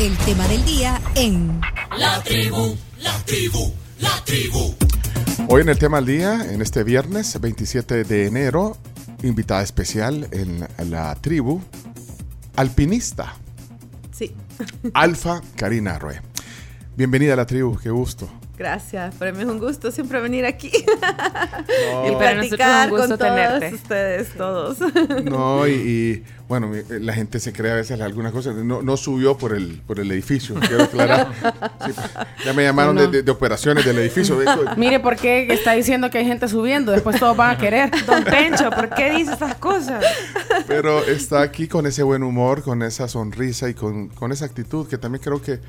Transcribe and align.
el 0.00 0.16
tema 0.18 0.46
del 0.48 0.64
día 0.64 1.00
en 1.14 1.60
La 1.96 2.20
tribu, 2.22 2.76
la 3.00 3.16
tribu, 3.24 3.72
la 4.00 4.10
tribu. 4.24 4.74
Hoy 5.48 5.62
en 5.62 5.68
el 5.68 5.78
tema 5.78 5.98
del 5.98 6.06
día, 6.06 6.46
en 6.50 6.60
este 6.62 6.82
viernes 6.82 7.40
27 7.40 8.02
de 8.04 8.26
enero, 8.26 8.76
invitada 9.22 9.62
especial 9.62 10.28
en 10.32 10.66
la 10.90 11.14
tribu, 11.16 11.62
alpinista, 12.56 13.36
Sí, 14.10 14.32
Alfa 14.94 15.40
Karina 15.56 15.98
Rue. 15.98 16.20
Bienvenida 16.96 17.34
a 17.34 17.36
la 17.36 17.46
tribu, 17.46 17.76
qué 17.76 17.90
gusto. 17.90 18.28
Gracias. 18.56 19.14
Para 19.16 19.32
mí 19.32 19.42
es 19.42 19.48
un 19.48 19.58
gusto 19.58 19.90
siempre 19.90 20.20
venir 20.20 20.44
aquí 20.46 20.70
y 22.08 22.10
para 22.12 22.34
nosotros 22.34 22.42
es 22.42 22.42
un 22.42 22.48
platicar 22.48 22.90
gusto 22.90 23.08
con 23.08 23.18
todos 23.18 23.34
tenerte. 23.34 23.74
ustedes, 23.74 24.28
todos. 24.34 24.78
No, 25.24 25.66
y, 25.66 25.72
y, 25.72 26.24
bueno, 26.48 26.68
mi- 26.68 26.82
la 27.00 27.12
gente 27.14 27.40
se 27.40 27.52
cree 27.52 27.72
a 27.72 27.76
veces 27.76 28.00
algunas 28.00 28.32
cosas. 28.32 28.54
No, 28.56 28.82
no 28.82 28.96
subió 28.96 29.36
por 29.36 29.54
el, 29.54 29.80
por 29.86 29.98
el 30.00 30.10
edificio, 30.12 30.54
quiero 30.60 30.84
aclarar. 30.84 31.28
Sí, 31.84 31.92
ya 32.44 32.52
me 32.52 32.62
llamaron 32.62 32.96
de, 32.96 33.08
de- 33.08 33.22
de 33.22 33.30
operaciones 33.30 33.84
del 33.84 33.98
edificio. 33.98 34.38
de- 34.38 34.46
Mire 34.76 35.00
por 35.00 35.16
qué 35.16 35.52
está 35.52 35.72
diciendo 35.72 36.10
que 36.10 36.18
hay 36.18 36.26
gente 36.26 36.48
subiendo, 36.48 36.92
después 36.92 37.18
todos 37.18 37.36
van 37.36 37.50
a 37.56 37.58
querer. 37.58 37.90
Don 38.06 38.24
Pencho, 38.24 38.70
¿por 38.70 38.90
qué 38.90 39.10
dice 39.12 39.32
esas 39.32 39.54
cosas? 39.56 40.04
Pero 40.66 41.04
está 41.04 41.42
aquí 41.42 41.66
con 41.68 41.86
ese 41.86 42.02
buen 42.02 42.22
humor, 42.22 42.62
con 42.62 42.82
esa 42.82 43.08
sonrisa 43.08 43.68
y 43.68 43.74
con, 43.74 44.08
con 44.08 44.32
esa 44.32 44.44
actitud, 44.44 44.86
que 44.88 44.98
también 44.98 45.22
creo 45.22 45.40
que 45.42 45.60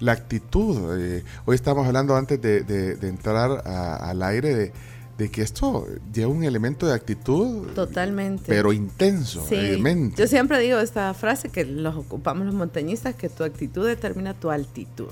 la 0.00 0.12
actitud, 0.12 0.98
eh, 0.98 1.22
hoy 1.46 1.54
estamos 1.54 1.86
hablando 1.86 2.16
antes 2.16 2.40
de, 2.40 2.62
de- 2.62 2.96
de 2.96 3.08
entrar 3.08 3.62
a- 3.66 3.96
al 4.10 4.22
aire 4.22 4.54
de, 4.54 4.72
de 5.18 5.30
que 5.30 5.42
esto 5.42 5.86
lleva 6.12 6.30
un 6.32 6.42
elemento 6.44 6.86
de 6.86 6.92
actitud, 6.94 7.68
Totalmente. 7.74 8.44
pero 8.48 8.72
intenso, 8.72 9.46
Sí, 9.48 9.80
yo 10.16 10.26
siempre 10.26 10.58
digo 10.58 10.78
esta 10.80 11.14
frase 11.14 11.48
que 11.50 11.64
los 11.64 11.94
ocupamos 11.94 12.46
los 12.46 12.54
montañistas, 12.54 13.14
que 13.14 13.28
tu 13.28 13.44
actitud 13.44 13.86
determina 13.86 14.34
tu 14.34 14.50
altitud. 14.50 15.06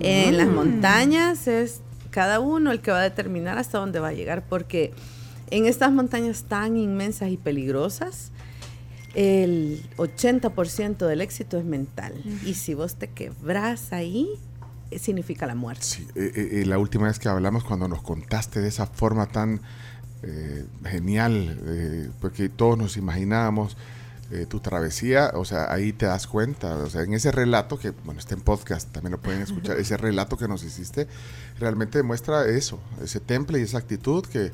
En 0.00 0.36
las 0.36 0.48
montañas 0.48 1.46
es 1.48 1.80
cada 2.10 2.40
uno 2.40 2.72
el 2.72 2.80
que 2.80 2.90
va 2.90 2.98
a 2.98 3.02
determinar 3.02 3.58
hasta 3.58 3.78
dónde 3.78 4.00
va 4.00 4.08
a 4.08 4.12
llegar, 4.12 4.44
porque 4.48 4.92
en 5.50 5.66
estas 5.66 5.92
montañas 5.92 6.44
tan 6.48 6.76
inmensas 6.76 7.30
y 7.30 7.36
peligrosas, 7.36 8.32
el 9.14 9.82
80% 9.96 11.06
del 11.06 11.20
éxito 11.20 11.58
es 11.58 11.64
mental. 11.64 12.14
Y 12.44 12.54
si 12.54 12.74
vos 12.74 12.96
te 12.96 13.08
quebrás 13.08 13.92
ahí, 13.92 14.28
eh, 14.90 14.98
significa 14.98 15.46
la 15.46 15.54
muerte. 15.54 15.82
Sí, 15.82 16.06
eh, 16.14 16.60
eh, 16.62 16.66
la 16.66 16.78
última 16.78 17.06
vez 17.06 17.18
que 17.18 17.28
hablamos, 17.28 17.64
cuando 17.64 17.88
nos 17.88 18.02
contaste 18.02 18.60
de 18.60 18.68
esa 18.68 18.86
forma 18.86 19.26
tan 19.26 19.60
eh, 20.22 20.64
genial, 20.84 22.12
porque 22.20 22.48
todos 22.48 22.78
nos 22.78 22.96
imaginábamos 22.96 23.76
tu 24.50 24.60
travesía, 24.60 25.30
o 25.32 25.46
sea, 25.46 25.72
ahí 25.72 25.94
te 25.94 26.04
das 26.04 26.26
cuenta, 26.26 26.76
o 26.76 26.90
sea, 26.90 27.00
en 27.00 27.14
ese 27.14 27.32
relato, 27.32 27.78
que 27.78 27.92
bueno, 28.04 28.20
está 28.20 28.34
en 28.34 28.42
podcast, 28.42 28.92
también 28.92 29.12
lo 29.12 29.18
pueden 29.18 29.40
escuchar, 29.40 29.78
ese 29.80 29.96
relato 29.96 30.36
que 30.36 30.46
nos 30.48 30.62
hiciste, 30.64 31.08
realmente 31.58 31.98
demuestra 31.98 32.46
eso, 32.46 32.80
ese 33.02 33.20
temple 33.20 33.58
y 33.60 33.62
esa 33.62 33.78
actitud 33.78 34.24
que, 34.26 34.52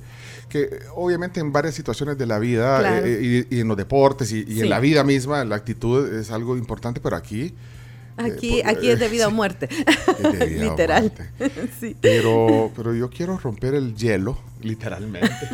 que 0.49 0.81
obviamente 0.95 1.41
en 1.41 1.53
varias 1.53 1.75
situaciones 1.75 2.17
de 2.19 2.27
la 2.27 2.39
vida 2.39 2.79
Claro. 2.81 3.07
eh, 3.07 3.47
y, 3.51 3.57
y 3.57 3.61
en 3.61 3.69
los 3.69 3.77
deportes 3.77 4.33
y, 4.33 4.39
y 4.49 4.55
en 4.59 4.63
Sí. 4.63 4.69
la 4.69 4.81
vida 4.81 5.05
misma, 5.05 5.45
la 5.45 5.57
actitud 5.57 6.13
es 6.15 6.31
algo 6.31 6.57
importante, 6.57 7.01
pero 7.01 7.17
aquí... 7.17 7.55
Aquí, 8.17 8.61
Eh, 8.61 8.63
por- 8.63 8.71
aquí 8.77 8.91
es 8.91 9.01
de 9.01 9.09
vida 9.09 9.27
o 9.27 9.31
muerte. 9.41 9.67
vida 9.67 9.91
o 10.31 10.47
Literal. 10.71 11.13
muerte. 11.39 11.71
sí. 11.81 11.97
Pero, 12.01 12.71
pero 12.77 12.95
yo 12.95 13.11
quiero 13.11 13.37
romper 13.39 13.75
el 13.75 13.97
hielo, 13.97 14.39
literalmente, 14.63 15.49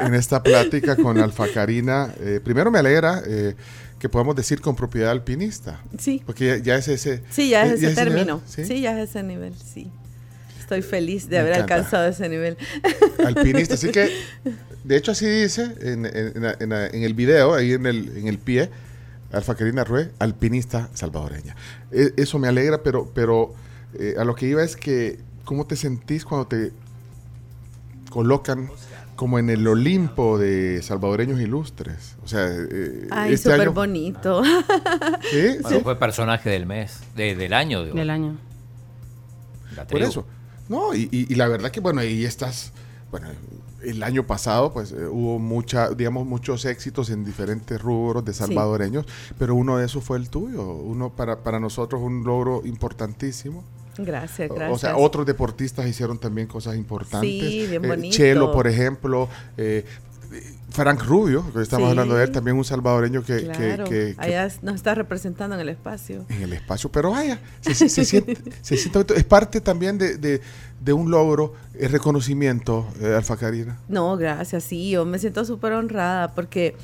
en 0.00 0.14
esta 0.14 0.42
plática 0.42 0.96
con 0.96 1.18
Alfa 1.18 1.46
Karina. 1.52 2.12
Eh, 2.20 2.40
primero 2.42 2.70
me 2.72 2.78
alegra 2.80 3.22
eh, 3.26 3.54
que 4.00 4.08
podamos 4.08 4.34
decir 4.34 4.60
con 4.60 4.74
propiedad 4.74 5.10
alpinista, 5.12 5.80
Sí. 5.98 6.20
porque 6.26 6.46
ya, 6.46 6.56
ya 6.58 6.74
es 6.76 6.88
ese... 6.88 7.22
Sí, 7.30 7.50
ya 7.50 7.64
es 7.64 7.72
eh, 7.72 7.74
ese 7.74 7.86
nivel, 7.90 7.94
término. 7.94 8.42
¿sí? 8.46 8.64
¿sí? 8.64 8.80
ya 8.80 9.00
es 9.00 9.10
ese 9.10 9.22
nivel, 9.22 9.54
sí. 9.54 9.90
Estoy 10.72 10.82
feliz 10.82 11.28
de 11.28 11.36
Me 11.36 11.40
haber 11.40 11.52
encanta. 11.54 11.74
alcanzado 11.74 12.06
ese 12.08 12.28
nivel. 12.28 12.56
Alpinista. 13.26 13.74
Así 13.74 13.90
que, 13.90 14.08
de 14.84 14.96
hecho, 14.96 15.10
así 15.10 15.26
dice 15.26 15.74
en, 15.80 16.06
el 16.06 17.14
video, 17.14 17.54
ahí 17.54 17.72
en 17.72 17.86
el, 17.86 18.16
en 18.16 18.28
el 18.28 18.38
pie, 18.38 18.70
Alfa 19.32 19.56
Karina 19.56 19.82
Rue, 19.82 20.10
alpinista 20.20 20.88
salvadoreña. 20.94 21.56
E- 21.90 22.12
eso 22.16 22.38
me 22.38 22.46
alegra, 22.46 22.84
pero, 22.84 23.10
pero 23.12 23.52
eh, 23.98 24.14
a 24.16 24.22
lo 24.22 24.36
que 24.36 24.46
iba 24.46 24.62
es 24.62 24.76
que, 24.76 25.18
¿cómo 25.44 25.66
te 25.66 25.74
sentís 25.74 26.24
cuando 26.24 26.46
te 26.46 26.70
colocan 28.10 28.70
como 29.16 29.40
en 29.40 29.50
el 29.50 29.66
Olimpo 29.66 30.38
de 30.38 30.82
salvadoreños 30.82 31.40
ilustres? 31.40 32.14
O 32.24 32.28
sea, 32.28 32.46
eh, 32.48 33.08
Ay, 33.10 33.32
este 33.34 33.50
súper 33.50 33.62
año... 33.62 33.72
bonito. 33.72 34.42
¿Sí? 35.32 35.58
Bueno, 35.62 35.80
fue 35.80 35.98
personaje 35.98 36.48
del 36.48 36.66
mes, 36.66 37.00
de- 37.16 37.34
del 37.34 37.54
año. 37.54 37.82
digo. 37.82 37.96
Del 37.96 38.10
año. 38.10 38.38
La 39.74 39.84
Por 39.86 40.00
eso. 40.02 40.26
No, 40.70 40.94
y, 40.94 41.08
y- 41.12 41.26
y 41.30 41.34
la 41.34 41.48
verdad 41.48 41.70
que, 41.70 41.80
bueno, 41.80 42.00
ahí 42.00 42.24
estás, 42.24 42.72
bueno, 43.10 43.28
el 43.82 44.02
año 44.02 44.26
pasado, 44.26 44.72
pues 44.72 44.92
eh, 44.92 45.06
hubo 45.06 45.38
mucha, 45.38 45.90
digamos, 45.90 46.26
muchos 46.26 46.64
éxitos 46.64 47.10
en 47.10 47.24
diferentes 47.24 47.80
rubros 47.80 48.24
de 48.24 48.32
salvadoreños, 48.32 49.04
pero 49.38 49.54
uno 49.54 49.76
de 49.78 49.86
esos 49.86 50.04
fue 50.04 50.16
el 50.18 50.30
tuyo. 50.30 50.62
Uno 50.62 51.10
para, 51.10 51.42
para 51.42 51.58
nosotros 51.60 52.00
un 52.02 52.22
logro 52.24 52.62
importantísimo. 52.64 53.64
Gracias, 53.98 54.48
gracias. 54.48 54.72
O 54.72 54.78
sea, 54.78 54.96
otros 54.96 55.26
deportistas 55.26 55.86
hicieron 55.86 56.18
también 56.18 56.46
cosas 56.46 56.76
importantes. 56.76 57.20
Sí, 57.30 57.66
bien 57.68 57.84
Eh, 57.84 57.88
bonito. 57.88 58.16
Chelo, 58.16 58.52
por 58.52 58.66
ejemplo. 58.66 59.28
eh, 59.58 59.84
Frank 60.70 61.02
Rubio, 61.02 61.44
que 61.52 61.60
estamos 61.62 61.86
Sí. 61.86 61.90
hablando 61.90 62.14
de 62.14 62.24
él, 62.24 62.30
también 62.30 62.56
un 62.56 62.64
salvadoreño 62.64 63.22
que, 63.24 63.44
Claro, 63.44 63.84
que- 63.84 64.14
que 64.14 64.14
allá 64.18 64.48
nos 64.62 64.76
está 64.76 64.94
representando 64.94 65.56
en 65.56 65.60
el 65.62 65.68
espacio. 65.68 66.24
en 66.28 66.42
el 66.42 66.52
espacio, 66.52 66.90
pero 66.90 67.10
vaya, 67.10 67.40
se, 67.60 67.74
se- 67.74 67.88
se 67.88 68.04
siente, 68.04 68.36
se 68.62 68.76
siente- 68.76 69.14
es 69.16 69.24
parte 69.24 69.60
también 69.60 69.98
de, 69.98 70.16
de- 70.16 70.40
de 70.80 70.92
un 70.92 71.10
logro, 71.10 71.54
el 71.78 71.90
reconocimiento, 71.90 72.86
eh, 73.00 73.14
Alfa 73.16 73.36
Karina. 73.36 73.78
No, 73.88 74.16
gracias, 74.16 74.62
sí, 74.64 74.90
yo 74.90 75.04
me 75.04 75.18
siento 75.18 75.44
súper 75.44 75.72
honrada 75.72 76.32
porque, 76.34 76.76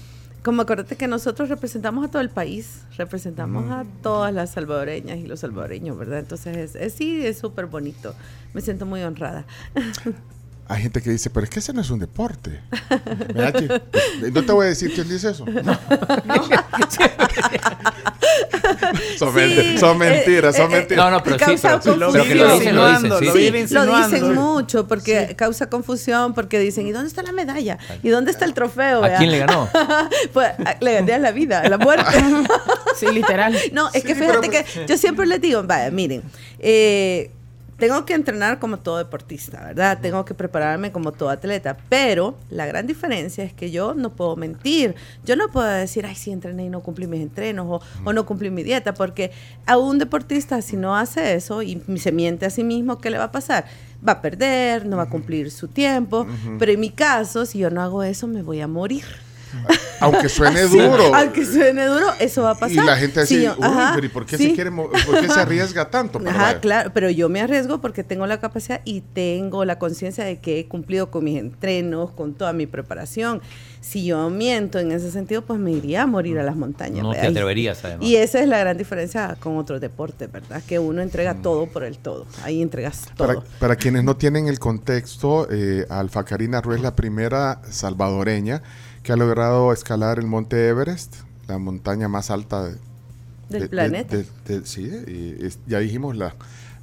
como 0.42 0.62
acuérdate 0.62 0.96
que 0.96 1.06
nosotros 1.08 1.48
representamos 1.48 2.04
a 2.04 2.10
todo 2.10 2.22
el 2.22 2.30
país, 2.30 2.80
representamos 2.98 3.70
a 3.70 3.84
todas 4.02 4.34
las 4.34 4.50
salvadoreñas 4.50 5.18
y 5.18 5.26
los 5.26 5.40
salvadoreños, 5.40 5.96
¿verdad? 5.96 6.18
Entonces, 6.18 6.56
es, 6.56 6.74
es- 6.74 6.92
sí, 6.94 7.24
es 7.24 7.38
súper 7.38 7.66
bonito, 7.66 8.14
me 8.54 8.60
siento 8.60 8.84
muy 8.86 9.02
honrada. 9.02 9.44
Hay 10.68 10.82
gente 10.82 11.00
que 11.00 11.10
dice, 11.10 11.30
pero 11.30 11.44
es 11.44 11.50
que 11.50 11.60
ese 11.60 11.72
no 11.72 11.80
es 11.80 11.90
un 11.90 12.00
deporte. 12.00 12.60
¿Verdad 13.34 13.52
que- 13.54 13.66
eh, 14.26 14.30
no 14.32 14.44
te 14.44 14.52
voy 14.52 14.66
a 14.66 14.68
decir 14.70 14.92
quién 14.94 15.08
dice 15.08 15.30
eso. 15.30 15.44
son, 19.18 19.32
Sí, 19.32 19.38
menti- 19.40 19.78
son 19.78 19.96
eh, 19.96 20.10
mentiras, 20.10 20.56
son 20.56 20.72
eh, 20.72 20.76
mentiras. 20.76 21.04
No, 21.04 21.10
no, 21.10 21.22
pero 21.22 21.38
sí, 21.38 21.44
Causa 21.44 21.80
pero, 21.80 21.96
pero 22.12 22.24
que 22.24 22.36
confusión. 22.36 22.38
lo 22.48 22.58
dicen, 22.58 22.76
lo 22.76 23.18
dicen, 23.20 23.68
sí. 23.68 23.74
lo 23.74 23.96
dicen 23.96 24.34
mucho 24.34 24.86
porque 24.88 25.34
causa 25.36 25.68
confusión, 25.68 26.34
porque 26.34 26.58
dicen, 26.58 26.86
¿y 26.86 26.92
dónde 26.92 27.08
está 27.08 27.22
la 27.22 27.32
medalla? 27.32 27.78
¿Y 28.02 28.08
dónde 28.08 28.30
está 28.30 28.44
el 28.44 28.54
trofeo? 28.54 29.04
¿A 29.04 29.14
quién 29.14 29.30
le 29.30 29.38
ganó? 29.38 29.68
pues 30.32 30.50
le 30.80 30.94
gané 30.94 31.12
a 31.14 31.18
la 31.18 31.30
vida, 31.32 31.60
a 31.60 31.68
la 31.68 31.78
muerte. 31.78 32.04
Sí, 32.96 33.04
literal. 33.12 33.54
No, 33.72 33.90
es 33.92 34.02
que 34.04 34.14
fíjate 34.14 34.48
pero- 34.48 34.64
que 34.64 34.86
yo 34.86 34.96
siempre 34.96 35.26
les 35.26 35.38
digo, 35.38 35.62
vaya, 35.64 35.90
miren, 35.90 36.22
eh, 36.58 37.30
tengo 37.78 38.06
que 38.06 38.14
entrenar 38.14 38.58
como 38.58 38.78
todo 38.78 38.98
deportista, 38.98 39.62
¿verdad? 39.62 39.98
Tengo 40.00 40.24
que 40.24 40.34
prepararme 40.34 40.92
como 40.92 41.12
todo 41.12 41.28
atleta, 41.28 41.76
pero 41.88 42.36
la 42.50 42.66
gran 42.66 42.86
diferencia 42.86 43.44
es 43.44 43.52
que 43.52 43.70
yo 43.70 43.94
no 43.94 44.10
puedo 44.10 44.34
mentir. 44.36 44.94
Yo 45.24 45.36
no 45.36 45.48
puedo 45.48 45.66
decir, 45.66 46.06
ay, 46.06 46.14
sí, 46.14 46.30
entrené 46.32 46.64
y 46.64 46.68
no 46.70 46.80
cumplí 46.80 47.06
mis 47.06 47.20
entrenos 47.20 47.66
o, 47.68 47.80
o 48.04 48.12
no 48.12 48.24
cumplí 48.24 48.50
mi 48.50 48.62
dieta, 48.62 48.94
porque 48.94 49.30
a 49.66 49.76
un 49.76 49.98
deportista 49.98 50.62
si 50.62 50.76
no 50.76 50.96
hace 50.96 51.34
eso 51.34 51.62
y 51.62 51.82
se 51.98 52.12
miente 52.12 52.46
a 52.46 52.50
sí 52.50 52.64
mismo, 52.64 52.98
¿qué 52.98 53.10
le 53.10 53.18
va 53.18 53.24
a 53.24 53.32
pasar? 53.32 53.66
Va 54.06 54.12
a 54.12 54.22
perder, 54.22 54.86
no 54.86 54.96
va 54.96 55.04
a 55.04 55.10
cumplir 55.10 55.50
su 55.50 55.68
tiempo, 55.68 56.26
pero 56.58 56.72
en 56.72 56.80
mi 56.80 56.90
caso, 56.90 57.44
si 57.44 57.58
yo 57.58 57.70
no 57.70 57.82
hago 57.82 58.02
eso, 58.02 58.26
me 58.26 58.42
voy 58.42 58.60
a 58.60 58.68
morir. 58.68 59.04
Aunque 60.00 60.28
suene 60.28 60.62
duro. 60.64 61.14
Aunque 61.14 61.44
suene 61.46 61.86
duro, 61.86 62.06
eso 62.20 62.42
va 62.42 62.50
a 62.50 62.54
y 62.54 62.58
pasar. 62.58 62.84
la 62.84 62.96
gente 62.96 63.24
Sí, 63.26 63.36
dice, 63.36 63.46
yo- 63.46 63.56
uy, 63.58 63.64
ajá, 63.64 63.92
pero 63.94 64.06
¿y 64.06 64.10
por 64.10 64.26
qué, 64.26 64.36
sí. 64.36 64.48
se 64.50 64.54
quiere 64.54 64.70
mo- 64.70 64.90
por 64.90 65.20
qué 65.20 65.28
se 65.28 65.40
arriesga 65.40 65.88
tanto? 65.90 66.18
Pero 66.18 66.30
Ajá, 66.30 66.42
vaya. 66.42 66.60
claro, 66.60 66.90
pero 66.92 67.08
yo 67.08 67.28
me 67.30 67.40
arriesgo 67.40 67.80
porque 67.80 68.04
tengo 68.04 68.26
la 68.26 68.38
capacidad 68.38 68.82
y 68.84 69.00
tengo 69.00 69.64
la 69.64 69.78
conciencia 69.78 70.22
de 70.24 70.38
que 70.38 70.58
he 70.60 70.66
cumplido 70.68 71.10
con 71.10 71.24
mis 71.24 71.38
entrenos, 71.38 72.10
con 72.10 72.34
toda 72.34 72.52
mi 72.52 72.66
preparación. 72.66 73.40
Si 73.80 74.04
yo 74.04 74.28
miento 74.30 74.78
en 74.80 74.90
ese 74.92 75.10
sentido, 75.12 75.42
pues 75.42 75.58
me 75.60 75.70
iría 75.70 76.02
a 76.02 76.06
morir 76.06 76.38
a 76.40 76.42
las 76.42 76.56
montañas. 76.56 77.02
No 77.02 77.10
te 77.12 77.16
¿verdad? 77.18 77.30
Y- 77.30 77.32
atreverías, 77.32 77.84
además. 77.84 78.06
Y 78.06 78.16
esa 78.16 78.40
es 78.40 78.48
la 78.48 78.58
gran 78.58 78.76
diferencia 78.76 79.36
con 79.40 79.56
otros 79.56 79.80
deportes, 79.80 80.30
¿verdad? 80.30 80.62
Que 80.66 80.78
uno 80.78 81.00
entrega 81.00 81.34
todo 81.40 81.66
por 81.66 81.84
el 81.84 81.96
todo. 81.98 82.26
Ahí 82.42 82.60
entregas 82.60 83.06
todo. 83.16 83.26
Para, 83.28 83.40
para 83.60 83.76
quienes 83.76 84.04
no 84.04 84.16
tienen 84.16 84.48
el 84.48 84.58
contexto, 84.58 85.48
eh, 85.50 85.86
Alfa 85.88 86.24
Karina 86.24 86.60
Ruiz 86.60 86.80
la 86.82 86.94
primera 86.96 87.62
salvadoreña 87.70 88.62
que 89.06 89.12
ha 89.12 89.16
logrado 89.16 89.72
escalar 89.72 90.18
el 90.18 90.26
monte 90.26 90.66
Everest, 90.68 91.14
la 91.46 91.58
montaña 91.58 92.08
más 92.08 92.32
alta 92.32 92.64
de- 92.64 92.76
Del 93.48 93.62
de- 93.62 93.68
planeta. 93.68 94.16
de- 94.16 94.26
de- 94.48 94.66
sí, 94.66 94.82
y 95.06 95.48
ya 95.70 95.78
dijimos 95.78 96.16
la, 96.16 96.34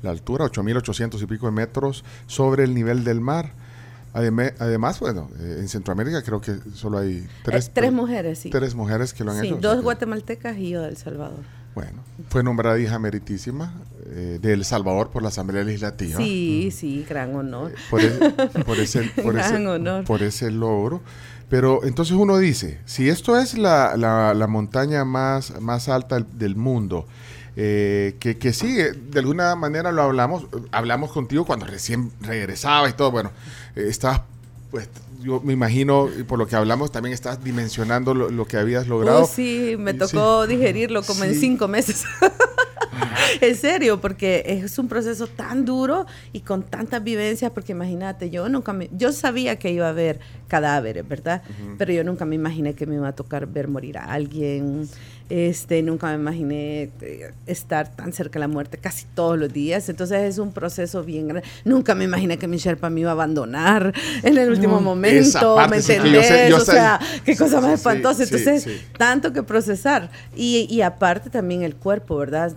la 0.01 0.11
altura, 0.11 0.45
8.800 0.45 1.21
y 1.21 1.25
pico 1.25 1.47
de 1.47 1.51
metros 1.51 2.05
sobre 2.25 2.63
el 2.63 2.73
nivel 2.73 3.03
del 3.03 3.19
mar. 3.19 3.51
Ademe- 4.13 4.53
además, 4.59 5.01
bueno, 5.01 5.29
eh, 5.37 5.57
en 5.59 5.67
Centroamérica 5.67 6.21
creo 6.21 6.39
que 6.39 6.55
solo 6.73 6.99
hay 6.99 7.27
tres, 7.43 7.67
Eh, 7.67 7.71
tres 7.73 7.91
mujeres, 7.91 8.39
sí. 8.39 8.49
tres 8.49 8.73
mujeres 8.73 9.13
que 9.13 9.25
lo 9.25 9.31
han 9.33 9.41
Sí, 9.41 9.47
hecho. 9.47 9.57
dos 9.57 9.81
guatemaltecas 9.83 10.55
y 10.57 10.69
yo 10.69 10.81
del 10.81 10.95
Salvador. 10.95 11.39
Bueno, 11.75 12.03
fue 12.29 12.41
nombrada 12.43 12.79
hija 12.79 12.99
meritísima 12.99 13.73
eh, 14.05 14.37
de 14.41 14.53
El 14.53 14.63
Salvador 14.63 15.09
por 15.09 15.23
la 15.23 15.29
Asamblea 15.29 15.63
Legislativa. 15.63 16.17
Sí, 16.17 16.69
sí, 16.71 17.03
gran 17.09 17.35
honor. 17.35 17.71
Eh, 17.71 17.75
por, 17.89 17.99
e- 18.01 18.63
por 18.63 18.77
ese, 18.79 19.01
por, 19.23 19.33
Gran 19.33 19.55
ese, 19.55 19.67
honor. 19.67 20.03
por 20.05 20.21
ese 20.21 20.51
logro. 20.51 21.01
Pero 21.49 21.83
entonces 21.83 22.15
uno 22.15 22.37
dice, 22.37 22.79
si 22.85 23.09
esto 23.09 23.37
es 23.37 23.57
la, 23.57 23.95
la- 23.97 24.33
la 24.33 24.47
montaña 24.47 25.05
más, 25.05 25.59
más 25.61 25.87
alta 25.89 26.19
del, 26.19 26.55
mundo, 26.55 27.07
eh, 27.55 28.15
que, 28.19 28.37
que 28.37 28.53
sí, 28.53 28.73
de 28.75 29.19
alguna 29.19 29.55
manera 29.55 29.91
lo 29.91 30.01
hablamos, 30.01 30.47
hablamos 30.71 31.11
contigo 31.11 31.45
cuando 31.45 31.65
recién 31.67 32.11
regresaba 32.21 32.89
y 32.89 32.93
todo, 32.93 33.11
bueno, 33.11 33.31
eh, 33.75 33.85
estabas, 33.87 34.21
pues 34.73 34.89
yo 35.21 35.39
me 35.39 35.53
imagino, 35.53 36.09
por 36.27 36.39
lo 36.39 36.47
que 36.47 36.55
hablamos, 36.55 36.91
también 36.91 37.13
estás 37.13 37.43
dimensionando 37.43 38.15
lo, 38.15 38.29
lo 38.31 38.45
que 38.45 38.57
habías 38.57 38.87
logrado. 38.87 39.21
Uy, 39.21 39.27
sí, 39.31 39.75
me 39.77 39.91
Sí. 39.91 39.99
tocó 39.99 40.47
digerirlo 40.47 41.03
como 41.03 41.23
en 41.25 41.35
cinco 41.35 41.67
meses. 41.67 42.03
en 43.41 43.55
serio, 43.55 44.01
porque 44.01 44.43
es 44.47 44.79
un 44.79 44.87
proceso 44.87 45.27
tan 45.27 45.63
duro 45.63 46.07
y 46.31 46.39
con 46.41 46.63
tantas 46.63 47.03
vivencias, 47.03 47.51
porque 47.51 47.71
imagínate, 47.73 48.31
yo 48.31 48.49
nunca 48.49 48.73
me, 48.73 48.89
yo 48.97 49.11
sabía 49.11 49.57
que 49.59 49.71
iba 49.71 49.85
a 49.85 49.89
haber 49.89 50.19
cadáveres, 50.47 51.07
¿verdad? 51.07 51.43
Pero 51.77 51.93
yo 51.93 52.03
nunca 52.03 52.25
me 52.25 52.33
imaginé 52.33 52.73
que 52.73 52.87
me 52.87 52.95
iba 52.95 53.07
a 53.07 53.15
tocar 53.15 53.45
ver 53.45 53.67
morir 53.67 53.99
a 53.99 54.05
alguien. 54.05 54.89
Este, 55.29 55.81
nunca 55.81 56.07
me 56.07 56.15
imaginé 56.15 56.89
eh, 57.01 57.31
estar 57.47 57.87
tan 57.95 58.13
cerca 58.13 58.33
de 58.33 58.41
la 58.41 58.47
muerte 58.47 58.77
casi 58.77 59.05
todos 59.15 59.37
los 59.39 59.51
días. 59.51 59.89
Entonces 59.89 60.21
es 60.23 60.37
un 60.37 60.51
proceso 60.51 61.03
bien 61.03 61.27
grande. 61.29 61.47
Nunca 61.65 61.95
me 61.95 62.03
imaginé 62.03 62.37
que 62.37 62.47
mi 62.47 62.57
Sherpa 62.57 62.89
me 62.89 62.99
iba 63.01 63.09
a 63.09 63.13
abandonar 63.13 63.93
en 64.21 64.37
el 64.37 64.49
último 64.49 64.75
Esa 64.75 64.83
momento. 64.83 65.67
¿Me 65.69 65.81
sí 65.81 65.87
que 65.87 65.95
yo 65.95 66.03
entendés? 66.03 66.27
sé- 66.27 66.49
yo 66.49 66.57
o 66.57 66.59
sé- 66.59 66.71
sea, 66.73 66.99
qué 67.25 67.35
cosa 67.35 67.61
más 67.61 67.69
Sí, 67.69 67.73
espantosa. 67.75 68.25
sí, 68.25 68.33
Entonces, 68.35 68.63
sí. 68.63 68.81
tanto 68.97 69.33
que 69.33 69.41
procesar. 69.43 70.11
Y, 70.35 70.67
y 70.69 70.81
aparte 70.81 71.29
también 71.29 71.63
el 71.63 71.75
cuerpo, 71.75 72.17
¿verdad? 72.17 72.53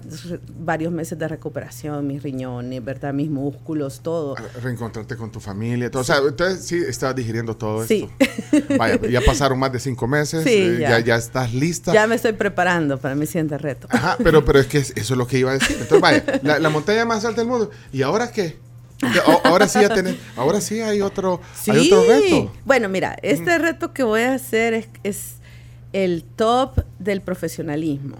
Varios 0.58 0.92
meses 0.92 1.18
de 1.18 1.28
recuperación, 1.28 2.06
mis 2.06 2.22
riñones, 2.22 2.84
¿verdad? 2.84 3.14
Mis 3.14 3.30
músculos, 3.30 4.00
todo. 4.02 4.34
reencontrarte 4.62 5.16
con 5.16 5.30
tu 5.30 5.40
familia, 5.40 5.90
todo. 5.90 6.02
o 6.02 6.04
sea, 6.04 6.16
entonces 6.26 6.64
sí 6.64 6.76
estabas 6.86 7.14
digiriendo 7.16 7.56
todo 7.56 7.86
Sí. 7.86 8.08
esto. 8.18 8.74
Vaya, 8.76 9.00
ya 9.08 9.20
pasaron 9.20 9.58
más 9.58 9.72
de 9.72 9.78
cinco 9.78 10.06
meses, 10.06 10.42
Sí, 10.44 10.50
eh, 10.52 10.78
ya. 10.80 10.98
ya. 10.98 11.06
Ya, 11.06 11.16
estás 11.16 11.54
lista. 11.54 11.92
Ya 11.92 12.06
me 12.08 12.16
estoy 12.16 12.32
preparando 12.32 12.55
para 12.98 13.14
mi 13.14 13.26
siguiente 13.26 13.56
reto. 13.58 13.86
Ajá, 13.90 14.16
pero, 14.22 14.44
pero 14.44 14.58
es 14.58 14.66
que 14.66 14.78
es- 14.78 14.90
eso 14.96 15.14
es 15.14 15.18
lo 15.18 15.26
que 15.28 15.38
iba 15.38 15.50
a 15.52 15.54
decir. 15.54 15.76
Entonces, 15.80 16.00
vaya, 16.00 16.24
la, 16.42 16.58
la 16.58 16.68
montaña 16.70 17.04
más 17.04 17.24
alta 17.24 17.40
del 17.42 17.48
mundo. 17.50 17.70
¿Y 17.92 18.02
ahora 18.02 18.32
qué? 18.32 18.56
Ahora 19.44 19.68
sí 19.68 19.78
ya 19.80 19.90
tenés, 19.94 20.16
ahora 20.36 20.60
sí 20.60 20.80
hay 20.80 21.02
otro, 21.02 21.40
hay 21.68 21.86
otro 21.92 22.04
reto. 22.08 22.52
Bueno, 22.64 22.88
mira, 22.88 23.16
este 23.22 23.58
reto 23.58 23.92
que 23.92 24.02
voy 24.02 24.22
a 24.22 24.34
hacer 24.34 24.72
es, 24.74 24.88
es 25.04 25.34
el 25.92 26.24
top 26.24 26.80
del 26.98 27.20
profesionalismo. 27.20 28.16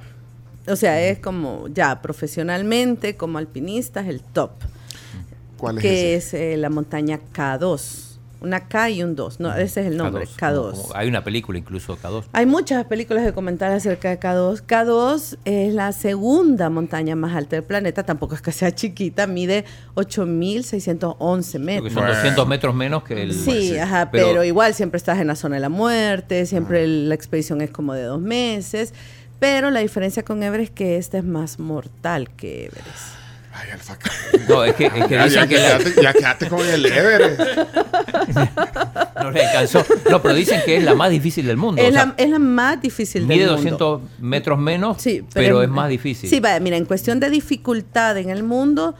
O 0.69 0.77
sea, 0.77 1.01
es 1.01 1.19
como 1.19 1.69
ya 1.69 2.03
profesionalmente, 2.03 3.17
como 3.17 3.39
alpinista, 3.39 4.01
es 4.03 4.09
el 4.09 4.21
top. 4.21 4.51
¿Cuál 5.57 5.79
es 5.79 5.83
que 5.83 6.15
ese? 6.17 6.37
es 6.51 6.55
eh, 6.55 6.57
la 6.59 6.69
montaña 6.69 7.21
K2. 7.35 7.81
Una 8.47 8.69
K 8.69 8.91
y 8.91 9.03
un 9.03 9.17
2. 9.17 9.41
No, 9.41 9.53
ese 9.55 9.81
es 9.81 9.87
el 9.89 9.97
nombre, 9.97 10.25
K2, 10.25 10.37
K2. 10.37 10.71
como- 10.71 10.83
como- 10.85 10.95
hay 10.97 11.09
una 11.09 11.25
película 11.25 11.59
incluso 11.59 11.99
K2. 11.99 12.25
Hay 12.33 12.47
muchas 12.47 12.85
películas 12.85 13.25
documentales 13.25 13.79
acerca 13.79 14.09
de 14.11 14.21
K2. 14.21 14.63
K2 14.65 15.37
es 15.45 15.75
la 15.75 15.91
segunda 15.93 16.71
montaña 16.71 17.17
más 17.17 17.35
alta 17.35 17.57
del 17.57 17.65
planeta, 17.65 18.05
tampoco 18.05 18.37
es 18.37 18.43
que 18.43 18.53
sea 18.53 18.73
chiquita, 18.75 19.27
mide 19.27 19.65
8.611 19.95 21.59
Creo 21.59 21.83
que 21.83 21.83
metros. 21.83 21.93
son 21.93 22.07
200 22.07 22.47
metros 22.47 22.75
menos 22.75 23.03
que 23.03 23.23
el... 23.23 23.33
Sí, 23.35 23.77
ajá, 23.79 24.11
pero, 24.11 24.45
igual 24.45 24.75
siempre 24.75 24.99
estás 24.99 25.19
en 25.19 25.27
la 25.27 25.35
zona 25.37 25.57
de 25.57 25.61
la 25.61 25.69
muerte, 25.69 26.47
siempre 26.47 26.85
el- 26.85 27.09
la 27.09 27.15
expedición 27.15 27.61
es 27.61 27.71
como 27.71 27.95
de 27.95 28.03
dos 28.05 28.21
meses, 28.21 28.95
pero 29.39 29.71
la 29.71 29.81
diferencia 29.81 30.23
con 30.23 30.43
Everest 30.43 30.71
es 30.71 30.75
que 30.77 30.97
esta 30.97 31.19
es 31.19 31.25
más 31.25 31.59
mortal 31.59 32.31
que 32.37 32.67
Everest. 32.67 33.16
Ay, 33.59 33.71
alfaca. 33.71 34.11
No, 34.49 34.65
es 34.65 34.75
que, 34.75 34.87
es 34.87 34.93
que 34.93 35.15
Ya, 35.15 35.25
dicen 35.25 35.41
ya, 35.41 35.47
que 35.49 35.57
la- 35.57 36.03
ya 36.03 36.13
quédate 36.13 36.49
con 36.49 36.61
el 36.67 36.85
Everest. 36.85 37.41
no 39.23 39.31
le 39.31 39.45
alcanzó. 39.47 39.85
No, 40.11 40.21
pero 40.21 40.35
dicen 40.35 40.61
que 40.65 40.77
es 40.77 40.85
la 40.85 40.95
más 40.95 41.11
difícil 41.11 41.47
del 41.47 41.57
mundo. 41.57 41.81
Es, 41.81 41.89
o 41.89 41.93
sea, 41.93 42.07
la, 42.07 42.15
es 42.19 42.29
la 42.31 42.39
más 42.39 42.81
difícil 42.83 43.23
mide 43.27 43.41
del 43.47 43.57
mundo. 43.57 43.63
200 43.63 44.01
metros 44.21 44.59
menos, 44.59 45.01
Sí, 45.01 45.25
pero, 45.33 45.63
es 45.63 45.69
más 45.69 45.89
difícil. 45.89 46.29
Sí, 46.29 46.41
vaya, 46.41 46.61
mira, 46.61 46.77
en 46.77 46.85
cuestión 46.85 47.19
de 47.19 47.31
dificultad 47.31 48.17
en 48.19 48.29
el 48.31 48.43
mundo, 48.43 48.95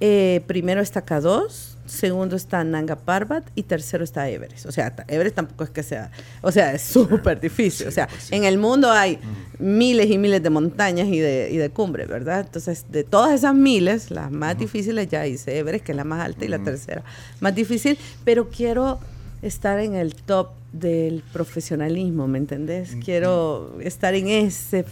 eh, 0.00 0.42
primero 0.46 0.80
está 0.80 1.04
K2, 1.04 1.69
segundo 1.90 2.36
está 2.36 2.62
Nanga 2.64 2.96
Parbat 2.96 3.44
y 3.54 3.64
tercero 3.64 4.04
está 4.04 4.28
Everest. 4.28 4.66
O 4.66 4.72
sea, 4.72 4.94
Everest 5.08 5.36
tampoco 5.36 5.64
es 5.64 5.70
que 5.70 5.82
sea, 5.82 6.10
o 6.40 6.52
sea, 6.52 6.72
es 6.72 6.82
súper 6.82 7.40
difícil. 7.40 7.88
o 7.88 7.90
sea, 7.90 8.08
en 8.30 8.44
el 8.44 8.58
mundo 8.58 8.90
hay 8.90 9.18
miles 9.58 10.10
y 10.10 10.18
miles 10.18 10.42
de 10.42 10.50
montañas 10.50 11.08
y 11.08 11.18
de, 11.18 11.50
y 11.50 11.56
de 11.56 11.70
cumbres, 11.70 12.08
¿verdad? 12.08 12.40
Entonces, 12.40 12.86
de 12.90 13.04
todas 13.04 13.34
esas 13.34 13.54
miles, 13.54 14.10
las 14.10 14.30
más 14.30 14.56
difíciles 14.58 15.08
ya 15.08 15.26
hice 15.26 15.58
Everest, 15.58 15.84
que 15.84 15.92
es 15.92 15.96
la 15.96 16.04
más 16.04 16.24
alta, 16.24 16.44
y 16.44 16.48
la 16.48 16.58
tercera 16.58 17.02
más 17.40 17.54
difícil, 17.54 17.98
pero 18.24 18.48
quiero 18.48 18.98
estar 19.42 19.78
en 19.80 19.94
el 19.94 20.14
top 20.14 20.50
del 20.72 21.22
profesionalismo, 21.32 22.28
¿me 22.28 22.38
entendés? 22.38 22.96
Quiero 23.04 23.78
estar 23.80 24.14
en 24.14 24.28
ese 24.28 24.84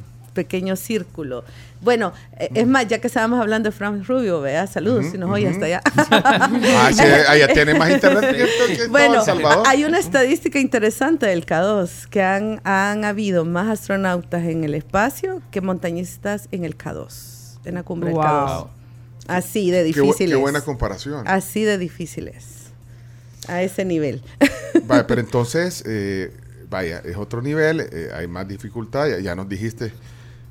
pequeño 0.43 0.77
círculo. 0.77 1.43
Bueno, 1.81 2.13
eh, 2.39 2.49
es 2.55 2.67
más, 2.67 2.87
ya 2.87 3.01
que 3.01 3.09
estábamos 3.09 3.41
hablando 3.41 3.71
de 3.71 3.77
Frank 3.77 4.07
Rubio, 4.07 4.41
vea, 4.41 4.67
saludos, 4.67 5.07
si 5.11 5.19
nos 5.19 5.31
oye 5.31 5.49
hasta 5.49 5.67
allá. 5.67 5.81
Ah, 5.85 6.91
sí, 6.93 7.03
allá 7.29 7.49
tiene 7.53 7.75
más 7.75 7.91
internet 7.91 8.37
que, 8.37 8.77
que 8.77 8.87
Bueno, 8.89 9.25
Salvador. 9.25 9.65
hay 9.67 9.85
una 9.85 9.99
estadística 9.99 10.59
interesante 10.61 11.27
del 11.27 11.45
K2, 11.45 12.07
que 12.09 12.23
han, 12.23 12.61
han 12.65 13.05
habido 13.05 13.45
más 13.45 13.69
astronautas 13.69 14.45
en 14.45 14.63
el 14.65 14.75
espacio 14.75 15.43
que 15.51 15.61
montañistas 15.61 16.49
en 16.53 16.65
el 16.65 16.79
K2, 16.79 17.59
en 17.65 17.75
la 17.75 17.83
cumbre 17.83 18.11
Wow. 18.13 18.23
del 18.23 18.31
K2. 18.31 18.67
Así 19.29 19.71
de 19.71 19.85
Qué, 19.93 20.01
bu- 20.01 20.05
difíciles. 20.05 20.31
qué 20.37 20.41
buena 20.41 20.61
comparación. 20.63 21.27
Así 21.27 21.65
de 21.65 21.79
difíciles. 21.79 22.45
A 23.47 23.63
ese 23.63 23.85
nivel. 23.85 24.23
Vaya, 24.85 25.07
pero 25.07 25.21
entonces, 25.27 25.83
eh, 25.87 26.33
vaya, 26.71 27.01
es 27.05 27.17
otro 27.17 27.41
nivel, 27.41 27.81
eh, 27.81 28.09
hay 28.15 28.27
más 28.27 28.47
dificultad, 28.49 29.09
ya, 29.09 29.19
ya 29.21 29.35
nos 29.35 29.49
dijiste 29.49 29.93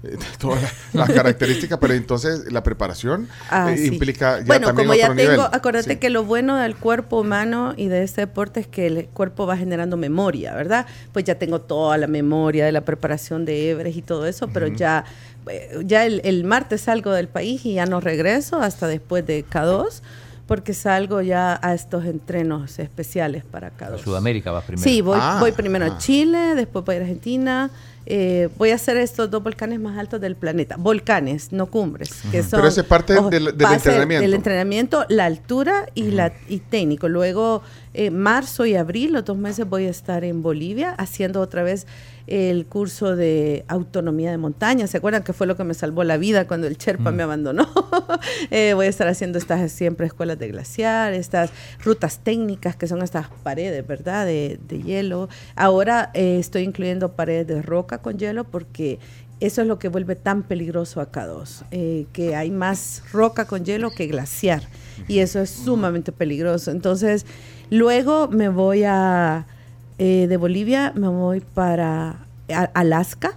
eh, 0.04 0.18
todas 0.40 0.62
las, 0.62 0.74
las 0.94 1.10
características, 1.12 1.78
pero 1.80 1.94
entonces 1.94 2.52
la 2.52 2.64
preparación 2.64 3.28
Ah, 3.50 3.72
eh, 3.74 3.78
sí. 3.78 3.88
implica 3.88 4.40
ya 4.40 4.46
bueno, 4.46 4.68
también 4.68 4.88
como 4.88 4.98
ya 4.98 5.06
otro 5.06 5.16
tengo, 5.16 5.32
nivel. 5.32 5.48
acuérdate 5.52 5.90
Sí. 5.94 5.96
que 5.98 6.10
lo 6.10 6.24
bueno 6.24 6.58
del 6.58 6.76
cuerpo 6.76 7.20
humano 7.22 7.74
y 7.78 7.88
de 7.88 8.04
este 8.04 8.22
deporte 8.22 8.60
es 8.60 8.68
que 8.68 8.88
el 8.88 9.06
cuerpo 9.08 9.46
va 9.48 9.58
generando 9.58 9.98
memoria, 9.98 10.54
¿verdad? 10.56 10.86
Pues 11.14 11.26
ya 11.26 11.36
tengo 11.36 11.62
toda 11.62 11.98
la 11.98 12.08
memoria 12.08 12.66
de 12.66 12.72
la 12.72 12.82
preparación 12.82 13.46
de 13.46 13.72
Everest 13.72 13.98
y 13.98 14.02
todo 14.02 14.26
eso, 14.28 14.48
pero 14.50 14.68
ya, 14.68 15.04
eh, 15.50 15.80
ya 15.84 16.06
el, 16.06 16.22
el 16.24 16.44
martes 16.44 16.82
salgo 16.82 17.12
del 17.12 17.28
país 17.28 17.66
y 17.66 17.74
ya 17.74 17.86
no 17.86 18.00
regreso 18.00 18.62
hasta 18.62 18.88
después 18.88 19.26
de 19.26 19.46
K2, 19.46 20.02
porque 20.48 20.74
salgo 20.74 21.22
ya 21.22 21.60
a 21.62 21.74
estos 21.74 22.06
entrenos 22.06 22.80
especiales 22.80 23.44
para 23.44 23.72
K2. 23.78 23.96
A 23.96 23.98
Sudamérica 23.98 24.52
vas 24.52 24.64
primero. 24.64 24.84
Sí, 24.90 25.02
voy, 25.02 25.20
Ah, 25.22 25.38
voy 25.40 25.52
primero 25.52 25.86
ah. 25.86 25.96
a 25.96 25.98
Chile, 25.98 26.56
después 26.56 26.84
voy 26.86 26.96
a 26.96 27.00
Argentina. 27.00 27.70
eh, 28.10 28.48
voy 28.58 28.70
a 28.72 28.76
hacer 28.76 28.96
estos 28.96 29.30
dos 29.30 29.44
volcanes 29.44 29.82
más 29.82 29.98
altos 29.98 30.22
del 30.22 30.38
planeta. 30.38 30.78
Volcanes, 30.78 31.52
no 31.52 31.66
cumbres. 31.66 32.12
Que 32.32 32.42
son, 32.42 32.52
Pero 32.60 32.70
eso 32.70 32.80
es 32.80 32.88
parte 32.88 33.14
del- 33.30 33.50
entrenamiento. 33.50 34.22
Del 34.22 34.34
entrenamiento, 34.34 35.06
la 35.10 35.26
altura 35.26 35.88
y, 35.94 36.12
la, 36.12 36.32
y 36.48 36.60
técnico. 36.60 37.10
Luego, 37.10 37.64
eh, 37.94 38.10
marzo 38.10 38.66
y 38.66 38.76
abril, 38.78 39.12
los 39.12 39.26
dos 39.26 39.38
meses 39.38 39.68
voy 39.68 39.88
a 39.88 39.90
estar 39.90 40.24
en 40.24 40.42
Bolivia 40.42 40.92
haciendo 40.98 41.42
otra 41.42 41.64
vez 41.64 41.86
el 42.28 42.66
curso 42.66 43.16
de 43.16 43.66
autonomía 43.68 44.32
de 44.32 44.38
montaña. 44.38 44.86
¿Se 44.88 44.98
acuerdan 44.98 45.24
que 45.24 45.34
fue 45.34 45.48
lo 45.48 45.56
que 45.56 45.64
me 45.64 45.74
salvó 45.74 46.04
la 46.04 46.18
vida 46.18 46.46
cuando 46.46 46.68
el 46.68 46.78
Sherpa 46.78 47.12
me 47.12 47.24
abandonó? 47.24 47.68
Eh, 48.52 48.74
voy 48.74 48.86
a 48.86 48.90
estar 48.90 49.08
haciendo 49.08 49.38
estas 49.38 49.72
siempre 49.72 50.06
escuelas 50.06 50.40
de 50.40 50.48
glaciar, 50.48 51.14
estas 51.14 51.52
rutas 51.84 52.20
técnicas 52.20 52.76
que 52.76 52.88
son 52.88 53.02
estas 53.02 53.28
paredes, 53.44 53.86
¿verdad? 53.86 54.26
De, 54.26 54.60
de 54.68 54.82
hielo. 54.82 55.30
Ahora 55.56 56.12
eh, 56.14 56.38
estoy 56.40 56.64
incluyendo 56.64 57.14
paredes 57.14 57.48
de 57.48 57.62
roca 57.62 58.00
con 58.00 58.18
hielo 58.18 58.44
porque 58.44 59.00
eso 59.40 59.62
es 59.62 59.68
lo 59.68 59.78
que 59.78 59.88
vuelve 59.88 60.16
tan 60.16 60.44
peligroso 60.44 61.00
a 61.00 61.12
K2, 61.12 61.66
eh, 61.72 62.08
que 62.12 62.36
hay 62.36 62.50
más 62.50 63.04
roca 63.12 63.46
con 63.46 63.64
hielo 63.66 63.92
que 63.92 64.08
glaciar 64.08 64.64
y 65.08 65.20
eso 65.20 65.40
es 65.40 65.52
sumamente 65.52 66.12
peligroso. 66.12 66.72
Entonces, 66.72 67.26
luego 67.70 68.28
me 68.30 68.50
voy 68.50 68.84
a, 68.84 69.46
eh, 69.98 70.28
de 70.28 70.38
Bolivia, 70.38 70.92
me 70.96 71.08
voy 71.08 71.40
para 71.42 72.26
Alaska, 72.74 73.36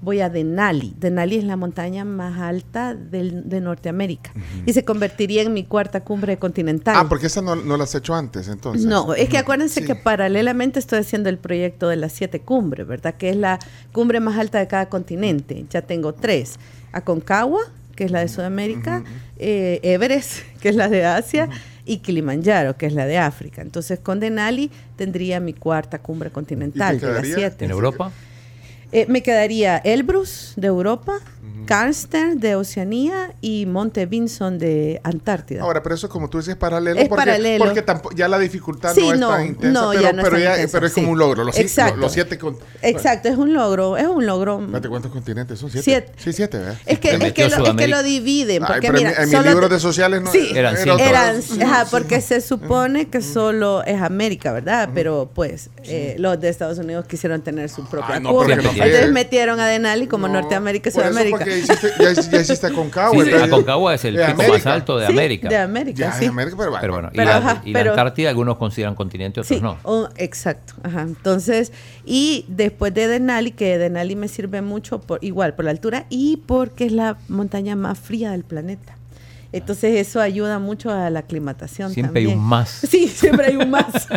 voy 0.00 0.20
a 0.20 0.30
Denali. 0.30 0.94
Denali 0.98 1.36
es 1.38 1.44
la 1.44 1.56
montaña 1.56 2.04
más 2.04 2.38
alta 2.38 2.94
del- 2.94 3.48
de 3.48 3.60
Norteamérica 3.60 4.32
y 4.64 4.72
se 4.72 4.84
convertiría 4.84 5.42
en 5.42 5.52
mi 5.52 5.64
cuarta 5.64 6.00
cumbre 6.04 6.36
continental. 6.38 6.94
Ah, 6.96 7.06
porque 7.08 7.26
esa 7.26 7.42
no, 7.42 7.56
no 7.56 7.76
la 7.76 7.84
has 7.84 7.94
hecho 7.96 8.14
antes, 8.14 8.46
entonces. 8.48 8.86
No, 8.86 9.14
es 9.14 9.28
que 9.28 9.38
acuérdense 9.38 9.80
Sí. 9.80 9.86
que 9.86 9.96
paralelamente 9.96 10.78
estoy 10.78 11.00
haciendo 11.00 11.28
el 11.28 11.38
proyecto 11.38 11.88
de 11.88 11.96
las 11.96 12.12
siete 12.12 12.40
cumbres, 12.40 12.86
¿verdad? 12.86 13.14
Que 13.16 13.30
es 13.30 13.36
la 13.36 13.58
cumbre 13.92 14.20
más 14.20 14.38
alta 14.38 14.58
de 14.60 14.68
cada 14.68 14.88
continente. 14.88 15.66
Ya 15.70 15.82
tengo 15.82 16.14
tres. 16.14 16.58
Aconcagua, 16.92 17.60
que 17.96 18.04
es 18.04 18.12
la 18.12 18.20
de 18.20 18.28
Sudamérica, 18.28 19.02
eh, 19.38 19.80
Everest, 19.82 20.42
que 20.60 20.68
es 20.68 20.76
la 20.76 20.88
de 20.88 21.04
Asia, 21.04 21.48
y 21.88 21.98
Kilimanjaro, 21.98 22.76
que 22.76 22.86
es 22.86 22.92
la 22.92 23.06
de 23.06 23.18
África. 23.18 23.62
Entonces, 23.62 23.98
con 23.98 24.20
Denali 24.20 24.70
tendría 24.96 25.40
mi 25.40 25.54
cuarta 25.54 26.00
cumbre 26.00 26.30
continental 26.30 27.00
de 27.00 27.12
las 27.12 27.26
siete. 27.26 27.64
¿En 27.64 27.70
Europa? 27.70 28.12
Eh, 28.92 29.06
me 29.08 29.22
quedaría 29.22 29.76
Elbrus 29.78 30.52
de 30.56 30.66
Europa, 30.68 31.14
Karlstern 31.66 32.40
de 32.40 32.56
Oceanía 32.56 33.34
y 33.42 33.66
Monte 33.66 34.06
Vinson 34.06 34.58
de 34.58 35.02
Antártida. 35.04 35.62
Ahora, 35.62 35.82
pero 35.82 35.94
eso 35.96 36.08
como 36.08 36.30
tú 36.30 36.38
dices 36.38 36.52
es 36.52 36.56
paralelo. 36.56 36.98
Es 36.98 37.08
porque, 37.10 37.20
paralelo. 37.26 37.64
Porque 37.66 37.84
ya 38.16 38.26
la 38.26 38.38
dificultad 38.38 38.94
Sí, 38.94 39.02
no 39.02 39.12
es 39.12 39.20
no, 39.20 39.28
tan 39.28 39.46
intensa, 39.46 39.80
no, 39.82 39.90
pero, 39.90 40.00
ya 40.02 40.12
no 40.14 40.18
es 40.22 40.24
pero 40.24 40.36
tan 40.36 40.42
ya- 40.44 40.50
intensa, 40.52 40.72
pero 40.78 40.86
es 40.86 40.92
como 40.94 41.06
sí. 41.08 41.12
un 41.12 41.18
logro. 41.18 41.44
Los, 41.44 41.58
Exacto. 41.58 41.96
los 41.98 42.10
siete 42.12 42.38
con- 42.38 42.56
Exacto, 42.80 43.28
es 43.28 43.36
un 43.36 43.52
logro, 43.52 43.98
es 43.98 44.06
un 44.06 44.24
logro. 44.24 44.60
Espérate, 44.62 44.88
¿cuántos 44.88 45.12
continentes 45.12 45.58
son? 45.58 45.70
¿Siete? 45.70 45.82
Siete. 45.84 46.12
Sí, 46.16 46.32
siete, 46.32 46.56
¿verdad? 46.58 46.76
Es 46.86 46.98
que, 47.00 47.10
es, 47.10 47.32
que 47.34 47.48
lo, 47.50 47.66
es 47.66 47.74
que 47.74 47.88
lo 47.88 48.02
dividen, 48.02 48.62
Ay, 48.64 48.68
porque 48.72 48.90
mira, 48.90 49.10
mi- 49.10 49.16
en 49.16 49.22
mis 49.24 49.30
solo- 49.32 49.50
libros 49.50 49.68
de 49.70 49.80
sociales 49.80 50.22
no 50.22 50.32
Sí, 50.32 50.48
Eran 50.54 50.74
eran, 50.74 51.36
ajá, 51.62 51.84
sí. 51.84 51.88
porque 51.90 52.22
se 52.22 52.40
supone 52.40 53.08
que 53.08 53.20
solo 53.20 53.84
es 53.84 54.00
América, 54.00 54.52
¿verdad? 54.52 54.88
Pero 54.94 55.30
pues 55.34 55.68
eh, 55.84 56.16
los 56.18 56.40
de 56.40 56.48
Estados 56.48 56.78
Unidos 56.78 57.04
quisieron 57.06 57.42
tener 57.42 57.68
su 57.68 57.84
propia 57.86 58.14
Ay, 58.14 58.22
Entonces 58.86 59.12
metieron 59.12 59.60
a 59.60 59.66
Denali 59.66 60.06
como 60.06 60.28
No, 60.28 60.34
Norteamérica 60.34 60.88
y 60.88 60.92
Sudamérica. 60.92 61.36
porque 61.38 61.58
hiciste, 61.58 61.88
ya, 61.98 62.12
ya 62.30 62.40
hiciste 62.40 62.66
Aconcagua. 62.66 63.12
Sí, 63.24 63.30
entonces- 63.30 63.52
Aconcagua 63.52 63.94
es 63.94 64.04
el 64.04 64.14
de 64.16 64.24
pico 64.26 64.36
más 64.38 64.46
América. 64.48 64.74
alto 64.74 64.98
de 64.98 65.06
Sí, 65.06 65.12
América. 65.12 65.48
De 65.48 65.56
América, 65.56 65.98
Ya, 65.98 66.12
sí. 66.12 66.20
de 66.20 66.26
América, 66.26 66.56
pero, 66.58 66.72
Pero 66.80 66.92
bueno, 66.92 67.08
y, 67.12 67.16
Pero, 67.16 67.30
la, 67.30 67.36
ajá, 67.36 67.62
y 67.64 67.72
la 67.72 67.78
pero- 67.78 67.90
Antártida 67.92 68.28
algunos 68.30 68.56
consideran 68.58 68.94
continente, 68.94 69.40
otros 69.40 69.48
Sí, 69.56 69.62
no. 69.62 69.78
oh, 69.84 70.08
exacto. 70.16 70.74
Ajá. 70.82 71.02
Entonces, 71.02 71.72
y 72.04 72.44
después 72.48 72.92
de 72.94 73.08
Denali, 73.08 73.52
que 73.52 73.78
Denali 73.78 74.16
me 74.16 74.28
sirve 74.28 74.62
mucho 74.62 75.00
por 75.00 75.24
igual 75.24 75.54
por 75.54 75.64
la 75.64 75.70
altura 75.70 76.06
y 76.10 76.38
porque 76.46 76.86
es 76.86 76.92
la 76.92 77.16
montaña 77.28 77.76
más 77.76 77.98
fría 77.98 78.32
del 78.32 78.44
planeta. 78.44 78.94
Entonces 79.52 79.96
eso 79.96 80.20
ayuda 80.20 80.58
mucho 80.58 80.90
a 80.90 81.08
la 81.10 81.20
aclimatación. 81.20 81.92
Siempre 81.92 82.20
hay 82.20 82.26
también. 82.26 82.38
un 82.38 82.44
más. 82.44 82.68
Sí, 82.88 83.08
siempre 83.08 83.48
hay 83.48 83.56
un 83.56 83.70
más. 83.70 84.08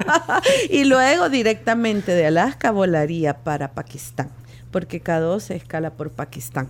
y 0.70 0.84
luego 0.84 1.28
directamente 1.28 2.12
de 2.12 2.26
Alaska 2.26 2.70
volaría 2.70 3.38
para 3.38 3.72
Pakistán, 3.72 4.30
porque 4.70 5.02
K2 5.02 5.40
se 5.40 5.56
escala 5.56 5.90
por 5.90 6.10
Pakistán. 6.10 6.68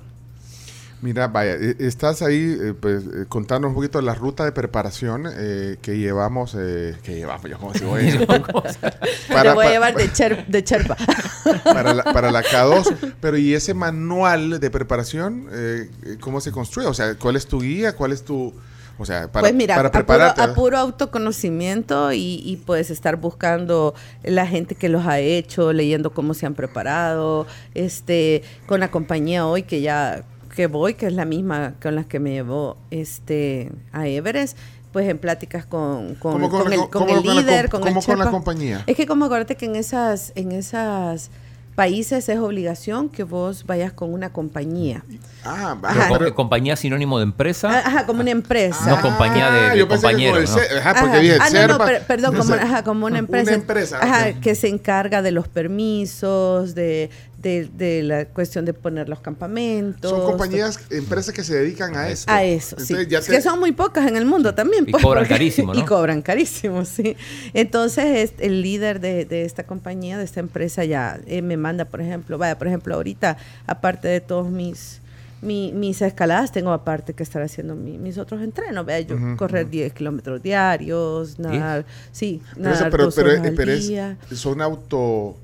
Mira, 1.04 1.28
vaya, 1.28 1.52
eh, 1.56 1.76
estás 1.80 2.22
ahí, 2.22 2.56
eh, 2.58 2.72
pues, 2.72 3.02
eh, 3.04 3.26
contarnos 3.28 3.68
un 3.68 3.74
poquito 3.74 3.98
de 3.98 4.06
la 4.06 4.14
ruta 4.14 4.46
de 4.46 4.52
preparación 4.52 5.26
eh, 5.30 5.76
que 5.82 5.98
llevamos, 5.98 6.56
eh, 6.58 6.96
que 7.02 7.16
llevamos, 7.16 7.50
yo 7.50 7.58
como 7.58 7.74
si 7.74 7.84
voy 7.84 8.08
a 8.08 9.42
Te 9.42 9.52
voy 9.52 9.66
a 9.66 9.70
llevar 9.70 9.94
de, 9.96 10.10
cher- 10.10 10.46
de 10.46 10.64
Cherpa. 10.64 10.96
para, 11.64 11.92
la, 11.92 12.04
para 12.04 12.30
la 12.30 12.42
K2, 12.42 13.16
pero 13.20 13.36
¿y 13.36 13.52
ese 13.52 13.74
manual 13.74 14.58
de 14.60 14.70
preparación, 14.70 15.46
eh, 15.52 15.90
cómo 16.20 16.40
se 16.40 16.52
construye? 16.52 16.88
O 16.88 16.94
sea, 16.94 17.16
¿cuál 17.16 17.36
es 17.36 17.46
tu 17.46 17.60
guía? 17.60 17.94
¿Cuál 17.94 18.12
es 18.12 18.24
tu, 18.24 18.54
o 18.96 19.04
sea, 19.04 19.30
para, 19.30 19.42
pues 19.42 19.54
mira, 19.54 19.74
para 19.76 19.88
a 19.88 19.92
puro, 19.92 20.06
prepararte? 20.06 20.40
a 20.40 20.54
puro 20.54 20.78
autoconocimiento 20.78 22.14
y, 22.14 22.40
y 22.42 22.56
puedes 22.64 22.88
estar 22.88 23.16
buscando 23.16 23.94
la 24.22 24.46
gente 24.46 24.74
que 24.74 24.88
los 24.88 25.06
ha 25.06 25.18
hecho, 25.18 25.74
leyendo 25.74 26.14
cómo 26.14 26.32
se 26.32 26.46
han 26.46 26.54
preparado, 26.54 27.46
este, 27.74 28.42
con 28.66 28.80
la 28.80 28.90
compañía 28.90 29.46
hoy 29.46 29.64
que 29.64 29.82
ya 29.82 30.24
que 30.54 30.66
voy, 30.66 30.94
que 30.94 31.06
es 31.06 31.12
la 31.12 31.24
misma 31.24 31.74
con 31.82 31.94
la 31.94 32.04
que 32.04 32.18
me 32.20 32.30
llevó 32.32 32.76
este 32.90 33.70
a 33.92 34.06
Everest, 34.06 34.56
pues 34.92 35.08
en 35.08 35.18
pláticas 35.18 35.66
con, 35.66 36.14
con, 36.14 36.32
¿Cómo 36.34 36.48
con 36.48 36.60
con 36.62 36.70
la 36.70 36.74
el, 36.76 36.80
co- 36.82 36.90
con 36.90 37.02
cómo 37.06 37.18
el 37.18 37.24
con 37.24 37.34
la 37.36 37.40
líder, 37.42 37.68
con 37.68 37.80
cómo 37.80 38.00
el 38.00 38.06
con 38.06 38.18
la 38.18 38.30
compañía? 38.30 38.84
Es 38.86 38.96
que 38.96 39.06
como 39.06 39.24
acuérdate 39.24 39.56
que 39.56 39.66
en 39.66 39.74
esas, 39.76 40.32
en 40.36 40.52
esas 40.52 41.30
países 41.74 42.28
es 42.28 42.38
obligación 42.38 43.08
que 43.08 43.24
vos 43.24 43.66
vayas 43.66 43.92
con 43.92 44.12
una 44.14 44.32
compañía. 44.32 45.02
Ah, 45.44 45.76
va, 45.84 45.90
Ajá. 45.90 46.08
Co- 46.08 46.18
pero- 46.18 46.34
compañía 46.36 46.76
sinónimo 46.76 47.18
de 47.18 47.24
empresa. 47.24 47.68
Ah, 47.68 47.82
Ajá, 47.84 48.06
como 48.06 48.20
una 48.20 48.30
empresa. 48.30 48.86
No 48.86 49.00
compañía 49.02 49.50
de- 49.50 49.70
de 49.70 49.78
yo 49.78 49.88
pensé 49.88 50.06
que 50.06 50.12
compañero, 50.12 50.36
el 50.38 50.44
¿no? 50.44 50.78
Ajá, 50.78 50.90
porque 51.00 51.10
Ajá. 51.10 51.18
dije, 51.20 51.38
Ah, 51.40 51.48
no, 51.52 51.66
no, 51.66 51.74
Serpa- 51.74 51.84
per- 51.86 52.06
perdón, 52.06 52.36
como, 52.36 52.54
ajá, 52.54 52.84
como 52.84 53.06
una 53.06 53.18
empresa. 53.18 53.42
Una 53.50 53.54
empresa, 53.54 53.98
Ajá, 54.00 54.32
que 54.40 54.54
se 54.54 54.68
encarga 54.68 55.20
de 55.22 55.32
los 55.32 55.48
permisos, 55.48 56.76
de, 56.76 57.10
de, 57.44 57.68
de 57.76 58.02
la 58.02 58.24
cuestión 58.24 58.64
de 58.64 58.72
poner 58.74 59.08
los 59.08 59.20
campamentos. 59.20 60.10
Son 60.10 60.22
compañías, 60.24 60.80
empresas 60.90 61.32
que 61.32 61.44
se 61.44 61.54
dedican 61.54 61.94
a 61.96 62.08
eso. 62.08 62.24
A 62.28 62.42
eso, 62.42 62.76
sí. 62.80 62.94
Ya 63.08 63.20
te- 63.20 63.30
que 63.30 63.40
son 63.40 63.60
muy 63.60 63.70
pocas 63.70 64.08
en 64.08 64.16
el 64.16 64.24
mundo 64.26 64.52
también. 64.54 64.84
Y 64.88 64.90
pues, 64.90 65.02
cobran 65.04 65.22
porque- 65.24 65.34
carísimo, 65.34 65.72
¿no? 65.74 65.78
Y 65.84 65.84
cobran 65.84 66.22
carísimo, 66.22 66.84
sí. 66.84 67.16
Entonces, 67.52 68.32
es 68.32 68.34
el 68.40 68.62
líder 68.62 68.98
de, 69.00 69.24
de 69.26 69.44
esta 69.44 69.64
compañía, 69.64 70.18
de 70.18 70.24
esta 70.24 70.40
empresa, 70.40 70.84
ya 70.84 71.20
eh, 71.26 71.42
me 71.42 71.56
manda, 71.56 71.84
por 71.84 72.00
ejemplo, 72.00 72.38
vaya, 72.38 72.58
por 72.58 72.66
ejemplo, 72.66 72.94
ahorita, 72.96 73.36
aparte 73.66 74.08
de 74.08 74.20
todos 74.20 74.50
mis 74.50 75.00
mi- 75.42 75.72
mis 75.72 76.00
escaladas, 76.00 76.52
tengo 76.52 76.72
aparte 76.72 77.12
que 77.12 77.22
estar 77.22 77.42
haciendo 77.42 77.74
mi- 77.74 77.98
mis 77.98 78.16
otros 78.16 78.40
entrenos, 78.40 78.86
vea, 78.86 79.00
yo 79.00 79.16
correr 79.36 79.68
10 79.68 79.92
kilómetros 79.92 80.42
diarios, 80.42 81.38
nadar, 81.38 81.84
sí, 82.12 82.40
Pero, 82.54 82.70
eso- 82.70 82.76
nadar 82.78 82.90
pero, 82.90 83.04
dos 83.04 83.14
pero- 83.14 83.28
horas 83.28 83.46
al 83.46 83.54
pero 83.54 83.72
es- 83.72 83.86
día. 83.88 84.16
son 84.32 84.62
auto. 84.62 85.36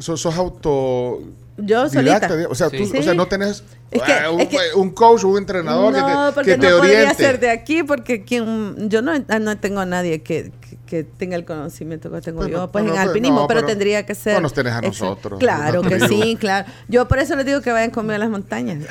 Sos, 0.00 0.20
sos 0.20 0.34
auto. 0.36 1.20
Yo 1.58 1.88
solita. 1.88 2.28
o 2.48 2.54
sea, 2.54 2.70
Sí. 2.70 2.78
tú, 2.90 2.98
o 2.98 3.02
sea, 3.02 3.14
no 3.14 3.26
tenés 3.26 3.62
Es 3.90 4.02
que- 4.02 4.12
ah, 4.12 4.30
un, 4.30 4.40
es 4.40 4.48
que- 4.48 4.56
un 4.76 4.90
coach 4.90 5.24
o 5.24 5.28
un 5.28 5.38
entrenador 5.38 5.92
que 5.94 6.00
no, 6.00 6.26
te, 6.28 6.32
porque 6.34 6.50
que 6.52 6.58
te 6.58 6.70
no 6.70 6.76
podría 6.78 6.98
oriente. 7.00 7.22
ser 7.24 7.40
de 7.40 7.50
aquí, 7.50 7.82
porque 7.82 8.24
quien, 8.24 8.88
yo 8.88 9.02
no, 9.02 9.12
ah, 9.28 9.38
no 9.40 9.56
tengo 9.58 9.80
a 9.80 9.86
nadie 9.86 10.22
que, 10.22 10.52
que, 10.60 10.76
que 10.86 11.04
tenga 11.04 11.34
el 11.36 11.44
conocimiento 11.44 12.10
que 12.10 12.20
tengo 12.20 12.38
Bueno, 12.38 12.52
yo, 12.52 12.70
pues 12.70 12.84
bueno, 12.84 12.94
en 12.96 13.08
alpinismo, 13.08 13.40
no, 13.40 13.46
pero, 13.48 13.60
pero- 13.60 13.68
tendría 13.68 14.06
que 14.06 14.14
ser. 14.14 14.34
no 14.34 14.40
nos 14.42 14.52
tenés 14.54 14.72
a 14.74 14.80
nosotros, 14.80 15.40
Claro 15.40 15.82
no 15.82 15.88
que 15.88 15.96
te 15.98 16.08
digo. 16.08 16.22
sí, 16.22 16.36
claro. 16.36 16.66
Yo 16.88 17.08
por 17.08 17.18
eso 17.18 17.34
les 17.34 17.46
digo 17.46 17.60
que 17.62 17.72
vayan 17.72 17.90
conmigo 17.90 18.14
a 18.14 18.18
las 18.18 18.30
montañas. 18.30 18.84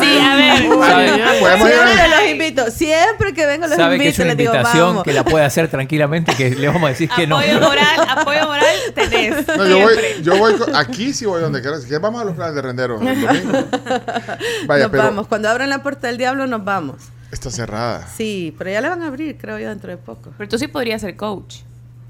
Sí, 0.00 0.18
a 0.20 0.36
ver. 0.36 0.62
¿Sabe, 0.68 1.40
Podemos 1.40 1.68
ir 1.68 1.74
a- 1.74 1.86
Siempre 1.86 2.08
los 2.08 2.30
invito, 2.30 2.70
siempre 2.70 3.34
que 3.34 3.46
vengo 3.46 3.66
los 3.66 3.76
sabe 3.76 3.98
que 3.98 4.08
es 4.08 4.18
invito, 4.18 4.22
una 4.22 4.28
les 4.34 4.38
digo, 4.38 4.52
invitación 4.54 4.86
vamos. 4.88 5.04
que 5.04 5.12
la 5.12 5.24
puede 5.24 5.44
hacer 5.44 5.68
tranquilamente, 5.68 6.34
que 6.34 6.50
le 6.50 6.66
vamos 6.68 6.84
a 6.84 6.88
decir 6.88 7.08
que 7.14 7.26
no. 7.26 7.38
Apoyo 7.38 7.60
moral, 7.60 8.00
apoyo 8.08 8.46
moral 8.46 8.76
tenés. 8.94 9.46
No, 9.48 9.66
yo 9.66 9.78
voy, 9.80 9.94
yo 10.22 10.36
voy 10.38 10.54
aquí 10.74 11.12
sí 11.12 11.26
voy 11.26 11.40
donde 11.40 11.60
quieras. 11.60 11.84
Que 11.84 11.98
vamos 11.98 12.20
a 12.22 12.24
los 12.24 12.34
planes 12.34 12.54
de 12.54 12.62
el 12.84 12.88
domingo. 13.20 13.68
Vaya, 14.66 14.84
nos 14.84 14.90
pero 14.90 15.02
vamos. 15.04 15.26
Cuando 15.28 15.48
abran 15.48 15.68
la 15.70 15.82
puerta 15.82 16.06
del 16.06 16.18
diablo, 16.18 16.46
nos 16.46 16.64
vamos. 16.64 16.96
está 17.32 17.50
cerrada. 17.50 18.06
Sí, 18.16 18.54
pero 18.58 18.70
ya 18.70 18.80
la 18.80 18.88
van 18.90 19.02
a 19.02 19.06
abrir, 19.08 19.36
creo 19.38 19.58
yo, 19.58 19.68
dentro 19.68 19.90
de 19.90 19.96
poco. 19.98 20.32
Pero 20.38 20.48
tú 20.48 20.58
sí 20.58 20.66
podrías 20.68 21.00
ser 21.00 21.16
coach 21.16 21.56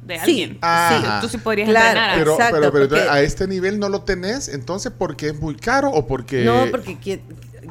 de 0.06 0.14
Sí. 0.16 0.20
alguien. 0.20 0.58
Ajá. 0.62 1.20
Tú 1.20 1.28
sí 1.28 1.38
podrías 1.38 1.68
Claro. 1.68 1.86
entrenar. 1.88 2.10
a- 2.10 2.14
Pero, 2.18 2.32
Exacto, 2.34 2.56
pero, 2.60 2.72
pero 2.72 2.88
porque- 2.88 3.08
a 3.10 3.20
este 3.22 3.46
nivel 3.46 3.78
no 3.78 3.88
lo 3.88 4.02
tenés, 4.02 4.48
entonces, 4.48 4.92
¿porque 4.96 5.28
es 5.28 5.40
muy 5.40 5.54
caro 5.56 5.90
o 5.90 6.06
porque.? 6.06 6.44
No, 6.44 6.66
porque 6.70 6.96
¿quién, 6.98 7.20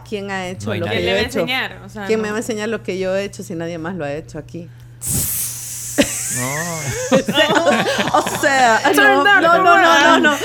quién 0.07 0.29
ha 0.29 0.47
hecho 0.47 0.69
No 0.73 0.75
lo 0.81 0.85
que 0.85 0.91
¿Quién 0.91 1.01
yo 1.01 1.05
le 1.05 1.11
he 1.11 1.13
va 1.15 1.19
a 1.19 1.23
hecho? 1.23 1.39
enseñar? 1.39 1.81
O 1.85 1.89
sea, 1.89 2.05
¿Quién 2.05 2.19
no. 2.19 2.23
me 2.23 2.29
va 2.29 2.35
a 2.35 2.39
enseñar 2.39 2.69
lo 2.69 2.83
que 2.83 2.99
yo 2.99 3.15
he 3.15 3.23
hecho 3.23 3.43
si 3.43 3.55
nadie 3.55 3.77
más 3.79 3.95
lo 3.95 4.05
ha 4.05 4.13
hecho 4.13 4.37
aquí? 4.37 4.67
No. 6.37 7.17
o 8.13 8.36
sea, 8.47 8.81
no, 8.95 9.23
no, 9.23 9.41
no, 9.41 9.57
no, 9.63 10.19
no, 10.19 10.19
no. 10.19 10.37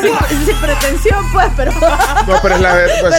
Sin, 0.00 0.46
sin 0.46 0.56
pretensión, 0.56 1.24
pues, 1.32 1.46
pero. 1.56 1.72
No, 1.72 2.34
pero 2.42 2.54
es 2.56 2.60
la 2.60 2.74
verdad. 2.74 2.94
Pues, 3.00 3.14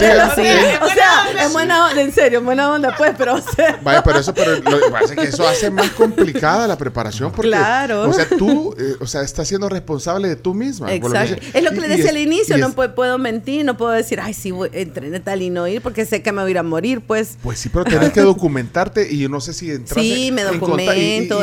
o 0.82 0.88
sea, 0.94 1.44
en 1.44 1.52
buena 1.52 1.86
onda, 1.88 2.02
en 2.02 2.12
serio, 2.12 2.38
en 2.38 2.44
buena 2.44 2.70
onda, 2.72 2.94
pues, 2.96 3.12
pero, 3.16 3.34
o 3.34 3.40
sea. 3.40 3.78
Vaya, 3.82 4.02
pero 4.02 4.18
eso, 4.20 4.34
pero 4.34 4.56
lo 4.56 4.78
que 4.80 4.90
pasa 4.90 5.14
es 5.14 5.20
que 5.20 5.26
eso 5.28 5.46
hace 5.46 5.70
más 5.70 5.90
complicada 5.90 6.66
la 6.66 6.76
preparación 6.76 7.32
porque, 7.32 7.48
Claro. 7.48 8.08
o 8.08 8.12
sea, 8.12 8.26
tú, 8.28 8.74
eh, 8.78 8.94
o 9.00 9.06
sea, 9.06 9.22
estás 9.22 9.48
siendo 9.48 9.68
responsable 9.68 10.28
de 10.28 10.36
tú 10.36 10.54
misma. 10.54 10.92
Exacto. 10.92 11.36
Es 11.52 11.62
lo 11.62 11.70
que 11.70 11.76
Y- 11.76 11.80
le 11.80 11.86
y 11.86 11.90
decía 11.90 12.04
es- 12.06 12.10
al 12.10 12.18
inicio, 12.18 12.56
y 12.56 12.60
no 12.60 12.68
es- 12.68 12.90
puedo, 12.94 13.18
mentir, 13.18 13.64
no 13.64 13.76
puedo 13.76 13.92
decir, 13.92 14.20
ay, 14.20 14.34
sí, 14.34 14.50
voy, 14.50 14.70
entrené 14.72 15.20
tal 15.20 15.42
y 15.42 15.50
no 15.50 15.66
ir, 15.66 15.80
porque 15.82 16.04
sé 16.06 16.22
que 16.22 16.32
me 16.32 16.42
voy 16.42 16.48
a 16.48 16.52
ir 16.52 16.58
a 16.58 16.62
morir, 16.62 17.00
pues. 17.00 17.36
Pues 17.42 17.58
sí, 17.58 17.68
pero 17.68 17.84
tenés 17.84 18.12
que 18.12 18.20
documentarte 18.38 19.08
y 19.10 19.18
yo 19.18 19.28
no 19.28 19.40
sé 19.40 19.52
si 19.52 19.70
entras 19.70 20.00
Sí, 20.00 20.28
en- 20.28 20.34
me 20.34 20.42
y- 20.42 20.44
y- 20.44 20.48
documento, 20.58 20.94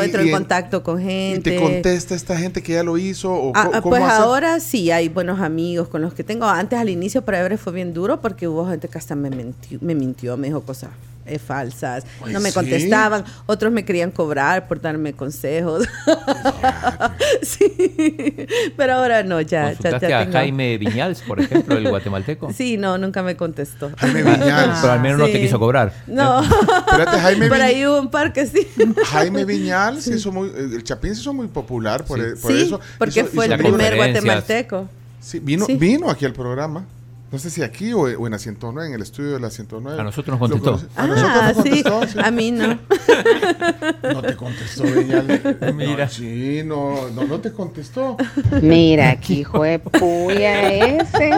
y- 0.02 0.04
entro 0.06 0.22
y 0.22 0.26
en 0.26 0.32
contacto 0.32 0.82
con 0.82 1.00
Y 1.00 1.04
gente. 1.04 1.50
te 1.52 1.60
contesta 1.60 2.14
esta 2.16 2.36
gente 2.36 2.62
que 2.62 2.72
ya 2.72 2.82
lo 2.82 2.98
hizo 2.98 3.32
o 3.32 3.52
Ah, 3.54 3.70
ah, 3.74 3.80
pues 3.80 4.02
ahora 4.02 4.60
sí 4.60 4.90
hay 4.90 5.08
buenos 5.08 5.40
amigos 5.40 5.88
con 5.88 6.02
los 6.02 6.14
que 6.14 6.24
tengo. 6.24 6.46
Antes 6.46 6.78
al 6.78 6.88
inicio 6.88 7.22
para 7.22 7.40
Everest 7.40 7.64
fue 7.64 7.72
bien 7.72 7.94
duro 7.94 8.20
porque 8.20 8.48
hubo 8.48 8.68
gente 8.68 8.88
que 8.88 8.98
hasta 8.98 9.14
me 9.14 9.30
mintió, 9.30 9.78
me, 9.80 9.94
mintió, 9.94 10.36
me 10.36 10.48
dijo 10.48 10.62
cosas 10.62 10.90
eh, 11.26 11.38
falsas, 11.38 12.04
Ay, 12.24 12.32
no 12.32 12.40
me 12.40 12.48
¿sí? 12.50 12.54
contestaban, 12.54 13.24
otros 13.46 13.72
me 13.72 13.84
querían 13.84 14.10
cobrar 14.10 14.66
por 14.68 14.80
darme 14.80 15.12
consejos. 15.12 15.86
sí, 17.42 18.46
pero 18.76 18.94
ahora 18.94 19.22
no, 19.22 19.40
ya, 19.40 19.46
ya, 19.46 19.66
¿Consultaste 19.74 20.08
ya 20.08 20.18
a 20.18 20.20
tengo- 20.24 20.32
Jaime 20.32 20.78
Viñals, 20.78 21.22
por 21.22 21.40
ejemplo, 21.40 21.76
el 21.76 21.88
guatemalteco? 21.88 22.52
Sí, 22.52 22.76
no, 22.76 22.98
nunca 22.98 23.22
me 23.22 23.36
contestó. 23.36 23.90
Jaime 23.98 24.22
Viñals. 24.22 24.78
Pero 24.80 24.92
al 24.92 25.00
menos 25.00 25.18
no 25.18 25.26
Sí. 25.26 25.32
te 25.32 25.40
quiso 25.40 25.58
cobrar. 25.58 25.92
No, 26.06 26.42
Espérate, 26.42 27.18
Jaime 27.20 27.48
por 27.48 27.60
ahí 27.60 27.86
hubo 27.86 28.00
un 28.00 28.10
par 28.10 28.32
que 28.32 28.46
sí. 28.46 28.66
Jaime 29.06 29.44
Viñal 29.44 30.00
se 30.02 30.16
hizo 30.16 30.32
muy, 30.32 30.50
el 30.56 30.82
Chapín 30.84 31.14
se 31.14 31.20
hizo 31.22 31.32
muy 31.32 31.48
popular 31.48 32.04
por, 32.04 32.18
Sí. 32.18 32.24
e- 32.26 32.36
por 32.36 32.52
sí, 32.52 32.62
eso. 32.62 32.80
porque 32.98 33.20
Hizo- 33.20 33.28
fue 33.34 33.46
hizo 33.46 33.54
el 33.54 33.60
primer 33.60 33.96
guatemalteco. 33.96 34.88
Sí, 35.20 35.40
vino, 35.40 35.66
Sí. 35.66 35.74
vino 35.76 36.08
aquí 36.10 36.24
al 36.24 36.32
programa. 36.32 36.84
No 37.32 37.40
sé 37.40 37.50
si 37.50 37.62
aquí 37.62 37.92
o, 37.92 38.02
o 38.02 38.26
en 38.26 38.30
la 38.32 38.38
109, 38.38 38.88
en 38.88 38.94
el 38.94 39.02
estudio 39.02 39.32
de 39.32 39.40
la 39.40 39.50
109. 39.50 40.00
A 40.00 40.04
nosotros 40.04 40.38
nos 40.38 40.48
contestó. 40.48 40.76
conocí- 40.78 40.88
A 40.96 41.06
nosotros 41.08 41.32
Ah, 41.42 41.52
nos 41.54 41.62
sí, 41.64 41.82
contestó, 41.82 42.06
sí. 42.06 42.18
a 42.24 42.30
mí 42.30 42.52
no. 42.52 42.78
No 44.14 44.22
te 44.22 44.36
contestó, 44.36 44.82
Viñal. 44.84 45.26
Mira. 45.74 46.04
No, 46.04 46.10
sí, 46.10 46.62
no, 46.64 47.10
no, 47.10 47.24
no 47.24 47.40
te 47.40 47.52
contestó. 47.52 48.16
Mira, 48.62 49.16
qué 49.20 49.32
hijo 49.34 49.62
de 49.64 49.78
puya 49.80 50.72
ese. 50.72 51.30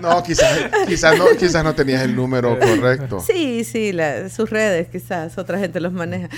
No, 0.00 0.22
quizás, 0.22 0.58
quizás, 0.86 1.16
no, 1.16 1.26
quizás 1.38 1.62
no 1.64 1.74
tenías 1.74 2.02
el 2.02 2.14
número 2.16 2.58
correcto. 2.58 3.20
Sí, 3.20 3.62
sí, 3.64 3.92
la- 3.92 4.28
sus 4.28 4.50
redes 4.50 4.88
quizás, 4.90 5.38
otra 5.38 5.58
gente 5.58 5.80
los 5.80 5.92
maneja. 5.92 6.28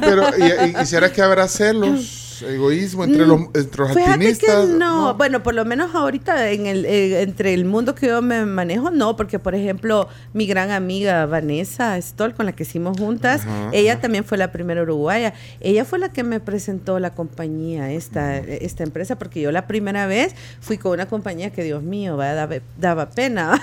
Pero, 0.00 0.24
¿y, 0.38 0.70
y, 0.76 0.82
y 0.82 0.86
será 0.86 1.12
que 1.12 1.20
habrá 1.22 1.46
celos? 1.48 2.25
Egoísmo 2.42 3.04
entre 3.04 3.26
los, 3.26 3.40
entre 3.54 3.78
los 3.80 3.90
Mm, 3.90 3.94
Fíjate 3.94 4.12
alpinistas. 4.12 4.66
que 4.66 4.72
no, 4.74 5.14
bueno, 5.14 5.42
por 5.42 5.54
lo 5.54 5.64
menos 5.64 5.94
ahorita 5.94 6.50
en 6.50 6.66
el, 6.66 6.84
eh, 6.84 7.22
entre 7.22 7.54
el 7.54 7.64
mundo 7.64 7.94
que 7.94 8.06
yo 8.08 8.22
me 8.22 8.44
manejo, 8.46 8.90
no, 8.90 9.16
porque 9.16 9.38
por 9.38 9.54
ejemplo, 9.54 10.08
mi 10.32 10.46
gran 10.46 10.70
amiga 10.70 11.26
Vanessa 11.26 12.00
Stoll, 12.00 12.34
con 12.34 12.46
la 12.46 12.52
que 12.52 12.62
hicimos 12.64 12.98
juntas, 12.98 13.42
Ajá, 13.42 13.70
ella 13.72 13.92
ajá. 13.94 14.00
también 14.02 14.24
fue 14.24 14.38
la 14.38 14.52
primera 14.52 14.82
uruguaya. 14.82 15.34
Ella 15.60 15.84
fue 15.84 15.98
la 15.98 16.10
que 16.12 16.22
me 16.24 16.40
presentó 16.40 16.98
la 16.98 17.10
compañía, 17.14 17.90
esta, 17.92 18.40
Mm. 18.42 18.44
esta 18.60 18.82
empresa, 18.82 19.16
porque 19.18 19.40
yo 19.40 19.52
la 19.52 19.66
primera 19.66 20.06
vez 20.06 20.34
fui 20.60 20.78
con 20.78 20.92
una 20.92 21.06
compañía 21.06 21.50
que, 21.50 21.62
Dios 21.64 21.82
mío, 21.82 22.16
va, 22.16 22.32
daba, 22.34 22.56
daba 22.78 23.10
pena, 23.10 23.60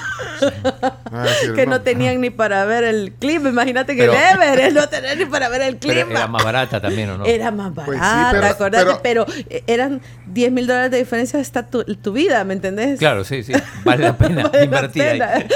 Ah, 1.11 1.25
sí, 1.41 1.47
que 1.55 1.65
no 1.65 1.81
tenían 1.81 2.21
ni 2.21 2.29
para 2.29 2.65
ver 2.65 2.83
el 2.83 3.13
clima. 3.13 3.49
Imagínate 3.49 3.95
que 3.95 4.01
Pero- 4.01 4.13
el 4.13 4.19
Everest 4.53 4.75
no 4.75 4.87
tener 4.89 5.17
ni 5.17 5.25
para 5.25 5.49
ver 5.49 5.61
el 5.61 5.77
Pero 5.77 5.93
clima. 6.05 6.19
era 6.19 6.27
más 6.27 6.43
barata 6.43 6.81
también, 6.81 7.09
¿o 7.11 7.17
no? 7.17 7.25
Era 7.25 7.51
más 7.51 7.71
Pues 7.73 7.87
sí, 7.97 8.01
barata, 8.01 8.31
pero- 8.31 8.57
acordate, 8.65 8.99
pero- 9.03 9.25
pero, 9.25 9.45
eh, 9.49 9.63
eran 9.67 10.01
10 10.27 10.51
mil 10.51 10.67
dólares 10.67 10.91
de 10.91 10.97
diferencia 10.97 11.39
hasta 11.39 11.67
tu, 11.67 11.83
tu 11.83 12.11
vida, 12.13 12.43
¿me 12.43 12.53
entendés? 12.53 12.99
Claro, 12.99 13.23
sí, 13.23 13.43
sí. 13.43 13.53
Vale 13.83 14.03
la 14.03 14.17
pena 14.17 14.43
Vale 14.43 14.57
la 14.59 14.63
invertir 14.65 15.03
ahí. 15.03 15.47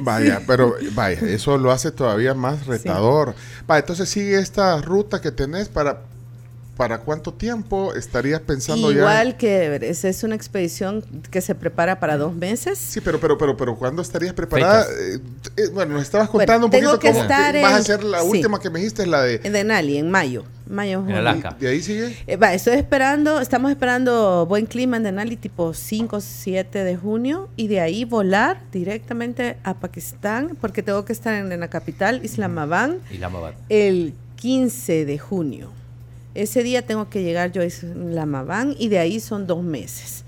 Vaya, 0.00 0.42
pero 0.46 0.74
vaya, 0.92 1.18
eso 1.20 1.58
lo 1.58 1.70
hace 1.70 1.90
todavía 1.90 2.34
más 2.34 2.66
retador. 2.66 3.34
Vaya, 3.66 3.80
entonces 3.80 4.08
sigue 4.08 4.38
esta 4.38 4.80
ruta 4.80 5.20
que 5.20 5.32
tenés 5.32 5.68
para 5.68 6.02
para 6.76 6.98
cuánto 6.98 7.32
tiempo 7.32 7.94
estarías 7.94 8.38
pensando 8.42 8.92
ya. 8.92 8.98
Igual 8.98 9.38
que 9.38 9.64
Everest, 9.64 10.04
es 10.04 10.22
una 10.24 10.34
expedición 10.34 11.02
que 11.30 11.40
se 11.40 11.54
prepara 11.54 11.98
para 12.00 12.18
dos 12.18 12.34
meses. 12.34 12.78
Sí, 12.78 13.00
pero 13.00 13.18
pero 13.18 13.38
pero 13.38 13.56
pero 13.56 13.76
¿cuándo 13.76 14.02
estarías 14.02 14.34
preparada? 14.34 14.84
Eh, 14.84 15.18
eh, 15.56 15.68
bueno, 15.72 15.94
nos 15.94 16.02
estabas 16.02 16.28
contando 16.28 16.52
Bueno, 16.52 16.66
un 16.66 16.70
tengo 16.70 16.90
poquito 16.92 17.00
que 17.00 17.08
cómo 17.12 17.22
estar 17.22 17.62
vas 17.62 17.72
a 17.72 17.76
hacer 17.78 18.04
la 18.04 18.20
sí. 18.20 18.26
última 18.28 18.60
que 18.60 18.68
me 18.68 18.80
dijiste, 18.80 19.06
la 19.06 19.22
de 19.22 19.40
En 19.44 19.54
Denali, 19.54 19.96
en 19.96 20.10
mayo. 20.10 20.44
Mayo, 20.68 20.98
En 20.98 21.04
junio. 21.04 21.18
Alaska. 21.18 21.56
de 21.58 21.68
ahí 21.68 21.82
sigue. 21.82 22.16
Eh, 22.26 22.36
va, 22.36 22.52
estoy 22.54 22.74
esperando, 22.74 23.40
estamos 23.40 23.70
esperando 23.70 24.46
buen 24.46 24.66
clima 24.66 24.96
en 24.96 25.04
Denali 25.04 25.36
tipo 25.36 25.72
5 25.74 26.20
7 26.20 26.84
de 26.84 26.96
junio 26.96 27.48
y 27.56 27.68
de 27.68 27.80
ahí 27.80 28.04
volar 28.04 28.60
directamente 28.72 29.56
a 29.62 29.74
Pakistán 29.74 30.56
porque 30.60 30.82
tengo 30.82 31.04
que 31.04 31.12
estar 31.12 31.34
en, 31.34 31.50
en 31.52 31.60
la 31.60 31.68
capital, 31.68 32.20
Islamabad, 32.24 32.90
barata. 33.20 33.56
el 33.68 34.14
15 34.36 35.04
de 35.04 35.18
junio. 35.18 35.70
Ese 36.34 36.62
día 36.62 36.82
tengo 36.82 37.08
que 37.08 37.22
llegar 37.22 37.52
yo 37.52 37.62
a 37.62 37.64
Islamabad 37.64 38.66
y 38.78 38.88
de 38.88 38.98
ahí 38.98 39.20
son 39.20 39.46
dos 39.46 39.62
meses. 39.62 40.24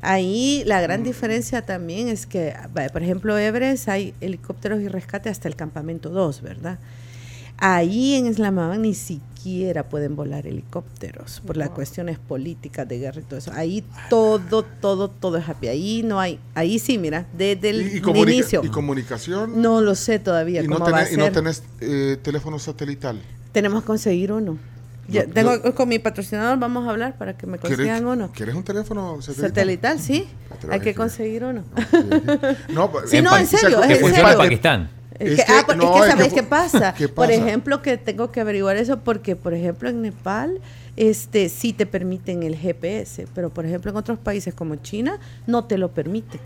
Ahí 0.00 0.62
la 0.66 0.80
gran 0.80 1.02
diferencia 1.02 1.62
también 1.62 2.08
es 2.08 2.26
que, 2.26 2.54
por 2.92 3.02
ejemplo, 3.02 3.36
Everest 3.36 3.88
hay 3.88 4.14
helicópteros 4.20 4.80
y 4.80 4.88
rescate 4.88 5.28
hasta 5.28 5.48
el 5.48 5.56
campamento 5.56 6.10
2, 6.10 6.42
¿verdad? 6.42 6.78
Ahí 7.60 8.14
en 8.14 8.26
Islamabad 8.28 8.78
ni 8.78 8.94
siquiera 8.94 9.88
pueden 9.88 10.14
volar 10.14 10.46
helicópteros 10.46 11.40
por 11.44 11.56
las 11.56 11.70
cuestiones 11.70 12.16
políticas 12.18 12.86
de 12.86 12.98
guerra 13.00 13.20
y 13.20 13.24
todo 13.24 13.38
eso. 13.40 13.50
Ahí 13.52 13.84
todo, 14.08 14.62
todo, 14.62 15.08
todo 15.10 15.38
es 15.38 15.48
happy. 15.48 15.66
Ahí 15.68 16.02
no 16.04 16.20
hay, 16.20 16.38
ahí 16.54 16.78
sí, 16.78 16.98
mira, 16.98 17.26
desde 17.36 17.70
el 17.70 17.80
Y, 17.96 17.98
inicio. 17.98 18.62
y 18.64 18.68
comunicación. 18.68 19.60
No 19.60 19.80
lo 19.80 19.96
sé 19.96 20.20
todavía 20.20 20.62
y 20.62 20.68
no 20.68 20.74
cómo 20.78 20.90
va 20.90 20.98
a 21.00 21.04
tenés, 21.04 21.12
y 21.14 21.16
no 21.16 21.32
tenés 21.32 21.62
eh, 21.80 22.16
teléfono 22.22 22.58
satelital. 22.60 23.20
Tenemos 23.50 23.82
que 23.82 23.86
conseguir 23.88 24.30
uno. 24.30 24.56
Ya 25.08 25.24
Yo- 25.24 25.32
tengo 25.32 25.60
yo- 25.64 25.74
con 25.74 25.88
mi 25.88 25.98
patrocinador 25.98 26.58
vamos 26.60 26.86
a 26.86 26.90
hablar 26.90 27.16
para 27.18 27.36
que 27.36 27.46
me 27.46 27.58
consigan 27.58 28.06
uno. 28.06 28.30
¿Quieres 28.32 28.54
un 28.54 28.62
teléfono 28.62 29.20
satelital? 29.22 29.48
Satelital, 29.50 29.98
sí. 29.98 30.28
Lo 30.64 30.72
Hay 30.74 30.80
que 30.80 30.94
conseguir 30.94 31.42
uno. 31.44 31.64
No, 32.68 32.92
pues, 32.92 33.10
Sí, 33.10 33.20
no, 33.22 33.36
en 33.36 33.46
serio, 33.46 33.82
es 33.82 33.90
en 33.90 33.96
funciona 34.00 34.18
en 34.30 34.36
serio. 34.36 34.38
Pakistán. 34.38 34.90
Es 35.18 35.30
que, 35.30 35.36
que- 35.36 35.52
ah, 35.52 35.64
no, 35.76 36.04
es 36.04 36.14
que 36.14 36.30
qué 36.30 36.42
pasa. 36.42 36.94
¿qué 36.98 37.08
Por 37.08 37.30
ejemplo, 37.30 37.82
que 37.82 37.96
tengo 37.98 38.30
que 38.30 38.40
averiguar 38.40 38.76
eso 38.76 39.00
porque, 39.00 39.34
por 39.36 39.52
ejemplo, 39.54 39.88
en 39.88 40.02
Nepal, 40.02 40.60
este, 40.96 41.48
sí 41.48 41.72
te 41.72 41.86
permiten 41.86 42.42
el 42.42 42.56
GPS, 42.56 43.26
pero 43.34 43.50
por 43.50 43.66
ejemplo 43.66 43.90
en 43.90 43.96
otros 43.96 44.18
países 44.18 44.54
como 44.54 44.76
China 44.76 45.18
no 45.46 45.64
te 45.64 45.78
lo 45.78 45.92
permiten. 45.92 46.40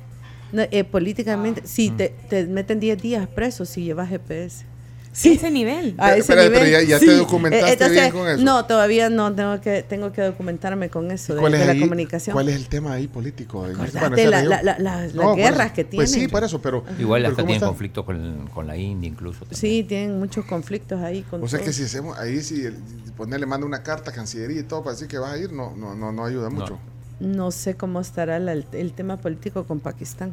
No, 0.53 0.63
eh, 0.71 0.85
políticamente, 0.85 1.63
sí, 1.65 1.91
te, 1.91 2.11
te 2.29 2.47
meten 2.47 2.79
10 2.79 3.01
días 3.01 3.27
preso 3.27 3.65
si 3.65 3.85
llevas 3.85 4.11
GPS. 4.11 4.67
Sí. 5.15 5.33
Ese 5.35 5.51
nivel. 5.51 5.95
A 5.99 6.13
ese 6.13 6.21
Espérate, 6.21 6.51
pero 6.51 6.65
nivel, 6.65 6.87
ya- 6.89 6.89
ya 6.89 6.99
te 6.99 7.15
documentaste 7.17 7.89
bien 7.91 8.11
con 8.13 8.27
eso. 8.29 8.43
No, 8.43 8.65
todavía 8.65 9.11
no, 9.11 9.35
tengo 9.35 9.61
que, 9.61 9.83
tengo 9.83 10.11
que 10.11 10.23
documentarme 10.23 10.89
con 10.89 11.11
eso 11.11 11.35
de, 11.35 11.41
¿Cuál, 11.41 11.53
de 11.53 11.61
es 11.61 11.67
la 11.67 11.73
ahí- 11.73 11.81
comunicación. 11.81 12.33
¿Cuál 12.33 12.49
es 12.49 12.57
el 12.57 12.69
tema 12.69 12.95
ahí 12.95 13.09
político? 13.09 13.63
Acordate, 13.65 14.25
la- 14.27 14.43
la- 14.43 14.63
la- 14.63 14.79
la- 14.79 14.79
las 14.79 15.15
No, 15.15 15.35
guerras 15.35 15.67
eso. 15.67 15.75
que 15.75 15.85
Pues 15.85 16.09
sí, 16.11 16.15
tienen. 16.15 16.31
por 16.31 16.45
eso, 16.45 16.63
pero. 16.63 16.83
Igual 16.99 17.21
pero 17.23 17.31
hasta 17.33 17.43
¿cómo 17.43 17.47
tienen 17.49 17.55
está? 17.57 17.67
conflicto 17.67 18.07
con, 18.07 18.49
con 18.55 18.67
la 18.67 18.77
India 18.79 19.07
incluso. 19.09 19.41
también. 19.41 19.61
Sí, 19.61 19.85
tienen 19.85 20.19
muchos 20.19 20.47
conflictos 20.47 20.99
ahí. 21.03 21.23
Con 21.29 21.43
O 21.43 21.49
sea 21.49 21.59
todo. 21.59 21.67
que 21.67 21.73
si 21.75 21.83
hacemos 21.83 22.19
ahí, 22.19 22.41
si 22.41 22.65
el- 22.65 22.79
ponerle 23.15 23.45
manda 23.45 23.67
una 23.67 23.83
carta 23.83 24.13
a 24.13 24.15
Cancillería 24.15 24.61
y 24.61 24.65
todo 24.65 24.83
para 24.83 24.95
decir 24.95 25.09
que 25.09 25.19
vas 25.19 25.33
a 25.35 25.39
ir, 25.39 25.53
no, 25.53 25.77
no, 25.77 25.95
no, 25.95 26.11
no 26.13 26.25
ayuda 26.25 26.49
No. 26.49 26.53
mucho. 26.59 26.79
No 27.21 27.51
sé 27.51 27.75
cómo 27.77 28.01
estará 28.01 28.39
la- 28.39 28.53
el, 28.55 28.65
el 28.73 28.93
tema 28.95 29.19
político 29.19 29.65
con 29.65 29.79
Pakistán. 29.81 30.33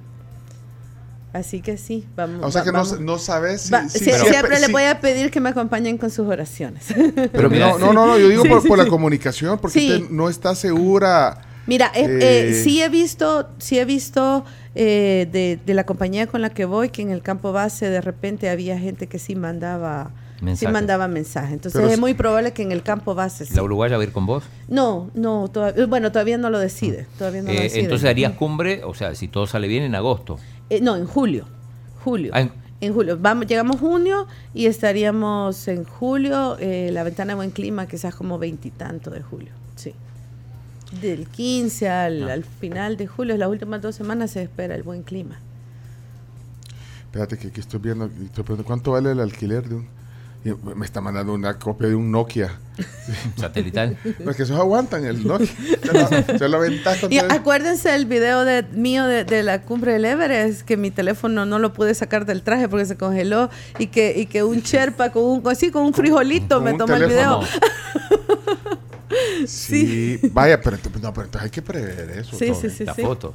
Así 1.31 1.61
que 1.61 1.77
sí, 1.77 2.07
vamos. 2.15 2.43
O 2.43 2.51
sea 2.51 2.63
que 2.63 2.71
no, 2.71 2.79
vamos. 2.79 2.99
no 2.99 3.19
sabes 3.19 3.61
si, 3.61 3.71
Va- 3.71 3.87
si- 3.87 3.99
sie- 3.99 4.13
si- 4.13 4.25
siempre 4.29 4.59
le 4.59 4.67
voy 4.69 4.83
a 4.83 4.99
pedir 4.99 5.29
que 5.29 5.39
me 5.39 5.49
acompañen 5.49 5.97
con 5.99 6.09
sus 6.09 6.27
oraciones. 6.27 6.85
Pero 7.31 7.49
mira, 7.51 7.67
no, 7.69 7.77
no, 7.77 7.93
no, 7.93 8.05
no, 8.07 8.17
yo 8.17 8.29
digo 8.29 8.41
Sí, 8.43 8.49
por, 8.49 8.61
sí, 8.63 8.67
por 8.67 8.77
la 8.79 8.85
sí. 8.85 8.89
comunicación, 8.89 9.59
porque 9.59 9.79
Sí. 9.79 9.91
usted 9.93 10.09
no 10.09 10.27
está 10.27 10.55
segura. 10.55 11.41
Mira, 11.67 11.91
eh, 11.93 12.05
Eh, 12.05 12.49
eh, 12.49 12.53
sí 12.63 12.81
he 12.81 12.89
visto, 12.89 13.49
sí 13.59 13.77
he 13.77 13.85
visto 13.85 14.43
eh, 14.73 15.27
de, 15.31 15.59
de 15.63 15.73
la 15.75 15.83
compañía 15.85 16.25
con 16.25 16.41
la 16.41 16.49
que 16.49 16.65
voy 16.65 16.89
que 16.89 17.03
en 17.03 17.11
el 17.11 17.21
campo 17.21 17.51
base 17.51 17.89
de 17.91 18.01
repente 18.01 18.49
había 18.49 18.79
gente 18.79 19.05
que 19.05 19.19
sí 19.19 19.35
mandaba, 19.35 20.09
sí 20.39 20.45
Mensajes. 20.45 20.73
mandaba 20.73 21.07
mensajes. 21.07 21.53
Entonces 21.53 21.79
Pero 21.79 21.93
es 21.93 21.99
muy 21.99 22.15
probable 22.15 22.53
que 22.53 22.63
en 22.63 22.71
el 22.71 22.81
campo 22.81 23.13
base 23.13 23.45
sí. 23.45 23.53
¿La 23.53 23.61
uruguaya 23.61 23.97
va 23.97 24.01
a 24.03 24.05
ir 24.07 24.11
con 24.11 24.25
vos? 24.25 24.43
No, 24.67 25.11
no, 25.13 25.47
todavía, 25.49 25.85
bueno, 25.85 26.11
todavía 26.11 26.39
no 26.39 26.49
lo 26.49 26.57
decide. 26.57 27.05
Todavía 27.19 27.43
no 27.43 27.51
lo 27.51 27.59
Eh, 27.59 27.63
decide. 27.63 27.81
entonces 27.81 28.09
harías 28.09 28.31
cumbre, 28.33 28.81
o 28.83 28.95
sea, 28.95 29.13
si 29.13 29.27
todo 29.27 29.45
sale 29.45 29.67
bien, 29.67 29.83
en 29.83 29.93
agosto. 29.93 30.39
Eh, 30.69 30.81
no, 30.81 30.95
en 30.95 31.05
julio. 31.05 31.45
Julio. 32.03 32.31
Ah, 32.33 32.41
en- 32.41 32.51
En 32.81 32.93
julio. 32.93 33.17
Vamos, 33.19 33.45
llegamos 33.47 33.77
junio 33.79 34.25
y 34.53 34.67
estaríamos 34.67 35.67
en 35.67 35.83
julio, 35.83 36.55
eh, 36.59 36.91
la 36.93 37.03
ventana 37.03 37.31
de 37.31 37.35
buen 37.35 37.51
clima, 37.51 37.87
quizás 37.87 38.15
como 38.15 38.39
veintitanto 38.39 39.09
de 39.09 39.21
julio. 39.21 39.51
Sí. 39.75 39.93
Del 41.01 41.27
15 41.27 41.89
al, 41.89 42.29
Ah. 42.29 42.33
al 42.33 42.43
final 42.45 42.95
de 42.95 43.05
julio, 43.07 43.35
las 43.37 43.49
últimas 43.49 43.81
dos 43.81 43.95
semanas 43.95 44.31
se 44.31 44.43
espera 44.43 44.75
el 44.75 44.83
buen 44.83 45.03
clima. 45.03 45.39
Espérate 47.05 47.37
que 47.37 47.47
aquí 47.47 47.59
estoy 47.59 47.79
viendo, 47.79 48.05
estoy 48.05 48.43
preguntando, 48.43 48.63
¿cuánto 48.65 48.91
vale 48.91 49.11
el 49.11 49.19
alquiler 49.19 49.67
de 49.67 49.75
un... 49.75 49.87
me 50.75 50.85
está 50.85 51.01
mandando 51.01 51.33
una 51.33 51.57
copia 51.57 51.87
de 51.87 51.95
un 51.95 52.11
Nokia. 52.11 52.57
satelital. 53.37 53.97
No, 54.19 54.31
es 54.31 54.37
que 54.37 54.43
esos 54.43 54.57
aguantan 54.57 55.05
el 55.05 55.25
Nokia. 55.27 55.47
Se 56.37 56.47
lo, 56.47 56.61
se 56.61 57.07
Y 57.09 57.17
acuérdense 57.19 57.93
el 57.93 58.05
video 58.05 58.45
de, 58.45 58.63
mío 58.71 59.05
de, 59.05 59.25
de 59.25 59.43
la 59.43 59.61
cumbre 59.61 59.93
del 59.93 60.05
Everest, 60.05 60.61
que 60.61 60.77
mi 60.77 60.91
teléfono 60.91 61.45
no 61.45 61.59
lo 61.59 61.73
pude 61.73 61.93
sacar 61.93 62.25
del 62.25 62.41
traje 62.43 62.69
porque 62.69 62.85
se 62.85 62.95
congeló 62.95 63.49
y 63.77 63.87
que, 63.87 64.17
y 64.17 64.25
que 64.27 64.43
un 64.43 64.61
Sherpa 64.61 65.11
con 65.11 65.23
un, 65.23 65.47
así, 65.47 65.71
con 65.71 65.83
un 65.83 65.93
frijolito 65.93 66.55
con 66.55 66.63
me 66.65 66.73
tomó 66.73 66.95
el 66.95 67.07
video. 67.07 67.41
Sí, 69.47 70.19
vaya, 70.31 70.61
pero, 70.61 70.77
no, 71.01 71.13
pero 71.13 71.25
entonces 71.25 71.41
hay 71.41 71.49
que 71.49 71.61
prever 71.61 72.11
eso. 72.11 72.37
Sí, 72.37 72.47
todo. 72.47 72.61
sí, 72.61 72.69
sí. 72.69 72.85
la 72.85 72.93
foto. 72.93 73.33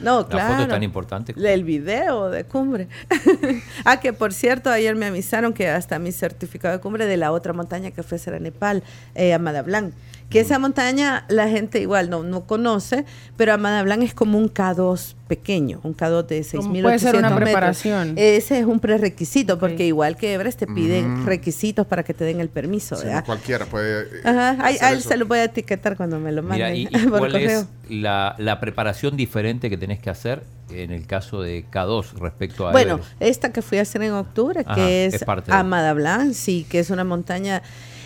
No, 0.00 0.20
La 0.20 0.26
claro. 0.28 0.52
foto 0.52 0.62
es 0.62 0.68
tan 0.68 0.82
importante. 0.82 1.34
El 1.36 1.64
video 1.64 2.30
de 2.30 2.44
cumbre. 2.44 2.88
ah, 3.84 4.00
que 4.00 4.12
por 4.12 4.32
cierto, 4.32 4.70
ayer 4.70 4.96
me 4.96 5.06
avisaron 5.06 5.52
que 5.52 5.68
hasta 5.68 5.98
mi 5.98 6.12
certificado 6.12 6.74
de 6.76 6.80
cumbre 6.80 7.06
de 7.06 7.16
la 7.16 7.32
otra 7.32 7.52
montaña 7.52 7.90
que 7.90 8.02
fue 8.02 8.18
a 8.24 8.38
Nepal, 8.38 8.82
eh, 9.14 9.34
Amada 9.34 9.62
Blanc. 9.62 9.92
Que 10.30 10.38
esa 10.40 10.58
montaña 10.60 11.24
la 11.28 11.48
gente 11.48 11.80
igual 11.80 12.08
no, 12.08 12.22
no 12.22 12.46
conoce, 12.46 13.04
pero 13.36 13.52
Amada 13.52 13.82
Blanc 13.82 14.02
es 14.04 14.14
como 14.14 14.38
un 14.38 14.48
K2 14.48 15.14
pequeño, 15.26 15.80
un 15.82 15.96
K2 15.96 16.24
de 16.26 16.40
6.800 16.42 16.56
Como 16.62 16.82
puede 16.82 16.98
ser 17.00 17.16
una 17.16 17.30
metros. 17.30 17.44
preparación. 17.48 18.12
Ese 18.16 18.60
es 18.60 18.64
un 18.64 18.78
prerequisito, 18.78 19.58
porque 19.58 19.86
igual 19.86 20.16
que 20.16 20.32
Everest 20.32 20.60
te 20.60 20.66
piden 20.68 21.26
requisitos 21.26 21.84
para 21.86 22.04
que 22.04 22.14
te 22.14 22.24
den 22.24 22.40
el 22.40 22.48
permiso. 22.48 22.94
Sí, 22.96 23.08
cualquiera 23.26 23.66
puede. 23.66 24.02
eh, 24.02 24.06
Ajá, 24.24 24.50
ahí, 24.64 24.76
hacer 24.76 24.86
ahí 24.88 24.98
eso. 24.98 25.08
se 25.08 25.16
lo 25.16 25.26
voy 25.26 25.38
a 25.38 25.44
etiquetar 25.44 25.96
cuando 25.96 26.20
me 26.20 26.30
lo 26.30 26.42
manden 26.44 26.72
Mira, 26.74 26.74
¿y, 26.74 27.02
y 27.04 27.06
por 27.08 27.18
cuál 27.18 27.32
correo. 27.32 27.60
es 27.60 27.66
la, 27.90 28.36
la 28.38 28.60
preparación 28.60 29.16
diferente 29.16 29.68
que 29.68 29.76
tenés 29.76 29.98
que 29.98 30.10
hacer 30.10 30.44
en 30.70 30.92
el 30.92 31.08
caso 31.08 31.42
de 31.42 31.64
K2 31.68 32.12
respecto 32.20 32.68
a 32.68 32.70
Bueno, 32.70 32.94
Everest? 32.94 33.12
esta 33.20 33.52
que 33.52 33.62
fui 33.62 33.78
a 33.78 33.82
hacer 33.82 34.02
en 34.04 34.12
octubre, 34.12 34.62
Ajá, 34.64 34.76
que 34.76 35.06
es 35.06 35.14
es, 35.14 35.24
parte 35.24 35.50
de- 35.50 35.56
Amada 35.58 35.92
Blanc, 35.92 36.32
sí, 36.34 36.64
que 36.70 36.78
es 36.78 36.90
una 36.90 37.02
montaña. 37.02 37.62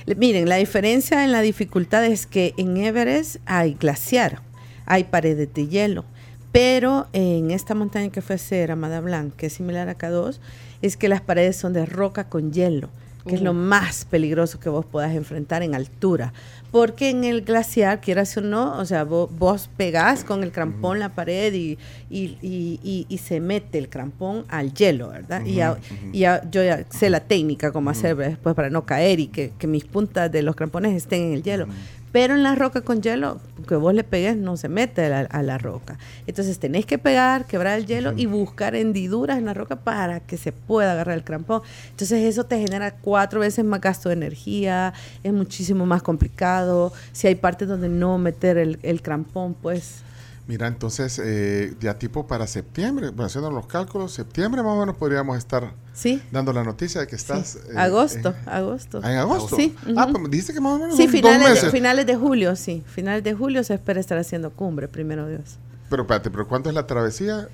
Miren, 0.07 0.51
la 0.51 0.57
diferencia 0.57 1.25
en 1.25 1.33
la 1.33 1.41
dificultad 1.41 2.05
es 2.05 2.27
que 2.27 2.53
en 2.59 2.77
Everest 2.77 3.37
hay 3.47 3.73
glaciar, 3.73 4.43
hay 4.85 5.05
paredes 5.05 5.55
de 5.55 5.67
hielo, 5.67 6.05
pero 6.53 7.07
en 7.15 7.51
esta 7.51 7.75
montaña 7.75 8.11
que 8.11 8.21
hacer, 8.21 8.71
Amada 8.71 9.01
Blanc, 9.01 9.35
que 9.35 9.47
es 9.47 9.55
similar 9.55 9.89
a 9.89 9.97
K2, 9.97 10.41
es 10.83 10.99
que 10.99 11.09
las 11.09 11.23
paredes 11.23 11.57
son 11.57 11.73
de 11.73 11.87
roca 11.87 12.29
con 12.29 12.53
hielo, 12.53 12.91
que 13.27 13.35
es 13.37 13.41
lo 13.43 13.55
más 13.55 14.05
peligroso 14.05 14.61
que 14.61 14.69
vos 14.69 14.85
puedas 14.85 15.15
enfrentar 15.15 15.63
en 15.63 15.75
altura. 15.75 16.33
Porque 16.71 17.09
en 17.11 17.25
el 17.25 17.43
glaciar, 17.43 18.01
quieras 18.01 18.37
o 18.37 18.41
no, 18.41 18.77
o 18.79 18.85
sea, 18.85 19.05
vos, 19.05 19.31
vos 19.39 19.71
pegás 19.77 20.25
con 20.25 20.43
el 20.43 20.51
crampón 20.53 20.99
la 20.99 21.15
pared 21.15 21.53
y, 21.55 21.79
y, 22.11 22.37
y- 22.43 23.07
y- 23.09 23.19
se 23.19 23.41
mete 23.41 23.79
el 23.79 23.89
crampón 23.89 24.45
al 24.49 24.75
hielo, 24.75 25.09
¿verdad? 25.09 25.43
y, 25.47 25.55
ya, 25.55 25.77
y 26.13 26.19
ya- 26.19 26.51
yo 26.51 26.63
ya 26.65 26.85
sé 26.91 27.09
la 27.11 27.21
técnica 27.21 27.73
cómo 27.73 27.91
hacer 27.91 28.17
después 28.17 28.55
para 28.55 28.71
no 28.71 28.85
caer 28.85 29.21
y 29.21 29.29
que, 29.29 29.53
que 29.59 29.67
mis 29.67 29.85
puntas 29.85 30.31
de 30.31 30.43
los 30.43 30.55
crampones 30.57 30.95
estén 30.95 31.23
en 31.23 31.33
el 31.35 31.43
hielo. 31.43 31.67
Pero 32.15 32.37
en 32.37 32.45
la 32.45 32.55
roca 32.55 32.83
con 32.83 33.03
hielo, 33.03 33.41
que 33.67 33.75
vos 33.75 33.93
le 33.93 34.05
pegues, 34.05 34.37
no 34.37 34.57
se 34.57 34.69
mete 34.69 35.05
a 35.07 35.09
la, 35.09 35.21
a 35.23 35.43
la 35.43 35.59
roca. 35.59 35.99
Entonces 36.29 36.61
tenés 36.61 36.87
que 36.87 36.97
pegar, 36.97 37.45
quebrar 37.45 37.77
el 37.77 37.87
hielo 37.87 38.13
y 38.17 38.27
buscar 38.27 38.77
hendiduras 38.77 39.37
en 39.37 39.47
la 39.47 39.53
roca 39.53 39.75
para 39.75 40.21
que 40.21 40.37
se 40.37 40.53
pueda 40.53 40.93
agarrar 40.93 41.17
el 41.17 41.25
crampón. 41.25 41.63
Entonces 41.91 42.23
eso 42.23 42.45
te 42.45 42.61
genera 42.61 42.95
cuatro 42.95 43.41
veces 43.41 43.65
más 43.65 43.81
gasto 43.81 44.11
de 44.11 44.13
energía, 44.13 44.95
es 45.25 45.33
muchísimo 45.33 45.87
más 45.87 46.05
complicado. 46.05 46.93
Si 47.11 47.27
hay 47.27 47.35
partes 47.35 47.67
donde 47.67 47.89
no 47.89 48.17
meter 48.17 48.59
el, 48.59 48.79
el 48.85 49.03
crampón, 49.03 49.55
pues... 49.55 50.05
Mira, 50.47 50.67
entonces, 50.67 51.19
eh, 51.25 51.75
ya 51.81 51.99
tipo 51.99 52.27
para 52.27 52.47
septiembre, 52.47 53.09
bueno, 53.09 53.25
haciendo 53.25 53.51
los 53.51 53.67
cálculos, 53.67 54.13
septiembre 54.13 54.63
más 54.63 54.73
o 54.73 54.81
menos 54.81 54.97
podríamos 54.99 55.39
estar 55.39 55.73
Sí. 55.95 56.21
dando 56.31 56.53
la 56.53 56.63
noticia 56.65 57.01
de 57.01 57.07
que 57.07 57.17
estás... 57.17 57.53
Sí. 57.53 57.59
eh, 57.73 57.79
agosto, 57.79 58.35
en- 58.45 58.49
agosto. 58.53 59.01
Ah, 59.03 59.13
en 59.13 59.19
agosto. 59.19 59.57
Sí. 59.57 59.75
Ah, 59.97 60.05
ujú. 60.05 60.13
pues 60.21 60.31
dijiste 60.31 60.53
que 60.53 60.61
más 60.61 60.73
o 60.75 60.79
menos 60.79 60.97
Sí, 60.97 61.05
son 61.05 61.13
finales, 61.13 61.39
dos 61.41 61.49
de, 61.49 61.55
meses. 61.55 61.71
finales 61.73 62.07
de 62.07 62.17
julio, 62.17 62.57
sí. 62.57 62.83
Finales 62.87 63.25
de 63.25 63.33
julio 63.33 63.65
se 63.65 63.73
espera 63.75 63.99
estar 64.01 64.19
haciendo 64.19 64.51
cumbre, 64.51 64.87
primero 64.87 65.27
Dios. 65.29 65.57
Pero 65.89 66.03
espérate, 66.03 66.31
¿pero 66.31 66.47
cuánto 66.47 66.69
es 66.69 66.75
la 66.75 66.87
travesía? 66.87 67.49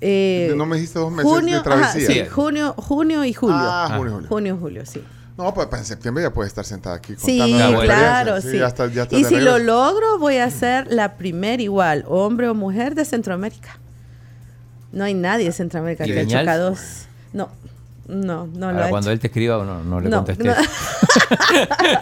Eh, 0.00 0.52
no 0.56 0.66
me 0.66 0.76
dijiste 0.76 0.98
dos 1.00 1.10
meses 1.10 1.24
junio, 1.32 1.56
de 1.56 1.62
travesía. 1.64 2.04
ajá, 2.08 2.12
Sí. 2.26 2.30
junio, 2.30 2.74
junio 2.76 3.24
y 3.24 3.32
julio. 3.32 3.56
Ah, 3.58 3.94
junio, 3.96 4.12
julio. 4.12 4.28
Junio, 4.28 4.58
julio, 4.60 4.86
sí. 4.86 5.02
No, 5.36 5.52
pues, 5.52 5.66
pues 5.68 5.82
en 5.82 5.86
septiembre 5.86 6.24
ya 6.24 6.30
puedes 6.32 6.48
estar 6.50 6.64
sentada 6.64 6.96
aquí 6.96 7.14
Sí, 7.18 7.36
claro, 7.38 8.36
experiencia. 8.36 8.50
sí. 8.50 8.58
ya 8.58 8.66
está- 8.68 8.86
ya 8.90 9.02
está 9.02 9.16
y 9.16 9.24
si 9.24 9.38
lo 9.38 9.58
logro, 9.58 10.18
voy 10.18 10.38
a 10.38 10.50
ser 10.50 10.86
la 10.90 11.16
primera 11.16 11.62
igual, 11.62 12.04
hombre 12.08 12.48
o 12.48 12.54
mujer 12.54 12.94
de 12.94 13.04
Centroamérica. 13.04 13.78
No 14.92 15.04
hay 15.04 15.12
nadie 15.14 15.44
de 15.46 15.52
Centroamérica 15.52 16.06
¿Y 16.06 16.12
que 16.12 16.20
ha 16.20 16.22
Viñals? 16.22 16.48
hecho 16.48 16.58
dos. 16.58 16.78
No, 17.34 17.50
no, 18.08 18.46
no 18.46 18.68
lo 18.72 18.78
Ahora, 18.78 18.86
ha 18.86 18.88
cuando 18.88 19.10
hecho. 19.10 19.14
él 19.14 19.20
te 19.20 19.26
escriba, 19.26 19.62
no, 19.62 19.84
no 19.84 20.00
le 20.00 20.08
No, 20.08 20.24
contestes. 20.24 20.46
no. 20.46 20.54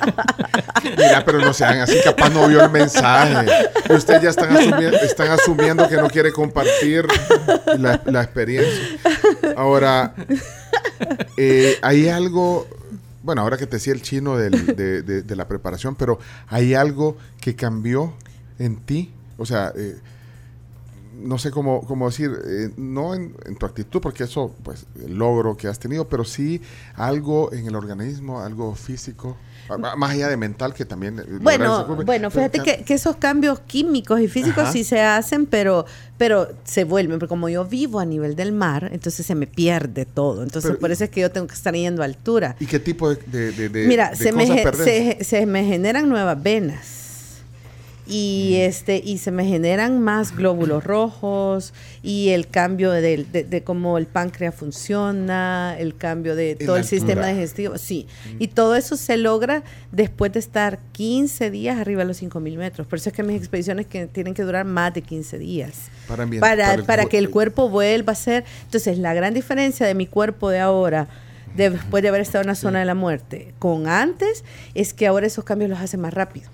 Mira, 0.96 1.24
pero 1.24 1.38
no 1.40 1.52
sean 1.52 1.80
así, 1.80 1.96
capaz 2.04 2.28
no 2.30 2.46
vio 2.46 2.62
el 2.62 2.70
mensaje. 2.70 3.46
Y 3.88 3.92
ustedes 3.94 4.22
ya 4.22 4.30
están 4.30 4.56
asumiendo, 4.56 4.96
están 4.98 5.30
asumiendo 5.30 5.88
que 5.88 5.96
no 5.96 6.08
quiere 6.08 6.32
compartir 6.32 7.06
la, 7.78 8.00
la 8.04 8.22
experiencia. 8.22 8.98
Ahora, 9.56 10.14
eh, 11.36 11.78
hay 11.82 12.08
algo, 12.08 12.66
bueno, 13.24 13.40
ahora 13.42 13.56
que 13.56 13.66
te 13.66 13.76
decía 13.76 13.92
el 13.94 14.02
chino 14.02 14.36
del- 14.36 14.52
de, 14.76 15.02
de- 15.02 15.22
de 15.22 15.36
la 15.36 15.48
preparación, 15.48 15.96
pero 15.96 16.18
hay 16.46 16.74
algo 16.74 17.16
que 17.40 17.56
cambió 17.56 18.12
en 18.58 18.76
ti. 18.76 19.10
O 19.38 19.46
sea, 19.46 19.72
eh, 19.76 19.96
no 21.20 21.38
sé 21.38 21.50
cómo, 21.50 21.82
cómo 21.86 22.06
decir, 22.10 22.30
eh, 22.44 22.70
no 22.76 23.14
en, 23.14 23.34
en 23.46 23.56
tu 23.56 23.66
actitud, 23.66 24.00
porque 24.00 24.24
eso, 24.24 24.54
pues, 24.64 24.86
el 25.04 25.14
logro 25.16 25.56
que 25.56 25.68
has 25.68 25.78
tenido, 25.78 26.08
pero 26.08 26.24
sí 26.24 26.60
algo 26.96 27.52
en 27.52 27.66
el 27.66 27.76
organismo, 27.76 28.40
algo 28.40 28.74
físico, 28.74 29.36
más 29.96 30.10
allá 30.10 30.28
de 30.28 30.36
mental 30.36 30.74
que 30.74 30.84
también. 30.84 31.18
eh, 31.18 31.24
Bueno, 31.40 31.86
bueno, 32.04 32.30
fíjate 32.30 32.60
Pero- 32.62 32.64
que, 32.78 32.84
que 32.84 32.94
esos 32.94 33.16
cambios 33.16 33.60
químicos 33.60 34.20
y 34.20 34.28
físicos 34.28 34.64
Ajá. 34.64 34.72
sí 34.72 34.84
se 34.84 35.00
hacen, 35.00 35.46
pero, 35.46 35.86
pero 36.18 36.48
se 36.64 36.84
vuelven, 36.84 37.18
porque 37.18 37.28
como 37.30 37.48
yo 37.48 37.64
vivo 37.64 38.00
a 38.00 38.04
nivel 38.04 38.36
del 38.36 38.52
mar, 38.52 38.90
entonces 38.92 39.24
se 39.26 39.34
me 39.34 39.46
pierde 39.46 40.04
todo. 40.06 40.42
Entonces 40.42 40.70
Pero- 40.72 40.80
por 40.80 40.90
eso 40.90 41.04
es 41.04 41.10
que 41.10 41.20
yo 41.20 41.30
tengo 41.30 41.46
que 41.46 41.54
estar 41.54 41.74
yendo 41.74 42.02
a 42.02 42.04
altura. 42.04 42.56
¿Y 42.60 42.66
qué 42.66 42.78
tipo 42.78 43.14
de, 43.14 43.52
de, 43.52 43.68
de- 43.68 43.86
Mira, 43.86 44.10
de 44.10 44.16
se, 44.16 44.32
me, 44.32 44.46
cosas 44.46 44.76
se 45.26 45.46
me 45.46 45.64
generan 45.64 46.08
nuevas 46.08 46.42
venas. 46.42 47.03
Y 48.06 48.56
este 48.56 49.00
y 49.02 49.16
se 49.18 49.30
me 49.30 49.46
generan 49.46 49.98
más 50.00 50.36
glóbulos 50.36 50.84
rojos 50.84 51.72
y 52.02 52.28
el 52.30 52.48
cambio 52.48 52.90
de, 52.90 53.24
de 53.24 53.62
cómo 53.64 53.96
el 53.96 54.06
páncreas 54.06 54.54
funciona, 54.54 55.74
el 55.78 55.96
cambio 55.96 56.36
de 56.36 56.54
todo 56.66 56.76
el 56.76 56.84
sistema 56.84 57.26
digestivo, 57.28 57.78
sí. 57.78 58.06
Y 58.38 58.48
todo 58.48 58.76
eso 58.76 58.96
se 58.96 59.16
logra 59.16 59.62
después 59.92 60.32
de 60.32 60.38
estar 60.40 60.78
15 60.92 61.50
días 61.50 61.78
arriba 61.78 62.02
de 62.02 62.08
los 62.08 62.18
5000 62.18 62.58
metros. 62.58 62.86
Por 62.86 62.98
eso 62.98 63.08
es 63.08 63.14
que 63.14 63.22
mis 63.22 63.36
expediciones 63.38 63.86
que 63.86 64.06
tienen 64.06 64.34
que 64.34 64.42
durar 64.42 64.64
más 64.66 64.92
de 64.92 65.02
15 65.02 65.38
días 65.38 65.72
Para, 66.06 66.26
para, 66.40 66.74
el 66.74 66.84
para 66.84 67.06
que 67.06 67.18
el 67.18 67.30
cuerpo 67.30 67.68
vuelva 67.68 68.12
a 68.12 68.16
ser. 68.16 68.44
Entonces, 68.64 68.98
la 68.98 69.14
gran 69.14 69.32
diferencia 69.34 69.86
de 69.86 69.94
mi 69.94 70.06
cuerpo 70.06 70.50
de 70.50 70.60
ahora, 70.60 71.08
de- 71.56 71.70
después 71.70 72.02
de 72.02 72.08
haber 72.10 72.20
estado 72.20 72.42
en 72.42 72.48
la 72.48 72.54
zona 72.54 72.80
de 72.80 72.84
la 72.84 72.94
muerte, 72.94 73.54
con 73.58 73.86
antes, 73.86 74.44
es 74.74 74.92
que 74.92 75.06
ahora 75.06 75.26
esos 75.26 75.44
cambios 75.44 75.70
los 75.70 75.80
hace 75.80 75.96
más 75.96 76.12
rápido. 76.12 76.50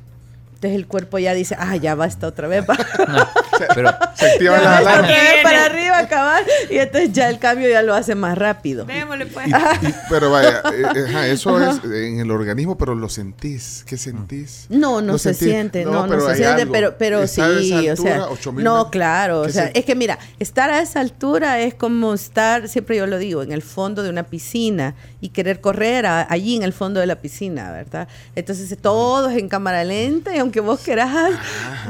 Entonces 0.60 0.76
el 0.76 0.86
cuerpo 0.86 1.18
ya 1.18 1.32
dice, 1.32 1.56
ah, 1.58 1.74
ya 1.76 1.94
basta 1.94 2.26
otra 2.26 2.46
vez. 2.46 2.64
va". 2.68 2.76
Pero 3.74 3.90
Se 4.14 4.26
activan 4.26 4.62
las 4.62 4.80
alarmas. 4.80 5.04
otra 5.10 5.22
vez 5.22 5.42
para 5.42 5.64
arriba, 5.66 5.98
acabar. 5.98 6.42
Y 6.70 6.76
entonces 6.78 7.12
ya 7.12 7.28
el 7.30 7.38
cambio 7.38 7.68
ya 7.68 7.80
lo 7.82 7.94
hace 7.94 8.14
más 8.14 8.36
rápido. 8.36 8.84
Démosle 8.84 9.26
pues. 9.26 9.46
Y- 9.48 9.50
y- 9.86 9.94
pero 10.10 10.30
vaya, 10.30 10.62
eh, 10.72 10.82
eh, 10.96 11.04
ajá, 11.08 11.26
eso 11.28 11.58
es 11.62 11.82
en 11.84 12.20
el 12.20 12.30
organismo, 12.30 12.76
pero 12.76 12.94
lo 12.94 13.08
sentís. 13.08 13.84
¿Qué 13.86 13.96
sentís? 13.96 14.66
No, 14.68 15.00
no 15.00 15.12
¿Lo 15.12 15.18
se 15.18 15.34
sentís? 15.34 15.48
siente, 15.48 15.84
no, 15.84 16.06
no, 16.06 16.08
pero 16.08 16.28
se 16.28 16.36
siente, 16.36 16.62
algo. 16.62 16.72
pero, 16.72 16.94
pero 16.98 17.26
sí, 17.26 17.40
o 17.90 17.96
sea, 17.96 18.26
8000 18.28 18.64
no, 18.64 18.90
claro, 18.90 19.42
o 19.42 19.46
¿qué 19.46 19.52
sea, 19.52 19.66
se- 19.68 19.78
es 19.78 19.84
que 19.86 19.94
mira, 19.94 20.18
estar 20.38 20.70
a 20.70 20.80
esa 20.80 21.00
altura 21.00 21.60
es 21.60 21.74
como 21.74 22.12
estar, 22.14 22.68
siempre 22.68 22.96
yo 22.96 23.06
lo 23.06 23.18
digo, 23.18 23.42
en 23.42 23.52
el 23.52 23.62
fondo 23.62 24.02
de 24.02 24.10
una 24.10 24.24
piscina 24.24 24.94
y 25.20 25.30
querer 25.30 25.60
correr 25.60 26.06
a- 26.06 26.26
allí 26.30 26.56
en 26.56 26.62
el 26.62 26.72
fondo 26.72 27.00
de 27.00 27.06
la 27.06 27.16
piscina, 27.16 27.72
¿verdad? 27.72 28.08
Entonces 28.36 28.76
todo 28.80 29.28
es 29.30 29.38
en 29.38 29.48
cámara 29.48 29.84
lenta 29.84 30.34
y 30.34 30.38
aunque 30.50 30.60
vos 30.60 30.80
querás, 30.80 31.32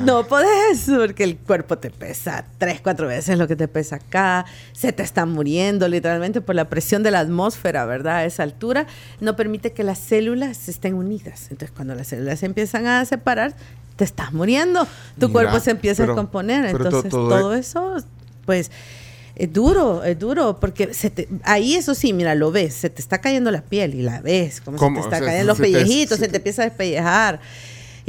no 0.04 0.26
podés, 0.26 0.84
porque 0.94 1.24
el 1.24 1.38
cuerpo 1.38 1.78
te 1.78 1.88
pesa 1.90 2.44
tres, 2.58 2.82
cuatro 2.82 3.06
veces 3.08 3.38
lo 3.38 3.48
que 3.48 3.56
te 3.56 3.68
pesa 3.68 3.96
acá, 3.96 4.44
se 4.72 4.92
te 4.92 5.02
está 5.02 5.24
muriendo 5.24 5.88
literalmente 5.88 6.42
por 6.42 6.54
la 6.54 6.68
presión 6.68 7.02
de 7.02 7.10
la 7.10 7.20
atmósfera, 7.20 7.86
¿verdad? 7.86 8.16
A 8.16 8.24
esa 8.26 8.42
altura, 8.42 8.86
no 9.20 9.34
permite 9.34 9.72
que 9.72 9.82
las 9.82 9.98
células 9.98 10.68
estén 10.68 10.92
unidas. 10.94 11.44
Entonces 11.50 11.70
cuando 11.74 11.94
las 11.94 12.08
células 12.08 12.40
se 12.40 12.46
empiezan 12.46 12.86
a 12.86 13.02
separar, 13.06 13.54
te 13.96 14.04
estás 14.04 14.34
muriendo, 14.34 14.86
tu 15.18 15.28
Mira, 15.28 15.32
cuerpo 15.32 15.60
se 15.60 15.70
empieza 15.70 16.02
pero- 16.02 16.12
a 16.12 16.16
descomponer. 16.16 16.64
Entonces 16.66 17.10
todo 17.10 17.28
todo, 17.30 17.54
es- 17.54 17.68
eso, 17.68 17.96
pues... 18.44 18.70
Es 19.36 19.50
duro, 19.50 20.04
es 20.04 20.18
duro, 20.18 20.58
porque 20.60 20.92
se 20.92 21.08
te, 21.08 21.26
ahí 21.44 21.74
eso 21.74 21.94
sí, 21.94 22.12
mira, 22.12 22.34
lo 22.34 22.52
ves, 22.52 22.74
se 22.74 22.90
te 22.90 23.00
está 23.00 23.22
cayendo 23.22 23.50
la 23.50 23.62
piel 23.62 23.94
y 23.94 24.02
la 24.02 24.20
ves, 24.20 24.60
como 24.60 24.76
se 24.76 24.84
te 24.84 24.90
está 25.00 25.06
O 25.06 25.10
sea, 25.10 25.20
cayendo 25.20 25.46
los 25.46 25.56
te- 25.56 25.62
pellejitos, 25.62 26.18
se 26.18 26.24
se 26.24 26.26
te 26.26 26.32
te- 26.32 26.36
empieza 26.38 26.62
a 26.62 26.64
despellejar. 26.66 27.40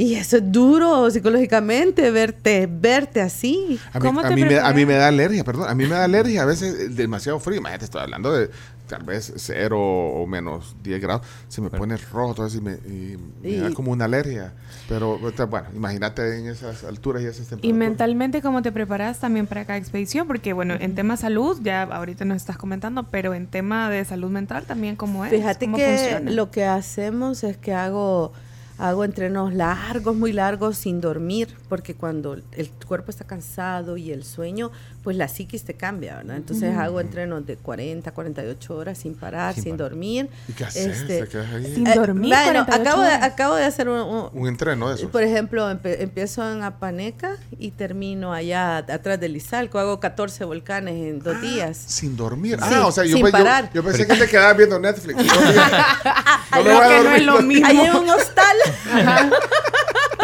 Y 0.02 0.14
eso 0.16 0.38
es 0.38 0.50
duro 0.50 1.08
psicológicamente, 1.10 2.10
verte, 2.10 2.66
verte 2.68 3.20
así. 3.20 3.78
A 3.92 4.00
mí, 4.00 4.06
¿Cómo 4.06 4.20
a 4.20 4.28
te 4.28 4.34
mí 4.34 4.40
me, 4.40 4.46
a 4.46 4.48
preparas? 4.48 4.74
mí 4.74 4.86
me 4.86 4.94
da 4.94 5.06
alergia, 5.08 5.44
perdón. 5.44 5.68
A 5.68 5.74
mí 5.76 5.84
me 5.84 5.90
da 5.94 6.04
alergia 6.04 6.42
a 6.42 6.44
veces 6.44 6.74
eh, 6.74 6.88
demasiado 6.88 7.38
frío. 7.38 7.58
Imagínate, 7.58 7.84
estoy 7.84 8.00
hablando 8.02 8.32
de 8.32 8.50
tal 8.88 9.04
vez 9.04 9.32
cero 9.36 9.78
o 9.80 10.26
menos 10.26 10.74
10 10.82 11.00
grados. 11.00 11.24
Se 11.48 11.60
me 11.60 11.70
pone 11.70 11.96
rojo 11.96 12.34
todo 12.34 12.46
eso 12.46 12.58
y 12.58 12.60
me, 12.62 12.72
y 12.72 13.16
me 13.42 13.56
da 13.58 13.70
Y- 13.70 13.74
como 13.74 13.92
una 13.92 14.06
alergia. 14.06 14.52
Pero 14.88 15.18
bueno, 15.18 15.68
imagínate 15.74 16.36
en 16.38 16.48
esas 16.48 16.82
alturas 16.82 17.22
y 17.22 17.26
esas 17.26 17.46
Y 17.46 17.50
temperaturas. 17.50 17.78
mentalmente, 17.78 18.42
¿cómo 18.42 18.60
te 18.60 18.72
preparas 18.72 19.20
también 19.20 19.46
para 19.46 19.64
cada 19.64 19.78
expedición? 19.78 20.26
Porque, 20.26 20.52
bueno, 20.52 20.74
en 20.78 20.96
tema 20.96 21.16
salud, 21.16 21.58
ya 21.62 21.82
ahorita 21.84 22.24
nos 22.24 22.38
estás 22.38 22.58
comentando, 22.58 23.04
pero 23.04 23.34
en 23.34 23.46
tema 23.46 23.88
de 23.88 24.04
salud 24.04 24.30
mental 24.30 24.64
también, 24.64 24.96
¿cómo 24.96 25.24
es? 25.24 25.30
Fíjate 25.30 25.66
¿Cómo 25.66 25.76
que 25.76 25.96
funciona? 25.96 26.30
lo 26.32 26.50
que 26.50 26.64
hacemos 26.64 27.44
es 27.44 27.56
que 27.56 27.72
hago 27.72 28.32
hago 28.82 29.04
entrenos 29.04 29.54
largos, 29.54 30.16
muy 30.16 30.32
largos, 30.32 30.76
sin 30.76 31.00
dormir, 31.00 31.54
porque 31.68 31.94
cuando 31.94 32.34
el 32.34 32.70
cuerpo 32.84 33.10
está 33.10 33.24
cansado 33.24 33.96
y 33.96 34.10
el 34.10 34.24
sueño, 34.24 34.72
pues 35.02 35.16
la 35.16 35.26
psiquis 35.28 35.64
te 35.64 35.74
cambia, 35.74 36.16
¿verdad? 36.18 36.36
Entonces 36.36 36.76
hago 36.76 37.00
entrenos 37.00 37.44
de 37.46 37.56
40, 37.56 38.12
48 38.12 38.76
horas 38.76 38.98
sin 38.98 39.14
parar, 39.14 39.54
Sin 39.54 39.64
sin, 39.64 39.72
parar. 39.76 39.90
dormir. 39.90 40.28
¿Y 40.48 40.52
qué 40.52 40.64
haces? 40.64 41.00
Este, 41.00 41.22
¿Te 41.22 41.28
quedas 41.28 41.52
ahí? 41.52 41.74
Sin 41.74 41.86
Eh, 41.86 41.94
dormir. 41.94 42.32
bueno, 42.32 42.64
48 42.66 42.80
acabo 42.90 43.02
de, 43.02 43.12
acabo 43.12 43.54
de 43.56 43.64
hacer 43.64 43.88
un, 43.88 43.98
un- 44.00 44.28
Un 44.32 44.48
entreno 44.48 44.88
de 44.88 44.94
eso. 44.94 45.08
por 45.10 45.22
ejemplo, 45.22 45.68
empe- 45.70 45.96
empiezo 46.00 46.48
en 46.50 46.62
Apaneca 46.62 47.36
y 47.58 47.72
termino 47.72 48.32
allá 48.32 48.76
atrás 48.78 49.18
del 49.18 49.34
Izalco. 49.36 49.78
Hago 49.78 49.98
14 49.98 50.44
volcanes 50.44 50.94
en 50.94 51.18
dos 51.20 51.40
días. 51.40 51.76
Sin 51.84 52.16
dormir. 52.16 52.58
Sí, 52.60 52.74
ah, 52.76 52.86
o 52.86 52.92
sea, 52.92 53.04
yo, 53.04 53.16
sin 53.16 53.24
pe- 53.24 53.32
yo- 53.32 53.38
parar. 53.38 53.70
yo 53.74 53.82
pensé 53.82 54.06
que 54.06 54.14
te 54.14 54.28
quedabas 54.28 54.56
viendo 54.56 54.78
Netflix. 54.78 55.16
No, 56.52 57.12
es 57.14 57.24
lo 57.24 57.40
mismo. 57.42 57.66
Allá 57.66 57.86
en 57.86 57.96
un 57.96 58.10
hostal. 58.10 58.56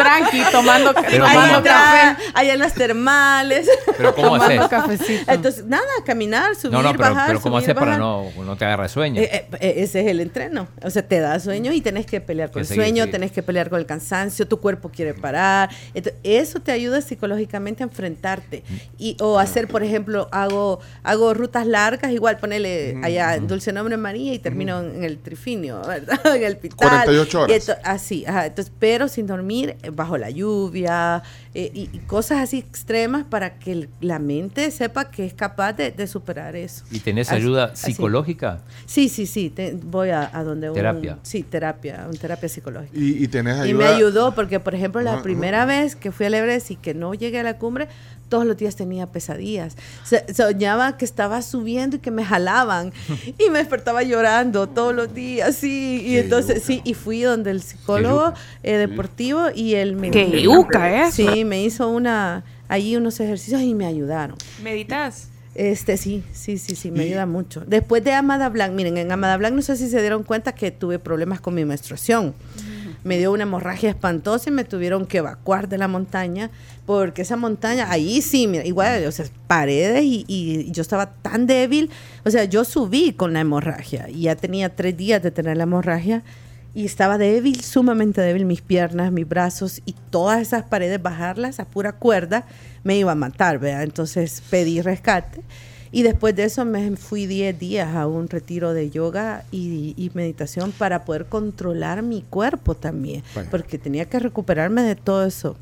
Tranqui, 0.03 0.41
tomando, 0.51 0.93
Pero 0.93 1.25
tomando 1.25 1.63
café. 1.63 1.69
allá, 1.99 2.17
allá 2.33 2.53
en 2.53 2.59
las 2.59 2.73
termales. 2.73 3.69
Pero 3.97 4.15
¿cómo 4.15 4.27
tomando 4.37 4.63
haces? 4.63 4.67
cafecito. 4.69 5.31
Entonces, 5.31 5.65
nada, 5.65 5.83
caminar, 6.05 6.55
subir, 6.55 6.73
No, 6.73 6.81
no, 6.81 6.91
pero, 6.93 7.13
bajar. 7.13 7.27
pero 7.27 7.41
¿cómo 7.41 7.57
subir, 7.59 7.71
haces 7.71 7.75
para 7.79 7.97
bajar. 7.97 7.99
no, 8.35 8.43
no 8.43 8.57
te 8.57 8.65
agarre 8.65 8.89
sueño? 8.89 9.21
Eh, 9.21 9.29
eh, 9.31 9.47
eh, 9.59 9.73
ese 9.77 10.01
es 10.01 10.07
el 10.07 10.19
entreno. 10.21 10.67
O 10.83 10.89
sea, 10.89 11.07
te 11.07 11.19
da 11.19 11.39
sueño 11.39 11.71
y 11.73 11.81
tenés 11.81 12.05
que 12.05 12.21
pelear 12.21 12.49
con 12.49 12.55
Que 12.55 12.59
el 12.61 12.65
seguir, 12.65 12.83
sueño, 12.83 13.03
seguir. 13.03 13.11
tenés 13.11 13.31
que 13.31 13.43
pelear 13.43 13.69
con 13.69 13.79
el 13.79 13.85
cansancio, 13.85 14.47
tu 14.47 14.59
cuerpo 14.59 14.89
quiere 14.89 15.13
parar. 15.13 15.69
Entonces, 15.93 16.19
eso 16.23 16.59
te 16.59 16.71
ayuda 16.71 17.01
psicológicamente 17.01 17.83
a 17.83 17.85
enfrentarte. 17.87 18.63
Y, 18.97 19.17
o 19.19 19.37
hacer, 19.39 19.67
por 19.67 19.83
ejemplo, 19.83 20.27
hago, 20.31 20.79
hago 21.03 21.33
rutas 21.33 21.67
largas, 21.67 22.11
igual 22.11 22.37
ponele 22.37 22.95
allá 23.03 23.35
en 23.35 23.47
Dulce 23.47 23.71
Nombre 23.73 23.97
María 23.97 24.33
y 24.33 24.39
termino 24.39 24.79
en, 24.79 25.03
el 25.03 25.17
Trifinio, 25.19 25.81
¿verdad? 25.85 26.19
En 26.35 26.43
el 26.43 26.57
Pital. 26.57 26.77
48 26.89 27.41
horas. 27.41 27.49
Y 27.51 27.53
esto- 27.57 27.75
así, 27.83 28.25
ajá. 28.25 28.45
Entonces, 28.45 28.71
pero 28.79 29.07
sin 29.07 29.27
dormir, 29.27 29.75
bajo 29.91 30.17
la 30.17 30.29
lluvia 30.29 31.23
eh, 31.53 31.71
y, 31.73 31.89
y 31.93 31.99
cosas 31.99 32.39
así 32.39 32.59
extremas 32.59 33.23
para 33.25 33.59
que 33.59 33.71
el- 33.71 33.89
la 34.01 34.19
mente 34.19 34.69
sepa 34.71 35.09
que 35.11 35.25
es 35.25 35.33
capaz 35.33 35.73
de, 35.73 35.91
de 35.91 36.07
superar 36.07 36.55
eso. 36.55 36.83
¿Y 36.91 36.99
tenés 36.99 37.27
Así- 37.29 37.37
ayuda 37.41 37.65
así. 37.73 37.91
psicológica? 37.93 38.61
Sí, 38.85 39.09
sí, 39.09 39.25
sí, 39.25 39.49
te- 39.49 39.73
voy 39.73 40.09
a, 40.09 40.29
a 40.33 40.43
donde 40.43 40.69
un- 40.69 40.75
Terapia. 40.75 41.17
sí, 41.23 41.43
terapia, 41.43 42.05
un 42.09 42.17
terapia 42.17 42.49
psicológica. 42.49 42.97
Y, 42.97 43.23
y 43.23 43.27
tenés 43.27 43.55
ayuda. 43.59 43.69
Y 43.69 43.73
me 43.73 43.85
ayudó 43.85 44.33
porque, 44.35 44.59
por 44.59 44.75
ejemplo, 44.75 45.01
la 45.01 45.21
primera 45.21 45.65
vez 45.65 45.95
que 45.95 46.11
fui 46.11 46.25
al 46.25 46.33
Everest 46.33 46.71
y 46.71 46.75
que 46.75 46.93
no 46.93 47.13
llegué 47.13 47.39
a 47.39 47.43
la 47.43 47.57
cumbre, 47.57 47.87
todos 48.29 48.45
los 48.45 48.55
días 48.55 48.75
tenía 48.75 49.07
pesadillas. 49.07 49.75
Se- 50.05 50.23
soñaba 50.33 50.97
que 50.97 51.03
estaba 51.05 51.41
subiendo 51.41 51.97
y 51.97 51.99
que 51.99 52.11
me 52.11 52.23
jalaban 52.23 52.93
y 53.37 53.49
me 53.49 53.59
despertaba 53.59 54.03
llorando 54.03 54.67
todos 54.69 54.95
los 54.95 55.13
días, 55.13 55.55
sí. 55.55 56.01
Y 56.05 56.11
Qué 56.11 56.19
entonces, 56.21 56.55
yuca. 56.57 56.67
sí, 56.67 56.81
y 56.85 56.93
fui 56.93 57.21
donde 57.21 57.51
el 57.51 57.61
psicólogo 57.61 58.33
eh, 58.63 58.77
deportivo 58.77 59.47
y 59.53 59.73
él 59.75 59.95
me... 59.95 60.11
¡Qué 60.11 60.41
yuca 60.41 61.07
eso! 61.07 61.15
Sí, 61.33 61.43
me 61.43 61.63
hizo 61.63 61.89
una, 61.89 62.43
allí 62.67 62.95
unos 62.95 63.19
ejercicios 63.19 63.61
y 63.61 63.73
me 63.73 63.85
ayudaron. 63.85 64.37
¿Meditas? 64.63 65.29
Este, 65.55 65.97
sí, 65.97 66.23
sí, 66.31 66.57
sí, 66.57 66.75
sí, 66.75 66.89
me 66.91 67.03
ayuda 67.03 67.25
mucho. 67.25 67.63
Después 67.65 68.01
de 68.03 68.13
Amada 68.13 68.47
Blanc, 68.49 68.71
miren, 68.73 68.97
en 68.97 69.11
Amada 69.11 69.35
Blanc 69.35 69.55
no 69.55 69.61
sé 69.61 69.75
si 69.75 69.89
se 69.89 69.99
dieron 69.99 70.23
cuenta 70.23 70.53
que 70.53 70.71
tuve 70.71 70.99
problemas 70.99 71.41
con 71.41 71.53
mi 71.55 71.65
menstruación. 71.65 72.33
Me 73.03 73.17
dio 73.17 73.31
una 73.31 73.43
hemorragia 73.43 73.89
espantosa 73.89 74.49
y 74.49 74.53
me 74.53 74.63
tuvieron 74.63 75.05
que 75.05 75.19
evacuar 75.19 75.69
de 75.69 75.77
la 75.77 75.87
montaña, 75.87 76.49
porque 76.85 77.21
esa 77.21 77.37
montaña, 77.37 77.89
ahí 77.89 78.21
sí, 78.21 78.47
mira, 78.47 78.65
igual, 78.65 79.05
o 79.05 79.11
sea, 79.11 79.25
paredes 79.47 80.03
y, 80.03 80.25
y 80.27 80.71
yo 80.71 80.81
estaba 80.81 81.13
tan 81.13 81.47
débil, 81.47 81.89
o 82.25 82.31
sea, 82.31 82.43
yo 82.43 82.65
subí 82.65 83.13
con 83.13 83.33
la 83.33 83.41
hemorragia 83.41 84.09
y 84.09 84.23
ya 84.23 84.35
tenía 84.35 84.75
tres 84.75 84.97
días 84.97 85.23
de 85.23 85.31
tener 85.31 85.57
la 85.57 85.63
hemorragia 85.63 86.23
y 86.73 86.85
estaba 86.85 87.17
débil, 87.17 87.61
sumamente 87.61 88.21
débil, 88.21 88.45
mis 88.45 88.61
piernas, 88.61 89.11
mis 89.11 89.27
brazos 89.27 89.81
y 89.85 89.95
todas 90.09 90.41
esas 90.41 90.63
paredes, 90.63 91.01
bajarlas 91.01 91.59
a 91.59 91.65
pura 91.65 91.93
cuerda, 91.93 92.45
me 92.83 92.97
iba 92.97 93.11
a 93.11 93.15
matar, 93.15 93.59
¿verdad? 93.59 93.83
Entonces 93.83 94.43
pedí 94.49 94.81
rescate 94.81 95.41
y 95.91 96.03
después 96.03 96.35
de 96.35 96.43
eso 96.43 96.65
me 96.65 96.95
fui 96.95 97.25
10 97.25 97.57
días 97.59 97.95
a 97.95 98.07
un 98.07 98.29
retiro 98.29 98.73
de 98.73 98.89
yoga 98.89 99.43
y, 99.51 99.93
y 99.97 100.11
meditación 100.13 100.71
para 100.71 101.05
poder 101.05 101.25
controlar 101.25 102.03
mi 102.03 102.21
cuerpo 102.21 102.75
también, 102.75 103.23
Vaya. 103.35 103.49
porque 103.49 103.77
tenía 103.77 104.05
que 104.05 104.19
recuperarme 104.19 104.83
de 104.83 104.95
todo 104.95 105.25
eso. 105.25 105.55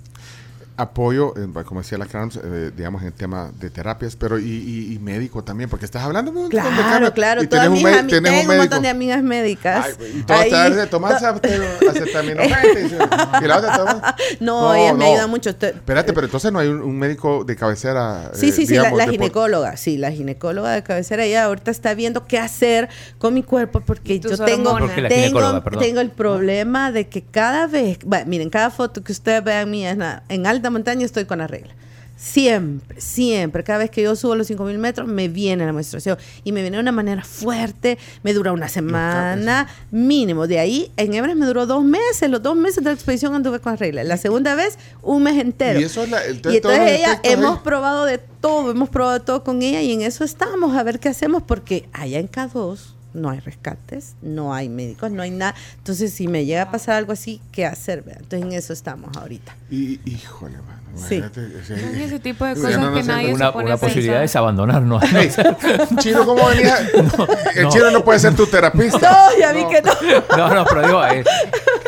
Apoyo, 0.78 1.34
eh, 1.36 1.48
como 1.66 1.82
decía 1.82 1.98
la 1.98 2.06
Carms, 2.06 2.40
eh, 2.42 2.72
digamos, 2.76 3.02
en 3.04 3.12
tema 3.12 3.52
de 3.60 3.70
terapias, 3.72 4.16
pero 4.16 4.38
y, 4.40 4.44
y- 4.46 4.94
y 4.94 5.00
médico 5.00 5.44
también, 5.44 5.70
porque 5.70 5.86
estás 5.86 6.04
hablando 6.04 6.32
de 6.32 6.38
un 6.38 6.44
montón 6.44 6.64
de 6.64 6.70
Claro, 6.84 7.14
claro, 7.14 7.44
y 7.44 7.48
todas 7.48 7.66
tenés 7.66 7.82
mis 7.84 7.86
un, 7.86 8.06
me- 8.06 8.12
tenés 8.12 8.32
tengo 8.40 8.52
un 8.52 8.58
montón 8.60 8.82
de 8.84 8.94
médico. 8.94 8.96
amigas 8.96 9.24
médicas. 9.24 9.86
Ay, 10.00 10.14
y 10.20 10.24
todas 10.24 10.42
Ahí- 10.44 10.50
te 10.52 10.56
dan 10.56 10.76
de 10.76 10.88
tomar 10.88 11.20
to- 11.20 11.26
acet- 11.26 11.90
acetaminofén, 11.90 12.98
y 13.44 13.48
la 13.48 13.58
otra 13.58 13.78
toma. 13.78 14.16
No, 14.40 14.74
ellas 14.76 14.96
me 14.96 15.06
ayudan 15.06 15.30
mucho. 15.30 15.56
Te- 15.56 15.70
Espérate, 15.70 16.14
pero 16.14 16.26
entonces 16.28 16.52
no 16.52 16.60
hay 16.60 16.68
un, 16.68 16.82
un 16.82 16.98
médico 17.00 17.44
de 17.44 17.56
cabecera. 17.56 18.32
Sí, 18.34 18.50
eh, 18.50 18.52
sí, 18.52 18.66
sí, 18.68 18.76
la, 18.76 18.82
digamos, 18.84 18.98
la 19.00 19.08
ginecóloga, 19.12 19.78
sí, 19.78 19.98
la 19.98 20.12
ginecóloga 20.12 20.72
de 20.74 20.84
cabecera, 20.84 21.24
ella 21.26 21.46
ahorita 21.46 21.72
está 21.72 21.94
viendo 21.96 22.26
qué 22.28 22.38
hacer 22.40 22.90
con 23.18 23.34
mi 23.34 23.44
cuerpo 23.44 23.82
porque 23.82 24.20
yo 24.20 24.30
tengo, 24.38 24.78
tengo, 25.08 25.62
tengo 25.80 26.02
el 26.02 26.12
problema 26.12 26.92
de 26.92 27.08
que 27.08 27.24
cada 27.24 27.68
vez, 27.68 28.00
miren, 28.26 28.50
cada 28.50 28.70
foto 28.70 29.04
que 29.04 29.12
ustedes 29.12 29.44
vean 29.44 29.70
mía 29.72 29.92
en, 29.92 30.04
en 30.30 30.46
alta 30.68 30.72
montaña 30.72 31.06
estoy 31.06 31.26
con 31.26 31.40
la 31.40 31.48
regla. 31.48 31.74
Siempre, 32.20 33.00
siempre, 33.00 33.64
cada 33.64 33.78
vez 33.80 33.92
que 33.92 34.02
yo 34.02 34.16
subo 34.16 34.34
los 34.36 34.48
5000 34.48 34.80
metros 34.80 35.08
me 35.08 35.28
viene 35.28 35.64
la 35.68 35.72
menstruación 35.72 36.18
y 36.44 36.52
me 36.52 36.62
viene 36.62 36.78
de 36.78 36.82
una 36.82 36.92
manera 36.92 37.24
fuerte, 37.24 38.00
me 38.24 38.34
dura 38.34 38.54
una 38.54 38.68
semana 38.68 39.68
mínimo. 39.92 40.48
De 40.48 40.58
ahí 40.58 40.92
en 40.98 41.14
Everest 41.14 41.38
me 41.38 41.46
duró 41.46 41.68
dos 41.68 41.84
meses, 41.84 42.28
los 42.32 42.42
dos 42.42 42.56
meses 42.56 42.78
de 42.84 42.90
la 42.90 42.94
expedición 42.94 43.36
anduve 43.36 43.60
con 43.60 43.74
la 43.74 43.78
regla. 43.78 44.04
La 44.04 44.18
segunda 44.18 44.56
vez, 44.56 44.80
un 45.04 45.22
mes 45.24 45.38
entero. 45.38 45.80
Y 45.80 45.84
eso 45.84 46.04
es 46.04 46.10
la- 46.10 46.26
el- 46.26 46.38
Y 46.38 46.40
todos 46.42 46.76
entonces 46.76 46.92
ella, 47.00 47.20
hemos 47.22 47.58
ahí. 47.58 47.62
probado 47.64 48.06
de 48.06 48.18
todo, 48.18 48.72
hemos 48.72 48.90
probado 48.90 49.20
de 49.20 49.24
todo 49.24 49.44
con 49.44 49.62
ella 49.62 49.82
y 49.84 49.94
en 49.94 50.02
eso 50.02 50.24
estamos, 50.24 50.76
a 50.76 50.82
ver 50.82 51.00
qué 51.00 51.10
hacemos, 51.10 51.44
porque 51.44 51.88
allá 51.94 52.18
en 52.18 52.28
K2 52.28 52.96
no 53.18 53.30
hay 53.30 53.40
rescates, 53.40 54.16
no 54.22 54.54
hay 54.54 54.70
médicos, 54.70 55.12
no 55.12 55.22
hay 55.22 55.32
nada. 55.32 55.56
Entonces, 55.78 56.14
si 56.14 56.28
me 56.28 56.46
llega 56.46 56.64
a 56.64 56.72
pasar 56.72 56.96
algo 56.96 57.12
así, 57.12 57.42
¿qué 57.52 57.66
hacer? 57.66 58.04
Entonces, 58.08 58.42
en 58.42 58.54
eso 58.54 58.74
estamos 58.74 59.16
ahorita. 59.18 59.56
Y, 59.70 60.00
híjole, 60.06 60.58
mano. 60.58 60.87
Sí. 60.98 61.16
imagínate, 61.16 61.42
o 61.62 61.66
sea, 61.66 61.78
Son 61.80 61.96
ese 62.02 62.20
tipo 62.20 62.46
de 62.46 62.56
Yo 62.56 62.62
cosas 62.62 62.80
no 62.80 62.94
que 62.94 63.02
sé, 63.04 63.08
nadie 63.08 63.28
se 63.28 63.34
Una, 63.34 63.52
pone 63.54 63.66
una 63.66 63.74
a 63.76 63.78
posibilidad 63.78 64.24
es 64.24 64.36
abandonarnos. 64.36 65.04
Chino, 66.00 66.26
¿cómo 66.26 66.48
venía? 66.50 66.78
el 67.56 67.64
no. 67.64 67.70
chino 67.70 67.92
no 67.92 68.04
puede 68.04 68.20
ser 68.20 68.36
tu 68.36 68.46
terapista. 68.48 69.10
No, 69.12 69.40
ya 69.40 69.52
vi 69.52 69.66
que 69.66 69.82
no. 69.82 69.94
No, 70.38 70.54
no, 70.54 70.66
pero 70.66 70.82
digo, 70.88 71.06
es, 71.06 71.26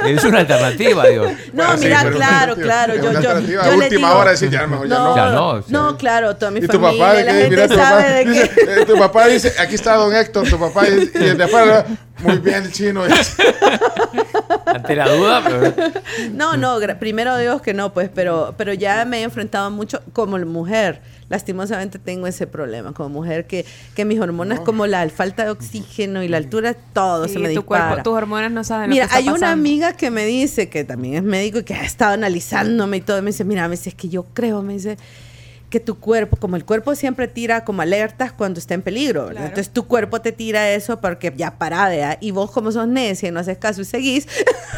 es 0.05 0.23
una 0.23 0.39
alternativa, 0.39 1.05
digo. 1.07 1.25
No, 1.25 1.31
Bueno, 1.53 1.77
sí, 1.77 1.85
mira, 1.85 2.09
claro, 2.11 2.55
claro. 2.55 2.95
Yo, 2.95 3.01
una 3.09 3.11
yo, 3.21 3.29
alternativa 3.29 3.65
yo 3.65 3.75
última 3.77 4.07
digo- 4.09 4.19
hora 4.19 4.31
decir, 4.31 4.49
ya 4.49 4.67
mejor 4.67 4.87
ya 4.87 4.97
no. 4.99 5.15
Ya 5.15 5.65
no, 5.69 5.97
claro, 5.97 6.35
toda 6.35 6.51
mi 6.51 6.59
Y 6.59 6.67
tu 6.67 6.79
familia, 6.79 7.05
papá, 7.05 7.13
la 7.21 7.31
gente 7.33 7.49
mira, 7.49 7.67
tu 7.67 7.75
sabe 7.75 8.01
papá, 8.03 8.09
de 8.13 8.23
que... 8.23 8.29
dice, 8.31 8.51
eh, 8.81 8.85
tu 8.85 8.97
papá 8.97 9.27
dice, 9.27 9.53
aquí 9.59 9.75
está 9.75 9.95
don 9.95 10.15
Héctor, 10.15 10.47
tu 10.49 10.59
papá, 10.59 10.87
y, 10.87 11.11
y 11.13 11.23
el 11.23 11.37
de 11.37 11.43
afuera, 11.43 11.85
muy 12.19 12.37
bien 12.37 12.63
el 12.63 12.71
chino. 12.71 13.03
Ante 14.75 14.95
la 14.95 15.09
duda, 15.09 15.41
pero 15.43 15.73
No, 16.33 16.57
no, 16.57 16.79
primero 16.99 17.37
Dios 17.37 17.61
que 17.61 17.73
no, 17.73 17.93
pues, 17.93 18.09
pero, 18.13 18.53
pero 18.57 18.73
ya 18.73 19.05
me 19.05 19.19
he 19.19 19.23
enfrentado 19.23 19.71
mucho 19.71 20.01
como 20.13 20.37
mujer. 20.39 21.01
Lastimosamente 21.29 21.99
tengo 21.99 22.25
ese 22.25 22.47
problema 22.47 22.91
como 22.93 23.09
mujer 23.09 23.45
que, 23.45 23.63
que 23.95 24.03
mis 24.03 24.19
hormonas 24.19 24.59
como 24.61 24.87
la 24.87 25.07
falta 25.09 25.45
de 25.45 25.51
oxígeno 25.51 26.23
y 26.23 26.27
la 26.27 26.37
altura, 26.37 26.73
todo 26.73 27.27
Sí, 27.27 27.33
se 27.33 27.39
me 27.39 27.49
tu 27.49 27.59
dispara. 27.61 27.89
cuerpo, 27.89 28.03
tus 28.03 28.13
hormonas 28.17 28.51
no 28.51 28.63
saben 28.63 28.89
Mira, 28.89 29.05
lo 29.05 29.09
que 29.11 29.19
está 29.19 29.31
hay 29.31 29.37
una 29.37 29.51
amiga 29.51 29.93
que 29.93 30.09
me 30.09 30.25
dice, 30.25 30.69
que 30.69 30.83
también 30.83 31.13
es 31.15 31.23
médico 31.23 31.59
y 31.59 31.63
que 31.63 31.75
ha 31.75 31.83
estado 31.83 32.13
analizándome 32.13 32.97
y 32.97 33.01
todo, 33.01 33.21
me 33.21 33.27
dice, 33.27 33.43
mira, 33.43 33.67
me 33.67 33.75
dice, 33.75 33.89
es 33.89 33.95
que 33.95 34.09
yo 34.09 34.23
creo, 34.33 34.63
me 34.63 34.73
dice, 34.73 34.97
que 35.69 35.79
tu 35.79 35.99
cuerpo, 35.99 36.35
como 36.37 36.55
el 36.55 36.65
cuerpo 36.65 36.95
siempre 36.95 37.27
tira 37.27 37.63
como 37.63 37.81
alertas 37.81 38.31
cuando 38.31 38.59
está 38.59 38.73
en 38.73 38.81
peligro, 38.81 39.29
entonces 39.29 39.69
tu 39.69 39.85
cuerpo 39.85 40.19
te 40.19 40.31
tira 40.31 40.71
eso 40.71 40.99
porque 40.99 41.31
ya 41.35 41.57
pará, 41.57 41.89
¿verdad? 41.89 42.17
y 42.21 42.31
vos 42.31 42.49
como 42.49 42.71
sos 42.71 42.87
necia 42.87 43.29
y 43.29 43.31
no 43.31 43.39
haces 43.39 43.57
caso 43.57 43.81
y 43.81 43.85
seguís, 43.85 44.27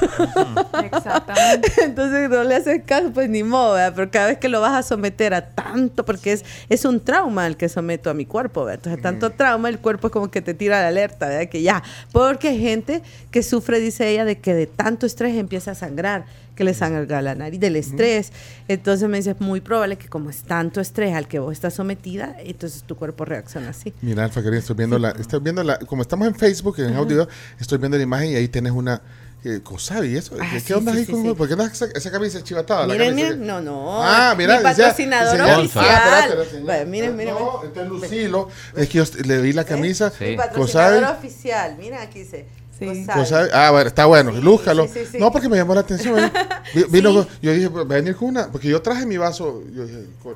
Exactamente. 0.84 1.72
entonces 1.84 2.30
no 2.30 2.44
le 2.44 2.56
haces 2.56 2.84
caso, 2.86 3.12
pues 3.14 3.30
ni 3.30 3.44
modo, 3.44 3.74
¿verdad? 3.74 3.94
pero 3.96 4.12
cada 4.12 4.28
vez 4.28 4.38
que 4.38 4.50
lo 4.50 4.60
vas 4.60 4.74
a 4.74 4.84
someter 4.84 5.34
a 5.34 5.50
tanto, 5.50 6.04
porque 6.04 6.34
es, 6.34 6.44
es 6.68 6.84
un 6.84 7.00
trauma 7.00 7.48
el 7.48 7.56
que 7.56 7.70
someto 7.70 8.10
a 8.10 8.14
mi 8.14 8.26
cuerpo, 8.26 8.66
¿verdad? 8.66 8.80
entonces 8.80 9.02
tanto 9.02 9.30
trauma, 9.32 9.70
el 9.70 9.80
cuerpo 9.80 10.08
es 10.08 10.14
como 10.14 10.30
que 10.30 10.42
te 10.42 10.54
tira 10.54 10.82
la 10.82 10.90
alerta, 10.90 11.30
¿verdad? 11.30 11.50
que 11.50 11.62
ya, 11.62 11.82
porque 12.12 12.50
hay 12.50 12.60
gente 12.60 13.02
que 13.32 13.44
sufre, 13.44 13.80
dice 13.80 14.10
ella, 14.10 14.26
de 14.26 14.40
que 14.40 14.54
de 14.54 14.68
tanto 14.68 15.06
estrés 15.06 15.38
empieza 15.38 15.72
a 15.72 15.76
sangrar, 15.76 16.26
que 16.56 16.66
le 16.66 16.74
sangra 16.74 17.22
la 17.22 17.34
nariz 17.34 17.60
del 17.60 17.78
estrés, 17.78 18.32
entonces 18.68 19.08
me 19.08 19.18
dice, 19.18 19.32
es 19.32 19.40
muy 19.40 19.62
probable 19.62 19.98
que 19.98 20.10
como 20.10 20.30
es 20.30 20.44
tanto 20.44 20.81
estrés 20.82 21.14
al 21.16 21.28
que 21.28 21.40
vos 21.40 21.54
estás 21.54 21.74
sometida, 21.76 22.36
entonces 22.40 22.84
tu 22.84 22.96
cuerpo 22.96 23.24
reacciona 23.26 23.70
así. 23.70 23.94
Mira, 24.02 24.24
Alfa, 24.26 24.42
querida, 24.42 24.60
estoy 24.60 24.76
viendo 24.76 25.00
la, 25.00 25.12
estoy 25.12 25.40
viendo 25.40 25.64
la, 25.64 25.78
como 25.80 26.02
estamos 26.02 26.28
en 26.28 26.36
Facebook, 26.36 26.76
en 26.80 26.96
audio, 26.96 27.28
estoy 27.60 27.78
viendo 27.78 27.98
la 27.98 28.04
imagen 28.04 28.32
y 28.32 28.36
ahí 28.36 28.48
tenés 28.48 28.72
una 28.74 29.02
eh, 29.44 29.60
Cosabi, 29.64 30.16
eso, 30.18 30.36
Ah, 30.40 30.48
¿qué, 30.54 30.60
sí, 30.60 30.72
onda 30.74 30.92
sí, 30.92 31.00
ahí 31.00 31.06
sí, 31.06 31.12
con 31.12 31.24
sí. 31.24 31.34
¿Por 31.34 31.48
qué 31.50 31.56
no 31.56 31.64
esa, 31.66 31.86
esa 31.96 32.12
camisa 32.12 32.44
chivatada? 32.44 32.86
la 32.86 32.94
Miren, 32.94 33.10
camisa 33.10 33.26
miren, 33.28 33.40
que- 33.40 33.46
no, 33.48 33.60
no. 33.62 34.04
Ah, 34.04 34.36
mira, 34.38 34.58
mi 34.58 34.64
patrocinador 34.64 35.42
oficial. 35.60 35.84
Ah, 35.86 36.84
miren, 36.86 37.16
miren. 37.16 37.34
No, 37.34 37.64
este 37.64 37.82
es 37.82 37.88
Lucilo. 37.88 38.50
Es 38.76 38.88
que 38.88 39.00
yo 39.00 39.04
le 39.26 39.42
vi 39.42 39.54
la 39.54 39.64
camisa. 39.64 40.12
Sí. 40.12 40.26
Mi 40.26 40.38
patrocinador 40.38 41.02
Cosabi. 41.02 41.18
oficial, 41.18 41.76
mira 41.80 42.04
aquí 42.04 42.20
dice. 42.20 42.46
Sí. 42.82 43.06
Cosabi. 43.06 43.20
Cosabi. 43.20 43.50
Ah, 43.54 43.70
bueno, 43.72 43.88
está 43.88 44.06
bueno, 44.06 44.32
Sí, 44.34 44.42
lúzcalo. 44.42 44.84
sí, 44.88 44.92
sí, 44.94 45.06
sí. 45.12 45.18
No, 45.20 45.32
porque 45.32 45.48
me 45.48 45.56
llamó 45.58 45.76
la 45.76 45.82
atención. 45.82 46.18
¿eh? 46.20 46.32
Vi- 46.74 46.86
Vino, 46.90 47.12
yo 47.42 47.52
dije, 47.54 47.68
va 47.68 47.82
a 47.82 47.84
venir 47.84 48.16
con 48.16 48.30
una, 48.30 48.48
porque 48.52 48.68
yo 48.70 48.82
traje 48.82 49.06
mi 49.06 49.18
vaso. 49.18 49.62
Yo 49.72 49.86
dije, 49.86 50.06
con- 50.24 50.36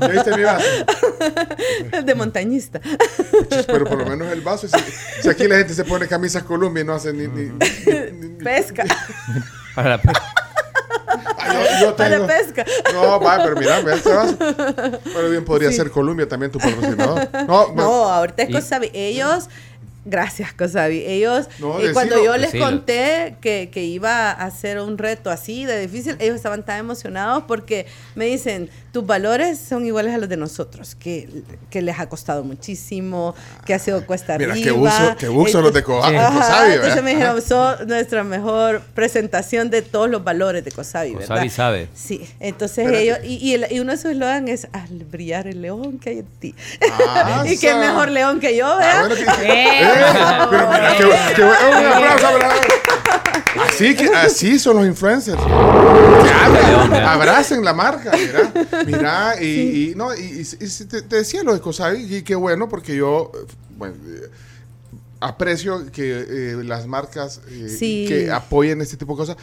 ¿ya 0.00 0.08
viste 0.08 0.36
mi 0.36 0.42
vaso? 0.42 0.64
de 2.04 2.14
montañista. 2.14 2.80
Pero 3.66 3.84
por 3.86 3.98
lo 3.98 4.06
menos 4.06 4.32
el 4.32 4.40
vaso. 4.40 4.66
Si, 4.66 4.74
si 5.22 5.28
aquí 5.28 5.46
la 5.46 5.56
gente 5.58 5.74
se 5.74 5.84
pone 5.84 6.08
camisas 6.08 6.42
Columbia 6.42 6.80
y 6.82 6.84
no 6.84 6.94
hace 6.94 7.12
ni. 7.12 7.28
ni, 7.28 7.44
ni- 7.50 8.10
ni- 8.28 8.42
Pesca. 8.42 8.84
para 9.74 9.90
la 9.90 10.00
Ah, 11.38 11.78
yo, 11.80 11.86
yo 11.88 11.96
Para 11.96 12.26
pesca. 12.26 12.64
No, 12.92 13.20
va, 13.20 13.36
pero 13.44 13.54
mira, 13.56 13.80
ve 13.82 13.94
este 13.94 14.12
vaso. 14.12 14.36
Pero 14.38 15.30
bien 15.30 15.44
podría 15.44 15.70
ser 15.70 15.90
Columbia 15.90 16.26
también 16.28 16.50
tu 16.50 16.58
patrocinador. 16.58 17.28
No, 17.46 17.72
No, 17.74 18.04
ahorita 18.12 18.42
es 18.44 18.50
Cosabi. 18.54 18.90
Ellos, 18.92 19.48
gracias 20.04 20.52
Cosabi. 20.52 21.04
Ellos, 21.06 21.48
No, 21.58 21.80
eh, 21.80 21.92
cuando 21.92 22.22
yo 22.22 22.32
les 22.36 22.52
Decilo. 22.52 22.64
conté 22.66 23.36
que, 23.40 23.70
que 23.72 23.84
iba 23.84 24.30
a 24.30 24.44
hacer 24.44 24.78
un 24.80 24.98
reto 24.98 25.30
así 25.30 25.64
de 25.64 25.80
difícil, 25.80 26.16
ellos 26.18 26.36
estaban 26.36 26.62
tan 26.64 26.78
emocionados 26.78 27.44
porque 27.46 27.86
me 28.14 28.26
dicen, 28.26 28.68
tus 28.92 29.04
valores 29.06 29.58
son 29.58 29.84
iguales 29.86 30.14
a 30.14 30.18
los 30.18 30.28
de 30.28 30.36
nosotros, 30.36 30.94
que, 30.94 31.28
que 31.70 31.82
les 31.82 31.98
ha 31.98 32.08
costado 32.08 32.44
muchísimo, 32.44 33.34
que 33.66 33.74
ha 33.74 33.78
sido 33.78 34.06
cuesta 34.06 34.38
Mira, 34.38 34.52
arriba. 34.52 34.64
qué 34.64 34.72
uso, 34.72 35.16
qué 35.18 35.28
uso 35.28 35.60
los 35.62 35.72
de 35.72 35.80
Entonces- 35.80 35.84
Cosabi, 35.84 36.16
Ajá, 36.16 36.74
entonces 36.74 37.02
me 37.02 37.10
dijeron, 37.10 37.42
son 37.42 37.88
nuestra 37.88 38.22
mejor 38.24 38.82
presentación 38.94 39.70
de 39.70 39.82
todos 39.82 40.08
los 40.08 40.22
valores 40.22 40.64
de 40.64 40.70
Cosabi, 40.70 41.12
¿verdad? 41.14 41.28
Cosabi 41.28 41.50
sabe. 41.50 41.88
Sí, 41.94 42.24
entonces 42.40 42.78
Espérate. 42.86 43.02
ellos, 43.02 43.18
y, 43.24 43.36
y, 43.50 43.54
el- 43.54 43.66
y 43.72 43.80
uno 43.80 43.92
de 43.92 43.98
sus 43.98 44.12
eslogan 44.12 44.46
es, 44.48 44.68
al 44.72 45.04
brillar 45.04 45.46
el 45.48 45.62
león 45.62 45.98
que 45.98 46.10
hay 46.10 46.18
en 46.20 46.26
ti. 46.26 46.54
Ah, 46.92 47.44
y 47.48 47.58
qué 47.58 47.74
mejor 47.74 48.10
león 48.10 48.38
que 48.38 48.56
yo, 48.56 48.66
Ah, 48.66 48.76
¿verdad? 48.78 49.08
bueno, 49.08 49.14
que- 49.16 49.24
Eh, 49.44 49.93
pero 50.50 50.70
mira, 50.70 50.94
qué, 50.98 51.34
qué 51.36 51.42
bueno. 51.44 51.68
Un 51.80 51.86
aplauso, 51.86 52.34
bravo. 52.38 52.60
Así, 53.68 53.94
que, 53.96 54.06
así 54.08 54.58
son 54.58 54.76
los 54.76 54.86
influencers. 54.86 55.40
Que 56.90 56.96
abracen 56.98 57.64
la 57.64 57.72
marca, 57.72 58.10
mira. 58.16 58.52
Mira, 58.86 59.34
y, 59.42 59.90
y, 59.90 59.94
no, 59.94 60.14
y, 60.14 60.46
y- 60.60 60.84
te, 60.86 61.02
te 61.02 61.16
decía 61.16 61.42
lo 61.42 61.54
de 61.54 61.60
Cosavi, 61.60 62.16
y 62.16 62.22
qué 62.22 62.34
bueno, 62.34 62.68
porque 62.68 62.96
yo 62.96 63.30
bueno, 63.76 63.94
eh, 64.06 64.30
aprecio 65.20 65.90
que 65.90 66.24
eh, 66.28 66.56
las 66.64 66.86
marcas 66.86 67.40
eh, 67.48 67.68
Sí. 67.68 68.04
que 68.08 68.30
apoyen 68.30 68.80
este 68.80 68.96
tipo 68.96 69.12
de 69.14 69.18
cosas. 69.18 69.36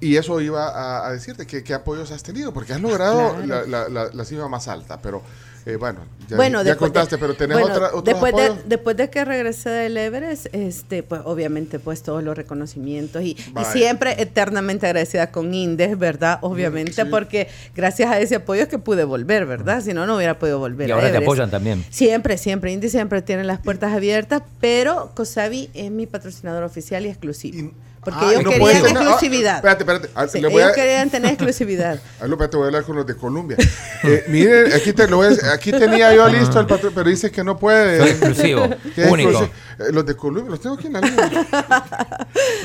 Y 0.00 0.16
eso 0.16 0.40
iba 0.40 0.66
a, 0.68 1.06
a 1.06 1.12
decirte, 1.12 1.46
que, 1.46 1.62
¿qué 1.62 1.74
apoyos 1.74 2.10
has 2.10 2.24
tenido? 2.24 2.52
Porque 2.52 2.72
has 2.72 2.80
logrado 2.80 3.36
la, 3.46 3.62
la, 3.64 3.88
la- 3.88 4.10
la 4.12 4.24
cima 4.24 4.48
más 4.48 4.66
alta, 4.66 5.00
pero 5.00 5.22
eh, 5.64 5.76
bueno, 5.76 6.00
ya, 6.28 6.36
bueno, 6.36 6.58
ya 6.58 6.70
después 6.70 6.92
de- 6.92 6.98
contaste, 6.98 7.18
pero 7.18 7.34
tenés 7.34 7.58
bueno, 7.58 7.74
otra, 7.74 7.90
después 8.02 8.34
de, 8.34 8.52
después 8.66 8.96
de 8.96 9.10
que 9.10 9.24
regresé 9.24 9.70
del 9.70 9.96
Everest, 9.96 10.46
este, 10.52 11.02
pues 11.02 11.20
obviamente 11.24 11.78
pues 11.78 12.02
todos 12.02 12.22
los 12.24 12.36
reconocimientos 12.36 13.22
y, 13.22 13.36
siempre 13.72 14.20
eternamente 14.20 14.86
agradecida 14.86 15.30
con 15.30 15.54
Indes, 15.54 15.98
¿verdad? 15.98 16.38
Obviamente, 16.42 17.04
sí. 17.04 17.08
porque 17.10 17.48
gracias 17.76 18.10
a 18.10 18.18
ese 18.18 18.36
apoyo 18.36 18.62
es 18.62 18.68
que 18.68 18.78
pude 18.78 19.04
volver, 19.04 19.46
¿verdad? 19.46 19.82
Si 19.82 19.94
no, 19.94 20.06
no 20.06 20.16
hubiera 20.16 20.38
podido 20.38 20.58
volver. 20.58 20.88
Y 20.88 20.92
a 20.92 20.96
ahora 20.96 21.10
te 21.12 21.18
apoyan 21.18 21.50
también. 21.50 21.84
Siempre, 21.90 22.38
siempre. 22.38 22.72
Indy 22.72 22.88
siempre 22.88 23.22
tiene 23.22 23.44
las 23.44 23.60
puertas 23.60 23.92
abiertas, 23.92 24.42
pero 24.60 25.12
Cosavi 25.14 25.70
es 25.74 25.90
mi 25.90 26.06
patrocinador 26.06 26.64
oficial 26.64 27.06
y 27.06 27.08
exclusivo. 27.08 27.58
Y- 27.58 27.91
porque 28.04 28.18
ah, 28.20 28.30
ellos 28.32 28.42
no 28.44 28.50
querían 28.50 28.82
no, 28.82 28.88
ah, 28.88 29.02
exclusividad. 29.02 29.56
espérate, 29.56 29.82
espérate. 29.84 30.08
Ah, 30.14 30.26
Sí, 30.26 30.40
le 30.40 30.48
voy 30.48 30.60
ellos 30.62 30.72
a- 30.72 30.74
querían 30.74 31.08
tener 31.10 31.30
exclusividad. 31.34 32.00
Ah, 32.20 32.26
Lupe, 32.26 32.48
te 32.48 32.56
voy 32.56 32.64
a 32.64 32.66
hablar 32.66 32.82
con 32.84 32.96
los 32.96 33.06
de 33.06 33.14
Colombia. 33.16 33.56
Eh, 34.02 34.24
miren, 34.28 34.72
aquí, 34.72 34.92
te 34.92 35.06
lo 35.06 35.18
voy 35.18 35.28
a- 35.40 35.52
aquí 35.52 35.70
tenía 35.70 36.12
yo 36.14 36.28
listo 36.28 36.58
el 36.58 36.66
patrón, 36.66 36.92
pero 36.94 37.08
dice 37.08 37.30
que 37.30 37.44
no 37.44 37.56
puede. 37.56 37.98
Soy 37.98 38.08
exclusivo, 38.10 38.62
único. 39.08 39.30
exclusivo. 39.30 39.42
Eh, 39.78 39.92
los 39.92 40.04
de 40.04 40.16
Colombia, 40.16 40.50
los 40.50 40.60
tengo 40.60 40.74
aquí 40.74 40.88
en 40.88 40.92
la 40.94 41.00
línea. 41.00 41.46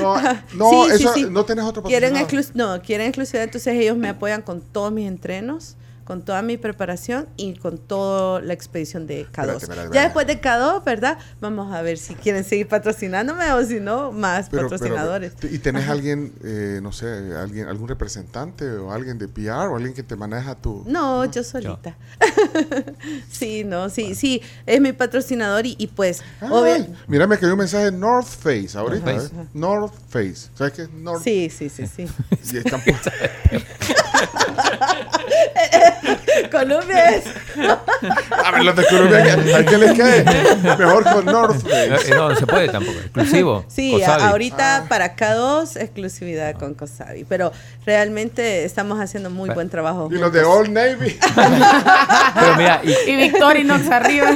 No, 0.01 0.15
no 0.55 0.69
Sí, 0.87 0.91
eso, 0.93 1.13
sí. 1.13 1.27
no 1.29 1.45
tenés 1.45 1.65
otro 1.65 1.83
quieren 1.83 2.13
patrocinador. 2.13 2.45
exclus- 2.45 2.55
No, 2.55 2.81
quieren 2.81 3.07
exclusividad, 3.07 3.43
entonces 3.45 3.73
ellos 3.75 3.97
me 3.97 4.09
apoyan 4.09 4.41
con 4.41 4.61
todos 4.61 4.91
mis 4.91 5.07
entrenos, 5.07 5.75
con 6.07 6.21
toda 6.23 6.41
mi 6.41 6.55
preparación 6.55 7.27
y 7.35 7.55
con 7.55 7.77
toda 7.77 8.39
la 8.39 8.53
expedición 8.53 9.07
de 9.07 9.25
K2. 9.25 9.27
Espérate, 9.27 9.63
espérate, 9.65 9.93
Ya 9.93 10.03
después 10.03 10.25
de 10.25 10.39
K2, 10.39 10.85
¿verdad? 10.85 11.17
Vamos 11.41 11.73
a 11.73 11.81
ver 11.81 11.97
si 11.97 12.15
quieren 12.15 12.45
seguir 12.45 12.69
patrocinándome 12.69 13.51
o 13.51 13.61
si 13.65 13.81
no, 13.81 14.13
más 14.13 14.47
Pero- 14.49 14.69
pero- 14.69 14.69
patrocinadores. 14.69 15.33
¿Y 15.51 15.59
tenés 15.59 15.89
alguien, 15.89 16.31
eh, 16.45 16.79
no 16.81 16.93
sé, 16.93 17.07
alguien, 17.35 17.67
algún 17.67 17.89
representante 17.89 18.69
o 18.71 18.93
alguien 18.93 19.17
de 19.17 19.27
PR 19.27 19.67
o 19.69 19.75
alguien 19.75 19.93
que 19.93 20.01
te 20.01 20.15
maneja 20.15 20.55
tu... 20.55 20.85
No, 20.87 21.25
yo 21.25 21.43
solita. 21.43 21.97
sí, 23.29 23.65
no, 23.65 23.89
sí, 23.89 24.15
sí, 24.15 24.41
es 24.65 24.79
mi 24.79 24.93
patrocinador 24.93 25.65
y, 25.65 25.75
y 25.77 25.87
pues, 25.87 26.23
Ay, 26.39 26.87
mira, 27.07 27.27
me 27.27 27.37
cayó 27.37 27.51
un 27.51 27.59
mensaje 27.59 27.91
de 27.91 27.91
North 27.91 28.27
Face 28.27 28.77
ahorita. 28.77 29.11
North 29.11 29.33
¿eh? 29.33 29.45
North 29.53 29.93
Face. 30.07 30.49
¿Sabes 30.55 30.71
qué 30.71 30.81
es 30.83 30.89
North 30.91 31.21
sí, 31.21 31.49
sí, 31.49 31.67
sí, 31.67 31.85
sí. 31.85 32.07
Y 32.53 32.57
están 32.59 32.81
Colombia 36.51 37.09
es. 37.15 37.25
A 38.45 38.51
ver, 38.51 38.63
los 38.63 38.75
de 38.75 38.85
Colombia, 38.85 39.57
¿a 39.57 39.63
qué 39.65 39.77
les 39.77 39.97
cae? 39.97 40.23
Mejor 40.77 41.03
con 41.03 41.25
North 41.25 41.65
Eh, 41.67 41.89
Face. 41.89 42.11
eh, 42.11 42.15
No, 42.15 42.29
no 42.29 42.35
se 42.35 42.45
puede 42.47 42.69
tampoco. 42.69 42.97
Exclusivo. 42.99 43.65
Sí, 43.67 43.91
Cosavi. 43.93 44.23
ahorita 44.23 44.85
para 44.87 45.15
K2 45.15 45.77
exclusividad 45.81 46.53
con 46.55 46.73
Cosavi, 46.75 47.23
pero 47.25 47.51
realmente 47.85 48.63
estamos 48.65 48.99
haciendo 48.99 49.29
muy 49.29 49.49
buen 49.49 49.69
trabajo. 49.69 50.09
Y 50.11 50.15
los 50.17 50.31
de. 50.31 50.43
Old 50.43 50.69
Navy. 50.69 51.17
Pero 52.39 52.55
mira, 52.55 52.81
y, 52.83 53.11
Y 53.11 53.15
Victorinox 53.15 53.89
arriba. 53.89 54.27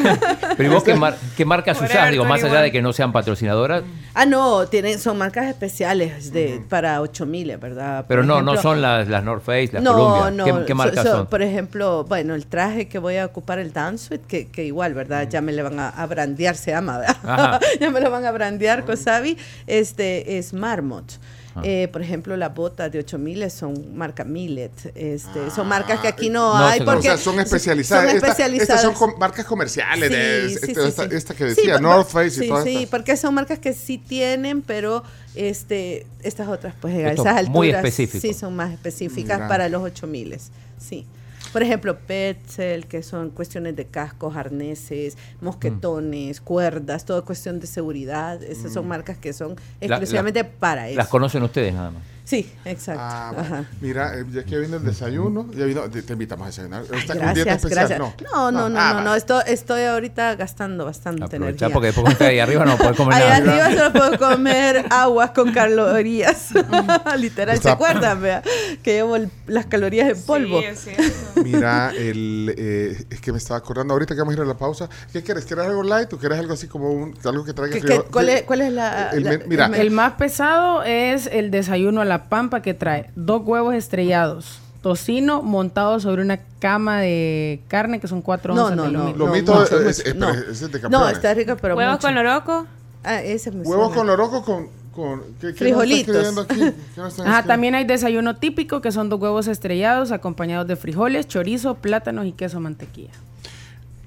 pero 0.57 0.69
¿y 0.69 0.73
vos 0.73 0.83
qué, 0.83 0.95
mar- 0.95 1.15
qué 1.37 1.45
marcas 1.45 1.79
usás? 1.79 2.09
Digo, 2.11 2.25
más 2.25 2.39
allá 2.43 2.61
21. 2.61 2.63
de 2.63 2.71
que 2.71 2.81
no 2.81 2.93
sean 2.93 3.11
patrocinadoras, 3.11 3.83
Ah, 4.13 4.25
no, 4.25 4.67
tienen, 4.67 4.99
son 4.99 5.17
marcas 5.17 5.45
especiales 5.45 6.33
de, 6.33 6.61
para 6.67 6.99
8000, 7.01 7.55
¿verdad? 7.57 8.05
pero 8.09 8.21
Por 8.21 8.27
no, 8.27 8.41
no 8.41 8.61
son 8.61 8.81
las, 8.81 9.07
las 9.07 9.23
North 9.23 9.43
Face, 9.43 9.69
no, 9.79 10.31
no, 10.31 10.43
¿Qué, 10.45 10.51
qué 10.65 10.71
so- 10.73 10.75
marcas 10.75 11.03
so- 11.05 11.11
son? 11.17 11.27
Por 11.27 11.41
ejemplo, 11.41 12.03
bueno, 12.03 12.35
el 12.35 12.45
traje 12.47 12.87
que 12.87 12.99
voy 12.99 13.17
a 13.17 13.25
ocupar, 13.25 13.59
el 13.59 13.71
Dance 13.71 14.07
Suite, 14.07 14.25
que, 14.27 14.47
que 14.47 14.65
igual, 14.65 14.93
¿verdad? 14.93 15.29
Ya 15.29 15.39
me 15.41 15.51
le 15.53 15.61
van 15.63 15.79
a, 15.79 15.89
a 15.89 16.05
brandear, 16.07 16.55
se 16.55 16.71
llama, 16.71 16.97
¿verdad? 16.97 17.61
Ya 17.79 17.89
me 17.91 18.01
lo 18.01 18.09
van 18.11 18.25
a 18.25 18.31
brandear, 18.31 18.83
Cosavi. 18.83 19.37
Este 19.67 20.37
es 20.37 20.53
Marmot. 20.53 21.19
Ah. 21.53 21.61
Eh, 21.65 21.89
por 21.91 22.01
ejemplo, 22.01 22.37
las 22.37 22.53
botas 22.55 22.91
de 22.91 22.99
8000 22.99 23.51
son 23.51 23.95
marca 23.95 24.23
Millet. 24.23 24.71
Este, 24.95 25.51
son 25.53 25.67
marcas 25.67 25.99
que 25.99 26.07
aquí 26.07 26.29
no, 26.29 26.57
No 26.57 26.65
hay 26.65 26.79
o 26.79 26.85
porque 26.85 27.03
sea, 27.03 27.17
son 27.17 27.39
especializadas. 27.39 28.05
Son 28.07 28.15
Esta- 28.15 28.27
especializadas. 28.29 28.69
Estas 28.69 28.81
son 28.81 28.93
com- 28.93 29.19
marcas 29.19 29.45
comerciales. 29.45 30.09
de, 30.09 30.49
Sí, 30.49 30.49
sí, 30.49 30.71
esta, 30.71 30.81
sí, 30.83 30.87
esta- 30.87 31.09
sí. 31.09 31.15
esta 31.15 31.33
que 31.33 31.43
decía, 31.45 31.77
North 31.79 32.07
Face 32.09 32.45
y 32.45 32.47
todas 32.47 32.63
sí, 32.63 32.75
estas. 32.75 32.89
porque 32.89 33.17
son 33.17 33.33
marcas 33.33 33.59
que 33.59 33.73
sí 33.73 33.97
tienen, 33.97 34.61
pero 34.61 35.03
este 35.35 36.05
estas 36.23 36.47
otras, 36.47 36.73
pues 36.79 36.93
a 36.95 37.11
esas 37.11 37.25
alturas, 37.27 37.49
muy 37.49 37.69
específico. 37.69 38.21
sí 38.21 38.33
son 38.33 38.55
más 38.55 38.71
específicas 38.71 39.37
Mira. 39.37 39.47
para 39.47 39.67
los 39.69 39.81
8000 39.83 40.37
sí. 40.79 41.05
Por 41.51 41.61
ejemplo, 41.63 41.97
Petzl, 41.99 42.85
que 42.87 43.03
son 43.03 43.29
cuestiones 43.31 43.75
de 43.75 43.85
cascos, 43.85 44.35
arneses, 44.35 45.17
mosquetones, 45.41 46.41
cuerdas, 46.41 47.05
todo 47.05 47.25
cuestión 47.25 47.59
de 47.59 47.67
seguridad. 47.67 48.41
Esas 48.41 48.73
son 48.73 48.87
marcas 48.87 49.17
que 49.17 49.33
son 49.33 49.55
La- 49.79 49.87
exclusivamente 49.87 50.43
para 50.43 50.87
eso. 50.89 50.97
Las 50.97 51.07
conocen 51.09 51.43
ustedes 51.43 51.73
nada 51.73 51.91
más. 51.91 52.03
Sí, 52.23 52.51
exacto. 52.65 53.01
Ah, 53.03 53.29
Ajá. 53.35 53.49
bueno. 53.49 53.65
Mira, 53.81 54.19
eh, 54.19 54.25
ya 54.31 54.43
que 54.43 54.57
vino 54.59 54.77
el 54.77 54.83
desayuno, 54.85 55.47
ya 55.53 55.65
vino, 55.65 55.81
te, 55.89 56.13
invitamos 56.13 56.45
a 56.45 56.47
desayunar. 56.49 56.83
Ay, 56.91 56.99
¿Está 56.99 57.13
con 57.17 57.33
dieta 57.33 57.51
gracias, 57.51 57.57
especial? 57.73 57.87
gracias. 57.99 58.31
No, 58.31 58.51
no, 58.51 58.69
no, 58.69 58.79
Ah, 58.79 58.93
no, 58.95 59.01
no, 59.03 59.15
estoy, 59.15 59.43
estoy 59.47 59.83
ahorita 59.83 60.35
gastando 60.35 60.85
bastante 60.85 61.23
Aprovechá 61.23 61.65
energía. 61.65 61.69
porque 61.73 61.87
después 61.87 62.03
cuando 62.03 62.11
estés 62.13 62.27
ahí 62.29 62.39
arriba 62.39 62.65
no 62.65 62.77
podés 62.77 62.95
comer 62.97 63.15
Allá 63.15 63.39
nada. 63.39 63.65
arriba 63.65 63.83
solo 63.91 63.93
puedo 64.17 64.31
comer 64.31 64.85
aguas 64.89 65.31
con 65.31 65.51
calorías. 65.53 66.49
Literal, 67.17 67.55
¿se 67.55 67.59
Está- 67.59 67.71
acuerdan? 67.73 68.21
vea? 68.21 68.41
Que 68.83 68.93
llevo 68.93 69.15
el- 69.15 69.29
las 69.47 69.65
calorías 69.65 70.09
en 70.09 70.21
polvo. 70.23 70.59
Sí, 70.59 70.65
es 70.65 70.79
cierto. 70.79 71.43
Mira, 71.43 71.91
el, 71.97 72.53
eh, 72.57 73.03
es 73.09 73.21
que 73.21 73.31
me 73.31 73.37
estaba 73.37 73.57
acordando 73.57 73.93
ahorita 73.93 74.13
que 74.15 74.19
vamos 74.21 74.33
a 74.33 74.37
ir 74.37 74.41
a 74.43 74.45
la 74.45 74.57
pausa. 74.57 74.89
¿Qué 75.11 75.21
quieres? 75.23 75.45
¿Quieres 75.45 75.65
algo 75.65 75.83
light 75.83 76.11
o 76.13 76.17
quieres 76.17 76.39
algo 76.39 76.53
así 76.53 76.67
como 76.67 76.91
un, 76.91 77.13
algo 77.23 77.43
que 77.45 77.53
traiga 77.53 77.75
¿Qué- 77.75 77.81
frío? 77.81 78.03
qué- 78.05 78.11
cuál, 78.11 78.29
es, 78.29 78.43
cuál 78.43 78.61
es 78.61 78.73
la, 78.73 79.09
El 79.11 79.23
la- 79.23 79.39
mira. 79.47 79.65
El 79.73 79.91
más 79.91 80.13
pesado 80.13 80.83
es 80.83 81.27
el 81.31 81.51
desayuno 81.51 82.01
a 82.01 82.05
la 82.05 82.10
pampa 82.29 82.61
que 82.61 82.73
trae 82.73 83.09
dos 83.15 83.41
huevos 83.45 83.73
estrellados, 83.75 84.59
tocino 84.81 85.41
montado 85.41 85.99
sobre 85.99 86.21
una 86.21 86.39
cama 86.59 86.99
de 87.01 87.61
carne 87.67 87.99
que 87.99 88.07
son 88.07 88.21
cuatro 88.21 88.53
No, 88.55 88.63
onzas 88.65 88.77
no, 88.77 88.83
de 88.85 88.91
no. 88.91 88.99
lomito. 88.99 89.17
Lomito 89.25 89.55
mucho, 89.55 89.79
es- 89.89 89.99
es- 89.99 90.15
no. 90.15 90.29
es 90.29 90.59
de 90.71 90.89
No, 90.89 91.07
está 91.09 91.33
rico, 91.33 91.55
pero 91.61 91.75
Huevos 91.75 91.93
mucho. 91.95 92.07
con 92.07 92.15
loroco. 92.15 92.65
Ah, 93.03 93.21
ese 93.21 93.51
me 93.51 93.61
Huevos 93.63 93.87
suena. 93.87 93.95
con 93.97 94.07
loroco 94.07 94.43
con... 94.43 94.67
con 94.93 95.21
¿qué, 95.39 95.47
qué 95.47 95.53
Frijolitos. 95.53 96.37
aquí? 96.37 96.59
¿Qué 96.95 97.01
Ajá, 97.25 97.43
también 97.43 97.75
hay 97.75 97.85
desayuno 97.85 98.35
típico 98.35 98.81
que 98.81 98.91
son 98.91 99.09
dos 99.09 99.19
huevos 99.21 99.47
estrellados 99.47 100.11
acompañados 100.11 100.67
de 100.67 100.75
frijoles, 100.75 101.27
chorizo, 101.27 101.75
plátanos 101.75 102.25
y 102.25 102.31
queso 102.33 102.59
mantequilla. 102.59 103.11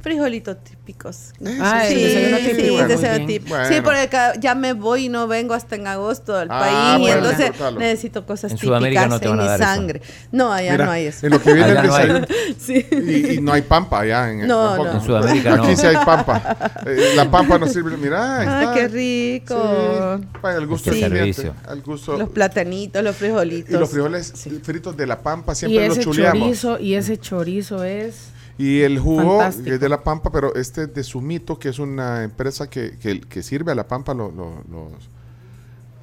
Frijolitos 0.04 0.62
típicos. 0.62 1.32
Ah, 1.62 1.86
el 1.88 1.94
sí, 1.96 2.02
desayuno 2.04 2.36
sí, 2.36 2.44
típico, 2.44 2.86
desayuno 2.86 3.14
bien. 3.14 3.26
típico. 3.26 3.48
Bueno. 3.56 3.68
Sí, 3.74 3.80
porque 3.82 4.10
ya 4.38 4.54
me 4.54 4.74
voy 4.74 5.06
y 5.06 5.08
no 5.08 5.26
vengo 5.26 5.54
hasta 5.54 5.76
en 5.76 5.86
agosto 5.86 6.36
al 6.36 6.48
Ah, 6.50 6.60
país 6.60 6.98
y 6.98 7.00
bueno, 7.00 7.16
entonces 7.16 7.38
disfrútalo. 7.46 7.78
necesito 7.80 8.26
cosas 8.26 8.52
En 8.52 8.58
típicas 8.58 9.08
no 9.08 9.18
te 9.18 9.24
en 9.24 9.30
van 9.30 9.40
a 9.40 9.42
mi 9.42 9.48
dar 9.48 9.60
eso. 9.62 9.68
sangre. 9.70 10.02
No, 10.30 10.52
allá 10.52 10.72
Mira, 10.72 10.84
no 10.84 10.90
hay 10.90 11.06
eso. 11.06 11.24
En 11.26 11.32
lo 11.32 11.40
que 11.40 11.54
viene 11.54 11.70
Allá 11.70 11.80
el 11.80 11.86
no 11.88 11.94
hay. 11.94 12.06
desayuno. 12.06 12.26
Sí. 12.58 12.86
Y, 12.92 13.32
y 13.34 13.40
no 13.40 13.52
hay 13.54 13.62
pampa 13.62 14.00
allá 14.00 14.30
en 14.30 14.46
No, 14.46 14.76
no. 14.76 14.92
En 14.92 15.00
Sudamérica 15.00 15.56
no. 15.56 15.64
Aquí 15.64 15.74
sí 15.76 15.86
hay 15.86 15.96
pampa. 16.04 16.56
Eh, 16.86 17.12
la 17.16 17.30
pampa 17.30 17.58
no 17.58 17.66
sirve. 17.66 17.96
Mira, 17.96 18.40
ahí 18.40 18.46
Ah, 18.46 18.60
está. 18.64 18.74
qué 18.74 18.88
rico. 18.88 20.18
Sí, 20.20 20.26
para 20.42 20.58
el 20.58 20.66
gusto 20.66 20.90
Este 20.90 21.00
del 21.02 21.12
cliente, 21.12 21.32
servicio. 21.42 21.70
al 21.70 21.80
gusto. 21.80 22.18
Los 22.18 22.28
platanitos, 22.28 23.02
los 23.02 23.16
frijolitos. 23.16 23.70
y 23.70 23.78
los 23.78 23.88
frijoles 23.90 24.34
fritos 24.62 24.94
de 24.98 25.06
la 25.06 25.18
pampa 25.22 25.52
Y 25.52 25.56
siempre 25.56 25.88
los 25.88 25.96
ese 25.96 26.04
chuleamos. 26.04 26.40
chorizo, 26.40 26.78
y 26.78 26.94
ese 26.94 27.16
chorizo 27.18 27.82
es 27.84 28.33
Y 28.58 28.82
el 28.82 28.98
jugo 29.00 29.38
Fantástico. 29.38 29.64
que 29.64 29.74
es 29.74 29.80
de 29.80 29.88
la 29.88 30.02
pampa, 30.04 30.30
pero 30.30 30.54
este 30.54 30.86
de 30.86 31.02
Sumito, 31.02 31.58
que 31.58 31.68
es 31.70 31.78
una 31.78 32.22
empresa 32.22 32.68
que, 32.70 32.96
que, 32.98 33.20
que 33.20 33.42
sirve 33.42 33.72
a 33.72 33.74
la 33.74 33.88
pampa 33.88 34.14
lo- 34.14 34.30
lo- 34.30 34.62
los, 34.70 34.92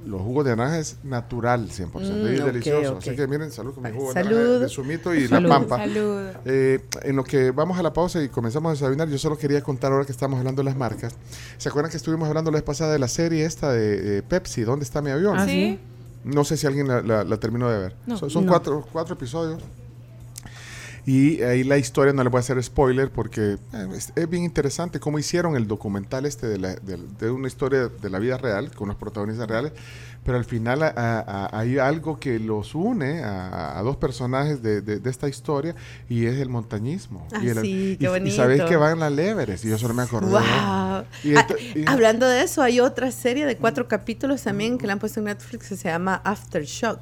los 0.05 0.21
jugos 0.21 0.43
de 0.45 0.55
naranja 0.55 0.79
es 0.79 0.97
natural 1.03 1.69
100%. 1.69 1.91
Mm, 1.93 2.25
y 2.31 2.33
es 2.35 2.39
ok, 2.41 2.45
delicioso. 2.47 2.97
Así 2.97 3.15
que 3.15 3.27
miren, 3.27 3.51
salud 3.51 3.73
con 3.75 3.83
mi 3.83 3.91
jugo 3.91 4.07
de 4.07 4.13
salud. 4.23 4.35
naranja 4.37 4.59
de 4.59 4.69
Sumito 4.69 5.13
y 5.13 5.27
Salud. 5.27 5.47
la 5.47 5.55
pampa. 5.59 5.77
Salud. 5.77 6.21
Eh, 6.45 6.79
en 7.03 7.15
lo 7.15 7.23
que 7.23 7.51
vamos 7.51 7.77
a 7.77 7.83
la 7.83 7.93
pausa 7.93 8.21
y 8.23 8.27
comenzamos 8.27 8.69
a 8.69 8.73
desayunar, 8.73 9.07
yo 9.09 9.17
solo 9.19 9.37
quería 9.37 9.61
contar 9.61 9.91
ahora 9.91 10.03
que 10.05 10.11
estamos 10.11 10.37
hablando 10.39 10.61
de 10.61 10.65
las 10.65 10.75
marcas. 10.75 11.13
¿Se 11.59 11.69
acuerdan 11.69 11.91
que 11.91 11.97
estuvimos 11.97 12.27
hablando 12.27 12.49
la 12.51 12.55
vez 12.55 12.63
pasada 12.63 12.91
de 12.93 12.99
la 12.99 13.07
serie 13.07 13.45
esta 13.45 13.71
de 13.71 14.23
Pepsi? 14.23 14.63
¿Dónde 14.63 14.83
está 14.85 15.01
mi 15.01 15.11
avión? 15.11 15.37
Ah, 15.37 15.45
Sí. 15.45 15.79
No 16.23 16.43
sé 16.43 16.55
si 16.57 16.67
alguien 16.67 16.87
la, 16.87 17.01
la- 17.01 17.23
la 17.23 17.37
terminó 17.37 17.69
de 17.69 17.79
ver. 17.79 17.95
No. 18.05 18.17
son 18.17 18.29
son 18.29 18.45
No. 18.45 18.51
cuatro, 18.51 18.85
cuatro 18.91 19.13
episodios. 19.15 19.61
Y 21.05 21.41
ahí 21.41 21.63
la 21.63 21.77
historia, 21.77 22.13
no 22.13 22.23
le 22.23 22.29
voy 22.29 22.37
a 22.37 22.41
hacer 22.41 22.61
spoiler 22.63 23.09
porque 23.09 23.57
eh, 23.73 23.87
es, 23.95 24.13
es 24.15 24.29
bien 24.29 24.43
interesante 24.43 24.99
cómo 24.99 25.17
hicieron 25.17 25.55
el 25.55 25.67
documental 25.67 26.25
este 26.25 26.47
de, 26.47 26.57
la- 26.59 26.75
de- 26.75 26.99
de 27.19 27.31
una 27.31 27.47
historia 27.47 27.87
de 27.87 28.09
la 28.09 28.19
vida 28.19 28.37
real, 28.37 28.71
con 28.71 28.85
unos 28.85 28.97
protagonistas 28.97 29.47
reales, 29.49 29.71
pero 30.23 30.37
al 30.37 30.45
final 30.45 30.83
a- 30.83 30.93
a- 30.95 31.19
a- 31.47 31.59
hay 31.59 31.79
algo 31.79 32.19
que 32.19 32.37
los 32.39 32.75
une 32.75 33.23
a, 33.23 33.79
a 33.79 33.81
dos 33.81 33.97
personajes 33.97 34.61
de, 34.61 35.01
esta 35.05 35.27
historia 35.27 35.73
y 36.07 36.27
es 36.27 36.37
el 36.39 36.49
montañismo. 36.49 37.27
Ah, 37.33 37.39
y 37.43 37.47
el- 37.47 37.61
sí, 37.61 37.97
qué 37.99 38.05
y- 38.23 38.27
y, 38.27 38.31
sabéis 38.31 38.61
que 38.63 38.75
van 38.75 39.01
al 39.01 39.17
Everest 39.17 39.65
y 39.65 39.69
yo 39.69 39.79
solo 39.79 39.95
me 39.95 40.03
acordé. 40.03 40.29
Wow. 40.29 40.41
Y 41.23 41.35
Ah, 41.35 41.47
y- 41.75 41.83
hablando 41.87 42.27
de 42.27 42.43
eso, 42.43 42.61
hay 42.61 42.79
otra 42.79 43.09
serie 43.11 43.47
de 43.47 43.57
cuatro 43.57 43.87
capítulos 43.87 44.43
también 44.43 44.77
que 44.77 44.85
le 44.85 44.93
han 44.93 44.99
puesto 44.99 45.19
en 45.19 45.25
Netflix 45.25 45.69
que 45.69 45.75
se 45.77 45.89
llama 45.89 46.21
Aftershock, 46.23 46.99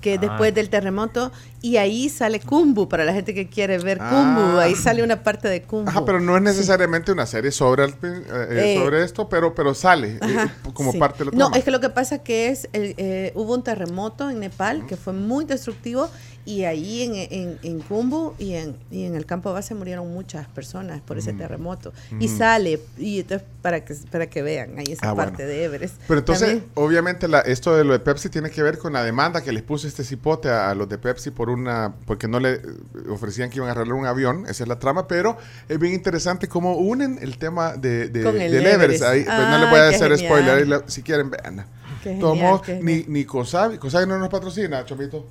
que 0.00 0.14
es 0.14 0.18
Ah. 0.18 0.26
después 0.28 0.54
del 0.54 0.68
terremoto 0.70 1.32
y 1.62 1.76
ahí 1.76 2.08
sale 2.08 2.40
Kumbu 2.40 2.88
para 2.88 3.04
la 3.04 3.12
gente 3.12 3.34
que 3.34 3.48
quiere 3.48 3.78
ver 3.78 3.98
Ah. 4.00 4.10
Kumbu, 4.10 4.58
ahí 4.58 4.74
sale 4.74 5.02
una 5.02 5.22
parte 5.22 5.48
de 5.48 5.62
Kumbu. 5.62 5.88
Ajá, 5.90 6.04
pero 6.04 6.20
no 6.20 6.36
es 6.36 6.42
necesariamente 6.42 7.10
una 7.12 7.26
serie 7.26 7.50
sobre, 7.50 7.84
el- 7.84 7.90
eh, 7.90 7.96
eh, 8.30 8.74
Eh, 8.74 8.78
sobre 8.78 9.04
esto, 9.04 9.28
pero, 9.28 9.54
pero 9.54 9.74
sale 9.74 10.12
eh, 10.12 10.18
Ajá, 10.20 10.54
como 10.72 10.92
sí. 10.92 10.98
parte 10.98 11.18
de 11.18 11.24
la 11.26 11.30
No, 11.32 11.36
trama. 11.46 11.56
es 11.58 11.64
que 11.64 11.70
lo 11.70 11.80
que 11.80 11.88
pasa 11.90 12.18
que 12.22 12.48
es, 12.48 12.68
el, 12.72 12.94
eh, 12.96 13.32
hubo 13.34 13.54
un 13.54 13.62
terremoto 13.64 14.30
en 14.30 14.40
Nepal 14.40 14.86
que 14.86 14.96
fue 14.96 15.12
muy 15.12 15.44
destructivo 15.44 16.08
y 16.46 16.64
ahí 16.64 17.02
en, 17.02 17.14
en, 17.14 17.58
en 17.62 17.80
Kumbu 17.80 18.34
y 18.38 18.54
en, 18.54 18.74
y 18.90 19.04
en 19.04 19.14
el 19.14 19.26
campo 19.26 19.52
base 19.52 19.74
murieron 19.74 20.10
muchas 20.12 20.46
personas 20.48 21.00
por 21.02 21.16
Mm. 21.16 21.20
ese 21.20 21.32
terremoto. 21.34 21.92
Y 22.20 22.28
sale, 22.28 22.80
y 22.96 23.20
entonces 23.20 23.46
para 23.62 23.84
que, 23.84 23.94
para 24.10 24.28
que 24.28 24.40
vean 24.42 24.78
ahí 24.78 24.86
esa 24.92 25.10
Ah, 25.10 25.12
bueno. 25.12 25.30
parte 25.30 25.44
de 25.46 25.64
Everest. 25.64 25.96
Pero 26.08 26.20
entonces, 26.20 26.48
También- 26.48 26.70
obviamente, 26.74 27.28
la, 27.28 27.40
esto 27.40 27.76
de 27.76 27.84
lo 27.84 27.92
de 27.92 27.98
Pepsi 28.00 28.28
tiene 28.30 28.50
que 28.50 28.62
ver 28.62 28.78
con 28.78 28.92
la 28.94 29.02
demanda 29.04 29.42
que 29.42 29.52
les 29.52 29.62
puso 29.62 29.86
este 29.86 30.04
cipote 30.04 30.48
a, 30.48 30.70
a 30.70 30.74
los 30.74 30.88
de 30.88 30.96
Pepsi 30.98 31.30
por 31.30 31.50
una, 31.50 31.94
porque 32.06 32.28
no 32.28 32.40
le 32.40 32.52
eh, 32.54 32.60
ofrecían 33.10 33.50
que 33.50 33.56
iban 33.56 33.68
a 33.68 33.72
arreglar 33.72 33.94
un 33.94 34.06
avión, 34.06 34.44
esa 34.48 34.62
es 34.64 34.68
la 34.68 34.78
trama, 34.78 35.06
pero 35.06 35.36
es 35.68 35.78
bien 35.78 35.92
interesante 35.92 36.48
cómo 36.48 36.76
unen 36.76 37.18
el 37.20 37.36
tema 37.38 37.74
de, 37.76 38.08
de- 38.08 38.20
del 38.20 38.26
Everest. 38.66 38.74
Everest. 38.74 39.02
Ahí, 39.04 39.24
pues, 39.24 39.36
no 39.36 39.58
les 39.58 39.70
voy 39.70 39.78
a 39.80 39.88
hacer 39.88 40.16
genial. 40.16 40.18
spoiler, 40.18 40.82
si 40.86 41.02
quieren, 41.02 41.30
vean. 41.30 41.66
Qué 42.02 42.14
genial, 42.14 42.60
qué 42.64 42.80
ni, 42.82 43.04
ni 43.08 43.24
Cosabi, 43.24 43.78
Cosabi 43.78 44.06
no 44.06 44.18
nos 44.18 44.28
patrocina, 44.28 44.84
Chomito. 44.84 45.26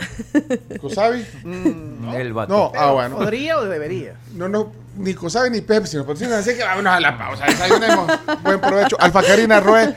¿Cosabi? 0.82 1.26
El 2.15 2.34
vato. 2.34 2.53
No, 2.53 2.72
ah, 2.76 2.91
bueno. 2.91 3.18
¿Podría 3.18 3.57
o 3.59 3.65
debería? 3.65 4.15
No, 4.34 4.47
no, 4.47 4.72
ni 4.97 5.13
Cosabi 5.13 5.49
ni 5.49 5.61
Pepsi 5.61 5.97
nos 5.97 6.05
patrocinan, 6.05 6.39
así 6.39 6.55
que 6.55 6.63
vámonos 6.63 6.93
a 6.93 6.99
la 6.99 7.18
pausa, 7.18 7.45
desayunemos. 7.45 8.11
Buen 8.43 8.59
provecho. 8.59 8.97
Alfa 8.99 9.24
Karina 9.24 9.59
Roe, 9.59 9.93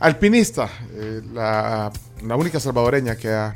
alpinista, 0.00 0.68
eh, 0.94 1.22
la, 1.32 1.90
la 2.22 2.36
única 2.36 2.60
salvadoreña 2.60 3.16
que 3.16 3.28
ha 3.30 3.52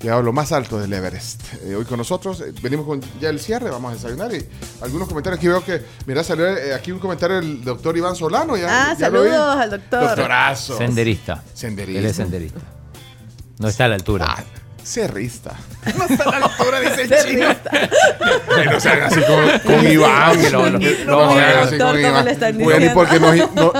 llegado 0.00 0.20
a 0.20 0.22
lo 0.22 0.32
más 0.32 0.52
alto 0.52 0.78
del 0.78 0.92
Everest. 0.92 1.42
Eh, 1.64 1.74
hoy 1.74 1.84
con 1.84 1.98
nosotros, 1.98 2.40
eh, 2.40 2.52
venimos 2.62 2.86
con 2.86 3.00
ya 3.20 3.28
el 3.30 3.40
cierre, 3.40 3.70
vamos 3.70 3.92
a 3.92 3.94
desayunar 3.94 4.32
y 4.34 4.46
algunos 4.82 5.08
comentarios. 5.08 5.38
Aquí 5.38 5.48
veo 5.48 5.64
que, 5.64 5.82
mira, 6.06 6.22
salió 6.22 6.46
eh, 6.46 6.74
aquí 6.74 6.92
un 6.92 6.98
comentario 6.98 7.36
del 7.36 7.64
doctor 7.64 7.96
Iván 7.96 8.14
Solano. 8.14 8.56
Ya, 8.56 8.90
Ah, 8.90 8.96
ya 8.98 9.08
lo 9.08 9.22
vi. 9.22 9.30
saludos 9.30 9.56
al 9.56 9.70
doctor. 9.70 10.00
Doctorazo. 10.02 10.76
Senderista. 10.78 11.42
Senderista. 11.54 11.98
Él 12.00 12.06
es 12.06 12.16
senderista. 12.16 12.60
No 13.58 13.68
está 13.68 13.86
a 13.86 13.88
la 13.88 13.94
altura. 13.94 14.26
Ah, 14.28 14.44
cerrista. 14.84 15.56
No 15.96 16.04
está 16.04 16.24
a 16.24 16.38
la 16.40 16.46
altura, 16.46 16.80
dice 16.80 17.02
el 17.02 17.24
chino. 17.26 17.46
No 18.70 18.80
sean 18.80 19.02
así 19.02 19.20
con, 19.22 19.74
con 19.76 19.86
Iván. 19.90 20.52
Lo- 20.52 20.70
lo- 20.70 20.78
no, 20.78 20.78
lo- 20.78 21.32
sean 21.34 21.58
así 21.58 21.78
con 21.78 21.86
¿cómo 21.88 21.98
Iván. 21.98 22.58
Bueno, 22.58 22.86
y 22.86 22.88
porque 22.90 23.18
nos- 23.18 23.54
no, 23.54 23.72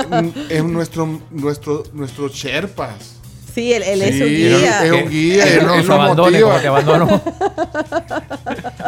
es 0.49 0.63
nuestro, 0.63 1.21
nuestro, 1.31 1.83
nuestro 1.93 2.27
Sherpas. 2.27 3.16
Sí, 3.57 3.73
él, 3.73 3.81
él 3.81 4.01
es 4.03 4.11
un 4.21 4.27
Sí, 4.27 4.35
guía. 4.35 4.85
es 4.85 4.91
un 4.91 5.09
guía, 5.09 5.43
Que 5.45 5.53
él 5.55 5.65
no 5.65 5.77
nos 5.77 5.89
abandone 5.89 6.39
motiva. 6.41 6.61
te 6.61 6.67
abandonó. 6.67 7.21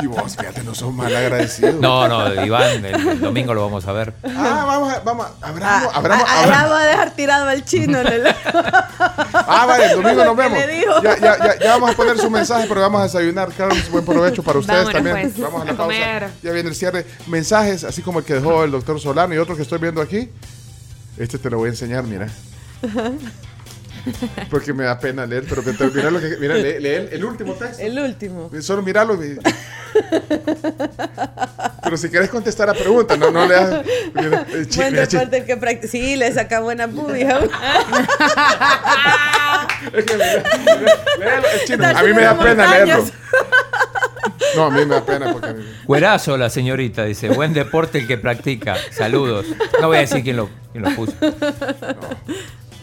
Y 0.03 0.05
vos, 0.05 0.37
fíjate, 0.37 0.61
no 0.63 0.75
sos 0.75 0.93
mal 0.93 1.15
agradecido. 1.15 1.73
No, 1.81 2.07
no, 2.07 2.45
Iván, 2.45 2.85
el, 2.85 3.07
el 3.09 3.19
domingo 3.19 3.55
lo 3.55 3.63
vamos 3.63 3.87
a 3.87 3.93
ver. 3.93 4.13
Ah, 4.23 4.65
vamos 4.67 4.93
a, 4.93 4.99
vamos 4.99 5.25
a, 5.25 5.29
Ah, 5.41 5.47
abramos, 5.49 5.95
abramos, 5.95 6.25
ah, 6.29 6.43
abramos. 6.43 6.71
a 6.77 6.83
dejar 6.85 7.11
tirado 7.15 7.47
al 7.49 7.65
chino. 7.65 7.99
en 8.01 8.07
el- 8.07 8.27
Ah, 8.27 9.65
vale, 9.67 9.85
el 9.85 10.01
domingo 10.03 10.23
nos 10.23 10.35
¿Qué 10.37 10.41
vemos. 10.43 11.01
Ya, 11.01 11.17
ya, 11.17 11.37
ya, 11.39 11.59
ya 11.59 11.71
vamos 11.71 11.89
a 11.89 11.93
poner 11.95 12.19
su 12.19 12.29
mensaje, 12.29 12.67
pero 12.69 12.81
vamos 12.81 13.01
a 13.01 13.03
desayunar. 13.05 13.49
Carlos, 13.57 13.89
buen 13.89 14.05
provecho 14.05 14.43
para 14.43 14.59
ustedes 14.59 14.85
Vámonos, 14.85 15.03
también. 15.03 15.31
pues, 15.33 15.39
vamos 15.39 15.61
a 15.63 15.65
la 15.65 15.71
a 15.71 15.77
pausa. 15.77 15.93
comer. 15.97 16.29
Ya 16.43 16.51
viene 16.51 16.69
el 16.69 16.75
cierre. 16.75 17.07
Mensajes, 17.25 17.83
así 17.85 18.03
como 18.03 18.19
el 18.19 18.25
que 18.25 18.35
dejó 18.35 18.63
el 18.63 18.69
doctor 18.69 18.99
Solano 18.99 19.33
y 19.33 19.39
otro 19.39 19.55
que 19.55 19.63
estoy 19.63 19.79
viendo 19.79 19.99
aquí. 19.99 20.29
Este 21.17 21.39
te 21.39 21.49
lo 21.49 21.57
voy 21.57 21.69
a 21.69 21.71
enseñar, 21.71 22.03
mira. 22.03 22.27
Porque 24.49 24.73
me 24.73 24.83
da 24.85 24.99
pena 24.99 25.25
leer, 25.25 25.45
pero 25.47 25.63
que 25.63 25.73
te, 25.73 25.87
mira 25.89 26.09
lo 26.11 26.19
que. 26.19 26.35
Mira, 26.39 26.55
lee, 26.55 26.79
lee 26.79 26.89
el, 26.89 27.09
el 27.13 27.25
último 27.25 27.53
texto. 27.53 27.81
el 27.81 27.97
último. 27.99 28.49
Solo 28.61 28.81
míralo. 28.81 29.23
y- 29.23 29.37
Pero 31.83 31.97
si 31.97 32.09
quieres 32.09 32.29
contestar 32.29 32.69
a 32.69 32.73
preguntas, 32.73 33.17
no, 33.17 33.31
no 33.31 33.45
leas. 33.47 33.81
Mira, 34.13 34.45
eh, 34.53 34.65
chi- 34.69 34.77
Buen 34.77 34.91
mira, 34.93 35.07
chi- 35.07 35.17
deporte 35.17 35.45
que 35.45 35.57
practica. 35.57 35.87
Sí, 35.87 36.15
le 36.15 36.31
saca 36.31 36.59
buena 36.59 36.85
bubia. 36.87 37.39
es 39.93 40.05
que 40.05 40.13
mira, 40.13 40.43
mira, 40.65 40.75
léelo, 41.17 41.47
es 41.55 41.65
chino. 41.65 41.87
Está 41.87 41.99
A 41.99 42.03
mí 42.03 42.13
me 42.13 42.21
da 42.21 42.37
pena 42.39 42.67
leerlo. 42.67 43.05
No, 44.55 44.65
a 44.65 44.69
mí 44.71 44.85
me 44.85 44.95
da 44.95 45.05
pena 45.05 45.31
porque. 45.31 45.55
Cuerazo 45.85 46.37
la 46.37 46.49
señorita, 46.49 47.05
dice. 47.05 47.29
Buen 47.29 47.53
deporte 47.53 47.99
el 47.99 48.07
que 48.07 48.17
practica. 48.17 48.75
Saludos. 48.91 49.45
No 49.81 49.87
voy 49.87 49.97
a 49.97 50.01
decir 50.01 50.23
quién 50.23 50.37
lo, 50.37 50.49
quién 50.71 50.83
lo 50.83 50.91
puso. 50.95 51.13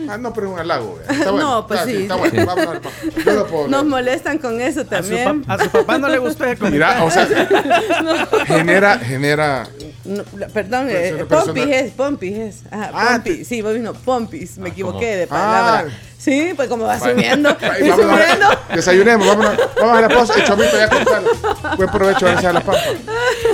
Ah, 0.08 0.18
no, 0.18 0.32
pero 0.32 0.48
es 0.48 0.52
un 0.54 0.58
halago. 0.58 0.98
Está 1.08 1.30
bueno. 1.30 1.38
No, 1.38 1.66
pues 1.66 1.80
Está- 1.80 1.90
sí. 1.92 2.02
Está 2.02 2.14
bueno. 2.16 2.40
Sí. 2.40 2.46
Vamos 2.46 2.66
a 2.66 2.70
ver. 2.70 2.82
Yo 3.24 3.32
lo 3.34 3.46
puedo 3.46 3.68
Nos 3.68 3.84
molestan 3.84 4.38
con 4.38 4.60
eso 4.60 4.80
A 4.80 4.84
su, 4.84 4.88
también. 4.90 5.42
pa- 5.44 5.54
a 5.54 5.58
su 5.64 5.70
papá 5.70 5.98
no 5.98 6.08
le 6.08 6.18
gustó 6.18 6.44
ese 6.44 6.62
Mira, 6.70 6.98
comentario. 6.98 7.04
o 7.06 7.10
sea, 7.10 8.44
genera, 8.46 8.98
genera. 8.98 9.66
No, 10.06 10.22
perdón, 10.52 10.86
eh, 10.90 11.24
Pompis 11.28 11.66
es, 11.66 11.92
Pompis 11.92 12.36
es. 12.38 12.62
Ajá, 12.70 12.90
Ah, 12.94 13.08
Pompis. 13.14 13.46
Sí, 13.48 13.62
vos 13.62 13.76
no, 13.78 13.92
Pompis. 13.94 14.58
Me 14.58 14.68
Ah, 14.68 14.72
equivoqué 14.72 15.16
de 15.16 15.24
Ah. 15.24 15.28
palabra. 15.28 15.98
Sí, 16.18 16.52
pues 16.56 16.68
como 16.68 16.84
va 16.84 16.98
subiendo. 16.98 17.56
Desayunemos, 18.74 19.26
vámonos, 19.26 19.56
vamos 19.80 19.98
a 19.98 20.00
la 20.00 20.08
pausa. 20.08 20.34
El 20.34 20.44
chomito 20.44 20.76
ya 20.76 20.88
cortalo. 20.88 21.28
Buen 21.76 21.90
provecho, 21.90 22.26
gracias 22.26 22.44
a 22.46 22.52
la 22.52 22.60
pampa. 22.60 22.80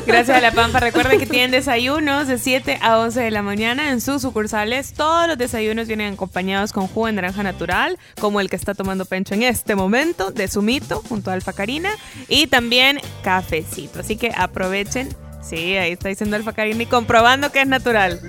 Gracias 0.06 0.36
a 0.36 0.40
La 0.40 0.52
Pampa. 0.52 0.80
Recuerden 0.80 1.18
que 1.18 1.26
tienen 1.26 1.50
desayunos 1.50 2.26
de 2.28 2.38
7 2.38 2.78
a 2.82 2.98
11 2.98 3.20
de 3.20 3.30
la 3.30 3.42
mañana 3.42 3.90
en 3.90 4.00
sus 4.00 4.22
sucursales. 4.22 4.92
Todos 4.94 5.28
los 5.28 5.38
desayunos 5.38 5.86
vienen 5.86 6.14
acompañados 6.14 6.72
con 6.72 6.86
jugo 6.88 7.06
de 7.06 7.12
naranja 7.12 7.42
natural, 7.42 7.98
como 8.20 8.40
el 8.40 8.48
que 8.50 8.56
está 8.56 8.74
tomando 8.74 9.04
Pencho 9.04 9.34
en 9.34 9.42
este 9.44 9.74
momento, 9.74 10.30
de 10.30 10.48
Sumito, 10.48 11.02
junto 11.08 11.30
a 11.30 11.34
Alfa 11.34 11.52
Karina. 11.52 11.90
Y 12.28 12.46
también 12.46 13.00
cafecito. 13.22 14.00
Así 14.00 14.16
que 14.16 14.32
aprovechen. 14.36 15.08
Sí, 15.42 15.76
ahí 15.76 15.92
está 15.92 16.08
diciendo 16.08 16.36
Alfa 16.36 16.52
Karina 16.52 16.82
y 16.82 16.86
comprobando 16.86 17.50
que 17.52 17.60
es 17.62 17.66
natural. 17.68 18.20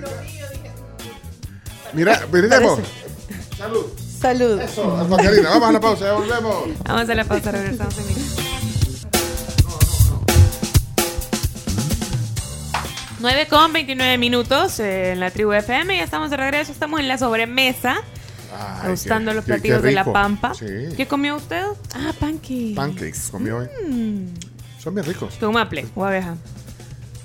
Mira, 1.92 2.26
brindemos. 2.30 2.80
Salud. 3.56 3.86
Salud. 4.20 4.60
Eso, 4.60 5.16
Karina. 5.16 5.50
Vamos 5.50 5.68
a 5.68 5.72
la 5.72 5.80
pausa, 5.80 6.04
ya 6.06 6.12
volvemos. 6.14 6.64
Vamos 6.84 7.08
a 7.08 7.14
la 7.14 7.24
pausa, 7.24 7.52
regresamos 7.52 7.96
en 7.98 8.06
minutos. 8.08 8.30
9 13.20 13.46
con 13.48 13.72
29 13.72 14.18
minutos 14.18 14.80
en 14.80 15.18
la 15.20 15.30
tribu 15.30 15.52
FM. 15.52 15.96
Ya 15.96 16.04
estamos 16.04 16.30
de 16.30 16.36
regreso. 16.36 16.72
Estamos 16.72 17.00
en 17.00 17.08
la 17.08 17.16
sobremesa. 17.16 17.96
Ay, 18.82 18.90
gustando 18.90 19.30
qué- 19.30 19.34
los 19.36 19.44
platillos 19.44 19.82
de 19.82 19.92
la 19.92 20.04
pampa. 20.04 20.52
Sí. 20.54 20.66
¿Qué 20.96 21.06
comió 21.06 21.36
usted? 21.36 21.64
Ah, 21.94 22.12
pancakes. 22.20 22.72
Pancakes 22.76 23.28
comió 23.30 23.58
hoy. 23.58 23.66
Mm. 23.88 24.26
Son 24.82 24.94
bien 24.94 25.06
ricos. 25.06 25.38
¿Tu 25.38 25.50
maple 25.50 25.86
o 25.94 26.04
abeja? 26.04 26.36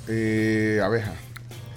Eh, 0.09 0.81
abeja. 0.83 1.13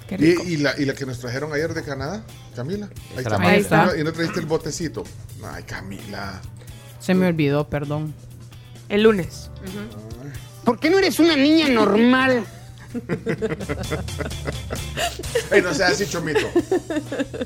Qué 0.07 0.15
¿Y, 0.15 0.17
rico. 0.17 0.43
y 0.45 0.57
la, 0.57 0.73
¿Y 0.79 0.85
la 0.85 0.93
que 0.95 1.05
nos 1.05 1.19
trajeron 1.19 1.53
ayer 1.53 1.73
de 1.73 1.83
Canadá? 1.83 2.23
Camila. 2.55 2.89
Ahí 3.11 3.17
está. 3.19 3.29
la 3.37 3.49
Ahí 3.49 3.59
está. 3.61 3.97
Y 3.97 4.03
no 4.03 4.11
trajiste 4.11 4.39
el 4.39 4.45
botecito. 4.47 5.03
Ay, 5.43 5.63
Camila. 5.63 6.41
Se 6.99 7.13
me 7.13 7.27
olvidó, 7.27 7.69
perdón. 7.69 8.13
El 8.89 9.03
lunes. 9.03 9.49
¿Por 10.63 10.79
qué 10.79 10.89
no 10.89 10.97
eres 10.97 11.19
una 11.19 11.35
niña 11.35 11.69
normal? 11.69 12.43
Ey, 15.51 15.61
no 15.61 15.73
seas 15.73 15.91
así, 15.91 16.05
chomito. 16.05 16.39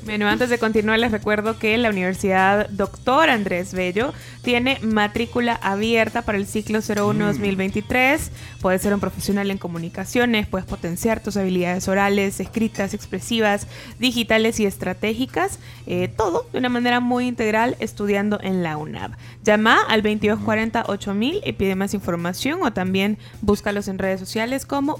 Bueno, 0.04 0.28
antes 0.28 0.50
de 0.50 0.58
continuar 0.58 0.98
les 0.98 1.12
recuerdo 1.12 1.58
que 1.58 1.76
la 1.78 1.90
Universidad 1.90 2.68
Doctor 2.70 3.30
Andrés 3.30 3.74
Bello 3.74 4.12
tiene 4.42 4.78
matrícula 4.82 5.54
abierta 5.54 6.22
para 6.22 6.38
el 6.38 6.46
ciclo 6.46 6.78
01-2023. 6.78 8.30
Puedes 8.60 8.82
ser 8.82 8.94
un 8.94 9.00
profesional 9.00 9.50
en 9.50 9.58
comunicaciones, 9.58 10.46
puedes 10.46 10.66
potenciar 10.66 11.22
tus 11.22 11.36
habilidades 11.36 11.88
orales, 11.88 12.40
escritas, 12.40 12.94
expresivas, 12.94 13.66
digitales 13.98 14.60
y 14.60 14.66
estratégicas. 14.66 15.58
eh, 15.86 16.08
todo 16.08 16.46
de 16.52 16.58
una 16.58 16.68
manera 16.68 17.00
muy 17.00 17.26
integral 17.26 17.76
estudiando 17.78 18.38
en 18.42 18.62
la 18.62 18.76
UNAV. 18.76 19.12
Llama 19.44 19.78
al 19.88 20.02
2240-8000 20.02 21.40
y 21.44 21.52
pide 21.52 21.74
más 21.74 21.94
información 21.94 22.60
o 22.62 22.72
también 22.72 23.18
búscalos 23.40 23.88
en 23.88 23.98
redes 23.98 24.20
sociales 24.20 24.66
como 24.66 24.98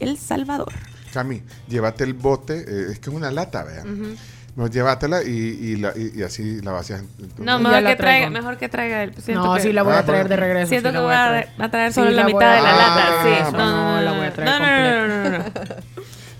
El 0.00 0.18
Salvador. 0.18 0.72
Cami, 1.12 1.42
llévate 1.68 2.04
el 2.04 2.14
bote. 2.14 2.58
eh, 2.66 2.86
es 2.92 2.98
que 2.98 3.10
es 3.10 3.16
una 3.16 3.30
lata, 3.30 3.62
vean. 3.62 4.16
No, 4.56 4.68
llévatela 4.68 5.22
y, 5.24 5.28
y, 5.30 5.76
la- 5.76 5.92
y- 5.96 6.12
y 6.14 6.22
así 6.22 6.60
la 6.60 6.70
vacías. 6.70 7.00
en- 7.00 7.08
en 7.24 7.30
tu- 7.30 7.42
No, 7.44 7.58
mejor 7.58 7.84
que, 7.84 7.96
traiga, 7.96 8.30
mejor 8.30 8.56
que 8.56 8.68
traiga. 8.68 9.12
Siento 9.20 9.44
No, 9.46 9.54
que- 9.54 9.60
sí 9.62 9.72
la 9.72 9.82
voy 9.82 9.94
Ah, 9.94 9.98
a 9.98 10.04
traer 10.04 10.22
bueno. 10.28 10.28
de 10.28 10.36
regreso. 10.36 10.68
Siento 10.68 10.88
sí 10.90 10.94
que 10.94 11.00
voy 11.00 11.12
a 11.12 11.24
a, 11.24 11.28
traer. 11.28 11.48
a 11.58 11.70
traer 11.70 11.92
Sí, 11.92 11.94
solo 11.96 12.10
la 12.12 12.24
mitad 12.24 12.52
a- 12.52 12.54
de 12.56 12.62
la 12.62 12.70
Ah, 12.70 12.76
lata. 12.76 13.22
Sí, 13.24 13.52
no, 13.52 13.58
no, 13.58 13.58
No, 13.58 13.94
no, 13.96 14.00
la 14.02 14.12
voy 14.12 14.26
a 14.26 14.32
traer 14.32 14.50
no, 14.50 14.58
no, 14.58 15.08
no, 15.08 15.30
no, 15.30 15.38
no, 15.38 15.44
no. 15.44 15.74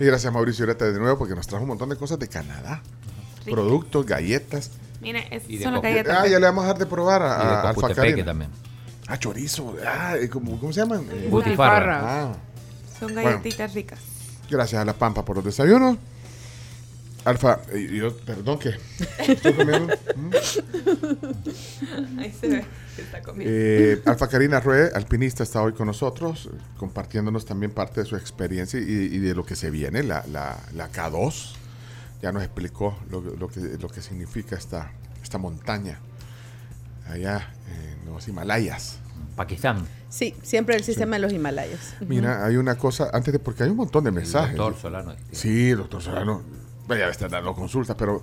Y 0.01 0.05
gracias 0.05 0.33
Mauricio 0.33 0.65
Ureta 0.65 0.85
de 0.85 0.99
nuevo 0.99 1.19
porque 1.19 1.35
nos 1.35 1.47
trajo 1.47 1.63
un 1.65 1.69
montón 1.69 1.89
de 1.89 1.97
cosas 1.97 2.19
de 2.21 2.29
Canadá. 2.29 2.83
Productos, 3.45 4.07
galletas. 4.07 4.71
Mira, 5.01 5.19
es- 5.31 5.43
son 5.63 5.73
las 5.75 5.83
galletas. 5.83 6.19
Ah, 6.21 6.27
ya 6.27 6.39
le 6.39 6.47
vamos 6.47 6.65
a 6.65 6.69
dar 6.69 6.79
de 6.79 6.87
probar 6.87 7.21
a, 7.23 7.27
Y 7.27 7.29
de 7.29 7.53
a 7.53 7.61
Alfa 7.61 7.75
Cojutepeque 7.75 8.11
Karina. 8.11 8.25
también. 8.27 8.51
Ah, 9.09 9.19
chorizo. 9.19 9.75
Ah, 9.87 10.15
¿cómo, 10.33 10.59
cómo 10.59 10.73
se 10.73 10.81
llaman? 10.81 11.05
Butifarra. 11.31 12.01
ah, 12.03 12.33
Son 13.07 13.15
Bueno. 13.15 13.31
galletitas 13.31 13.75
ricas. 13.75 14.01
gracias 14.51 14.81
a 14.81 14.85
la 14.85 14.93
Pampa 14.95 15.25
por 15.25 15.37
los 15.37 15.45
desayunos. 15.45 15.97
Alfa, 17.25 17.61
yo, 17.73 18.15
perdón 18.19 18.59
que 18.59 18.75
estoy 19.27 19.55
comiendo. 19.55 19.95
Mm. 20.15 20.33
Ahí 22.19 22.33
se 22.39 22.49
ve 22.49 22.65
que 22.97 23.03
está 23.03 23.23
comiendo. 23.23 23.55
Eh, 23.57 24.03
Alfa 24.05 24.29
Karina 24.29 24.61
Rue, 24.61 24.91
alpinista, 24.95 25.43
está 25.43 25.63
hoy 25.63 25.73
con 25.73 25.87
nosotros, 25.87 26.51
compartiéndonos 26.77 27.47
también 27.47 27.73
parte 27.73 28.01
de 28.03 28.07
su 28.07 28.17
experiencia 28.17 28.79
y, 28.79 28.83
y 28.83 29.19
de 29.19 29.35
lo 29.35 29.45
que 29.45 29.57
se 29.57 29.71
viene, 29.71 30.03
la, 30.03 30.23
la, 30.31 30.59
la 30.75 30.91
K2. 30.93 31.55
Ya 32.23 32.31
nos 32.33 32.43
explicó 32.43 32.99
lo, 33.11 33.21
lo 33.23 33.49
que, 33.49 33.61
lo 33.61 33.89
que 33.89 34.03
significa 34.03 34.57
esta, 34.57 34.93
esta 35.23 35.39
montaña 35.39 35.99
allá 37.09 37.55
en 37.69 38.13
los 38.13 38.29
Himalayas. 38.29 38.99
Pakistán. 39.37 39.87
Sí, 40.15 40.33
siempre 40.45 40.77
el 40.77 40.85
sistema 40.85 41.17
de 41.17 41.23
los 41.23 41.33
Himalayas. 41.33 41.97
Mira, 42.07 42.47
hay 42.47 42.57
una 42.57 42.77
cosa, 42.77 43.11
antes 43.13 43.33
de, 43.33 43.41
porque 43.41 43.65
hay 43.65 43.71
un 43.71 43.77
montón 43.77 44.05
de 44.05 44.11
El 44.11 44.15
mensajes. 44.15 44.57
doctor 44.57 44.81
Solano. 44.81 45.11
este, 45.11 45.35
Sí, 45.35 45.71
doctor 45.73 46.01
Solano, 46.01 46.41
vaya 46.87 47.07
a 47.07 47.11
estar 47.11 47.29
dando 47.29 47.53
consultas, 47.53 47.97
pero 47.99 48.23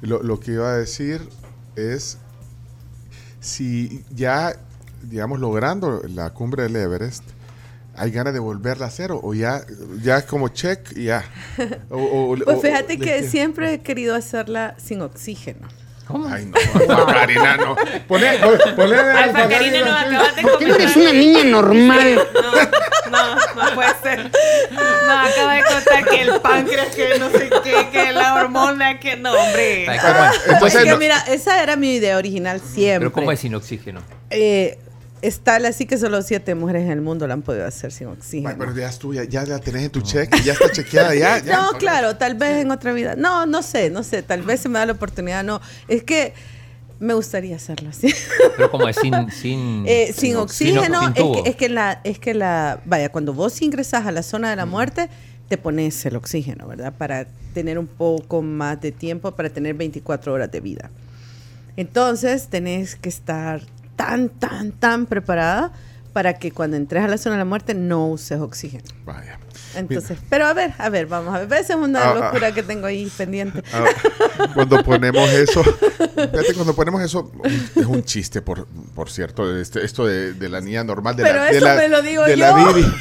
lo, 0.00 0.22
lo 0.22 0.40
que 0.40 0.52
iba 0.52 0.70
a 0.72 0.76
decir 0.78 1.20
es 1.76 2.16
si 3.40 4.02
ya, 4.14 4.56
digamos, 5.02 5.38
logrando 5.38 6.00
la 6.08 6.30
cumbre 6.30 6.62
del 6.62 6.76
Everest, 6.76 7.22
hay 7.94 8.10
ganas 8.12 8.32
de 8.32 8.40
volverla 8.40 8.86
a 8.86 8.88
hacer 8.88 9.10
o, 9.12 9.34
ya, 9.34 9.62
ya 10.02 10.16
es 10.18 10.24
como 10.24 10.48
check 10.48 10.92
y 10.96 11.04
ya. 11.04 11.22
O- 11.90 12.32
o- 12.32 12.36
Pues 12.44 12.62
fíjate 12.62 12.94
o- 12.94 12.98
que 12.98 13.28
siempre 13.28 13.74
he 13.74 13.80
querido 13.80 14.14
hacerla 14.14 14.74
sin 14.78 15.02
oxígeno. 15.02 15.68
Ay, 16.08 16.44
no, 16.46 16.56
Alfa 16.94 17.06
Karina, 17.12 17.56
no. 17.56 17.76
Poné, 18.06 18.38
pon- 18.38 18.58
ponle 18.76 18.96
Alfa 18.96 19.24
Alfa 19.24 19.48
Karina 19.48 19.78
no 19.80 19.84
Karina. 19.86 20.00
acabas 20.20 20.36
de 20.36 20.42
¿Por 20.42 20.58
qué 20.58 20.66
no 20.66 20.74
eres 20.76 20.96
una 20.96 21.12
niña 21.12 21.44
normal? 21.44 22.28
No, 23.10 23.10
no, 23.10 23.34
no 23.64 23.74
puede 23.74 23.90
ser. 24.02 24.30
No, 24.70 25.20
acaba 25.20 25.54
de 25.54 25.64
contar 25.64 26.04
que 26.08 26.22
el 26.22 26.40
páncreas, 26.40 26.94
que 26.94 27.18
no 27.18 27.30
sé 27.30 27.50
qué, 27.64 27.88
que 27.90 28.12
la 28.12 28.34
hormona, 28.34 29.00
que 29.00 29.16
no, 29.16 29.32
hombre. 29.32 29.86
Ay, 29.88 29.98
¿cómo 29.98 30.24
es? 30.24 30.40
Entonces, 30.48 30.74
es 30.80 30.84
que 30.84 30.90
no- 30.90 30.96
mira, 30.98 31.18
esa 31.28 31.62
era 31.62 31.74
mi 31.76 31.94
idea 31.96 32.16
original 32.18 32.60
siempre. 32.60 32.98
Pero 33.00 33.12
¿cómo 33.12 33.32
es 33.32 33.40
sin 33.40 33.54
oxígeno? 33.54 34.00
Eh, 34.30 34.78
está 35.22 35.56
así 35.56 35.86
que 35.86 35.98
solo 35.98 36.22
siete 36.22 36.54
mujeres 36.54 36.84
en 36.84 36.90
el 36.90 37.00
mundo 37.00 37.26
la 37.26 37.34
han 37.34 37.42
podido 37.42 37.66
hacer 37.66 37.92
sin 37.92 38.08
oxígeno. 38.08 38.50
Ay, 38.50 38.56
pero 38.58 38.74
ya 38.74 38.88
es 38.88 38.98
tuya, 38.98 39.24
ya 39.24 39.44
la 39.44 39.58
tenés 39.58 39.84
en 39.84 39.90
tu 39.90 40.00
check, 40.00 40.34
ya 40.42 40.52
está 40.52 40.70
chequeada, 40.70 41.14
ya. 41.14 41.38
ya. 41.44 41.62
No, 41.62 41.78
claro, 41.78 42.16
tal 42.16 42.34
vez 42.34 42.62
en 42.62 42.70
otra 42.70 42.92
vida. 42.92 43.14
No, 43.16 43.46
no 43.46 43.62
sé, 43.62 43.90
no 43.90 44.02
sé, 44.02 44.22
tal 44.22 44.42
vez 44.42 44.60
se 44.60 44.68
me 44.68 44.78
da 44.78 44.86
la 44.86 44.92
oportunidad, 44.92 45.44
no. 45.44 45.60
Es 45.88 46.02
que 46.02 46.34
me 46.98 47.14
gustaría 47.14 47.56
hacerlo 47.56 47.90
así. 47.90 48.12
Pero 48.56 48.70
¿cómo 48.70 48.88
es 48.88 48.96
sin, 49.00 49.30
sin, 49.30 49.84
Eh, 49.86 50.12
sin 50.16 50.36
oxígeno, 50.36 51.00
sin 51.00 51.08
es, 51.08 51.14
tubo? 51.14 51.42
que, 51.42 51.50
es 51.50 51.56
que 51.56 51.68
la, 51.68 52.00
es 52.04 52.18
que 52.18 52.34
la, 52.34 52.80
vaya, 52.84 53.10
cuando 53.10 53.34
vos 53.34 53.60
ingresas 53.62 54.06
a 54.06 54.12
la 54.12 54.22
zona 54.22 54.50
de 54.50 54.56
la 54.56 54.66
muerte, 54.66 55.08
te 55.48 55.58
pones 55.58 56.04
el 56.06 56.16
oxígeno, 56.16 56.66
¿verdad? 56.66 56.92
Para 56.96 57.26
tener 57.54 57.78
un 57.78 57.86
poco 57.86 58.42
más 58.42 58.80
de 58.80 58.92
tiempo, 58.92 59.32
para 59.32 59.50
tener 59.50 59.74
24 59.74 60.32
horas 60.32 60.50
de 60.50 60.60
vida. 60.60 60.90
Entonces, 61.76 62.48
tenés 62.48 62.96
que 62.96 63.08
estar 63.08 63.62
tan, 64.06 64.28
tan, 64.28 64.72
tan 64.72 65.06
preparada 65.06 65.72
para 66.12 66.34
que 66.34 66.52
cuando 66.52 66.76
entres 66.76 67.04
a 67.04 67.08
la 67.08 67.18
zona 67.18 67.34
de 67.34 67.40
la 67.40 67.44
muerte 67.44 67.74
no 67.74 68.08
uses 68.08 68.40
oxígeno. 68.40 68.84
Vaya. 69.06 69.38
Entonces, 69.76 70.18
pero 70.28 70.46
a 70.46 70.52
ver, 70.52 70.72
a 70.78 70.88
ver, 70.88 71.06
vamos 71.06 71.34
a 71.34 71.38
ver. 71.44 71.60
Esa 71.60 71.74
es 71.74 71.78
una 71.78 72.00
Ah, 72.02 72.10
ah. 72.10 72.14
locura 72.24 72.52
que 72.52 72.62
tengo 72.62 72.86
ahí 72.86 73.10
pendiente. 73.16 73.62
Ah, 73.72 73.84
cuando 74.54 74.82
ponemos 74.82 75.30
eso, 75.30 75.62
fíjate, 75.62 76.54
cuando 76.54 76.74
ponemos 76.74 77.00
eso, 77.02 77.30
es 77.76 77.86
un 77.86 78.02
chiste, 78.04 78.42
por, 78.42 78.66
por 78.94 79.08
cierto, 79.10 79.56
este- 79.58 79.84
esto 79.84 80.06
de, 80.06 80.32
de 80.32 80.48
la 80.48 80.60
niña 80.60 80.82
normal, 80.82 81.14
de 81.14 81.22
Pero 81.22 81.38
la, 81.38 81.44
de 81.44 81.56
eso 81.56 81.66
la- 81.66 81.74
me 81.76 81.88
lo 81.88 82.02
digo 82.02 82.24
de 82.24 82.30
yo. 82.36 82.36
la 82.36 82.52
Bibi. 82.72 82.86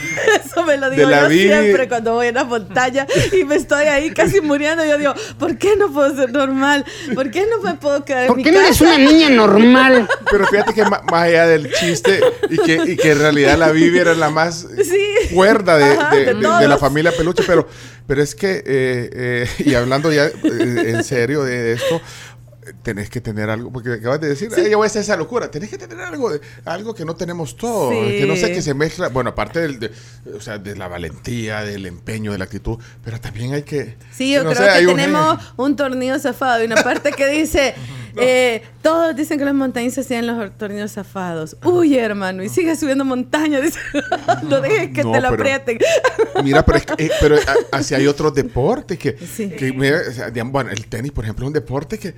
Eso 0.45 0.63
me 0.65 0.77
lo 0.77 0.89
digo 0.89 1.05
De 1.07 1.11
la 1.15 1.23
yo 1.23 1.29
Bibi. 1.29 1.47
siempre 1.47 1.87
cuando 1.89 2.13
voy 2.13 2.27
a 2.27 2.31
la 2.31 2.43
montaña 2.45 3.05
y 3.37 3.43
me 3.43 3.55
estoy 3.55 3.85
ahí 3.85 4.11
casi 4.11 4.39
muriendo. 4.41 4.85
Yo 4.85 4.97
digo, 4.97 5.13
¿por 5.37 5.57
qué 5.57 5.75
no 5.75 5.91
puedo 5.91 6.15
ser 6.15 6.31
normal? 6.31 6.85
¿Por 7.13 7.29
qué 7.31 7.45
no 7.45 7.61
me 7.61 7.75
puedo 7.75 8.03
quedar 8.05 8.21
en 8.23 8.27
¿Por 8.27 8.37
mi 8.37 8.43
qué 8.43 8.51
no 8.51 8.61
eres 8.61 8.79
una 8.81 8.97
niña 8.97 9.29
normal? 9.29 10.07
Pero 10.31 10.47
fíjate 10.47 10.73
que 10.73 10.83
más 10.85 11.01
allá 11.11 11.45
del 11.47 11.71
chiste 11.73 12.21
y 12.49 12.57
que, 12.57 12.81
y 12.91 12.95
que 12.95 13.11
en 13.11 13.19
realidad 13.19 13.57
la 13.57 13.71
Bibi 13.71 13.99
era 13.99 14.13
la 14.15 14.29
más 14.29 14.65
Sí. 14.83 15.33
cuerda 15.33 15.77
de, 15.77 15.94
Ajá, 15.99 16.15
de- 16.15 16.25
de 16.25 16.33
de- 16.35 16.57
de 16.59 16.67
la 16.67 16.77
familia 16.77 17.11
Peluche, 17.15 17.43
pero, 17.45 17.67
pero 18.07 18.21
es 18.21 18.35
que, 18.35 18.57
eh, 18.65 19.09
eh, 19.13 19.47
y 19.65 19.73
hablando 19.75 20.11
ya 20.11 20.25
eh, 20.25 20.31
en 20.43 21.03
serio 21.03 21.43
de 21.43 21.73
esto, 21.73 22.01
tenés 22.81 23.11
que 23.11 23.21
tener 23.21 23.47
algo, 23.51 23.71
porque 23.71 23.93
acabas 23.93 24.19
de 24.19 24.27
decir, 24.29 24.49
"Ay, 24.57 24.71
yo 24.71 24.77
voy 24.77 24.85
a 24.85 24.87
hacer 24.87 25.03
esa 25.03 25.15
locura, 25.15 25.51
tenés 25.51 25.69
que 25.69 25.77
tener 25.77 25.99
algo, 26.01 26.31
de- 26.31 26.41
algo 26.65 26.95
que 26.95 27.05
no 27.05 27.15
tenemos 27.15 27.55
todo, 27.57 27.91
Sí. 27.91 28.17
que 28.17 28.25
no 28.27 28.35
sé, 28.35 28.51
que 28.53 28.61
se 28.63 28.73
mezcla, 28.73 29.09
bueno, 29.09 29.29
aparte 29.31 29.59
del, 29.61 29.79
de, 29.79 29.91
o 30.35 30.41
sea, 30.41 30.57
de 30.57 30.75
la 30.75 30.87
valentía, 30.87 31.61
del 31.61 31.85
empeño, 31.85 32.31
de 32.31 32.39
la 32.39 32.45
actitud, 32.45 32.79
pero 33.03 33.19
también 33.21 33.53
hay 33.53 33.61
que... 33.63 33.97
Sí, 34.11 34.33
yo 34.33 34.43
no 34.43 34.51
creo 34.51 34.71
sé, 34.73 34.79
que 34.79 34.87
un- 34.87 34.95
tenemos 34.95 35.39
un 35.57 35.75
tornillo 35.75 36.17
zafado 36.17 36.63
y 36.63 36.65
una 36.65 36.77
parte 36.83 37.11
que 37.11 37.27
dice, 37.27 37.75
eh, 38.18 38.63
todos 38.82 39.16
dicen 39.16 39.38
que 39.39 39.45
los 39.45 39.53
montañistas 39.53 40.07
tienen 40.07 40.28
los 40.28 40.57
tornillos 40.57 40.91
zafados. 40.91 41.57
Uy, 41.63 41.97
hermano, 41.97 42.43
y 42.43 42.49
sigue 42.49 42.76
subiendo 42.76 43.03
montaña. 43.05 43.59
Dice, 43.61 43.80
no 44.49 44.61
dejes 44.61 44.91
que 44.91 45.03
No, 45.03 45.11
te 45.11 45.22
lo 45.22 45.30
pero- 45.32 45.43
aprieten. 45.43 45.78
Mira, 46.43 46.66
pero, 46.66 46.78
es 46.78 46.86
que- 46.86 47.05
eh, 47.05 47.11
pero 47.20 47.36
a- 47.38 47.78
así 47.78 47.95
hay 47.95 48.07
otros 48.07 48.34
deportes 48.34 48.97
que, 48.99 49.18
Sí. 49.18 49.49
que 49.49 49.72
mira, 49.74 49.99
o 50.09 50.11
sea, 50.11 50.30
digamos, 50.30 50.51
bueno, 50.53 50.70
el 50.72 50.86
tenis, 50.88 51.11
por 51.11 51.24
ejemplo, 51.24 51.45
es 51.45 51.47
un 51.47 51.53
deporte 51.53 51.97
que, 51.97 52.13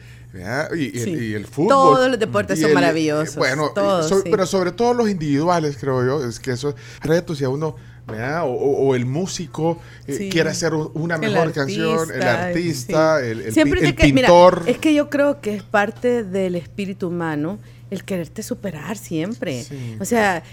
y, 0.75 0.97
el, 0.97 1.03
Sí. 1.03 1.09
y 1.11 1.33
el 1.33 1.45
fútbol. 1.45 1.69
Todos 1.69 2.09
los 2.09 2.19
deportes 2.19 2.59
son 2.59 2.69
el- 2.69 2.75
maravillosos, 2.75 3.35
Bueno, 3.35 3.71
todos, 3.73 4.07
so- 4.09 4.21
sí. 4.21 4.29
pero 4.29 4.45
sobre 4.45 4.71
todo 4.71 4.93
los 4.93 5.09
individuales, 5.09 5.77
creo 5.79 6.05
yo, 6.05 6.25
es 6.27 6.39
que 6.39 6.51
esos 6.51 6.75
retos, 7.01 7.37
si 7.39 7.43
a 7.43 7.49
uno, 7.49 7.75
¿verdad? 8.07 8.43
O, 8.45 8.95
el 8.95 9.05
músico 9.05 9.79
eh, 10.07 10.13
Sí. 10.13 10.29
quiere 10.29 10.49
hacer 10.49 10.73
un- 10.73 10.89
una 10.93 11.15
El 11.15 11.21
mejor 11.21 11.51
canción, 11.51 12.09
el 12.11 12.21
artista, 12.23 13.15
artista, 13.15 13.19
sí. 13.19 13.25
el, 13.27 13.41
el 13.41 13.53
Siempre 13.53 13.81
mira, 13.81 13.95
pintor. 13.95 14.63
es 14.65 14.77
que 14.77 14.93
yo 14.93 15.09
creo 15.09 15.41
que 15.41 15.55
es 15.55 15.63
parte 15.63 16.23
del 16.23 16.55
espíritu 16.55 17.07
humano 17.09 17.59
el 17.91 18.03
quererte 18.03 18.43
superar 18.43 18.97
siempre. 18.97 19.63
Sí. 19.63 19.97
O 19.99 20.05
sea, 20.05 20.43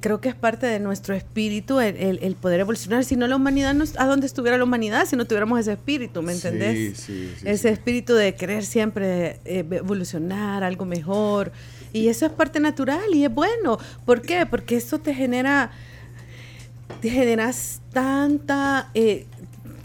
creo 0.00 0.20
que 0.20 0.28
es 0.28 0.34
parte 0.36 0.66
de 0.66 0.78
nuestro 0.78 1.14
espíritu 1.16 1.80
el, 1.80 1.96
el- 1.96 2.18
el 2.22 2.36
poder 2.36 2.60
evolucionar. 2.60 3.04
Si 3.04 3.16
no, 3.16 3.26
la 3.26 3.34
humanidad, 3.36 3.74
no, 3.74 3.84
¿a 3.98 4.06
dónde 4.06 4.26
estuviera 4.26 4.56
la 4.56 4.62
humanidad 4.64 5.04
si 5.06 5.16
no 5.16 5.24
tuviéramos 5.24 5.58
ese 5.60 5.72
espíritu? 5.72 6.22
¿Me 6.22 6.32
entendés? 6.32 6.96
sí, 6.98 7.28
sí, 7.34 7.34
ese 7.44 7.68
sí. 7.68 7.74
espíritu 7.74 8.14
de 8.14 8.34
querer 8.34 8.64
siempre 8.64 9.40
eh, 9.44 9.64
evolucionar, 9.68 10.62
algo 10.62 10.84
mejor. 10.84 11.50
Y 11.92 12.08
eso 12.08 12.26
es 12.26 12.32
parte 12.32 12.58
natural 12.60 13.12
y 13.12 13.24
es 13.24 13.32
bueno. 13.34 13.78
¿Por 14.04 14.22
qué? 14.22 14.46
Porque 14.46 14.76
eso 14.76 14.98
te 14.98 15.14
genera 15.14 15.70
te 17.00 17.10
generas 17.10 17.80
tanta 17.92 18.90
eh, 18.94 19.26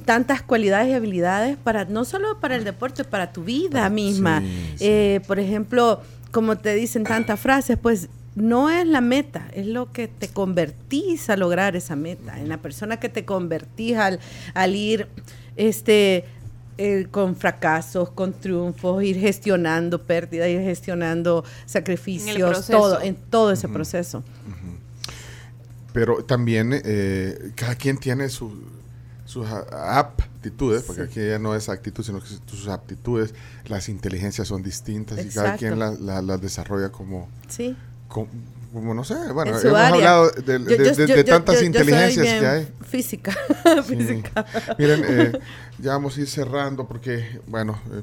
tantas 0.06 0.42
cualidades 0.42 0.90
y 0.90 0.94
habilidades 0.94 1.58
para 1.58 1.86
no 1.86 2.06
solo 2.06 2.40
para 2.40 2.56
el 2.56 2.64
deporte 2.64 3.04
para 3.04 3.32
tu 3.32 3.44
vida 3.44 3.90
misma 3.90 4.42
sí, 4.42 4.48
sí. 4.78 4.86
Eh, 4.86 5.22
por 5.28 5.40
ejemplo 5.40 6.02
como 6.32 6.58
te 6.58 6.74
dicen 6.74 7.04
tantas 7.04 7.40
frases 7.40 7.78
pues 7.78 8.10
no 8.36 8.70
es 8.70 8.88
la 8.88 9.02
meta 9.02 9.48
es 9.54 9.68
lo 9.68 9.92
que 9.92 10.08
te 10.08 10.28
convertís 10.30 11.30
a 11.30 11.36
lograr 11.36 11.76
esa 11.76 11.96
meta 11.96 12.40
en 12.40 12.50
la 12.50 12.58
persona 12.58 12.98
que 12.98 13.10
te 13.10 13.26
convertís 13.26 13.98
al, 13.98 14.20
al 14.54 14.76
ir 14.76 15.08
este 15.56 16.26
eh, 16.82 17.08
con 17.12 17.36
fracasos, 17.36 18.10
con 18.10 18.32
triunfos, 18.32 19.04
ir 19.04 19.20
gestionando 19.20 20.02
pérdidas, 20.02 20.48
ir 20.48 20.62
gestionando 20.62 21.44
sacrificios, 21.66 22.52
proceso. 22.52 22.72
todo, 22.72 23.02
en 23.02 23.16
todo 23.16 23.52
ese 23.52 23.68
proceso. 23.68 24.24
Pero 26.00 26.24
también 26.24 26.72
eh, 26.86 27.52
cada 27.56 27.76
quien 27.76 27.98
tiene 27.98 28.30
su- 28.30 28.64
sus 29.26 29.46
aptitudes, 29.48 30.84
porque 30.84 31.02
aquí 31.04 31.20
ya 31.28 31.38
no 31.40 31.54
es 31.56 31.68
actitud, 31.70 32.04
sino 32.04 32.20
que 32.22 32.28
sus 32.46 32.68
aptitudes, 32.70 33.34
las 33.66 33.90
inteligencias 33.90 34.48
son 34.48 34.64
distintas 34.64 35.24
y 35.26 35.30
cada 35.30 35.58
quien 35.58 35.78
la- 35.78 35.92
la- 35.92 36.22
las 36.22 36.40
desarrolla 36.42 36.90
como, 36.90 37.30
Sí. 37.48 37.76
como, 38.08 38.28
como, 38.74 38.94
no 38.94 39.04
sé, 39.04 39.16
bueno, 39.34 39.52
hemos 39.52 39.66
área. 39.66 39.88
hablado 39.90 40.30
de, 40.32 40.60
de- 40.60 40.60
Yo- 40.60 40.70
yo- 40.70 40.84
de- 40.84 41.08
yo- 41.08 41.16
de 41.16 41.24
yo- 41.24 41.26
tantas 41.26 41.62
inteligencias 41.62 42.26
que 42.40 42.48
hay. 42.48 42.68
Física, 42.88 43.36
Sí. 43.88 43.96
física. 43.96 44.46
Miren, 44.78 45.04
eh, 45.08 45.40
ya 45.80 45.92
vamos 45.92 46.18
a 46.18 46.22
ir 46.22 46.28
cerrando 46.28 46.88
porque, 46.88 47.40
bueno, 47.48 47.80
eh, 47.92 48.02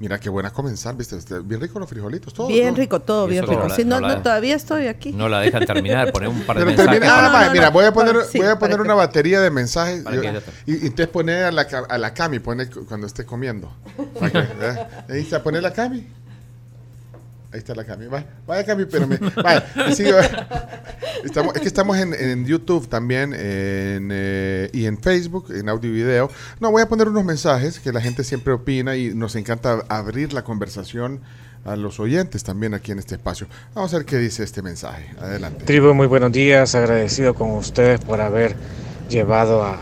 Mira 0.00 0.20
qué 0.20 0.28
buena 0.30 0.52
comenzar, 0.52 0.96
viste, 0.96 1.16
Este, 1.16 1.40
bien 1.40 1.60
rico 1.60 1.80
los 1.80 1.88
frijolitos, 1.88 2.32
todo. 2.32 2.46
Bien 2.46 2.68
todo. 2.68 2.76
rico, 2.76 3.00
todo 3.00 3.26
bien 3.26 3.44
no 3.44 3.50
rico. 3.50 3.66
la- 3.66 3.74
Sí, 3.74 3.84
no, 3.84 4.00
no 4.00 4.06
la- 4.06 4.14
no, 4.16 4.22
todavía 4.22 4.54
estoy 4.54 4.86
aquí. 4.86 5.10
No 5.12 5.28
la 5.28 5.40
dejan 5.40 5.66
terminar, 5.66 6.12
poner 6.12 6.28
un 6.28 6.42
par 6.42 6.56
de 6.56 6.64
Pero 6.64 6.76
mensajes. 6.76 7.00
termina- 7.00 7.14
para- 7.16 7.26
no, 7.28 7.34
va, 7.34 7.46
no, 7.46 7.52
mira, 7.52 7.64
no. 7.66 7.72
voy 7.72 7.84
a 7.84 7.92
poner, 7.92 8.16
Sí, 8.30 8.38
voy 8.38 8.46
a 8.46 8.58
poner 8.60 8.76
que- 8.76 8.82
una 8.82 8.94
batería 8.94 9.40
de 9.40 9.50
mensajes 9.50 10.04
yo- 10.04 10.22
y, 10.66 10.72
y 10.72 10.86
entonces 10.86 11.08
poner 11.08 11.44
a 11.46 11.50
la, 11.50 11.66
a 11.88 11.98
la 11.98 12.14
Cami, 12.14 12.38
pone 12.38 12.70
cu- 12.70 12.86
cuando 12.86 13.08
esté 13.08 13.24
comiendo. 13.24 13.72
Para 14.20 14.30
que, 14.30 14.38
¿eh? 14.38 14.86
Ahí 15.08 15.20
está, 15.22 15.42
pone 15.42 15.60
la 15.60 15.72
Cami. 15.72 16.06
Ahí 17.50 17.58
está 17.60 17.74
la 17.74 17.84
Cami. 17.84 18.06
Vaya, 18.08 18.26
vaya 18.46 18.64
Cami, 18.64 18.84
pero 18.84 19.06
me, 19.06 19.16
vaya. 19.42 19.64
Estamos, 21.24 21.56
es 21.56 21.62
que 21.62 21.66
estamos 21.66 21.96
en, 21.96 22.14
en 22.14 22.46
YouTube 22.46 22.88
también 22.88 23.32
en, 23.32 24.10
eh, 24.12 24.70
y 24.72 24.86
en 24.86 24.98
Facebook, 24.98 25.50
en 25.50 25.68
audio 25.68 25.90
y 25.90 25.92
video. 25.92 26.30
No, 26.60 26.70
voy 26.70 26.82
a 26.82 26.88
poner 26.88 27.08
unos 27.08 27.24
mensajes 27.24 27.80
que 27.80 27.92
la 27.92 28.00
gente 28.00 28.22
siempre 28.22 28.52
opina 28.52 28.96
y 28.96 29.14
nos 29.14 29.34
encanta 29.34 29.84
abrir 29.88 30.32
la 30.32 30.44
conversación 30.44 31.20
a 31.64 31.74
los 31.74 31.98
oyentes 31.98 32.44
también 32.44 32.74
aquí 32.74 32.92
en 32.92 32.98
este 32.98 33.16
espacio. 33.16 33.48
Vamos 33.74 33.92
a 33.94 33.98
ver 33.98 34.06
qué 34.06 34.18
dice 34.18 34.44
este 34.44 34.62
mensaje. 34.62 35.10
Adelante. 35.18 35.64
Tribu, 35.64 35.92
muy 35.92 36.06
buenos 36.06 36.30
días. 36.30 36.74
Agradecido 36.74 37.34
con 37.34 37.50
ustedes 37.52 37.98
por 38.00 38.20
haber 38.20 38.54
llevado 39.08 39.64
a, 39.64 39.80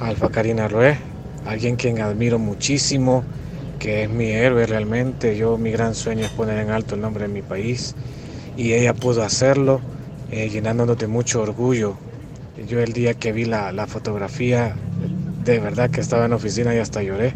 a 0.00 0.06
Alfa 0.06 0.28
Karina 0.28 0.68
Roé, 0.68 0.98
alguien 1.46 1.76
quien 1.76 2.00
admiro 2.00 2.38
muchísimo, 2.38 3.24
que 3.78 4.04
es 4.04 4.10
mi 4.10 4.30
héroe 4.30 4.66
realmente. 4.66 5.36
Yo, 5.36 5.58
mi 5.58 5.70
gran 5.70 5.94
sueño 5.94 6.24
es 6.24 6.30
poner 6.30 6.58
en 6.58 6.70
alto 6.70 6.94
el 6.94 7.00
nombre 7.00 7.26
de 7.26 7.32
mi 7.32 7.42
país 7.42 7.94
y 8.56 8.72
ella 8.72 8.94
pudo 8.94 9.22
hacerlo, 9.22 9.80
eh, 10.30 10.48
llenándonos 10.48 10.98
de 10.98 11.06
mucho 11.06 11.42
orgullo. 11.42 11.96
Yo, 12.66 12.80
el 12.80 12.92
día 12.92 13.14
que 13.14 13.32
vi 13.32 13.44
la, 13.44 13.72
la 13.72 13.86
fotografía, 13.86 14.74
de 15.44 15.58
verdad 15.58 15.90
que 15.90 16.00
estaba 16.00 16.24
en 16.24 16.30
la 16.30 16.36
oficina 16.36 16.74
y 16.74 16.78
hasta 16.78 17.02
lloré. 17.02 17.34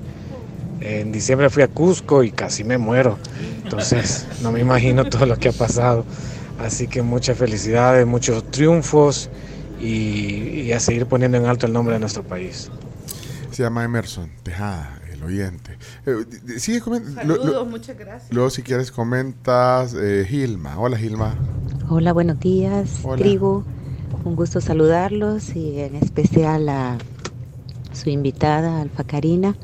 En 0.80 1.12
diciembre 1.12 1.50
fui 1.50 1.62
a 1.62 1.68
Cusco 1.68 2.22
y 2.22 2.30
casi 2.30 2.64
me 2.64 2.78
muero. 2.78 3.18
Entonces, 3.62 4.26
no 4.42 4.50
me 4.50 4.60
imagino 4.60 5.04
todo 5.04 5.26
lo 5.26 5.36
que 5.36 5.50
ha 5.50 5.52
pasado. 5.52 6.04
Así 6.58 6.88
que 6.88 7.02
muchas 7.02 7.38
felicidades, 7.38 8.06
muchos 8.06 8.50
triunfos 8.50 9.30
y, 9.80 10.62
y 10.62 10.72
a 10.72 10.80
seguir 10.80 11.06
poniendo 11.06 11.36
en 11.36 11.46
alto 11.46 11.66
el 11.66 11.72
nombre 11.72 11.94
de 11.94 12.00
nuestro 12.00 12.22
país. 12.22 12.70
Se 13.50 13.62
llama 13.62 13.84
Emerson 13.84 14.30
Tejada, 14.42 14.99
el 15.20 15.26
oyente. 15.26 15.78
Eh, 16.06 16.58
sigue 16.58 16.80
comentando. 16.80 17.36
Saludos, 17.36 17.68
muchas 17.68 17.98
gracias. 17.98 18.32
Luego, 18.32 18.50
si 18.50 18.62
quieres, 18.62 18.90
comentas 18.90 19.94
eh, 19.94 20.24
Gilma. 20.28 20.78
Hola, 20.78 20.96
Gilma. 20.96 21.34
Hola, 21.88 22.12
buenos 22.12 22.40
días, 22.40 23.00
Hola. 23.02 23.22
tribu. 23.22 23.64
Un 24.24 24.36
gusto 24.36 24.60
saludarlos 24.60 25.54
y 25.56 25.80
en 25.80 25.94
especial 25.96 26.68
a 26.68 26.98
su 27.92 28.10
invitada, 28.10 28.80
Alfa 28.80 29.04
Karina. 29.04 29.56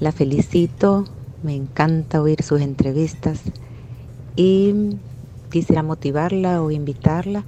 La 0.00 0.12
felicito, 0.12 1.04
me 1.42 1.54
encanta 1.54 2.22
oír 2.22 2.42
sus 2.42 2.60
entrevistas 2.60 3.40
y 4.36 4.96
quisiera 5.50 5.82
motivarla 5.82 6.62
o 6.62 6.70
invitarla 6.70 7.44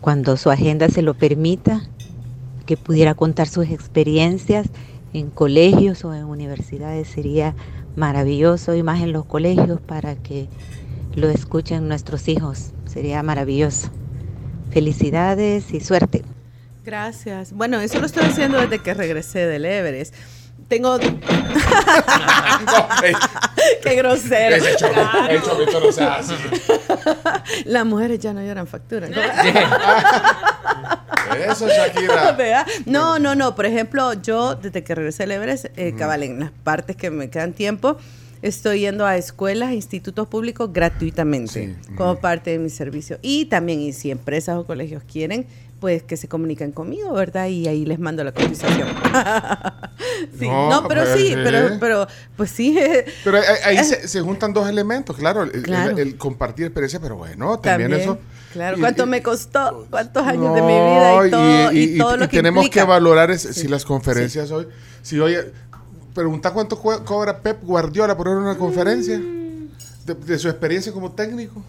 cuando 0.00 0.36
su 0.36 0.50
agenda 0.50 0.88
se 0.88 1.02
lo 1.02 1.14
permita, 1.14 1.82
que 2.66 2.76
pudiera 2.76 3.14
contar 3.14 3.48
sus 3.48 3.68
experiencias 3.68 4.68
en 5.12 5.30
colegios 5.30 6.04
o 6.04 6.14
en 6.14 6.24
universidades. 6.24 7.08
Sería 7.08 7.54
maravilloso 7.96 8.74
y 8.74 8.82
más 8.82 9.00
en 9.00 9.12
los 9.12 9.24
colegios 9.24 9.80
para 9.80 10.16
que 10.16 10.48
lo 11.14 11.28
escuchen 11.28 11.88
nuestros 11.88 12.28
hijos. 12.28 12.72
Sería 12.86 13.22
maravilloso. 13.22 13.90
Felicidades 14.70 15.72
y 15.72 15.80
suerte. 15.80 16.22
Gracias. 16.84 17.52
Bueno, 17.52 17.80
eso 17.80 18.00
lo 18.00 18.06
estoy 18.06 18.24
haciendo 18.24 18.60
desde 18.60 18.78
que 18.78 18.94
regresé 18.94 19.46
del 19.46 19.64
Everest. 19.64 20.14
Tengo. 20.68 20.98
Qué 23.82 23.94
grosero. 23.96 24.56
Ese 24.56 24.76
chorro, 24.76 25.02
el 25.28 25.42
chorrito 25.42 25.80
no. 25.80 25.90
Las 27.64 27.86
mujeres 27.86 28.20
ya 28.20 28.32
no 28.32 28.42
lloran 28.42 28.66
facturas. 28.66 29.10
¿no? 29.10 29.16
Eso, 31.36 31.68
Shakira. 31.68 32.66
No, 32.86 33.18
no, 33.18 33.34
no. 33.34 33.54
Por 33.54 33.66
ejemplo, 33.66 34.12
yo 34.14 34.54
desde 34.54 34.82
que 34.84 34.94
regresé 34.94 35.24
al 35.24 35.32
Everest, 35.32 35.66
eh, 35.76 35.94
cabal, 35.96 36.22
en 36.22 36.40
las 36.40 36.50
partes 36.50 36.96
que 36.96 37.10
me 37.10 37.30
quedan 37.30 37.52
tiempo, 37.52 37.96
estoy 38.42 38.80
yendo 38.80 39.04
a 39.06 39.16
escuelas 39.16 39.72
institutos 39.72 40.26
públicos 40.28 40.72
gratuitamente 40.72 41.76
Sí. 41.86 41.94
como 41.96 42.16
parte 42.20 42.50
de 42.50 42.58
mi 42.58 42.70
servicio. 42.70 43.18
Y 43.22 43.46
también, 43.46 43.80
y 43.80 43.92
si 43.92 44.10
empresas 44.10 44.56
o 44.56 44.64
colegios 44.66 45.02
quieren, 45.10 45.46
pues 45.80 46.02
que 46.02 46.16
se 46.18 46.28
comuniquen 46.28 46.72
conmigo, 46.72 47.12
¿verdad? 47.14 47.46
Y 47.48 47.66
ahí 47.66 47.84
les 47.86 47.98
mando 47.98 48.22
la 48.22 48.32
cotización. 48.32 48.86
sí. 50.38 50.46
No, 50.46 50.68
No, 50.70 50.88
pero 50.88 51.02
pues, 51.02 51.14
sí, 51.18 51.28
sí. 51.28 51.34
pero, 51.42 51.76
pero, 51.80 52.06
pues 52.36 52.50
sí. 52.50 52.78
Pero 53.24 53.38
ahí, 53.38 53.76
ahí 53.78 53.84
se, 53.84 54.06
se 54.06 54.20
juntan 54.20 54.52
dos 54.52 54.68
elementos, 54.68 55.16
claro. 55.16 55.42
El, 55.42 55.50
el- 55.54 55.62
Claro. 55.62 55.96
el 55.96 56.16
compartir 56.16 56.66
experiencia, 56.66 57.00
pero 57.00 57.16
bueno, 57.16 57.58
también, 57.58 57.90
También, 57.90 58.00
eso. 58.10 58.18
claro. 58.52 58.76
y- 58.76 58.80
¿Cuánto 58.80 59.04
y- 59.04 59.08
me 59.08 59.22
costó? 59.22 59.86
¿Cuántos 59.90 60.26
años 60.26 60.44
No, 60.44 60.54
de 60.54 60.62
mi 60.62 60.68
vida 60.68 61.26
y 61.26 61.30
todo, 61.30 61.72
y, 61.72 61.98
todo 61.98 62.16
lo 62.16 62.28
que 62.28 62.36
tenemos 62.36 62.64
implica? 62.64 62.84
que 62.84 62.88
valorar 62.88 63.30
es- 63.30 63.42
Sí. 63.42 63.52
si 63.62 63.68
las 63.68 63.84
conferencias 63.84 64.50
hoy. 64.50 64.66
Si 65.02 65.18
hoy. 65.18 65.36
Pregunta 66.14 66.50
cuánto 66.52 66.78
co- 66.78 67.04
cobra 67.04 67.38
Pep 67.38 67.62
Guardiola 67.62 68.16
por 68.16 68.28
una 68.28 68.56
conferencia. 68.58 69.18
De, 69.18 70.14
de 70.14 70.38
su 70.38 70.48
experiencia 70.48 70.92
como 70.92 71.12
técnico. 71.12 71.62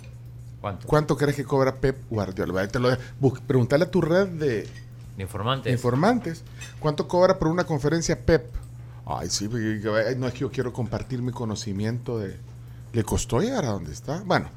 ¿Cuánto? 0.62 0.88
¿Cuánto 0.88 1.18
crees 1.18 1.36
que 1.36 1.44
cobra 1.44 1.76
Pep 1.76 1.98
Guardiola? 2.10 2.68
Te 2.68 2.80
lo 2.80 2.90
preguntarle 3.48 3.86
a 3.86 3.92
tu 3.92 4.00
red 4.02 4.28
de 4.28 4.48
De 5.18 5.24
informantes. 5.24 5.74
informantes. 5.74 6.44
¿Cuánto 6.80 7.08
cobra 7.08 7.40
por 7.40 7.48
una 7.48 7.64
conferencia 7.64 8.20
Pep? 8.24 8.46
Ay, 9.06 9.30
sí, 9.30 9.48
no 10.18 10.28
es 10.28 10.34
que 10.34 10.40
yo 10.40 10.52
quiero 10.52 10.72
compartir 10.72 11.22
mi 11.22 11.32
conocimiento 11.32 12.20
de... 12.20 12.38
¿Le 12.94 13.04
costó 13.04 13.42
llegar 13.42 13.66
a 13.66 13.70
donde 13.70 13.92
está? 13.92 14.22
Bueno, 14.26 14.50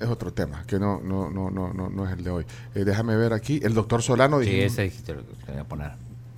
es 0.00 0.06
otro 0.08 0.32
tema, 0.32 0.64
que 0.66 0.78
no, 0.78 1.00
no, 1.00 1.30
no, 1.30 1.50
no, 1.50 1.72
no, 1.72 1.88
no 1.88 2.06
es 2.06 2.12
el 2.18 2.24
de 2.24 2.30
hoy. 2.30 2.46
Eh, 2.74 2.84
déjame 2.84 3.14
ver 3.16 3.32
aquí. 3.32 3.60
El 3.62 3.74
doctor 3.74 4.02
Solano 4.02 4.40
Sí, 4.40 4.60
ese 4.60 4.82
dijiste 4.82 5.14
lo 5.14 5.20
que 5.26 5.34
te 5.46 5.52
voy 5.52 5.60
a 5.60 5.64
poner. 5.64 5.92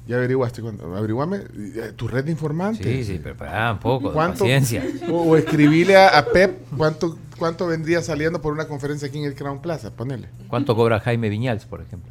Ya 0.06 0.16
averiguaste. 0.16 0.60
cuánto- 0.62 0.96
Averiguame 0.96 1.36
eh, 1.36 1.92
tu 1.94 2.08
red 2.08 2.24
de 2.24 2.32
informantes. 2.32 2.84
Sí, 2.84 3.04
sí, 3.04 3.20
pero 3.22 3.36
pará 3.36 3.72
un 3.72 3.78
poco, 3.78 4.08
de 4.08 4.14
¿Cuánto? 4.14 4.40
paciencia. 4.40 4.82
O, 5.08 5.22
o 5.22 5.36
escribile 5.36 5.96
a, 5.96 6.18
a 6.18 6.26
Pep 6.26 6.58
cuánto, 6.76 7.16
cuánto 7.38 7.66
vendría 7.66 8.02
saliendo 8.02 8.40
por 8.40 8.52
una 8.52 8.66
conferencia 8.66 9.08
aquí 9.08 9.18
en 9.18 9.24
el 9.24 9.34
Crown 9.34 9.60
Plaza. 9.60 9.90
Ponele. 9.90 10.28
¿Cuánto 10.48 10.74
cobra 10.74 10.98
Jaime 11.00 11.28
Viñals, 11.28 11.64
por 11.64 11.80
ejemplo? 11.80 12.10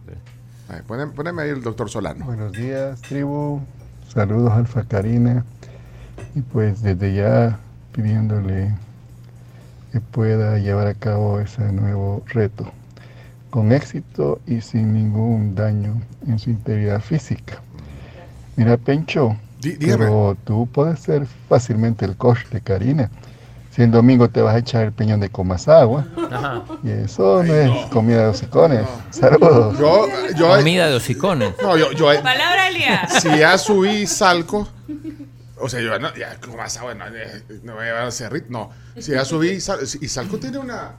Poneme, 0.88 1.12
poneme 1.14 1.42
ahí 1.42 1.50
el 1.50 1.62
doctor 1.64 1.90
Solano. 1.90 2.26
Buenos 2.26 2.52
días, 2.54 3.02
tribu. 3.02 3.60
Saludos, 4.08 4.52
Alfa 4.54 4.84
Karina. 4.84 5.44
Y 6.36 6.42
pues 6.42 6.82
desde 6.84 7.14
ya 7.16 7.60
pidiéndole 7.92 8.74
que 9.92 10.00
pueda 10.00 10.60
llevar 10.60 10.88
a 10.88 10.94
cabo 10.94 11.40
ese 11.40 11.72
nuevo 11.74 12.24
reto 12.28 12.72
con 13.50 13.72
éxito 13.72 14.40
y 14.46 14.62
sin 14.62 14.94
ningún 14.94 15.56
daño 15.56 16.00
en 16.28 16.38
su 16.38 16.52
integridad 16.52 17.02
física. 17.02 17.62
Mira, 18.60 18.78
Pencho, 18.78 19.38
Dí- 19.62 19.78
pero 19.80 20.36
tú 20.44 20.68
puedes 20.72 21.00
ser 21.00 21.26
fácilmente 21.48 22.06
el 22.06 22.16
coach 22.18 22.46
de 22.52 22.62
Karina. 22.62 23.10
Si 23.72 23.84
el 23.84 23.92
domingo 23.92 24.30
te 24.30 24.42
vas 24.42 24.56
a 24.56 24.58
echar 24.58 24.84
el 24.84 24.92
peñón 24.92 25.20
de 25.20 25.30
Comasagua, 25.30 26.06
Ajá. 26.32 26.64
y 26.84 26.90
eso 26.90 27.44
no 27.44 27.54
es 27.54 27.86
comida 27.88 28.24
de 28.24 28.28
hocicones. 28.28 28.86
Saludos. 29.12 29.78
Yo, 29.80 30.08
yo, 30.38 30.50
Comida 30.58 30.88
de 30.90 30.96
hocicones. 30.96 31.54
no, 31.62 31.78
yo, 31.78 31.92
yo, 31.94 32.06
Palabra 32.22 32.60
si 33.22 33.38
ya 33.38 33.58
subí 33.58 34.06
Salco, 34.08 34.68
o 35.60 35.70
sea, 35.70 35.82
yo 35.82 35.98
no, 36.00 36.14
ya, 36.16 36.38
como 36.42 36.58
más, 36.58 36.78
ah, 36.78 36.84
bueno, 36.84 37.06
eh, 37.14 37.44
no 37.64 37.74
me 37.74 37.80
voy 37.80 37.82
a 37.84 37.86
llevar 37.88 38.04
a 38.06 38.12
Cerrito, 38.12 38.48
no. 38.50 38.70
Si 38.98 39.12
ya 39.12 39.24
subí 39.26 39.60
Sal- 39.60 39.80
y 40.02 40.08
Salco 40.08 40.38
tiene 40.38 40.58
una. 40.58 40.92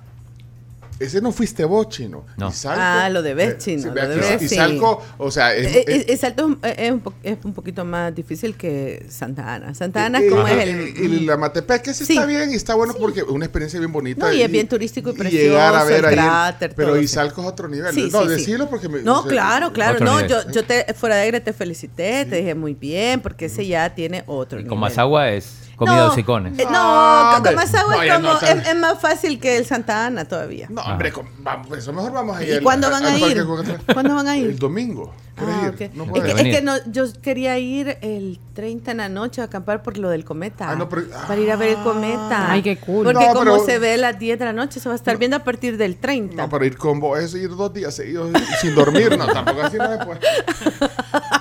Ese 1.00 1.20
no 1.22 1.32
fuiste 1.32 1.64
vos, 1.64 1.88
chino. 1.88 2.26
No. 2.36 2.50
Y 2.50 2.52
Salco- 2.52 2.76
Ah, 2.78 3.08
lo 3.08 3.22
de 3.22 3.32
Beth, 3.34 3.52
eh, 3.52 3.56
chino, 3.58 3.82
sí, 3.82 3.88
lo 3.88 4.08
de 4.08 4.20
que- 4.38 4.44
Y 4.44 4.48
sí. 4.48 4.54
Salco, 4.54 5.02
o 5.18 5.30
sea, 5.30 5.54
es, 5.54 5.66
Eh, 5.66 5.84
es- 5.88 5.96
eh, 6.02 6.04
El 6.08 6.18
salto 6.18 6.58
es, 6.62 6.74
es 6.78 6.92
un 6.92 7.02
es 7.22 7.38
un 7.42 7.54
poquito 7.54 7.84
más 7.86 8.14
difícil 8.14 8.54
que 8.54 9.06
Santa 9.08 9.54
Ana. 9.54 9.74
Santa 9.74 10.04
Ana 10.04 10.20
eh, 10.20 10.28
como 10.28 10.46
eh, 10.46 10.62
es 10.62 10.68
el... 10.68 11.04
Y 11.14 11.20
la 11.26 11.36
Matepec, 11.38 11.88
ese 11.88 12.04
Sí. 12.04 12.12
está 12.12 12.26
bien 12.26 12.52
y 12.52 12.54
está 12.54 12.74
bueno 12.74 12.94
porque 13.00 13.20
es 13.20 13.26
una 13.26 13.46
experiencia 13.46 13.80
bien 13.80 13.90
bonita. 13.92 14.26
No, 14.26 14.32
y 14.32 14.42
es 14.42 14.50
bien 14.50 14.68
turístico 14.68 15.10
y 15.10 15.30
llegar 15.30 15.74
a 15.74 15.84
precioso, 15.84 16.02
ver 16.02 16.12
el 16.12 16.18
ahí 16.18 16.26
cráter, 16.26 16.74
Pero 16.76 16.88
todo, 16.90 17.00
y 17.00 17.08
sí. 17.08 17.14
Salco 17.14 17.40
es 17.40 17.46
otro 17.48 17.66
nivel. 17.68 17.94
Sí, 17.94 18.08
no, 18.12 18.20
sí, 18.22 18.28
sí. 18.28 18.34
decirlo 18.34 18.68
porque 18.68 18.88
me. 18.90 19.00
No, 19.02 19.20
o 19.20 19.22
sea, 19.22 19.30
claro, 19.30 19.72
claro. 19.72 20.00
No, 20.04 20.16
nivel. 20.20 20.28
yo, 20.30 20.50
yo 20.52 20.64
te, 20.64 20.92
fuera 20.94 21.16
de 21.16 21.22
aire 21.22 21.40
te 21.40 21.52
felicité, 21.54 22.26
te 22.26 22.36
dije 22.36 22.54
muy 22.54 22.74
bien, 22.74 23.20
porque 23.20 23.46
ese 23.46 23.66
ya 23.66 23.94
tiene 23.94 24.22
otro 24.26 24.58
Y 24.58 24.64
nivel. 24.64 24.68
con 24.68 24.78
más 24.80 24.98
agua 24.98 25.30
es 25.30 25.56
comida 25.80 25.96
de 25.96 26.06
No, 26.06 26.12
hocicones. 26.12 26.58
eh, 26.58 26.66
No, 26.70 27.36
hombre. 27.36 27.56
Mazagua 27.56 27.96
No, 27.96 28.02
es 28.02 28.08
ya 28.08 28.14
como, 28.16 28.32
es, 28.38 28.68
es 28.68 28.76
más 28.76 28.98
fácil 29.00 29.40
que 29.40 29.56
el 29.56 29.66
Santa 29.66 30.06
Ana 30.06 30.24
todavía. 30.26 30.66
No, 30.70 30.82
hombre, 30.82 31.10
con- 31.10 31.26
vamos, 31.38 31.76
eso 31.76 31.92
mejor 31.92 32.12
vamos 32.12 32.36
a 32.36 32.42
ir. 32.44 32.48
¿Y 32.48 32.52
al- 32.52 32.62
cuándo 32.62 32.90
van 32.90 33.04
a 33.04 33.08
parque 33.10 33.26
ir? 33.30 33.44
¿Cuándo 33.92 34.14
van 34.14 34.28
a 34.28 34.36
ir? 34.36 34.46
El 34.50 34.58
domingo. 34.58 35.12
¿Quieres 35.36 35.54
Ah, 35.56 35.62
ir? 35.62 35.68
ok. 35.88 35.94
No 35.94 36.04
es, 36.16 36.22
que, 36.22 36.30
es 36.50 36.56
que 36.56 36.62
no, 36.62 36.72
yo 36.92 37.04
quería 37.22 37.58
ir 37.58 37.96
el 38.02 38.38
30 38.52 38.90
en 38.90 38.98
la 38.98 39.08
noche 39.08 39.40
a 39.40 39.44
acampar 39.44 39.82
por 39.82 39.96
lo 39.96 40.10
del 40.10 40.22
cometa. 40.24 40.68
Ah, 40.70 40.74
no, 40.76 40.86
pero- 40.88 41.06
para 41.26 41.40
ir 41.40 41.50
a 41.50 41.56
ver 41.56 41.70
el 41.78 41.82
cometa. 41.82 42.50
Ay, 42.52 42.62
qué 42.62 42.76
cool. 42.76 43.04
Porque 43.04 43.26
No, 43.26 43.32
como 43.32 43.40
pero- 43.54 43.64
se 43.64 43.78
ve 43.78 43.94
a 43.94 43.96
las 43.96 44.18
10 44.18 44.38
de 44.38 44.44
la 44.44 44.52
noche, 44.52 44.80
se 44.80 44.88
va 44.88 44.92
a 44.94 44.96
estar 44.96 45.16
viendo 45.16 45.38
a 45.38 45.40
partir 45.44 45.78
del 45.78 45.96
30. 45.96 46.42
No, 46.42 46.48
para 46.50 46.66
ir 46.66 46.76
con 46.76 47.00
vos 47.00 47.18
es 47.18 47.34
ir 47.34 47.48
dos 47.56 47.72
días 47.72 47.94
seguidos 47.94 48.30
sin 48.60 48.74
dormir. 48.74 49.16
No, 49.16 49.26
tampoco 49.28 49.62
así 49.62 49.78
no 49.78 49.98
puede. 50.04 50.20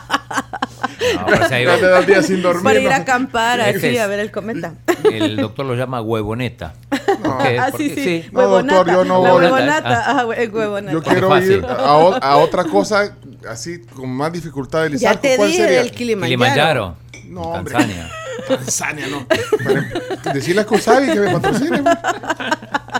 No, 1.19 1.25
pero 1.25 1.47
si 1.47 1.53
hay- 1.53 1.65
Dale 1.65 1.87
dos 1.87 2.05
días 2.07 2.25
sin 2.25 2.41
dormir. 2.41 2.63
para 2.63 2.79
ir 2.79 2.85
no. 2.89 2.91
a 2.91 2.95
acampar 2.97 3.59
Este 3.61 3.77
así 3.87 3.95
es- 3.95 4.01
a 4.01 4.07
ver 4.07 4.19
el 4.19 4.31
cometa. 4.31 4.73
el 5.11 5.35
doctor 5.37 5.65
lo 5.65 5.75
llama 5.75 6.01
huevoneta. 6.01 6.73
¿Por 6.89 7.37
qué? 7.43 7.59
Ah, 7.59 7.67
Porque- 7.71 7.89
sí, 7.95 8.03
sí. 8.03 8.25
No, 8.31 8.39
Huevonata. 8.39 8.75
doctor, 8.77 8.93
yo 8.95 9.05
no 9.05 9.23
La 9.23 9.31
voy. 9.31 9.43
huevonata. 9.43 10.03
Ah. 10.19 10.25
Hue- 10.25 10.49
huevonata. 10.51 10.91
Yo 10.93 11.01
quiero 11.03 11.29
fácil. 11.29 11.51
ir 11.59 11.65
a, 11.65 11.93
o- 11.97 12.15
a 12.23 12.37
otra 12.37 12.63
cosa 12.65 13.15
así 13.49 13.79
con 13.95 14.09
más 14.09 14.31
dificultad 14.33 14.89
de 14.89 14.97
Ya 14.97 15.15
te 15.15 15.35
¿Cuál 15.37 15.49
dije 15.49 15.63
sería? 15.63 15.79
del 15.83 15.91
Kilimanjaro. 15.91 16.27
Kilimanjaro. 16.37 16.95
No, 17.29 17.41
hombre. 17.41 17.73
Tanzania. 17.73 18.09
Tanzania, 18.47 19.07
no. 19.07 19.27
Pero, 19.63 20.33
Decirle 20.33 20.61
a 20.61 20.65
Kosabi 20.65 21.07
que 21.11 21.19
me 21.19 21.31
patrocine. 21.31 21.81
güey. 21.81 21.95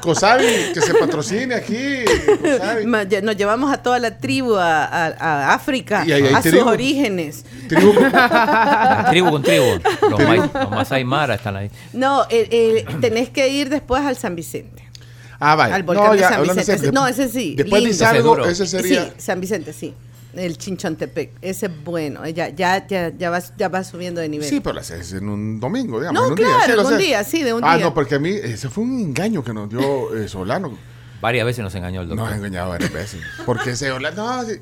Kosabi, 0.02 0.46
que 0.74 0.82
se 0.82 0.94
patrocine 0.94 1.56
aquí. 1.56 2.04
Nos 3.24 3.36
llevamos 3.36 3.72
a 3.74 3.78
toda 3.82 4.00
la 4.00 4.18
tribu 4.18 4.56
a, 4.56 4.86
a- 4.86 5.08
a 5.18 5.54
África, 5.54 6.04
Y 6.06 6.12
ahí 6.12 6.24
hay 6.28 6.34
a 6.34 6.42
sus 6.42 6.52
tribu. 6.52 6.68
orígenes. 6.70 7.46
Tribu- 7.68 9.10
tribu 9.10 9.32
con 9.32 9.44
tribu. 9.44 9.80
Los, 10.10 10.20
Mai- 10.20 10.52
los 10.54 10.70
Masai 10.72 11.04
Mara 11.04 11.36
están 11.36 11.56
ahí. 11.56 11.72
No, 11.94 12.26
el- 12.30 12.48
el- 12.88 13.00
tenés 13.00 13.30
que 13.30 13.50
ir 13.50 13.70
después 13.70 14.04
al 14.04 14.16
San 14.18 14.36
Vicente. 14.36 14.84
Ah, 15.40 15.56
vaya. 15.56 15.76
Al 15.76 15.84
volcán 15.84 16.06
No, 16.08 16.14
de 16.14 16.20
ya, 16.20 16.30
San 16.30 16.40
hablando 16.40 16.60
Vicente. 16.62 16.84
Ese- 16.86 16.92
no, 16.92 17.08
ese 17.08 17.30
sí. 17.30 17.56
Después 17.58 17.82
lindo. 17.82 17.94
dice 17.94 18.06
algo, 18.06 18.30
duro. 18.36 18.46
ese 18.46 18.68
sería. 18.68 19.06
Sí, 19.06 19.12
San 19.18 19.40
Vicente, 19.42 19.74
sí. 19.74 19.94
El 20.40 20.58
Chinchontepec. 20.58 21.32
Ese 21.42 21.68
es 21.68 21.84
bueno. 21.84 22.28
Ya, 22.28 22.50
ya, 22.50 22.88
ya, 22.88 23.10
ya, 23.16 23.30
vas, 23.30 23.54
ya 23.58 23.70
vas 23.70 23.88
subiendo 23.88 24.22
de 24.22 24.30
nivel. 24.30 24.48
Sí, 24.48 24.60
pero 24.60 24.74
lo 24.74 24.82
haces 24.82 25.14
en 25.14 25.28
un 25.30 25.60
domingo, 25.60 26.00
digamos. 26.00 26.22
No, 26.22 26.28
en 26.28 26.32
un 26.32 26.38
claro, 26.38 26.58
día. 26.58 26.66
en 26.66 26.76
lo 26.76 26.82
un 26.82 26.94
haces. 26.94 27.00
día, 27.00 27.24
sí, 27.24 27.44
de 27.44 27.54
un 27.54 27.64
ah, 27.64 27.76
día. 27.76 27.86
no, 27.86 27.94
porque 27.94 28.16
a 28.16 28.20
mí 28.20 28.30
ese 28.30 28.70
fue 28.70 28.84
un 28.84 29.00
engaño 29.00 29.44
que 29.44 29.54
nos 29.54 29.70
dio 29.70 30.16
eh, 30.18 30.28
Solano. 30.28 30.78
Varias 31.22 31.46
veces 31.46 31.64
nos 31.64 31.76
engañó 31.76 32.02
el 32.02 32.08
doctor. 32.08 32.26
Nos 32.26 32.34
ha 32.34 32.38
engañado 32.38 32.70
varias 32.70 32.94
veces. 32.94 33.22
Porque 33.46 33.72
ese 33.72 33.90
Solano, 33.90 34.38
no, 34.38 34.46
sí, 34.46 34.54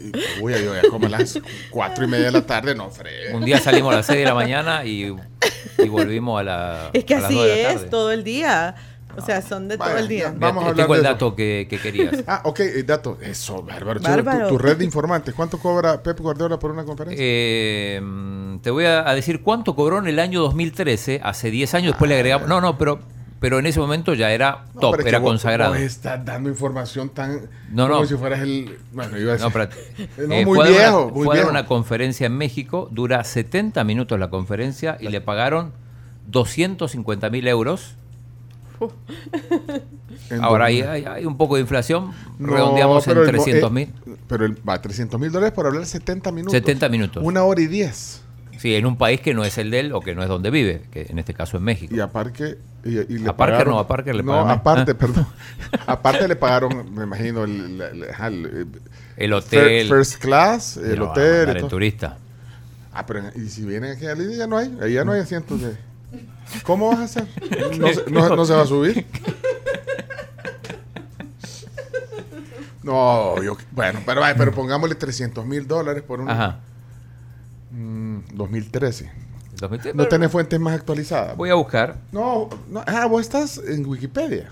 uy, 0.41 0.53
yo 0.53 0.73
ya 0.73 0.89
como 0.89 1.05
a 1.05 1.09
las 1.09 1.39
cuatro 1.69 2.03
y 2.03 2.07
media 2.07 2.25
de 2.25 2.31
la 2.31 2.45
tarde, 2.47 2.73
no, 2.73 2.89
fre. 2.89 3.33
Un 3.33 3.45
día 3.45 3.59
salimos 3.59 3.93
a 3.93 3.97
las 3.97 4.07
6 4.07 4.19
de 4.19 4.25
la 4.25 4.33
mañana 4.33 4.83
y, 4.83 5.15
y 5.77 5.87
volvimos 5.87 6.39
a, 6.39 6.43
la, 6.43 6.89
Es 6.93 7.05
que 7.05 7.13
a 7.13 7.19
las 7.19 7.25
así 7.25 7.35
2 7.35 7.45
de 7.45 7.63
la 7.63 7.71
es 7.73 7.89
todo 7.91 8.11
el 8.11 8.23
día. 8.23 8.75
O 9.17 9.21
sea, 9.25 9.41
son 9.41 9.67
de 9.67 9.77
todo 9.77 9.97
el 9.97 10.07
día. 10.07 10.25
ya, 10.25 10.31
Mira, 10.31 10.47
Vamos 10.47 10.63
a 10.63 10.67
hablar 10.69 10.85
tengo 10.85 10.95
el 10.95 11.03
dato 11.03 11.35
que, 11.35 11.67
que 11.69 11.79
querías. 11.79 12.23
Ah, 12.27 12.41
ok, 12.43 12.59
el 12.59 12.85
dato. 12.85 13.17
Eso, 13.21 13.63
bárbaro. 13.63 13.99
Bárbaro. 13.99 14.47
Tu, 14.47 14.53
tu 14.53 14.57
red 14.59 14.77
de 14.77 14.85
informantes, 14.85 15.33
¿cuánto 15.33 15.57
cobra 15.59 16.01
Pep 16.03 16.19
Guardiola 16.19 16.59
por 16.59 16.71
una 16.71 16.83
conferencia? 16.85 17.23
Eh, 17.25 17.99
mm, 18.01 18.59
te 18.59 18.69
voy 18.71 18.85
a, 18.85 19.07
a 19.09 19.15
decir 19.15 19.41
cuánto 19.41 19.75
cobró 19.75 19.97
en 19.99 20.07
el 20.07 20.19
año 20.19 20.41
2013, 20.41 21.21
hace 21.23 21.49
10 21.51 21.73
años, 21.73 21.91
después 21.93 22.09
le 22.09 22.15
agregamos... 22.15 22.47
No, 22.47 22.61
no, 22.61 22.77
pero, 22.77 22.99
pero 23.39 23.59
en 23.59 23.65
ese 23.65 23.79
momento 23.79 24.13
ya 24.13 24.31
era 24.31 24.65
No, 24.75 24.81
top, 24.81 24.91
pero 24.91 24.97
es 24.99 25.03
que 25.03 25.09
era 25.09 25.19
vos- 25.19 25.29
consagrado. 25.31 25.71
Vos 25.73 25.81
estás 25.81 26.23
dando 26.25 26.49
información 26.49 27.09
tan. 27.09 27.49
No, 27.71 27.87
como 27.87 28.01
no. 28.01 28.05
si 28.05 28.15
fueras 28.15 28.39
el. 28.41 28.77
Bueno, 28.93 29.17
iba 29.17 29.33
a 29.33 29.37
decir. 29.37 29.45
No, 29.47 29.51
pero, 29.53 29.69
No, 30.27 30.33
eh, 30.33 30.45
muy 30.45 30.55
fue 30.57 30.69
viejo, 30.69 31.05
una, 31.05 31.13
muy 31.13 31.25
fue 31.25 31.35
viejo. 31.35 31.49
una 31.49 31.65
conferencia 31.65 32.25
en 32.27 32.37
México, 32.37 32.87
dura 32.91 33.23
70 33.23 33.83
minutos 33.83 34.19
la 34.19 34.29
conferencia 34.29 34.97
y 34.99 35.07
le 35.09 35.21
pagaron 35.21 35.71
250 36.27 37.29
mil 37.29 37.47
euros. 37.47 37.95
Ahora 40.41 40.65
hay, 40.65 40.81
hay- 40.81 41.05
hay 41.05 41.25
un 41.25 41.37
poco 41.37 41.55
de 41.55 41.61
inflación, 41.61 42.11
No, 42.39 42.47
redondeamos 42.53 43.05
pero 43.05 43.23
en 43.23 43.29
el 43.29 43.35
mo- 43.37 43.43
300 43.43 43.69
eh, 43.69 43.73
mil. 43.73 43.93
pero 44.27 44.45
el, 44.45 44.57
va, 44.67 44.81
300 44.81 45.19
mil 45.19 45.31
dólares 45.31 45.53
por 45.53 45.65
hablar 45.67 45.85
70 45.85 46.31
minutos. 46.31 46.53
70 46.53 46.89
minutos. 46.89 47.23
Una 47.23 47.43
hora 47.43 47.61
y 47.61 47.67
10. 47.67 48.21
Sí, 48.57 48.73
en 48.75 48.85
un 48.87 48.97
país 48.97 49.21
que 49.21 49.33
no 49.35 49.43
es 49.43 49.57
el 49.59 49.69
de 49.69 49.81
él 49.81 49.93
o 49.93 50.01
que 50.01 50.15
no 50.15 50.23
es 50.23 50.29
donde 50.29 50.49
vive, 50.49 50.81
que 50.91 51.05
en 51.09 51.19
este 51.19 51.33
caso 51.35 51.57
es 51.57 51.63
México. 51.63 51.95
Y 51.95 51.99
a 51.99 52.07
Parker. 52.11 52.57
Y, 52.83 52.89
y 52.97 53.17
le 53.19 53.29
A 53.29 53.37
Parker 53.37 53.57
pagaron- 53.65 53.73
no, 53.73 53.79
a 53.79 53.87
Parker 53.87 54.15
le 54.15 54.23
No, 54.23 54.31
pagaron. 54.31 54.51
aparte, 54.51 54.91
Ah. 54.91 54.97
perdón. 54.97 55.27
aparte 55.87 56.27
le 56.27 56.35
pagaron, 56.35 56.93
me 56.93 57.03
imagino, 57.03 57.43
el, 57.43 57.81
el- 57.81 58.03
el- 58.03 58.45
el- 58.45 58.67
El 59.17 59.33
hotel. 59.33 59.87
First 59.87 60.15
class, 60.19 60.77
el 60.77 61.01
hotel. 61.01 61.57
todo. 61.59 61.67
turista. 61.69 62.17
Ah, 62.93 63.05
pero 63.05 63.21
y 63.35 63.47
si 63.49 63.63
vienen 63.63 63.91
aquí 63.91 64.07
a 64.07 64.15
línea 64.15 64.37
ya 64.37 64.47
no 64.47 64.57
hay, 64.57 64.75
ahí 64.81 64.93
ya 64.93 65.03
no 65.05 65.11
hay 65.11 65.21
asientos 65.21 65.61
de. 65.61 65.77
¿Cómo 66.63 66.89
vas 66.89 66.99
a 66.99 67.03
hacer? 67.03 67.27
No, 67.79 67.93
se- 67.93 68.09
no- 68.11 68.35
no 68.35 68.45
se 68.45 68.53
va 68.53 68.61
a 68.61 68.65
subir. 68.65 69.05
No, 72.83 73.41
yo, 73.43 73.57
bueno, 73.71 73.99
pero, 74.05 74.21
pero 74.37 74.51
pongámosle 74.53 74.95
300 74.95 75.45
mil 75.45 75.67
dólares 75.67 76.03
por 76.03 76.21
un 76.21 76.29
Ajá. 76.29 76.59
mm, 77.71 78.19
2013. 78.33 79.11
2013, 79.59 79.97
¿No 79.97 80.07
tenés 80.07 80.31
fuentes 80.31 80.59
más 80.59 80.73
actualizadas? 80.75 81.35
Voy 81.35 81.49
a 81.49 81.55
buscar. 81.55 81.97
No, 82.11 82.47
no, 82.69 82.83
ah, 82.85 83.05
vos 83.07 83.21
estás 83.21 83.57
en 83.57 83.85
Wikipedia. 83.85 84.51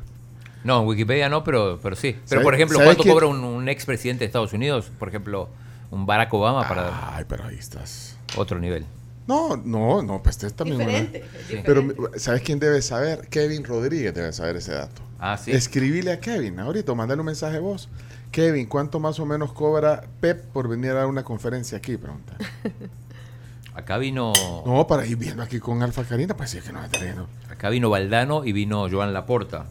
No, 0.64 0.82
en 0.82 0.88
Wikipedia 0.88 1.30
no, 1.30 1.44
pero, 1.44 1.80
pero 1.82 1.96
sí. 1.96 2.14
Pero, 2.14 2.26
¿Sabe- 2.42 2.44
por 2.44 2.56
ejemplo, 2.56 2.80
¿cuánto 2.84 3.04
cobra 3.04 3.28
un, 3.28 3.44
un 3.44 3.70
expresidente 3.70 4.22
de 4.22 4.26
Estados 4.26 4.52
Unidos? 4.52 4.92
Por 5.00 5.08
ejemplo, 5.10 5.48
un 5.92 6.06
Barack 6.08 6.34
Obama 6.34 6.68
para 6.68 7.16
Ay, 7.16 7.24
pero 7.30 7.46
ahí 7.46 7.56
estás. 7.56 8.18
otro 8.36 8.60
nivel. 8.60 8.86
No, 9.28 9.58
no, 9.58 10.02
no, 10.04 10.22
pues 10.22 10.36
este 10.36 10.48
es 10.48 10.54
también 10.54 10.82
una- 10.82 10.86
Diferente. 11.00 11.24
Sí. 11.50 11.58
Pero, 11.66 11.84
¿sabes 12.18 12.42
quién 12.44 12.60
debe 12.60 12.82
saber? 12.82 13.28
Kevin 13.30 13.64
Rodríguez 13.64 14.14
debe 14.14 14.32
saber 14.34 14.56
ese 14.58 14.74
dato. 14.74 15.02
Ah, 15.20 15.38
sí. 15.38 15.52
Escribile 15.52 16.12
a 16.12 16.20
Kevin 16.20 16.60
ahorita, 16.60 16.94
mandale 16.94 17.20
un 17.22 17.26
mensaje 17.26 17.56
de 17.56 17.60
voz. 17.62 17.90
Kevin, 18.32 18.68
¿cuánto 18.68 19.00
más 19.00 19.20
o 19.20 19.26
menos 19.26 19.54
cobra 19.54 20.04
Pep 20.20 20.44
por 20.52 20.68
venir 20.68 20.92
a 20.92 20.96
dar 20.96 21.08
una 21.08 21.24
conferencia 21.24 21.78
aquí? 21.78 21.98
Pregunta. 21.98 22.36
Acá 23.74 23.98
vino, 23.98 24.32
No, 24.66 24.88
para 24.88 25.06
ir 25.06 25.18
viendo 25.18 25.44
aquí 25.44 25.60
con 25.60 25.82
Alfa 25.84 26.04
Karina, 26.06 26.36
pues 26.38 26.50
sí 26.52 26.60
es 26.60 26.64
que 26.64 26.72
no 26.72 26.84
está 26.84 26.98
teniendo. 27.00 27.28
acá 27.50 27.70
vino 27.70 27.90
Valdano 27.90 28.46
y 28.46 28.54
vino 28.54 28.88
Joan 28.90 29.12
Laporta 29.14 29.66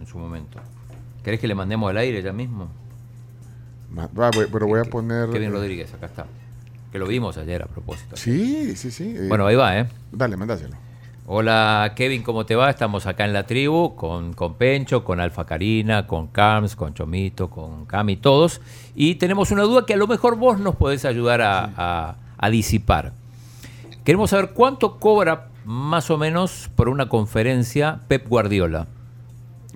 en 0.00 0.06
su 0.08 0.18
momento. 0.18 0.58
¿Querés 1.22 1.38
que 1.38 1.46
le 1.46 1.54
mandemos 1.54 1.88
al 1.88 1.98
aire 1.98 2.20
ya 2.20 2.32
mismo? 2.32 2.68
Ma- 3.90 4.08
Va, 4.08 4.30
voy- 4.32 4.48
pero 4.52 4.66
voy 4.66 4.80
a 4.80 4.84
poner. 4.84 5.30
Kevin 5.30 5.50
eh, 5.50 5.52
Rodríguez, 5.52 5.94
acá 5.94 6.06
está. 6.06 6.26
Que 6.98 7.04
lo 7.04 7.06
vimos 7.08 7.38
ayer 7.38 7.62
a 7.62 7.66
propósito. 7.66 8.16
Sí, 8.16 8.74
sí, 8.74 8.90
sí. 8.90 9.14
eh, 9.16 9.26
Bueno, 9.28 9.46
ahí 9.46 9.54
va, 9.54 9.78
¿eh? 9.78 9.86
Dale, 10.10 10.36
mandáselo. 10.36 10.74
Hola 11.28 11.92
Kevin, 11.94 12.24
¿cómo 12.24 12.44
te 12.44 12.56
va? 12.56 12.70
Estamos 12.70 13.06
acá 13.06 13.24
en 13.24 13.32
la 13.32 13.46
tribu 13.46 13.94
con, 13.94 14.32
con 14.32 14.54
Pencho, 14.54 15.04
con 15.04 15.20
Alfa 15.20 15.46
Karina, 15.46 16.08
con 16.08 16.26
Carms, 16.26 16.74
con 16.74 16.94
Chomito, 16.94 17.50
con 17.50 17.84
Cami, 17.86 18.16
todos. 18.16 18.60
Y 18.96 19.14
tenemos 19.14 19.52
una 19.52 19.62
duda 19.62 19.86
que 19.86 19.94
a 19.94 19.96
lo 19.96 20.08
mejor 20.08 20.34
vos 20.36 20.58
nos 20.58 20.74
podés 20.74 21.04
ayudar 21.04 21.40
a, 21.40 21.70
a- 21.76 22.16
a 22.36 22.50
disipar. 22.50 23.12
Queremos 24.04 24.30
saber 24.30 24.50
cuánto 24.54 24.98
cobra 24.98 25.46
más 25.64 26.10
o 26.10 26.18
menos 26.18 26.68
por 26.74 26.88
una 26.88 27.08
conferencia 27.08 28.00
Pep 28.08 28.26
Guardiola. 28.26 28.88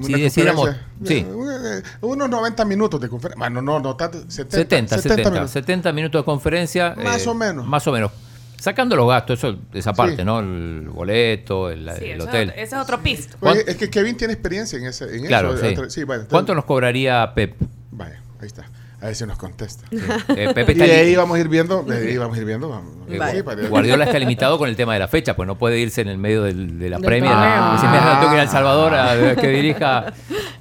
Si 0.00 0.14
Una 0.14 0.54
conferencia, 0.54 0.86
sí, 1.04 1.26
eh, 1.26 1.82
Unos 2.00 2.28
90 2.30 2.64
minutos 2.64 3.00
de 3.00 3.08
conferencia. 3.10 3.38
Bueno, 3.38 3.60
no, 3.60 3.78
no 3.78 3.94
tanto. 3.94 4.18
70, 4.28 4.56
70, 4.56 4.98
70, 4.98 5.30
minutos. 5.30 5.50
70 5.50 5.92
minutos 5.92 6.20
de 6.20 6.24
conferencia. 6.24 6.94
eh, 6.96 7.04
Más 7.04 7.26
o 7.26 7.34
menos. 7.34 7.66
Más 7.66 7.86
o 7.86 7.92
menos. 7.92 8.10
Sacando 8.58 8.94
los 8.96 9.08
gastos, 9.08 9.38
eso 9.40 9.56
esa 9.74 9.92
parte, 9.92 10.18
Sí. 10.18 10.24
¿no? 10.24 10.38
El 10.40 10.88
boleto, 10.88 11.68
el, 11.68 11.90
Sí, 11.98 12.04
el 12.06 12.20
hotel. 12.20 12.50
Es, 12.50 12.68
ese 12.68 12.76
es 12.76 12.80
otro 12.82 13.02
pisto. 13.02 13.36
Oye, 13.40 13.64
es 13.66 13.76
que 13.76 13.90
Kevin 13.90 14.16
tiene 14.16 14.32
experiencia 14.34 14.78
en, 14.78 14.86
ese, 14.86 15.16
en 15.16 15.26
Claro, 15.26 15.52
eso. 15.54 15.62
sí. 15.66 15.72
Otra- 15.72 15.90
sí, 15.90 16.04
bueno, 16.04 16.22
entonces- 16.22 16.30
¿Cuánto 16.32 16.54
nos 16.54 16.64
cobraría 16.64 17.32
Pep? 17.34 17.56
Vaya, 17.90 18.22
ahí 18.40 18.46
está. 18.46 18.64
A 19.02 19.06
ver 19.06 19.14
si 19.16 19.26
nos 19.26 19.36
contesta. 19.36 19.84
Eh, 20.36 20.52
Pepe 20.54 20.74
Y 20.76 20.80
ahí 20.82 21.16
vamos 21.16 21.36
a 21.36 21.40
ir 21.40 21.48
viendo. 21.48 21.82
de 21.82 21.96
ahí 22.10 22.16
vamos 22.16 22.36
a 22.36 22.40
ir 22.40 22.46
viendo. 22.46 22.68
vamos. 22.68 22.92
Eh, 23.10 23.18
Vale. 23.18 23.36
Sí, 23.38 23.42
para- 23.42 23.68
Guardiola 23.68 24.04
está 24.04 24.18
limitado 24.18 24.56
con 24.58 24.68
el 24.68 24.76
tema 24.76 24.94
de 24.94 25.00
la 25.00 25.08
fecha, 25.08 25.34
pues 25.34 25.46
no 25.46 25.58
puede 25.58 25.78
irse 25.80 26.00
en 26.02 26.08
el 26.08 26.18
medio 26.18 26.44
del- 26.44 26.78
de 26.78 26.88
la 26.88 26.98
Del. 26.98 27.10
Decir, 27.10 27.88
"Mira, 27.90 28.14
no 28.14 28.20
tengo 28.20 28.28
que 28.30 28.34
ir 28.36 28.40
a 28.40 28.42
El 28.44 28.48
Salvador 28.48 28.94
a- 28.94 29.34
que 29.36 29.48
dirija 29.48 30.12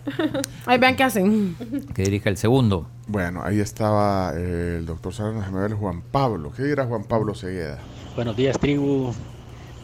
Ahí 0.66 0.78
vean 0.80 0.96
qué 0.96 1.04
hacen. 1.04 1.56
que 1.96 2.04
dirija 2.04 2.30
el 2.30 2.38
segundo. 2.38 2.88
Bueno, 3.08 3.42
ahí 3.44 3.60
estaba 3.60 4.34
eh, 4.36 4.78
el 4.80 4.86
doctor 4.86 5.14
Sarano 5.14 5.44
Gemel 5.44 5.76
Juan 5.76 6.02
Pablo. 6.02 6.52
¿Qué 6.56 6.64
dirá 6.64 6.86
Juan 6.86 7.04
Pablo 7.04 7.36
Segueda? 7.36 7.78
Buenos 8.16 8.36
días, 8.36 8.58
tribu. 8.60 9.14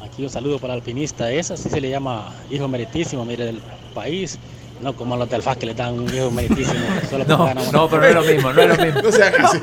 Aquí 0.04 0.24
un 0.24 0.30
saludo 0.30 0.58
para 0.60 0.74
el 0.74 0.80
alpinista. 0.80 1.32
Esa 1.32 1.56
sí 1.58 1.70
se 1.70 1.80
le 1.82 1.90
llama 1.90 2.34
hijo 2.50 2.68
meritísimo, 2.68 3.24
mire, 3.26 3.46
del 3.46 3.62
país. 3.94 4.40
No 4.82 4.96
como 4.96 5.16
a 5.16 5.18
los 5.18 5.30
del 5.30 5.42
FAS 5.42 5.58
que 5.58 5.66
le 5.66 5.74
dan 5.74 6.00
un 6.00 6.14
hijo 6.14 6.30
meritísimo. 6.32 6.80
Solo 7.10 7.26
No, 7.26 7.54
no, 7.72 7.90
pero 7.90 8.02
no 8.02 8.08
es 8.08 8.16
lo 8.16 8.22
mismo, 8.34 8.54
no 8.54 8.62
es 8.62 8.78
lo 8.78 8.78
mismo. 8.86 9.02
No 9.02 9.12
sean 9.12 9.34
así. 9.46 9.62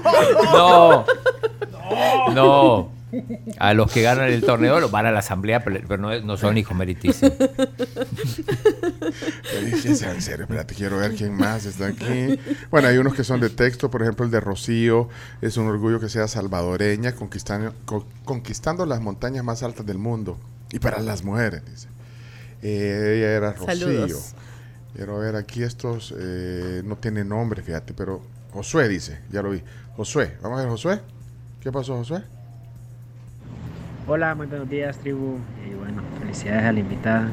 No. 0.52 1.04
No. 2.34 2.90
A 3.60 3.74
los 3.74 3.92
que 3.92 4.02
ganan 4.02 4.28
el 4.28 4.42
torneo 4.42 4.80
los 4.80 4.90
van 4.90 5.06
a 5.06 5.12
la 5.12 5.20
asamblea, 5.20 5.62
pero 5.62 5.96
no, 5.98 6.18
no 6.20 6.36
son 6.36 6.58
hijos 6.58 6.76
meritísimos. 6.76 7.32
Eh, 9.52 9.72
sí, 9.80 9.94
sea 9.94 10.12
en 10.12 10.20
serio, 10.22 10.42
espérate, 10.44 10.74
quiero 10.74 10.96
ver 10.98 11.14
quién 11.14 11.32
más 11.34 11.64
está 11.64 11.86
aquí. 11.86 12.38
Bueno, 12.70 12.88
hay 12.88 12.98
unos 12.98 13.14
que 13.14 13.22
son 13.22 13.38
de 13.40 13.50
texto, 13.50 13.90
por 13.90 14.02
ejemplo, 14.02 14.24
el 14.24 14.30
de 14.32 14.40
Rocío. 14.40 15.08
Es 15.42 15.56
un 15.56 15.68
orgullo 15.68 16.00
que 16.00 16.08
sea 16.08 16.26
salvadoreña, 16.26 17.12
conquistando, 17.14 17.72
co- 17.84 18.06
conquistando 18.24 18.84
las 18.86 19.00
montañas 19.00 19.44
más 19.44 19.62
altas 19.62 19.86
del 19.86 19.98
mundo. 19.98 20.38
Y 20.72 20.80
para 20.80 20.98
las 21.00 21.22
mujeres, 21.22 21.62
dice. 21.70 21.88
Eh, 22.62 23.14
ella 23.18 23.30
era 23.36 23.52
Rocío. 23.52 23.66
Saludos. 23.86 24.34
Quiero 24.94 25.18
ver 25.18 25.34
aquí 25.34 25.64
estos, 25.64 26.14
eh, 26.16 26.82
no 26.84 26.94
tiene 26.96 27.24
nombre, 27.24 27.62
fíjate, 27.62 27.92
pero 27.94 28.22
Josué 28.52 28.88
dice, 28.88 29.18
ya 29.32 29.42
lo 29.42 29.50
vi. 29.50 29.60
Josué, 29.96 30.36
vamos 30.40 30.58
a 30.58 30.62
ver 30.62 30.70
Josué. 30.70 31.00
¿Qué 31.60 31.72
pasó, 31.72 31.96
Josué? 31.96 32.22
Hola, 34.06 34.36
muy 34.36 34.46
buenos 34.46 34.68
días, 34.70 34.96
tribu. 34.98 35.38
Y 35.68 35.74
bueno, 35.74 36.02
felicidades 36.20 36.64
a 36.64 36.72
la 36.72 36.78
invitada. 36.78 37.28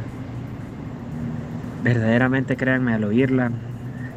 Verdaderamente, 1.84 2.58
créanme, 2.58 2.96
al 2.96 3.04
oírla, 3.04 3.52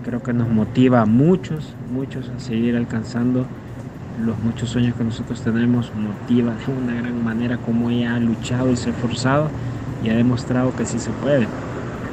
creo 0.05 0.22
que 0.22 0.32
nos 0.32 0.49
motiva 0.49 1.03
a 1.03 1.07
muchos, 1.07 1.74
muchos 1.92 2.30
a 2.30 2.40
seguir 2.40 2.76
alcanzando 2.76 3.47
los 4.24 4.38
muchos 4.38 4.70
sueños 4.70 4.95
que 4.95 5.05
nosotros 5.05 5.42
tenemos. 5.42 5.92
Motiva 5.95 6.55
de 6.55 6.72
una 6.72 6.95
gran 6.95 7.22
manera 7.22 7.59
como 7.59 7.90
ella 7.90 8.14
ha 8.14 8.20
luchado 8.20 8.70
y 8.72 8.76
se 8.76 8.88
ha 8.88 8.92
esforzado. 8.92 9.51
y 10.03 10.09
ha 10.11 10.14
demostrado 10.14 10.74
que 10.76 10.86
sí 10.86 10.99
se 10.99 11.11
puede. 11.11 11.47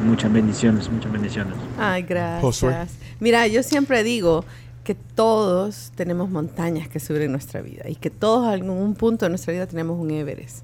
Muchas 0.05 0.31
bendiciones, 0.33 0.89
muchas 0.89 1.11
bendiciones. 1.11 1.53
Ay, 1.77 2.03
gracias. 2.03 2.41
Josué. 2.41 2.75
Mira, 3.19 3.47
yo 3.47 3.63
siempre 3.63 4.03
digo 4.03 4.43
que 4.83 4.95
todos 4.95 5.91
tenemos 5.95 6.29
montañas 6.29 6.87
que 6.87 6.99
subir 6.99 7.21
en 7.23 7.31
nuestra 7.31 7.61
vida 7.61 7.87
y 7.87 7.95
que 7.95 8.09
todos 8.09 8.47
en 8.53 8.63
algún 8.63 8.95
punto 8.95 9.25
de 9.25 9.29
nuestra 9.29 9.53
vida 9.53 9.67
tenemos 9.67 9.99
un 9.99 10.09
Everest 10.11 10.63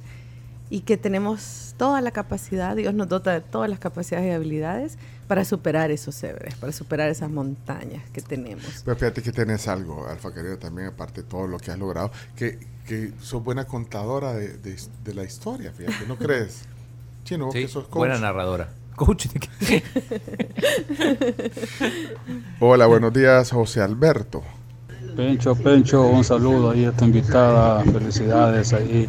y 0.69 0.81
que 0.81 0.97
tenemos 0.97 1.75
toda 1.77 2.01
la 2.01 2.11
capacidad, 2.11 2.75
Dios 2.75 2.93
nos 2.93 3.07
dota 3.07 3.31
de 3.31 3.41
todas 3.41 3.69
las 3.69 3.79
capacidades 3.79 4.27
y 4.27 4.31
habilidades 4.31 4.97
para 5.27 5.45
superar 5.45 5.91
esos 5.91 6.21
Everest, 6.23 6.57
para 6.59 6.73
superar 6.73 7.09
esas 7.09 7.29
montañas 7.29 8.03
que 8.11 8.21
tenemos. 8.21 8.81
Pero 8.83 8.97
fíjate 8.97 9.21
que 9.21 9.31
tenés 9.31 9.67
algo, 9.67 10.07
Alfa 10.07 10.33
Querido, 10.33 10.57
también, 10.57 10.87
aparte 10.87 11.21
de 11.21 11.27
todo 11.27 11.45
lo 11.47 11.57
que 11.59 11.69
has 11.71 11.77
logrado, 11.77 12.11
que, 12.35 12.57
que 12.87 13.13
sos 13.21 13.43
buena 13.43 13.65
contadora 13.65 14.33
de, 14.33 14.57
de- 14.57 14.77
de 15.05 15.13
la 15.13 15.23
historia, 15.23 15.71
fíjate, 15.71 16.05
¿no 16.07 16.15
crees? 16.17 16.63
Chino, 17.23 17.51
Sí, 17.51 17.61
que 17.61 17.67
sos 17.67 17.85
coach. 17.85 17.97
buena 17.99 18.17
narradora. 18.19 18.69
Coach. 18.97 19.27
Hola, 22.59 22.87
buenos 22.87 23.13
días, 23.13 23.51
José 23.51 23.79
Alberto. 23.79 24.41
Pencho, 25.15 25.53
Pencho, 25.55 26.07
un 26.07 26.23
saludo 26.23 26.71
ahí 26.71 26.85
a 26.85 26.91
tu 26.91 27.05
invitada, 27.05 27.83
felicidades 27.83 28.73
ahí. 28.73 29.07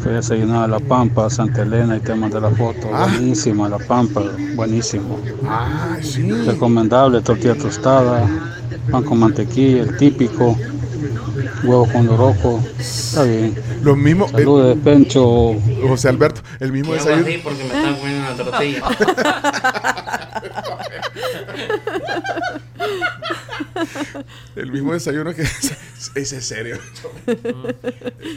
Fui 0.00 0.10
a 0.10 0.16
desayunar 0.16 0.64
a 0.64 0.66
La 0.68 0.80
Pampa, 0.80 1.30
Santa 1.30 1.62
Elena 1.62 1.96
y 1.96 2.00
te 2.00 2.12
mandé 2.14 2.40
la 2.40 2.50
foto. 2.50 2.88
Buenísima 2.88 3.68
La 3.68 3.78
Pampa, 3.78 4.22
buenísimo. 4.56 5.20
Ah, 5.46 5.96
sí. 6.02 6.28
Recomendable, 6.30 7.20
tortilla 7.22 7.54
tostada, 7.54 8.28
pan 8.90 9.04
con 9.04 9.20
mantequilla, 9.20 9.82
el 9.82 9.96
típico, 9.96 10.58
huevo 11.64 11.86
con 11.90 12.06
loroco. 12.06 12.62
Está 12.78 13.24
bien. 13.24 13.54
Lo 13.82 13.96
mismo. 13.96 14.28
Saludos, 14.28 14.78
Pencho. 14.84 15.54
José 15.88 16.08
Alberto, 16.08 16.42
el 16.60 16.70
mismo 16.72 16.92
desayuno. 16.94 17.26
así 17.26 17.38
porque 17.42 17.58
me 17.64 17.66
están 17.66 17.96
comiendo 17.96 18.20
una 18.20 18.36
tortilla. 18.36 18.82
El 24.56 24.72
mismo 24.72 24.92
desayuno 24.92 25.34
que 25.34 25.42
ese 26.14 26.36
es 26.36 26.44
serio. 26.46 26.78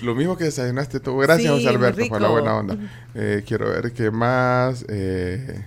Lo 0.02 0.16
mismo 0.16 0.38
que 0.38 0.46
desayunaste 0.46 1.00
tú. 1.00 1.18
Gracias, 1.18 1.52
Sí, 1.52 1.64
José 1.64 1.70
Alberto, 1.76 2.02
por 2.10 2.22
la 2.22 2.30
buena 2.30 2.56
onda. 2.56 2.78
Eh, 3.16 3.44
quiero 3.46 3.70
ver 3.70 3.92
qué 3.94 4.12
más. 4.12 4.86
eh, 4.90 5.64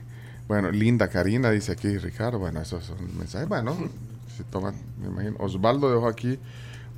bueno, 0.49 0.71
Linda 0.71 1.09
Karina 1.09 1.51
dice 1.51 1.73
aquí, 1.73 1.97
Ricardo. 1.99 2.39
Bueno, 2.39 2.61
esos 2.61 2.85
son 2.85 2.97
mensajes. 3.17 3.49
Bueno, 3.49 3.77
se 4.37 4.45
toman, 4.45 4.75
me 5.01 5.09
imagino. 5.09 5.37
Osvaldo 5.39 5.93
dejó 5.93 6.09
aquí 6.09 6.39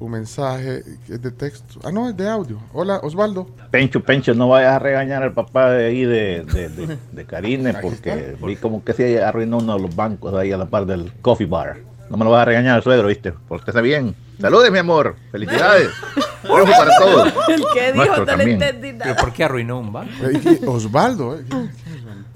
un 0.05 0.11
mensaje 0.13 0.83
es 1.09 1.23
de 1.23 1.31
texto. 1.31 1.81
Ah, 1.85 1.93
no, 1.93 2.09
es 2.09 2.17
de 2.17 2.29
audio. 2.29 2.59
Hola, 2.73 3.01
Osvaldo. 3.03 3.47
Pencho, 3.71 4.01
Pencho, 4.03 4.35
no 4.35 4.49
vayas 4.49 4.75
a 4.75 4.79
regañar 4.79 5.23
al 5.23 5.33
papá 5.33 5.71
de 5.71 5.87
ahí 5.87 6.05
de, 6.05 6.45
de, 6.45 6.69
de, 6.69 6.99
de 7.13 7.25
Karine 7.25 7.75
porque 7.75 8.37
vi 8.45 8.57
como 8.57 8.85
que 8.85 8.93
se 8.93 9.23
arruinó 9.23 9.59
uno 9.59 9.77
de 9.77 9.83
los 9.83 9.95
bancos 9.95 10.35
ahí 10.35 10.53
a 10.53 10.57
la 10.57 10.67
par 10.67 10.87
del 10.87 11.13
coffee 11.23 11.47
bar. 11.47 11.79
No 12.11 12.17
me 12.17 12.25
lo 12.25 12.31
vas 12.31 12.43
a 12.43 12.45
regañar 12.45 12.77
al 12.77 12.83
suegro, 12.83 13.09
¿viste? 13.09 13.33
Porque 13.49 13.71
está 13.71 13.81
bien. 13.81 14.15
Saludes, 14.41 14.71
mi 14.71 14.79
amor. 14.79 15.17
Felicidades. 15.31 15.89
Ojo 16.49 16.65
para 16.67 16.91
todos. 16.99 17.33
El 17.49 17.65
que 17.73 17.93
dijo, 17.93 18.05
Nuestro 18.05 18.37
no 18.37 18.43
entendí 18.43 18.93
¿Pero 18.99 19.17
por 19.17 19.33
qué 19.33 19.45
arruinó 19.45 19.79
un 19.79 19.93
banco? 19.93 20.13
¿qué? 20.43 20.61
Osvaldo. 20.67 21.39
eh, 21.39 21.45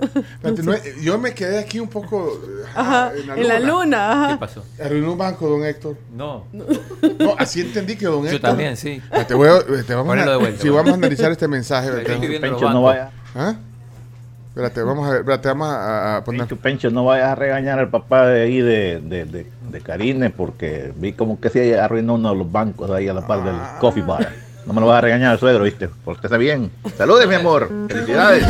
¿qué- 0.01 0.09
qué 0.13 0.19
es 0.21 0.27
Espérate, 0.27 0.63
no 0.63 0.73
es- 0.75 1.01
yo 1.03 1.19
me 1.19 1.33
quedé 1.35 1.59
aquí 1.59 1.81
un 1.81 1.89
poco 1.89 2.33
eh, 2.45 2.65
Ajá, 2.75 3.13
en 3.37 3.49
la 3.49 3.59
luna, 3.61 4.13
ajá. 4.13 4.33
¿Qué 4.35 4.39
pasó? 4.39 4.65
Arruinó 4.83 5.13
un 5.13 5.19
banco, 5.19 5.49
don 5.49 5.65
Héctor. 5.65 5.97
No. 6.15 6.45
No, 6.53 7.35
así 7.39 7.61
entendí 7.63 7.97
que 7.97 8.07
don 8.07 8.23
Yo 8.25 8.31
Héctor. 8.31 8.51
también, 8.51 8.77
sí. 8.77 9.01
Eh, 9.13 9.25
Te 9.27 9.35
voy 9.35 9.49
a, 9.49 9.57
eh, 9.57 9.83
te 9.87 9.95
vamos 9.95 10.13
Ponelo 10.13 10.31
a, 10.31 10.35
de 10.35 10.41
vuelta, 10.41 10.63
si 10.63 10.69
vamos 10.69 10.93
a 10.93 10.95
analizar 10.95 11.31
este 11.33 11.49
mensaje. 11.49 11.91
Pencho, 12.41 12.71
no 12.71 12.83
vaya. 12.83 13.11
¿Ah? 13.35 13.55
Espérate, 14.49 14.83
vamos 14.83 15.07
a 15.07 15.11
ver. 15.11 15.21
Espérate, 15.21 15.49
vamos 15.49 15.69
a, 15.69 16.17
a 16.17 16.25
poner. 16.25 16.41
Pencho, 16.43 16.57
Pencho, 16.57 16.91
no 16.91 17.05
vayas 17.05 17.29
a 17.29 17.35
regañar 17.35 17.79
al 17.79 17.91
papá 17.91 18.27
de 18.27 18.43
ahí 18.43 18.61
de, 18.61 19.01
de, 19.03 19.25
de, 19.27 19.47
de 19.71 19.81
Karine 19.83 20.31
porque 20.31 20.93
vi 20.97 21.13
como 21.13 21.39
que 21.39 21.51
se 21.51 21.79
arruinó 21.79 22.15
uno 22.15 22.31
de 22.31 22.37
los 22.37 22.51
bancos 22.51 22.91
ahí 22.91 23.07
a 23.07 23.13
la 23.13 23.27
par 23.27 23.45
del 23.45 23.55
coffee 23.81 24.03
bar. 24.03 24.33
No 24.67 24.73
me 24.73 24.81
lo 24.81 24.89
vas 24.89 24.99
a 24.99 25.01
regañar 25.01 25.31
al 25.33 25.39
suegro, 25.39 25.63
¿viste? 25.65 25.89
Porque 26.05 26.27
está 26.27 26.37
bien. 26.37 26.71
Saludes, 26.99 27.29
mi 27.29 27.37
amor. 27.37 27.71
Felicidades. 27.89 28.45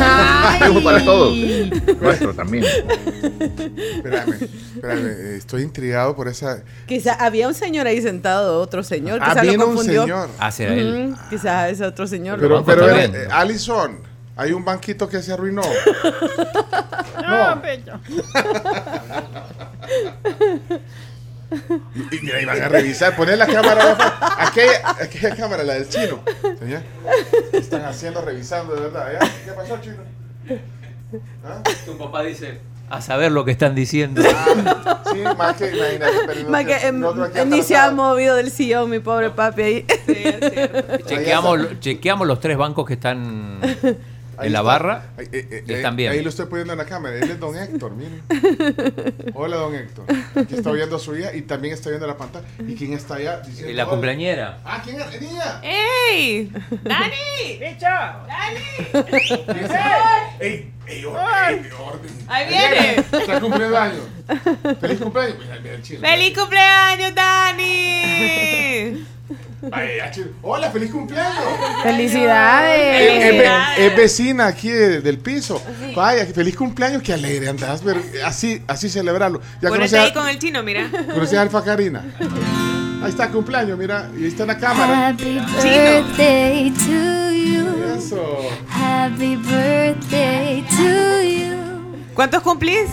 Para 0.83 1.05
todos. 1.05 1.35
Nuestro 2.01 2.33
también. 2.33 2.63
Espérame, 2.65 4.33
espérame. 4.75 5.05
eh, 5.05 5.35
Estoy 5.37 5.61
intrigado 5.61 6.15
por 6.15 6.27
esa. 6.27 6.63
Quizá 6.87 7.13
había 7.13 7.47
un 7.47 7.53
señor 7.53 7.85
ahí 7.85 8.01
sentado, 8.01 8.59
otro 8.61 8.81
señor, 8.83 9.19
quizá 9.19 9.43
lo 9.43 9.51
vino 9.51 9.67
un 9.67 9.77
señor. 9.83 10.29
Será 10.51 10.73
él. 10.73 11.11
Ujú, 11.13 11.21
Quizás 11.29 11.71
ese 11.71 11.85
otro 11.85 12.07
señor. 12.07 12.39
Pero, 12.39 12.63
pero 12.65 12.87
confundió. 12.87 13.19
eh, 13.19 13.23
eh, 13.25 13.27
Alison, 13.31 13.99
hay 14.35 14.53
un 14.53 14.65
banquito 14.65 15.07
que 15.07 15.21
se 15.21 15.33
arruinó. 15.33 15.61
No, 17.27 17.61
Pencho. 17.61 17.99
Y, 22.11 22.19
mira, 22.21 22.41
iban 22.41 22.61
a 22.61 22.67
revisar, 22.69 23.15
poner 23.15 23.37
la 23.37 23.47
cámara. 23.47 23.95
Aquella, 24.39 24.89
aquella 25.01 25.35
cámara, 25.35 25.63
la 25.63 25.73
del 25.75 25.87
chino. 25.89 26.19
Señor, 26.59 26.81
¿qué 27.51 27.57
están 27.57 27.85
haciendo, 27.85 28.21
revisando 28.21 28.75
de 28.75 28.81
verdad? 28.81 29.07
¿Ya? 29.13 29.19
¿Qué 29.45 29.51
pasó, 29.51 29.77
chino? 29.81 29.95
¿Ah? 31.45 31.61
Tu 31.85 31.97
papá 31.97 32.23
dice, 32.23 32.59
a 32.89 33.01
saber 33.01 33.31
lo 33.31 33.45
que 33.45 33.51
están 33.51 33.75
diciendo. 33.75 34.21
Sí, 34.21 35.19
más 35.37 35.55
que 35.55 35.69
imagínate. 35.75 36.13
pero 36.25 36.49
Más 36.49 36.65
que 36.65 36.87
em, 36.87 37.03
ni 37.49 37.63
se 37.63 37.75
ha 37.77 37.91
movido 37.91 38.35
del 38.35 38.51
sillón, 38.51 38.89
mi 38.89 38.99
pobre 38.99 39.29
papi 39.29 39.61
ahí. 39.61 39.85
chequeamos, 41.05 41.59
lo- 41.59 41.79
chequeamos 41.79 42.27
los 42.27 42.39
tres 42.39 42.57
bancos 42.57 42.85
que 42.85 42.93
están 42.95 43.59
Ahí 44.37 44.47
en 44.47 44.53
la 44.53 44.59
está. 44.59 44.61
barra. 44.61 45.03
Ahí, 45.17 45.25
eh, 45.31 45.47
eh, 45.51 45.63
y 45.67 45.73
están 45.73 45.91
ahí- 45.93 45.97
bien. 45.97 46.11
Ahí 46.13 46.21
lo 46.21 46.29
estoy 46.29 46.45
poniendo 46.45 46.73
en 46.73 46.79
la 46.79 46.85
cámara. 46.85 47.15
Él 47.17 47.29
es 47.31 47.39
don 47.39 47.55
Héctor, 47.57 47.91
miren. 47.95 48.21
Hola, 49.33 49.55
don 49.57 49.73
Héctor. 49.75 50.05
Aquí 50.35 50.55
está 50.55 50.71
viendo 50.71 50.95
a 50.95 50.99
su 50.99 51.15
hija 51.15 51.33
y 51.35 51.41
también 51.41 51.73
está 51.73 51.89
viendo 51.89 52.05
la 52.07 52.17
pantalla. 52.17 52.45
¿Y 52.65 52.75
quién 52.75 52.93
está 52.93 53.15
allá? 53.15 53.39
diciendo 53.41 53.71
Y 53.71 53.73
la 53.73 53.85
cumpleañera. 53.87 54.59
Ah, 54.63 54.81
¿quién 54.83 55.01
es? 55.01 55.21
¡Niña! 55.21 55.61
¡Ey! 55.63 56.51
¡Dani! 56.83 57.59
¡Bicho! 57.59 57.87
¡Ey! 60.39 60.71
¡Ey, 60.87 61.05
orden! 61.05 61.65
¡Ey, 61.65 61.71
orden! 61.79 62.11
Ahí 62.27 62.47
viene. 62.47 62.95
Está 63.11 63.39
cumpliendo 63.41 63.77
años. 63.77 64.03
¡Feliz 64.79 64.99
cumpleaños! 64.99 65.37
Mira, 65.39 65.59
mira 65.61 65.75
el 65.75 65.81
chino. 65.81 65.99
¡Feliz 66.01 66.37
cumpleaños, 66.37 67.15
Dani! 67.15 69.05
Vaya. 69.61 70.11
¡Hola, 70.43 70.69
feliz 70.71 70.91
cumpleaños! 70.91 71.43
¡Felicidades! 71.81 73.01
Es, 73.01 73.25
es 73.25 73.37
ve- 73.39 73.85
es 73.87 73.95
vecina 73.97 74.45
aquí 74.47 74.69
de- 74.69 75.01
del 75.01 75.17
piso. 75.17 75.61
Vaya, 75.95 76.25
feliz 76.27 76.55
cumpleaños, 76.55 77.01
qué 77.01 77.13
alegre 77.13 77.49
andás, 77.49 77.81
pero 77.83 77.99
así, 78.25 78.61
así 78.67 78.87
celebrarlo. 78.89 79.39
¿Ya 79.61 79.69
Ponete 79.69 79.89
conoces 79.89 79.99
ahí 79.99 80.09
a, 80.09 80.13
con 80.13 80.27
el 80.29 80.37
chino, 80.39 80.61
mira. 80.63 80.87
conoces 81.11 81.37
a 81.39 81.41
Alfa 81.41 81.63
Karina? 81.63 82.03
Ahí 83.03 83.09
está, 83.09 83.29
cumpleaños, 83.29 83.77
mira, 83.77 84.09
y 84.15 84.23
ahí 84.23 84.27
está 84.29 84.43
en 84.43 84.47
la 84.47 84.57
cámara. 84.57 85.07
Happy 85.09 85.39
birthday 85.39 86.71
to 86.71 87.31
you. 87.31 87.95
Eso. 87.97 88.49
Happy 88.69 89.35
birthday 89.37 90.61
to 90.69 91.21
you. 91.23 91.57
¿Cuántos 92.13 92.41
cumplís? 92.43 92.89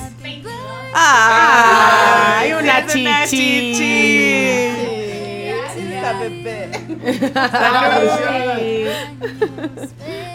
¡Ay, 0.94 2.52
una 2.52 2.78
es 2.78 2.94
una 2.94 3.26
chichi! 3.26 4.93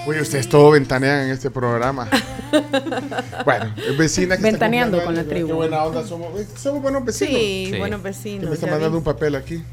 Oye, 0.08 0.22
ustedes 0.22 0.50
todo 0.50 0.72
ventanean 0.72 1.26
en 1.26 1.30
este 1.32 1.50
programa. 1.52 2.08
Bueno, 3.46 3.74
vecina 3.98 4.36
que 4.36 4.42
está 4.42 4.52
Ventaneando 4.52 4.98
cumpliendo 4.98 5.06
con 5.06 5.16
la 5.16 5.24
tribu. 5.24 5.48
Qué 5.48 5.54
buena 5.54 5.84
onda 5.84 6.06
somos. 6.06 6.40
eh, 6.40 6.48
Somos 6.56 6.82
buenos 6.82 7.06
vecinos. 7.06 7.34
Sí, 7.34 7.70
Sí. 7.72 7.78
buenos 7.78 8.02
Que 8.02 8.08
vecinos. 8.08 8.50
me 8.50 8.56
está 8.56 8.68
mandando 8.68 8.92
vi. 8.92 8.98
un 8.98 9.04
papel 9.04 9.36
aquí. 9.36 9.64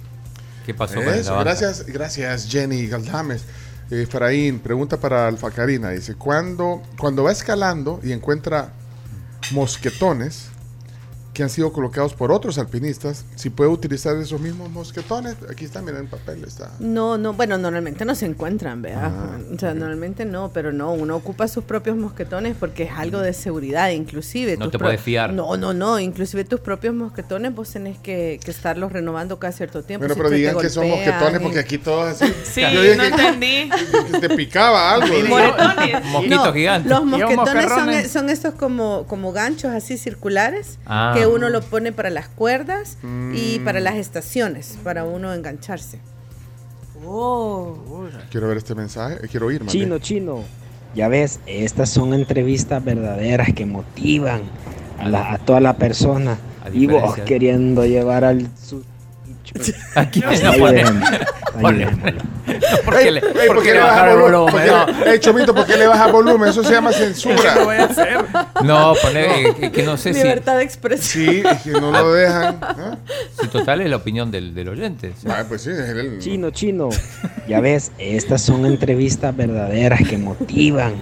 ¿Qué 0.65 0.75
pasó 0.75 1.01
Eso, 1.01 1.35
banda? 1.35 1.45
gracias, 1.53 1.87
gracias 1.87 2.49
Jenny 2.51 2.87
Galdames. 2.89 3.43
Eh, 3.91 4.03
Efraín, 4.03 4.59
pregunta 4.59 4.97
para 4.97 5.29
Alfa 5.29 5.51
Karina. 5.51 5.91
Dice, 5.91 6.15
cuando, 6.17 6.83
cuando 6.99 7.23
va 7.23 7.33
escalando 7.33 8.01
y 8.03 8.13
encuentra 8.13 8.71
mosquetones 9.53 10.49
que 11.37 11.43
han 11.43 11.51
sido 11.51 11.71
colocados 11.71 12.15
por 12.15 12.33
otros 12.33 12.57
alpinistas, 12.57 13.27
si 13.35 13.51
puede 13.51 13.69
utilizar 13.69 14.17
esos 14.17 14.41
mismos 14.41 14.71
mosquetones, 14.71 15.37
aquí 15.51 15.67
está, 15.67 15.83
miren 15.83 16.01
el 16.05 16.07
papel, 16.09 16.43
está. 16.45 16.71
No, 16.81 17.19
no, 17.19 17.35
bueno, 17.35 17.59
normalmente 17.59 18.07
no 18.07 18.15
se 18.15 18.25
encuentran, 18.25 18.81
¿verdad? 18.81 19.13
Ah, 19.15 19.39
o 19.55 19.59
sea, 19.59 19.75
normalmente 19.75 20.25
no, 20.25 20.51
pero 20.55 20.73
no, 20.73 20.95
uno 20.95 21.15
ocupa 21.15 21.47
sus 21.47 21.63
propios 21.65 21.95
mosquetones 21.99 22.57
porque 22.59 22.85
es 22.85 22.91
algo 22.97 23.19
de 23.21 23.35
seguridad, 23.35 23.91
inclusive. 23.91 24.57
No 24.57 24.71
te 24.71 24.79
puedes 24.79 24.99
fiar. 24.99 25.35
No, 25.35 25.59
no, 25.59 25.75
no, 25.75 26.01
inclusive 26.01 26.45
tus 26.47 26.61
propios 26.61 26.95
mosquetones 26.95 27.55
vos 27.55 27.69
tenés 27.71 27.99
que, 27.99 28.41
que 28.43 28.51
estarlos 28.51 28.91
renovando 28.91 29.39
cada 29.39 29.53
cierto 29.53 29.83
tiempo. 29.83 30.07
Bueno, 30.07 30.15
si 30.15 30.19
pero 30.23 30.31
digan 30.31 30.57
que 30.59 30.71
son 30.71 30.89
mosquetones 30.89 31.39
y- 31.39 31.45
porque 31.45 31.59
aquí 31.59 31.77
todos 31.77 32.19
así. 32.23 32.33
Sí, 32.45 32.63
Yo 32.63 32.81
dije 32.81 32.97
no 32.97 33.03
que- 33.03 33.09
entendí. 33.27 33.71
que 34.13 34.21
te 34.27 34.35
picaba 34.35 34.91
algo. 34.95 35.15
Moretones. 35.29 36.03
Mosquito 36.07 36.47
No, 36.47 36.53
gigante. 36.55 36.89
Los 36.89 37.05
mosquetones 37.05 37.37
son, 37.45 37.57
moscarrones. 37.67 38.11
son 38.11 38.31
estos 38.31 38.55
como, 38.55 39.05
como 39.07 39.33
ganchos 39.33 39.73
así 39.73 39.99
circulares 39.99 40.79
Ah. 40.87 41.13
que 41.15 41.26
uno 41.29 41.49
lo 41.49 41.61
pone 41.63 41.93
para 41.93 42.11
las 42.11 42.29
cuerdas 42.29 42.99
y 43.03 43.59
Mm. 43.61 43.65
para 43.65 43.81
las 43.81 43.97
estaciones, 43.97 44.79
para 44.83 45.05
uno 45.05 45.33
engancharse. 45.35 45.99
Oh. 47.05 47.77
Quiero 48.31 48.49
ver 48.49 48.57
este 48.57 48.75
mensaje, 48.75 49.17
eh, 49.23 49.29
quiero 49.31 49.47
oír, 49.47 49.65
Chino, 49.67 49.97
bien. 49.97 50.01
chino. 50.01 50.45
Ya 50.95 51.09
ves, 51.09 51.41
estas 51.47 51.91
son 51.91 52.15
entrevistas 52.15 52.83
verdaderas 52.83 53.53
que 53.55 53.67
motivan 53.67 54.43
a, 54.99 55.09
la- 55.09 55.33
a 55.35 55.39
toda 55.39 55.61
la 55.61 55.77
persona. 55.77 56.39
A 56.65 56.71
Y 56.71 56.87
vos 56.87 57.17
queriendo 57.27 57.85
llevar 57.85 58.25
al... 58.25 58.49
su- 58.61 58.83
Aquí 59.95 60.23
Ahí 60.25 60.41
no 60.43 60.51
pone- 61.61 61.79
dejémoslo, 61.79 62.07
ahí 62.07 62.13
pone- 62.13 62.15
dejémoslo. 62.17 62.85
¿Por 62.85 62.99
qué 62.99 63.11
le, 63.11 63.21
por 63.21 63.33
¿por 63.47 63.57
qué 63.59 63.63
qué 63.63 63.75
le 63.75 63.81
el 64.13 64.19
volumen? 64.19 64.53
¿Por 64.53 64.63
qué- 65.05 65.11
Ey, 65.11 65.19
Chomito, 65.21 65.55
¿por 65.55 65.67
qué 65.67 65.77
le 65.77 65.87
baja 65.87 66.07
volumen? 66.09 66.49
Eso 66.51 66.63
se 66.63 66.73
llama 66.73 66.93
censura. 66.95 67.55
No, 68.63 68.95
poner 69.03 69.55
eh, 69.61 69.71
que 69.73 69.83
no 69.83 69.97
sé 69.97 70.15
si, 70.15 70.21
Libertad 70.23 70.57
de 70.59 70.63
expresión. 70.65 71.25
Sí, 71.35 71.43
es 71.45 71.63
que 71.63 71.71
no 71.73 71.91
lo 71.91 72.13
dejan. 72.13 72.55
¿eh? 72.55 72.97
si 73.41 73.49
total 73.49 73.81
es 73.81 73.91
la 73.91 73.97
opinión 73.97 74.31
del, 74.31 74.55
del 74.55 74.69
oyente. 74.69 75.13
sí. 75.21 75.27
Ah, 75.31 75.45
pues 75.49 75.63
sí, 75.63 75.71
es 75.71 75.79
el- 75.79 76.19
Chino, 76.21 76.51
chino. 76.51 76.89
Ya 77.49 77.61
ves, 77.61 77.93
estas 77.99 78.43
son 78.43 78.65
entrevistas 78.67 79.37
verdaderas 79.37 80.01
que 80.09 80.17
motivan 80.19 80.95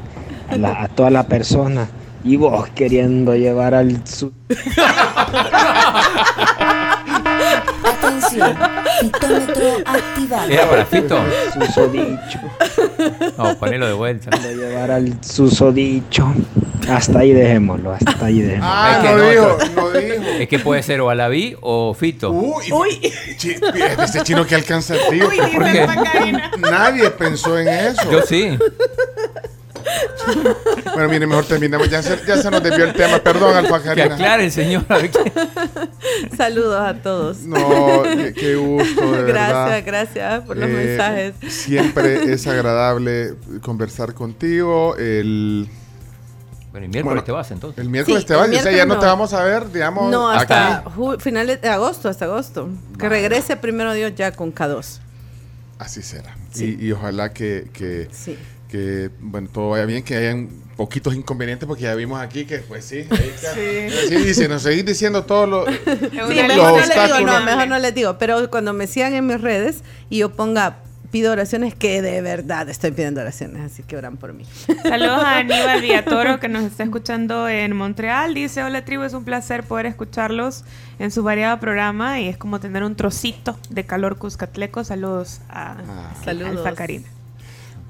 a, 0.49 0.57
la- 0.57 0.83
a 0.85 0.89
toda 0.89 1.11
la 1.11 1.25
persona. 1.27 1.89
Y 2.27 2.37
vos 2.37 2.69
queriendo 2.75 3.35
llevar 3.37 3.75
al... 3.75 4.07
su- 4.07 4.33
Fitómetro 9.01 9.67
activado. 9.87 10.51
¿Era 10.51 10.69
para 10.71 10.85
Fito? 10.87 11.19
susodicho. 11.53 12.39
No, 13.39 13.57
ponelo 13.57 13.87
de 13.87 13.93
vuelta. 13.93 14.31
Queriendo 14.31 14.63
llevar 14.67 14.91
al 14.91 15.25
susodicho. 15.25 16.33
Hasta 16.89 17.21
ahí 17.21 17.33
dejémoslo, 17.33 17.93
hasta 17.93 18.27
ahí 18.27 18.43
dejémoslo. 18.43 18.71
Ah, 18.71 18.93
Es 18.93 18.99
que 19.09 19.15
no 19.15 19.19
no, 19.19 19.31
dijo, 19.31 19.59
esto- 19.59 19.81
no 19.81 19.91
dijo. 19.99 20.25
Es 20.41 20.49
que 20.49 20.59
puede 20.59 20.83
ser 20.83 21.01
o 21.01 21.09
Alaví 21.11 21.57
o 21.63 21.95
Fito. 21.95 22.31
Uy, 22.31 22.65
chi- 23.39 23.57
este 24.03 24.23
chino 24.23 24.47
que 24.47 24.55
alcanza 24.55 24.95
el 24.95 25.01
tío. 25.09 25.29
Uy, 25.29 25.37
¿por 25.55 25.65
dice 25.65 25.73
qué? 25.73 25.81
el 25.83 25.87
Macarena. 25.87 26.51
Nadie 26.59 27.11
pensó 27.11 27.59
en 27.59 27.69
eso. 27.69 28.11
Yo 28.11 28.21
sí. 28.23 28.59
Bueno, 30.95 31.09
mire, 31.09 31.27
mejor 31.27 31.45
terminamos. 31.47 31.89
Ya 31.91 32.03
se, 32.03 32.19
ya 32.27 32.37
se 32.37 32.51
nos 32.51 32.63
desvió 32.63 32.85
el 32.85 32.93
tema. 32.95 33.19
Perdón, 33.19 33.57
Alfa 33.57 33.83
Que 33.95 34.03
aclare 34.03 34.45
el 34.47 34.53
señor. 34.53 34.85
Saludos 36.37 36.81
a 36.81 36.95
todos. 36.95 37.39
No, 37.43 38.03
qué, 38.05 38.33
qué 38.35 38.55
gusto, 38.57 39.13
de 39.13 39.23
verdad. 39.23 39.83
Gracias, 39.85 39.85
gracias 39.85 40.43
por 40.45 40.57
los 40.57 40.69
Eh, 40.69 40.73
mensajes. 40.73 41.35
Siempre 41.53 42.33
es 42.33 42.47
agradable 42.47 43.35
conversar 43.63 44.15
contigo. 44.15 44.97
El, 44.97 45.69
Bueno, 46.71 46.87
y 46.87 46.89
miércoles 46.89 47.05
Bueno, 47.05 47.25
te 47.25 47.33
vas 47.33 47.51
entonces. 47.51 47.79
el 47.83 47.89
miércoles 47.91 48.21
Sí, 48.23 48.27
te 48.27 48.35
vas. 48.35 48.49
el 48.49 48.57
O 48.57 48.61
sea, 48.63 48.73
ya 48.73 48.87
no, 48.87 48.95
no. 48.95 49.01
te 49.01 49.07
vamos 49.07 49.33
a 49.33 49.43
ver, 49.45 49.71
digamos. 49.73 50.11
No, 50.11 50.31
hasta 50.31 50.85
finales 51.19 51.61
de 51.61 51.69
agosto, 51.69 52.09
hasta 52.09 52.25
agosto. 52.27 52.69
Que 52.99 53.09
regrese 53.09 53.57
primero 53.57 53.93
Dios 53.95 54.13
ya 54.15 54.33
con 54.33 54.55
K2. 54.55 55.01
Así 55.79 56.03
será. 56.03 56.37
Sí. 56.53 56.77
Y, 56.81 56.87
y 56.87 56.93
ojalá 56.93 57.33
que, 57.33 57.69
que, 57.73 58.09
Sí. 58.13 58.39
Que, 58.75 59.09
bueno, 59.21 59.49
todo 59.53 59.71
vaya 59.71 59.85
bien, 59.87 60.03
que 60.03 60.17
hayan 60.17 60.49
poquitos 60.77 61.15
inconvenientes, 61.15 61.65
porque 61.65 61.85
ya 61.85 61.95
vimos 61.95 62.21
aquí 62.21 62.45
que, 62.45 62.59
pues 62.59 62.85
sí. 62.85 63.07
ahí 63.09 63.33
está. 63.33 63.55
Sí. 63.55 64.09
Sí, 64.09 64.17
dice, 64.17 64.49
nos 64.49 64.63
seguís 64.63 64.85
diciendo 64.85 65.25
todo 65.25 65.47
lo. 65.47 65.67
Sí, 65.67 65.79
Los 66.13 66.29
mejor 66.29 66.81
no 66.89 67.05
digo, 67.05 67.21
no, 67.21 67.41
mejor 67.45 67.69
no 67.69 67.79
les 67.79 67.95
digo. 67.95 68.19
Pero 68.19 68.51
cuando 68.51 68.73
me 68.73 68.89
sigan 68.89 69.15
en 69.15 69.29
mis 69.29 69.41
redes 69.41 69.85
y 70.11 70.19
yo 70.19 70.33
ponga 70.33 70.79
pido 71.13 71.31
oraciones, 71.31 71.77
que 71.77 72.03
de 72.03 72.21
verdad 72.21 72.69
estoy 72.69 72.91
pidiendo 72.91 73.21
oraciones, 73.21 73.63
así 73.63 73.85
que 73.85 73.97
oran 73.97 74.17
por 74.17 74.33
mí. 74.33 74.45
Saludos 74.83 75.23
a 75.23 75.37
Aníbal 75.39 75.81
Villatoro 75.81 76.41
que 76.41 76.49
nos 76.49 76.65
está 76.65 76.83
escuchando 76.83 77.49
en 77.49 77.77
Montreal. 77.77 78.35
Dice, 78.35 78.65
hola 78.65 78.85
tribu, 78.85 79.05
es 79.05 79.13
un 79.13 79.25
placer 79.25 79.63
poder 79.63 79.87
escucharlos 79.87 80.65
en 80.99 81.13
su 81.13 81.23
variado 81.23 81.61
programa 81.61 82.19
y 82.19 82.27
es 82.27 82.37
como 82.37 82.59
tener 82.59 82.83
un 82.83 82.97
trocito 82.97 83.57
de 83.71 83.87
calor 83.87 84.19
cuscatleco. 84.19 84.83
Saludos 84.83 85.43
a 85.49 85.77
Ah. 85.89 86.15
Saludos. 86.25 86.57
Alfa 86.57 86.75
Karina. 86.75 87.14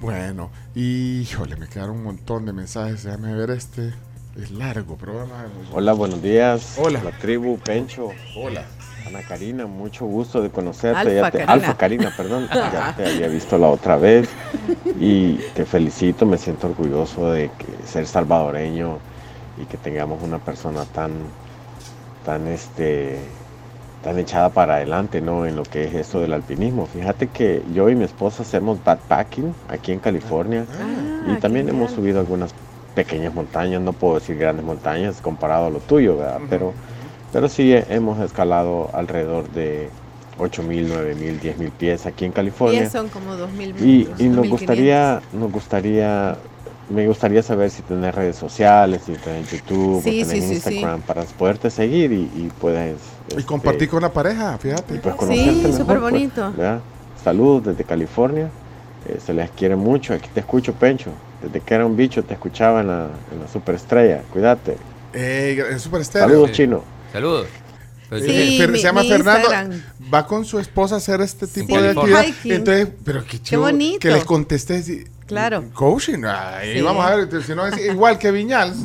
Bueno, 0.01 0.51
y 0.74 1.20
híjole, 1.20 1.57
me 1.57 1.68
quedaron 1.68 1.97
un 1.97 2.05
montón 2.05 2.45
de 2.47 2.53
mensajes. 2.53 3.05
Déjame 3.05 3.34
ver 3.34 3.51
este. 3.51 3.92
Es 4.40 4.51
largo, 4.51 4.97
pero 4.99 5.14
vamos 5.14 5.32
a 5.38 5.42
ver. 5.42 5.51
Hola, 5.72 5.92
buenos 5.92 6.20
días. 6.20 6.76
Hola. 6.78 7.01
La 7.05 7.12
tribu, 7.12 7.59
Pencho. 7.59 8.09
Hola. 8.36 8.64
Ana 9.07 9.22
Karina, 9.22 9.66
mucho 9.66 10.07
gusto 10.07 10.42
de 10.42 10.51
conocerte. 10.51 10.99
Alfa 10.99 11.12
Ya 11.12 11.30
te- 11.30 11.38
Karina. 11.38 11.53
Alfa 11.53 11.76
Karina, 11.76 12.12
perdón. 12.16 12.49
Ya 12.53 12.95
te 12.97 13.07
había 13.07 13.28
visto 13.28 13.57
la 13.59 13.68
otra 13.68 13.97
vez. 13.97 14.28
Y 14.99 15.34
te 15.55 15.64
felicito, 15.64 16.26
me 16.26 16.36
siento 16.38 16.66
orgulloso 16.66 17.30
de 17.30 17.51
que 17.57 17.86
ser 17.86 18.07
salvadoreño 18.07 18.99
y 19.62 19.66
que 19.66 19.76
tengamos 19.76 20.22
una 20.22 20.38
persona 20.38 20.84
tan, 20.86 21.12
tan 22.24 22.49
este 22.49 23.18
tan 24.05 24.18
echada 24.18 24.52
para 24.52 24.76
adelante, 24.76 25.20
¿no? 25.22 25.46
En 25.46 25.57
lo 25.57 25.68
que 25.68 25.84
es 25.84 25.94
esto 25.94 26.20
del 26.20 26.32
alpinismo. 26.34 26.86
Fíjate 26.86 27.30
que 27.32 27.64
yo 27.72 27.88
y 27.90 27.96
mi 27.96 28.05
esposa 28.05 28.42
hacemos 28.42 28.82
backpacking 28.82 29.57
aquí 29.66 29.92
en 29.92 30.00
California 30.00 30.68
Ah, 30.68 31.30
y 31.32 31.38
también 31.38 31.68
hemos 31.68 31.92
subido 31.92 32.20
algunas 32.20 32.55
pequeñas 32.94 33.34
montañas, 33.34 33.80
no 33.82 33.92
puedo 33.94 34.14
decir 34.16 34.36
grandes 34.36 34.64
montañas 34.64 35.20
comparado 35.20 35.66
a 35.66 35.70
lo 35.70 35.80
tuyo, 35.80 36.16
¿verdad? 36.18 36.42
Pero, 36.48 36.74
pero 37.30 37.48
sí 37.48 37.72
he- 37.72 37.86
hemos 37.94 38.20
escalado 38.20 38.90
alrededor 38.94 39.50
de 39.50 39.90
8.000, 40.36 40.88
9.000, 40.88 41.40
10.000 41.40 41.72
pies 41.72 42.07
aquí 42.07 42.24
en 42.24 42.32
Y 42.32 42.34
California. 42.34 42.90
son 42.90 43.09
como 43.11 43.36
2000 43.36 43.74
Y, 43.78 44.02
metros, 44.09 44.20
y 44.20 44.28
nos 44.28 44.46
2500. 44.46 44.50
gustaría, 44.50 45.22
nos 45.32 45.50
gustaría, 45.52 46.44
me 46.91 47.07
gustaría 47.07 47.43
saber 47.43 47.70
si 47.70 47.82
tenés 47.82 48.14
redes 48.14 48.37
sociales, 48.37 49.03
si 49.07 49.12
tenés 49.12 49.51
YouTube, 49.51 50.03
Sí, 50.03 50.22
o 50.22 50.26
tenés 50.26 50.45
sí, 50.45 50.55
sí, 50.55 50.61
sí. 50.61 50.74
Instagram 50.74 51.01
para 51.03 51.22
poderte 51.24 51.70
seguir 51.70 52.12
y, 52.12 52.22
y 52.37 52.51
puedes 52.61 52.97
Y 53.28 53.32
este, 53.32 53.45
compartir 53.45 53.89
con 53.89 54.03
la 54.03 54.12
pareja, 54.12 54.59
fíjate. 54.59 54.95
y 54.97 54.99
pues 54.99 55.14
Sí, 55.28 55.62
súper 55.72 55.99
pues, 55.99 56.01
bonito. 56.01 56.53
Saludos 57.22 57.64
desde 57.64 57.85
California. 57.85 58.51
eh, 59.09 59.18
se 59.24 59.32
les 59.35 59.51
quiere 59.51 59.76
mucho. 59.76 60.14
Aquí 60.14 60.28
te 60.32 60.41
escucho, 60.41 60.72
Pencho. 60.74 61.11
Desde 61.43 61.61
que 61.61 61.74
era 61.74 61.85
un 61.87 61.95
bicho 61.97 62.22
te 62.24 62.35
escuchaba 62.35 62.80
en 62.80 62.87
la, 62.89 63.09
en 63.32 63.41
la 63.41 63.49
superestrella. 63.49 64.22
Cuídate. 64.32 64.76
Ey, 65.12 65.59
es 65.61 65.82
súper 65.82 66.01
estéreo. 66.03 66.28
Saludos, 66.28 66.49
Sí. 66.51 66.57
chino. 66.57 66.85
Saludos. 67.12 67.47
Pero 68.11 68.24
Eh, 68.24 68.28
Sí, 68.28 68.59
Fer- 68.61 68.68
mi- 68.70 68.78
se 68.78 68.85
llama 68.85 69.03
mi 69.03 69.09
Fernando. 69.09 69.49
Instagram. 69.49 69.82
Va 70.12 70.26
con 70.26 70.45
su 70.45 70.59
esposa 70.59 70.95
a 70.97 70.99
hacer 70.99 71.20
este 71.22 71.47
tipo 71.47 71.76
Sí. 71.76 71.82
de 71.82 71.89
actividad. 71.91 72.24
Entonces, 72.45 72.89
pero 73.05 73.24
qué 73.24 73.41
chido. 73.41 73.61
bonito. 73.62 73.99
Que 74.01 74.11
les 74.11 74.24
contestes. 74.24 74.91
Y- 75.24 75.28
Claro. 75.28 75.64
Coaching. 75.74 76.22
Ay, 76.26 76.74
Sí. 76.74 76.82
Vamos 76.82 77.04
a 77.06 77.16
ver. 77.16 77.42
Si 77.42 77.54
no 77.54 77.66
es 77.66 77.78
igual 77.84 78.18
que 78.18 78.30
Viñal. 78.30 78.72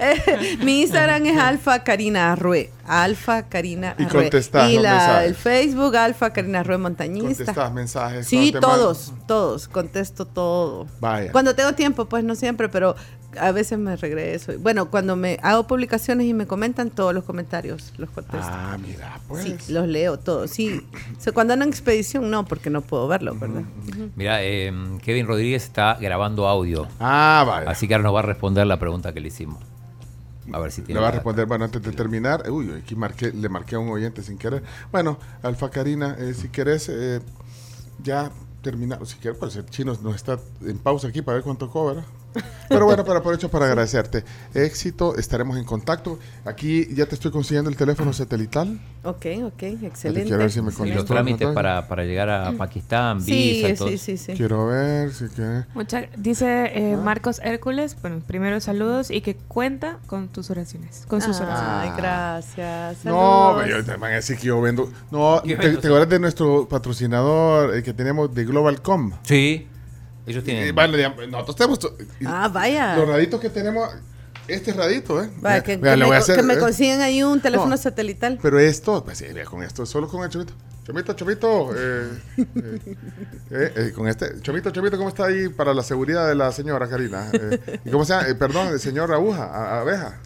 Eh, 0.00 0.58
mi 0.62 0.82
Instagram 0.82 1.26
es 1.26 1.36
Alfa 1.38 1.82
Karina 1.82 2.32
Arrue. 2.32 2.70
Alfa 2.86 3.42
Karina 3.48 3.94
Y 3.98 4.04
Arrue. 4.04 4.22
contestás 4.22 4.70
Y 4.70 4.78
la, 4.78 5.24
el 5.24 5.34
Facebook, 5.34 5.96
Alfa 5.96 6.32
Karina 6.32 6.60
Arrue 6.60 6.78
Montañista. 6.78 7.44
Contestas 7.44 7.72
mensajes. 7.72 8.26
Sí, 8.28 8.52
todos, 8.58 9.12
todos, 9.26 9.66
contesto 9.68 10.26
todo. 10.26 10.86
Vaya. 11.00 11.32
Cuando 11.32 11.54
tengo 11.56 11.72
tiempo, 11.74 12.04
pues 12.08 12.22
no 12.24 12.34
siempre, 12.36 12.68
pero 12.68 12.94
a 13.40 13.52
veces 13.52 13.78
me 13.78 13.96
regreso. 13.96 14.52
Bueno, 14.58 14.90
cuando 14.90 15.16
me 15.16 15.38
hago 15.42 15.66
publicaciones 15.66 16.26
y 16.26 16.34
me 16.34 16.46
comentan 16.46 16.90
todos 16.90 17.14
los 17.14 17.24
comentarios, 17.24 17.92
los 17.96 18.10
contesto. 18.10 18.48
Ah, 18.50 18.76
mira, 18.80 19.20
pues. 19.28 19.44
Sí, 19.44 19.72
los 19.72 19.86
leo 19.88 20.18
todos. 20.18 20.50
Sí, 20.50 20.86
O 21.16 21.20
sea, 21.20 21.32
cuando 21.32 21.54
ando 21.54 21.64
en 21.64 21.70
expedición, 21.70 22.30
no, 22.30 22.44
porque 22.44 22.70
no 22.70 22.82
puedo 22.82 23.08
verlo, 23.08 23.34
¿verdad? 23.34 23.62
Mira, 24.16 24.42
eh, 24.42 24.72
Kevin 25.02 25.26
Rodríguez 25.26 25.64
está 25.64 25.96
grabando 26.00 26.46
audio. 26.46 26.86
Ah, 27.00 27.44
vaya. 27.46 27.70
Así 27.70 27.88
que 27.88 27.94
ahora 27.94 28.04
nos 28.04 28.14
va 28.14 28.20
a 28.20 28.22
responder 28.22 28.66
la 28.66 28.78
pregunta 28.78 29.12
que 29.12 29.20
le 29.20 29.28
hicimos. 29.28 29.58
A 30.52 30.58
ver 30.58 30.72
si 30.72 30.82
tiene. 30.82 30.98
Le 30.98 31.02
va 31.02 31.08
a 31.08 31.12
responder, 31.12 31.46
bueno, 31.46 31.66
antes 31.66 31.82
de 31.82 31.92
terminar, 31.92 32.50
uy, 32.50 32.70
aquí 32.72 32.96
marqué, 32.96 33.32
le 33.32 33.48
marqué 33.48 33.76
a 33.76 33.78
un 33.78 33.90
oyente 33.90 34.22
sin 34.22 34.38
querer. 34.38 34.62
Bueno, 34.90 35.18
Alfa 35.42 35.70
Karina, 35.70 36.16
eh, 36.18 36.32
si 36.34 36.48
querés, 36.48 36.88
eh, 36.88 37.20
ya 38.02 38.30
terminar, 38.62 39.04
si 39.06 39.16
quieres, 39.16 39.38
pues 39.38 39.56
el 39.56 39.66
chino 39.66 39.96
nos 40.02 40.16
está 40.16 40.38
en 40.62 40.78
pausa 40.78 41.08
aquí 41.08 41.22
para 41.22 41.36
ver 41.36 41.44
cuánto 41.44 41.70
cobra. 41.70 42.04
Pero 42.68 42.84
bueno, 42.84 43.02
pero 43.04 43.18
aprovecho 43.18 43.50
para 43.50 43.64
agradecerte. 43.66 44.24
Éxito, 44.54 45.16
estaremos 45.16 45.56
en 45.56 45.64
contacto. 45.64 46.18
Aquí 46.44 46.86
ya 46.94 47.06
te 47.06 47.14
estoy 47.14 47.30
consiguiendo 47.30 47.70
el 47.70 47.76
teléfono 47.76 48.12
satelital. 48.12 48.78
Ok, 49.04 49.26
ok, 49.44 49.62
excelente. 49.82 50.24
quiero 50.24 50.38
ver 50.38 50.50
si 50.52 50.60
me 50.60 50.66
Y 50.66 50.68
excelente. 50.70 50.94
los 50.96 51.04
trámites 51.06 51.48
para, 51.48 51.88
para 51.88 52.04
llegar 52.04 52.28
a 52.28 52.52
Pakistán, 52.52 53.22
Sí, 53.22 53.32
visa 53.62 53.68
sí, 53.68 53.74
todo. 53.74 53.88
sí, 53.96 54.16
sí. 54.18 54.32
Quiero 54.34 54.66
ver 54.66 55.12
si 55.14 55.28
que... 55.30 55.64
Mucha- 55.74 56.08
dice 56.16 56.66
eh, 56.74 56.94
Ah. 56.98 57.02
Marcos 57.02 57.40
Hércules, 57.42 57.96
bueno, 58.02 58.20
primero 58.26 58.60
saludos 58.60 59.10
y 59.10 59.22
que 59.22 59.34
cuenta 59.34 59.98
con 60.06 60.28
tus 60.28 60.50
oraciones, 60.50 61.04
con 61.08 61.22
sus 61.22 61.40
oraciones. 61.40 61.70
Ay, 61.70 61.90
gracias. 61.96 63.04
No, 63.04 63.56
saludos. 63.56 63.68
yo- 63.70 63.84
te 63.84 63.96
van 63.96 64.12
a 64.12 64.16
decir 64.16 64.36
que 64.36 64.46
yo 64.48 64.60
vendo. 64.60 64.90
No, 65.10 65.40
¿Qué 65.42 65.56
¿te, 65.56 65.66
vendo? 65.68 65.80
te 65.80 65.86
acuerdas 65.88 66.08
de 66.10 66.18
nuestro 66.18 66.68
patrocinador 66.68 67.74
eh, 67.76 67.82
que 67.82 67.94
tenemos 67.94 68.34
de 68.34 68.44
Globalcom? 68.44 69.12
Sí. 69.22 69.66
Ellos 70.28 70.42
Eh, 70.42 70.46
tienen. 70.46 70.74
vale, 70.74 70.98
ya, 70.98 71.08
nosotros 71.28 71.56
tenemos. 71.56 71.78
Ah, 72.26 72.48
vaya. 72.52 72.96
Los 72.96 73.08
raditos 73.08 73.40
que 73.40 73.50
tenemos. 73.50 73.88
Este 74.46 74.72
radito, 74.72 75.22
¿eh? 75.22 75.28
Vaya, 75.42 75.62
que, 75.62 75.76
me, 75.76 75.90
hacer, 76.16 76.36
que 76.36 76.42
me 76.42 76.54
¿eh? 76.54 76.58
consiguen 76.58 77.02
ahí 77.02 77.22
un 77.22 77.38
teléfono 77.38 77.70
No. 77.72 77.76
satelital. 77.76 78.38
Pero 78.40 78.58
esto, 78.58 79.04
pues 79.04 79.18
sí, 79.18 79.26
vea, 79.34 79.44
con 79.44 79.62
esto, 79.62 79.84
solo 79.84 80.08
con 80.08 80.22
el 80.24 80.30
chomito. 80.30 80.54
Chomito, 80.86 81.12
chomito. 81.12 81.70
eh, 81.76 82.08
eh, 82.38 82.78
eh, 83.50 83.72
eh, 83.76 83.92
con 83.94 84.08
este. 84.08 84.40
Chomito, 84.40 84.70
chomito, 84.70 84.96
¿cómo 84.96 85.10
está 85.10 85.26
ahí 85.26 85.50
para 85.50 85.74
la 85.74 85.82
seguridad 85.82 86.26
de 86.26 86.34
la 86.34 86.50
señora 86.50 86.88
Karina? 86.88 87.28
Eh, 87.30 87.80
¿y 87.84 87.90
¿Cómo 87.90 88.06
se 88.06 88.14
llama? 88.14 88.26
Eh, 88.28 88.34
perdón, 88.36 88.68
el 88.68 88.80
señor 88.80 89.12
aguja, 89.12 89.44
a- 89.44 89.80
abeja. 89.82 90.18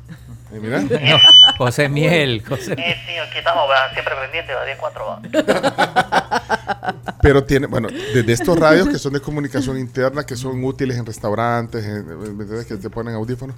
Eh, 0.53 0.61
mira. 0.61 0.81
No, 0.83 1.19
José 1.59 1.89
Miel. 1.89 2.43
José 2.47 2.73
Eh, 2.75 2.97
sí, 3.07 3.13
aquí 3.17 3.39
estamos, 3.39 3.69
¿verdad? 3.69 3.93
siempre 3.93 4.15
pendientes, 4.21 4.55
va 4.55 4.67
10-4. 4.67 5.07
va. 7.03 7.15
Pero 7.23 7.45
tiene, 7.45 7.67
bueno, 7.67 7.89
desde 8.13 8.33
estos 8.33 8.59
radios 8.59 8.89
que 8.89 8.99
son 8.99 9.13
de 9.13 9.21
comunicación 9.21 9.79
interna, 9.79 10.25
que 10.25 10.37
son 10.37 10.63
útiles 10.65 10.97
en 10.99 11.07
restaurantes, 11.07 11.85
en- 11.85 12.65
que 12.67 12.77
te 12.77 12.91
ponen 12.91 13.15
audífonos, 13.15 13.55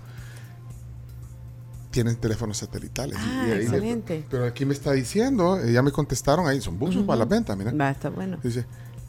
tienen 1.91 2.17
teléfonos 2.17 2.59
satelitales. 2.59 3.17
Ah, 3.19 3.45
Y 3.47 3.51
ahí 3.51 3.57
le- 3.59 3.63
excelente. 3.65 4.25
pero 4.31 4.45
aquí 4.47 4.65
me 4.67 4.75
está 4.75 4.93
diciendo, 4.93 5.59
eh, 5.59 5.73
ya 5.73 5.81
me 5.83 5.93
contestaron 5.93 6.47
ahí, 6.47 6.61
son 6.61 6.79
buzos 6.79 7.05
para 7.05 7.19
la 7.21 7.25
venta, 7.25 7.57
mira. 7.57 7.73
Va, 7.73 7.91
está 7.91 8.11
bueno. 8.11 8.37
Dice, 8.43 8.67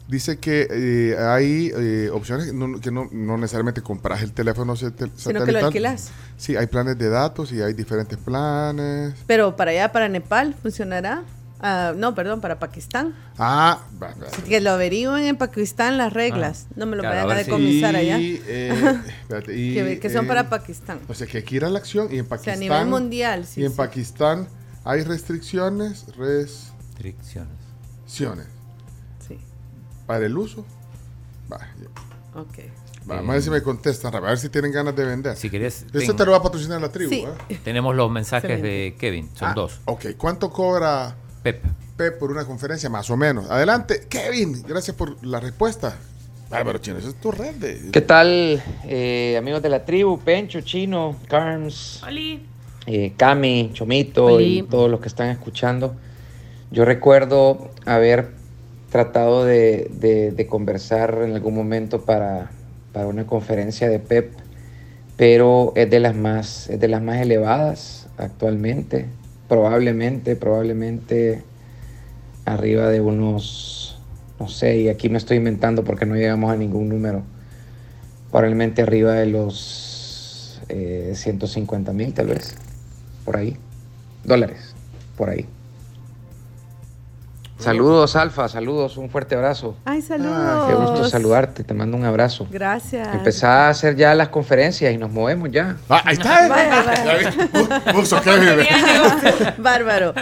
dice 0.08 0.38
que 0.38 0.68
eh, 0.70 1.16
hay 1.18 1.72
eh, 1.76 2.10
opciones 2.12 2.52
no- 2.54 2.80
que 2.80 2.90
no, 2.90 3.08
no 3.10 3.36
necesariamente 3.38 3.82
compras 3.82 4.22
el 4.22 4.32
teléfono 4.32 4.74
satel- 4.76 5.10
Sino 5.16 5.32
que 5.44 5.52
lo 5.52 5.60
satelital. 5.60 5.64
alquilas. 5.64 6.10
Sí, 6.36 6.56
hay 6.56 6.66
planes 6.66 6.96
de 6.98 7.08
datos 7.08 7.52
y 7.52 7.60
hay 7.62 7.72
diferentes 7.72 8.18
planes. 8.18 9.14
Pero 9.26 9.56
para 9.56 9.70
allá, 9.72 9.90
para 9.92 10.08
Nepal, 10.08 10.54
¿funcionará? 10.62 11.22
Ah, 11.58 11.94
no, 11.96 12.14
perdón, 12.14 12.42
para 12.42 12.58
Pakistán. 12.58 13.14
Ah. 13.38 13.80
Que 14.46 14.60
lo 14.60 14.72
averigüen 14.72 15.24
en 15.24 15.36
Pakistán 15.36 15.96
las 15.96 16.12
reglas. 16.12 16.66
no 16.76 16.84
me 16.84 16.96
lo 16.96 17.02
Claro, 17.02 17.26
vayan 17.26 17.30
a 17.30 17.34
decomisar 17.42 17.96
allá. 17.96 18.18
Eh, 18.20 18.70
Ajá. 18.72 19.02
espérate, 19.22 19.56
y, 19.56 19.72
que, 19.74 19.98
que 19.98 20.10
son 20.10 20.26
eh, 20.26 20.28
para 20.28 20.50
Pakistán. 20.50 20.98
O 21.08 21.14
sea, 21.14 21.26
que 21.26 21.38
aquí 21.38 21.56
ir 21.56 21.64
a 21.64 21.70
la 21.70 21.78
acción 21.78 22.08
y 22.12 22.18
en 22.18 22.26
O 22.26 22.28
sea, 22.28 22.36
Pakistán. 22.36 22.54
a 22.54 22.58
nivel 22.58 22.86
mundial, 22.86 23.46
sí. 23.46 23.62
y 23.62 23.64
en 23.64 23.70
sí. 23.70 23.76
Pakistán 23.78 24.48
hay 24.84 25.02
restricciones. 25.02 26.04
Restricciones. 26.18 27.56
Para 30.06 30.26
el 30.26 30.36
uso. 30.36 30.64
Va, 31.52 31.58
ya. 31.58 32.40
Ok. 32.40 32.58
Va, 33.08 33.16
Vamos 33.16 33.30
a 33.30 33.32
ver 33.34 33.42
si 33.42 33.50
me 33.50 33.62
contestan, 33.62 34.14
a 34.14 34.20
ver 34.20 34.38
si 34.38 34.48
tienen 34.48 34.72
ganas 34.72 34.94
de 34.96 35.04
vender. 35.04 35.36
Si 35.36 35.48
querés. 35.48 35.82
Este 35.82 36.00
ten- 36.06 36.16
te 36.16 36.24
lo 36.24 36.32
va 36.32 36.38
a 36.38 36.42
patrocinar 36.42 36.80
la 36.80 36.90
tribu. 36.90 37.10
Sí. 37.10 37.24
¿eh? 37.48 37.58
Tenemos 37.64 37.94
los 37.94 38.10
mensajes 38.10 38.50
Excelente. 38.50 38.68
de 38.68 38.94
Kevin, 38.98 39.30
son 39.34 39.48
Ah, 39.50 39.54
dos. 39.54 39.80
Ok, 39.84 40.06
¿cuánto 40.16 40.50
cobra 40.50 41.14
Pep? 41.42 41.62
Pep 41.96 42.18
por 42.18 42.30
una 42.32 42.44
conferencia? 42.44 42.90
Más 42.90 43.08
o 43.10 43.16
menos. 43.16 43.48
Adelante, 43.50 44.06
Kevin, 44.08 44.62
gracias 44.66 44.96
por 44.96 45.24
la 45.24 45.38
respuesta. 45.40 45.96
Bárbaro, 46.50 46.78
chino, 46.78 46.98
esa 46.98 47.08
es 47.08 47.14
tu 47.20 47.30
red 47.32 47.54
de. 47.56 47.90
¿Qué 47.92 48.00
tal, 48.00 48.62
eh, 48.84 49.36
amigos 49.38 49.62
de 49.62 49.68
la 49.68 49.84
tribu? 49.84 50.18
Pencho, 50.20 50.60
Chino, 50.60 51.16
Carms, 51.28 52.02
Oli. 52.06 52.46
eh, 52.86 53.14
Cami, 53.16 53.70
Chomito 53.72 54.26
Oli. 54.26 54.58
y 54.58 54.62
todos 54.62 54.88
los 54.90 55.00
que 55.00 55.08
están 55.08 55.28
escuchando. 55.30 55.96
Yo 56.70 56.84
recuerdo 56.84 57.70
haber 57.84 58.30
tratado 58.96 59.44
de, 59.44 59.90
de- 60.00 60.46
conversar 60.46 61.20
en 61.22 61.34
algún 61.34 61.54
momento 61.54 62.06
para, 62.06 62.50
para 62.94 63.06
una 63.06 63.26
conferencia 63.26 63.90
de 63.90 63.98
PEP, 63.98 64.32
pero 65.18 65.74
es 65.76 65.90
de 65.90 66.00
las 66.00 66.16
más, 66.16 66.70
es 66.70 66.80
de 66.80 66.88
las 66.88 67.02
más 67.02 67.20
elevadas 67.20 68.08
actualmente. 68.16 69.04
Probablemente, 69.50 70.34
probablemente 70.34 71.42
arriba 72.46 72.88
de 72.88 73.02
unos, 73.02 73.98
no 74.40 74.48
sé, 74.48 74.78
y 74.78 74.88
aquí 74.88 75.10
me 75.10 75.18
estoy 75.18 75.36
inventando 75.36 75.84
porque 75.84 76.06
no 76.06 76.14
llegamos 76.16 76.50
a 76.50 76.56
ningún 76.56 76.88
número. 76.88 77.22
Probablemente 78.30 78.80
arriba 78.80 79.12
de 79.12 79.26
los 79.26 80.62
eh, 80.70 81.12
150 81.14 81.92
mil, 81.92 82.14
tal 82.14 82.28
vez, 82.28 82.54
por 83.26 83.36
ahí. 83.36 83.58
Dólares, 84.24 84.74
por 85.18 85.28
ahí. 85.28 85.46
Saludos, 87.58 88.16
Alfa, 88.16 88.48
saludos, 88.48 88.96
un 88.98 89.08
fuerte 89.08 89.34
abrazo. 89.34 89.76
Ay, 89.86 90.00
Qué 90.00 90.06
saludos. 90.08 90.90
gusto 90.90 91.08
saludarte, 91.08 91.64
te 91.64 91.72
mando 91.74 91.96
un 91.96 92.04
abrazo. 92.04 92.46
Gracias. 92.50 93.14
Empezá 93.14 93.66
a 93.66 93.70
hacer 93.70 93.96
ya 93.96 94.14
las 94.14 94.28
conferencias 94.28 94.92
y 94.92 94.98
nos 94.98 95.10
movemos 95.10 95.50
ya. 95.50 95.76
Ah, 95.88 96.02
ahí 96.04 96.14
está. 96.14 96.48
Vaya, 96.48 96.82
vaya. 96.84 98.22
Kevin. 98.22 98.66
Bárbaro. 99.58 100.12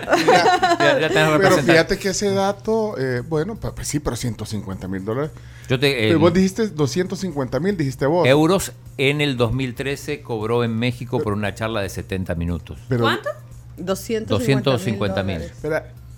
Pero 1.39 1.59
fíjate 1.63 1.99
que 1.99 2.11
ese 2.11 2.33
dato, 2.33 2.97
eh, 2.99 3.21
bueno, 3.29 3.57
pues, 3.57 3.89
sí, 3.89 3.99
pero 4.01 4.15
150 4.17 4.87
mil 4.89 5.05
dólares. 5.05 5.31
Yo 5.69 5.79
te, 5.81 6.15
vos 6.15 6.33
dijiste 6.33 6.69
250 6.69 7.59
mil, 7.59 7.77
dijiste 7.77 8.07
vos. 8.07 8.29
Euros 8.29 8.73
en 8.97 9.21
el 9.21 9.37
2013 9.37 10.23
cobró 10.23 10.63
en 10.63 10.77
México 10.79 11.21
por 11.21 11.33
una 11.33 11.55
charla 11.55 11.81
de 11.81 11.89
70 11.89 12.35
minutos. 12.37 12.79
Pero- 12.89 13.03
¿Cuánto? 13.05 13.29
250 13.77 14.71
250 14.71 15.23
mil. 15.25 15.43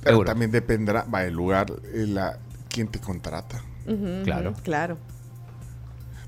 Pero, 0.06 0.18
Euro. 0.18 0.26
también 0.30 0.50
dependerá, 0.52 1.02
va, 1.04 1.24
el 1.24 1.34
lugar, 1.34 1.66
eh, 1.92 2.04
la, 2.06 2.38
quién 2.68 2.88
te 2.88 3.00
contrata. 3.00 3.60
Claro. 4.24 4.54
Claro. 4.62 4.98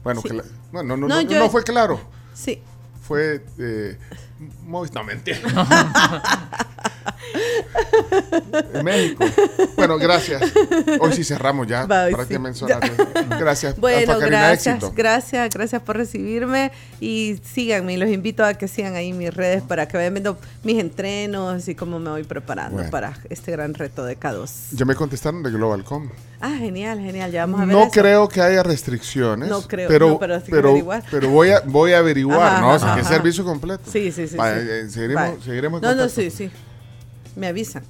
Bueno, 0.04 0.20
Sí. 0.20 0.28
no, 0.72 0.82
no, 0.82 0.96
no, 0.96 1.08
No, 1.08 1.08
no, 1.08 1.20
yo- 1.22 1.38
no 1.38 1.48
fue 1.50 1.62
claro. 1.64 2.00
Sí. 2.34 2.60
Fue. 3.02 3.44
Eh, 3.58 3.98
Movis- 4.66 4.92
no, 4.94 5.02
mentira. 5.04 5.38
en 8.74 8.84
México. 8.84 9.24
Bueno, 9.76 9.98
gracias. 9.98 10.42
Hoy 11.00 11.12
sí 11.12 11.24
cerramos 11.24 11.66
ya. 11.66 11.86
Para 11.86 12.08
sí. 12.22 12.28
que 12.28 12.38
mencionaste. 12.38 12.90
Gracias. 13.38 13.76
Bueno, 13.78 13.98
Alfa 14.12 14.18
Karina, 14.20 14.38
gracias, 14.48 14.76
éxito. 14.76 14.92
gracias, 14.96 15.50
gracias 15.54 15.82
por 15.82 15.96
recibirme 15.96 16.72
y 17.00 17.38
síganme, 17.44 17.94
y 17.94 17.96
los 17.96 18.08
invito 18.10 18.44
a 18.44 18.54
que 18.54 18.68
sigan 18.68 18.94
ahí 18.94 19.12
mis 19.12 19.32
redes 19.32 19.62
para 19.62 19.86
que 19.88 19.96
vayan 19.96 20.14
viendo 20.14 20.38
mis 20.64 20.78
entrenos 20.78 21.68
y 21.68 21.74
cómo 21.74 21.98
me 21.98 22.10
voy 22.10 22.24
preparando 22.24 22.76
Bueno. 22.76 22.90
para 22.90 23.18
este 23.30 23.52
gran 23.52 23.74
reto 23.74 24.04
de 24.04 24.18
K2. 24.18 24.50
Ya 24.72 24.84
me 24.84 24.94
contestaron 24.94 25.42
de 25.42 25.50
Globalcom. 25.50 26.08
Ah, 26.40 26.54
genial, 26.56 27.00
genial, 27.00 27.32
ya 27.32 27.40
vamos 27.46 27.60
a 27.60 27.64
ver 27.64 27.74
No 27.74 27.82
eso. 27.82 27.90
creo 27.92 28.28
que 28.28 28.40
haya 28.40 28.62
restricciones. 28.62 29.48
No 29.48 29.62
creo, 29.62 29.88
pero, 29.88 30.08
no, 30.10 30.18
pero 30.18 30.40
pero, 30.48 30.68
averiguar. 30.70 31.04
pero 31.10 31.28
voy 31.30 31.50
a 31.50 31.60
voy 31.60 31.92
a 31.92 31.98
averiguar, 31.98 32.40
Ajá, 32.54 32.60
¿no? 32.60 32.68
O 32.68 32.74
ajá, 32.74 32.78
sea, 32.78 32.94
que 32.94 33.00
ajá. 33.00 33.08
servicio 33.10 33.44
completo. 33.44 33.82
Sí, 33.90 34.12
sí, 34.12 34.27
sí. 34.28 34.36
Vaya, 34.36 34.60
sí. 34.60 34.66
eh, 34.70 34.88
seguiremos, 34.90 35.22
Vaya. 35.30 35.44
seguiremos 35.44 35.82
en 35.82 35.88
No, 35.88 35.94
no, 35.94 36.08
sí, 36.08 36.30
sí. 36.30 36.50
Me 37.36 37.46
avisan. 37.48 37.82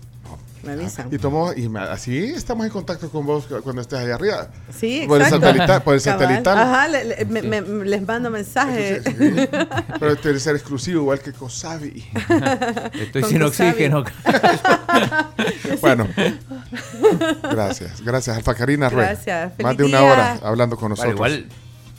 Me 0.62 0.72
avisan. 0.72 1.08
Y 1.12 1.18
tomo, 1.18 1.52
y 1.54 1.68
me- 1.68 1.78
así 1.80 2.18
estamos 2.34 2.66
en 2.66 2.72
contacto 2.72 3.08
con 3.10 3.24
vos 3.24 3.46
cuando 3.62 3.80
estés 3.80 4.00
allá 4.00 4.16
arriba. 4.16 4.48
Sí, 4.76 5.04
Por 5.06 5.22
el 5.22 5.28
satelital. 5.28 5.82
Por 5.84 5.94
el 5.94 6.00
satelital. 6.00 6.58
Ajá, 6.58 6.88
le- 6.88 7.04
le- 7.04 7.24
me- 7.26 7.42
me- 7.62 7.84
les 7.86 8.02
mando 8.06 8.28
mensajes. 8.28 9.02
Pero 10.00 10.12
este 10.12 10.28
debe 10.28 10.40
ser 10.40 10.56
exclusivo, 10.56 11.02
igual 11.02 11.20
que 11.20 11.32
Cosavi. 11.32 12.04
Estoy 12.92 13.22
Con 13.22 13.30
sin 13.30 13.42
oxígeno. 13.42 14.04
bueno, 15.80 16.08
gracias. 17.50 18.02
Gracias, 18.02 18.36
Alfa 18.36 18.54
Karina 18.54 18.88
Rue. 18.88 19.02
Gracias. 19.02 19.52
Más 19.62 19.76
de 19.76 19.84
una 19.84 20.00
día. 20.00 20.12
hora 20.12 20.38
hablando 20.42 20.76
con 20.76 20.90
Vale, 20.90 21.12
nosotros. 21.12 21.14
igual 21.14 21.46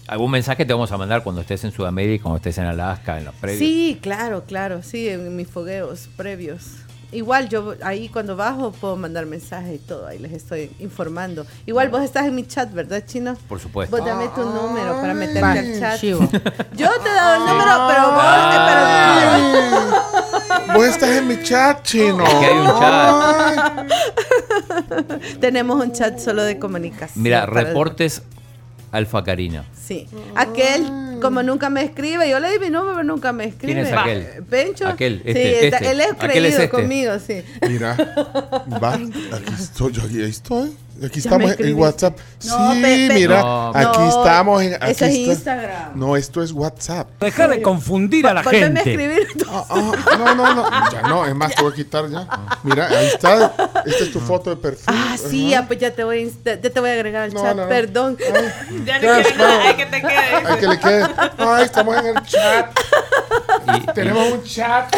algún 0.10 0.32
mensaje 0.32 0.66
te 0.66 0.74
vamos 0.74 0.92
a 0.92 0.98
mandar 0.98 1.24
cuando 1.24 1.42
estés 1.42 1.64
en 1.64 1.72
Sudamérica, 1.72 2.24
cuando 2.24 2.38
estés 2.38 2.58
en 2.58 2.66
Alaska, 2.66 3.18
en 3.20 3.26
los 3.26 3.36
previos. 3.36 3.60
Sí, 3.60 4.00
claro, 4.02 4.44
claro, 4.46 4.82
sí, 4.84 5.08
en 5.08 5.36
mis 5.36 5.48
fogueos 5.48 6.10
previos. 6.18 6.64
Igual 7.12 7.50
yo 7.50 7.74
ahí 7.84 8.08
cuando 8.10 8.36
bajo 8.36 8.72
puedo 8.72 8.96
mandar 8.96 9.26
mensajes 9.26 9.76
y 9.76 9.80
todo, 9.80 10.06
ahí 10.06 10.20
les 10.20 10.32
estoy 10.32 10.72
informando. 10.80 11.44
Igual 11.66 11.90
vos 11.90 12.04
estás 12.04 12.26
en 12.28 12.36
mi 12.36 12.46
chat, 12.46 12.72
¿verdad, 12.72 13.04
Chino? 13.06 13.36
Por 13.48 13.60
supuesto. 13.60 13.96
Vos 13.98 14.06
dame 14.06 14.28
tu 14.30 14.42
número 14.44 14.94
para 15.02 15.16
meterte 15.16 15.60
al 15.60 15.80
chat. 15.80 16.00
chivo. 16.00 16.20
Yo 16.76 16.90
te 17.02 17.10
he 17.10 17.14
dado 17.14 17.36
el 17.36 17.46
número, 17.52 17.88
pero 17.88 18.12
vos... 18.12 18.24
eh, 19.34 20.74
Vos 20.76 20.86
estás 20.86 21.10
en 21.10 21.28
mi 21.28 21.42
chat, 21.44 21.82
chino. 21.84 22.24
Aquí 22.24 22.46
hay 22.46 22.58
un 22.60 22.68
chat. 22.80 23.88
pero- 24.88 25.40
Tenemos 25.40 25.84
un 25.84 25.92
chat 25.92 26.20
solo 26.20 26.44
de 26.44 26.60
comunicación. 26.60 27.24
Mira, 27.24 27.46
reportes 27.48 28.22
Alfa 28.92 29.24
Karina. 29.24 29.66
Sí. 29.74 30.08
Aquel, 30.36 31.20
como 31.22 31.44
nunca 31.44 31.70
me 31.70 31.84
escribe, 31.84 32.30
yo 32.30 32.40
le 32.40 32.52
di 32.52 32.60
mi 32.60 32.70
número, 32.70 32.94
pero 32.96 33.04
nunca 33.04 33.32
me 33.34 33.46
escribe. 33.46 33.74
¿Quién 33.82 33.86
es 33.86 33.94
aquel? 33.94 34.44
Pencho. 34.50 34.88
Aquel, 34.88 35.18
sí, 35.24 35.30
este, 35.30 35.66
está- 35.68 35.78
este. 35.78 35.92
él 35.92 36.02
es 36.02 36.12
Aquel 36.12 36.30
creído 36.32 36.48
es 36.48 36.54
este. 36.56 36.70
conmigo, 36.70 37.12
sí. 37.20 37.42
Mira, 37.68 37.96
va, 38.82 38.94
aquí 38.94 39.54
estoy, 39.60 39.92
yo 39.94 40.02
aquí 40.04 40.22
estoy. 40.22 40.76
Aquí 41.06 41.22
Ya 41.22 41.30
estamos 41.30 41.60
en. 41.60 41.74
WhatsApp. 41.80 42.18
No, 42.46 42.74
sí, 42.74 42.82
pe- 42.82 43.08
pe- 43.08 43.14
mira, 43.14 43.42
No, 43.42 43.70
aquí 43.76 44.00
no, 44.00 44.10
estamos 44.10 44.62
en. 44.64 44.74
Aquí 44.76 44.92
ese 44.92 45.06
es 45.08 45.16
está- 45.16 45.32
Instagram. 45.32 45.92
No, 46.00 46.16
esto 46.18 46.44
es 46.44 46.52
WhatsApp. 46.52 47.08
Deja 47.20 47.48
de 47.48 47.62
confundir 47.62 48.28
a 48.28 48.34
la 48.34 48.44
gente. 48.44 48.80
escribir. 48.80 49.28
Ah, 49.50 49.66
ah, 49.70 49.92
no, 50.18 50.36
no, 50.36 50.54
no. 50.56 50.70
Ya 50.92 51.02
no, 51.04 51.26
es 51.26 51.36
más, 51.36 51.56
te 51.56 51.62
voy 51.62 51.72
a 51.72 51.76
quitar 51.76 52.10
ya. 52.10 52.28
Mira, 52.64 52.88
ahí 52.88 53.08
está. 53.08 53.54
Esta 53.86 54.04
es 54.04 54.12
tu 54.12 54.20
foto 54.20 54.50
de 54.50 54.56
perfil. 54.58 54.84
Ah, 54.88 55.16
sí, 55.18 55.54
pues 55.68 55.80
ya 55.80 55.92
te 55.94 56.04
voy 56.04 56.32
ya 56.46 56.60
te 56.60 56.80
voy 56.80 56.90
a 56.90 56.94
agregar 56.94 57.24
al 57.24 57.34
No, 57.34 57.42
chat, 57.42 57.56
no, 57.56 57.64
no. 57.64 57.70
perdón. 57.70 58.18
Ya 58.86 59.00
no 59.00 59.08
no. 59.08 59.38
nada, 59.38 59.64
hay 59.68 59.76
que 59.76 59.86
te 59.86 60.02
quede. 60.02 60.48
Hay 60.48 60.58
que 60.60 60.68
le 60.68 60.80
quede. 60.80 61.06
Ay, 61.38 61.64
estamos 61.66 61.96
en 61.98 62.06
el 62.08 62.24
chat. 62.24 62.72
Tenemos 63.94 64.32
un 64.32 64.44
chat. 64.44 64.96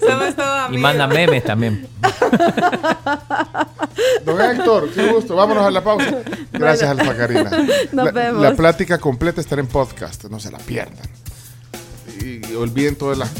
Somos 0.00 0.34
todos 0.34 0.60
Y 0.62 0.64
amigos. 0.66 0.82
manda 0.82 1.06
memes 1.06 1.44
también. 1.44 1.88
Don 4.24 4.40
Héctor, 4.40 4.90
qué 4.92 5.06
gusto. 5.06 5.34
Vámonos 5.40 5.64
a 5.66 5.70
la 5.70 5.82
pausa. 5.82 6.18
Gracias, 6.52 6.90
Alfa 6.90 7.16
Karina. 7.16 7.50
Nos 7.92 8.06
la, 8.06 8.12
vemos. 8.12 8.42
la 8.42 8.54
plática 8.54 8.98
completa 8.98 9.40
estará 9.40 9.60
en 9.60 9.68
podcast. 9.68 10.24
No 10.24 10.38
se 10.40 10.50
la 10.50 10.58
pierdan. 10.58 11.08
Y, 12.20 12.46
y 12.46 12.54
olviden 12.56 12.96
todas 12.96 13.16
las. 13.18 13.30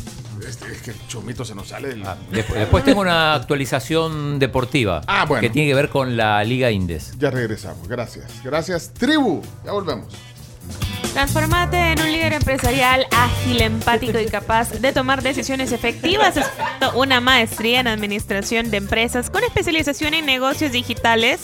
Este, 0.48 0.72
es 0.72 0.80
que 0.82 0.90
el 0.92 1.06
chomito 1.06 1.44
se 1.44 1.54
nos 1.54 1.68
sale 1.68 1.88
del. 1.88 2.02
Después, 2.32 2.58
después 2.58 2.82
tengo 2.84 3.02
una 3.02 3.34
actualización 3.34 4.38
deportiva 4.38 5.02
Ah, 5.06 5.26
bueno. 5.28 5.42
que 5.42 5.50
tiene 5.50 5.68
que 5.68 5.74
ver 5.74 5.90
con 5.90 6.16
la 6.16 6.42
Liga 6.44 6.70
Indes. 6.70 7.12
Ya 7.18 7.30
regresamos. 7.30 7.86
Gracias. 7.86 8.24
Gracias, 8.42 8.90
tribu. 8.94 9.42
Ya 9.64 9.72
volvemos. 9.72 10.06
Transformate 11.12 11.76
en 11.92 12.00
un 12.00 12.12
líder 12.12 12.32
empresarial 12.34 13.04
ágil, 13.10 13.60
empático 13.62 14.18
y 14.20 14.26
capaz 14.26 14.70
de 14.70 14.92
tomar 14.92 15.22
decisiones 15.22 15.72
efectivas, 15.72 16.34
una 16.94 17.20
maestría 17.20 17.80
en 17.80 17.88
administración 17.88 18.70
de 18.70 18.76
empresas 18.76 19.28
con 19.28 19.42
especialización 19.42 20.14
en 20.14 20.24
negocios 20.26 20.70
digitales. 20.72 21.40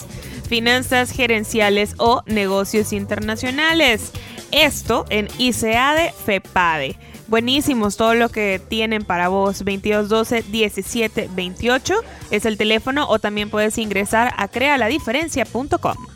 Finanzas 0.49 1.11
gerenciales 1.11 1.95
o 1.99 2.23
negocios 2.27 2.93
internacionales. 2.93 4.13
Esto 4.53 5.05
en 5.11 5.29
ICEADE 5.39 6.13
FEPADE. 6.25 6.97
Buenísimos 7.29 7.97
todo 7.97 8.15
lo 8.15 8.29
que 8.29 8.61
tienen 8.69 9.05
para 9.05 9.29
vos. 9.29 9.59
2212 9.59 10.45
1728 10.45 11.95
es 12.31 12.47
el 12.47 12.57
teléfono 12.57 13.09
o 13.09 13.19
también 13.19 13.51
puedes 13.51 13.79
ingresar 13.79 14.33
a 14.37 14.49
crealadiferencia.com. 14.49 16.16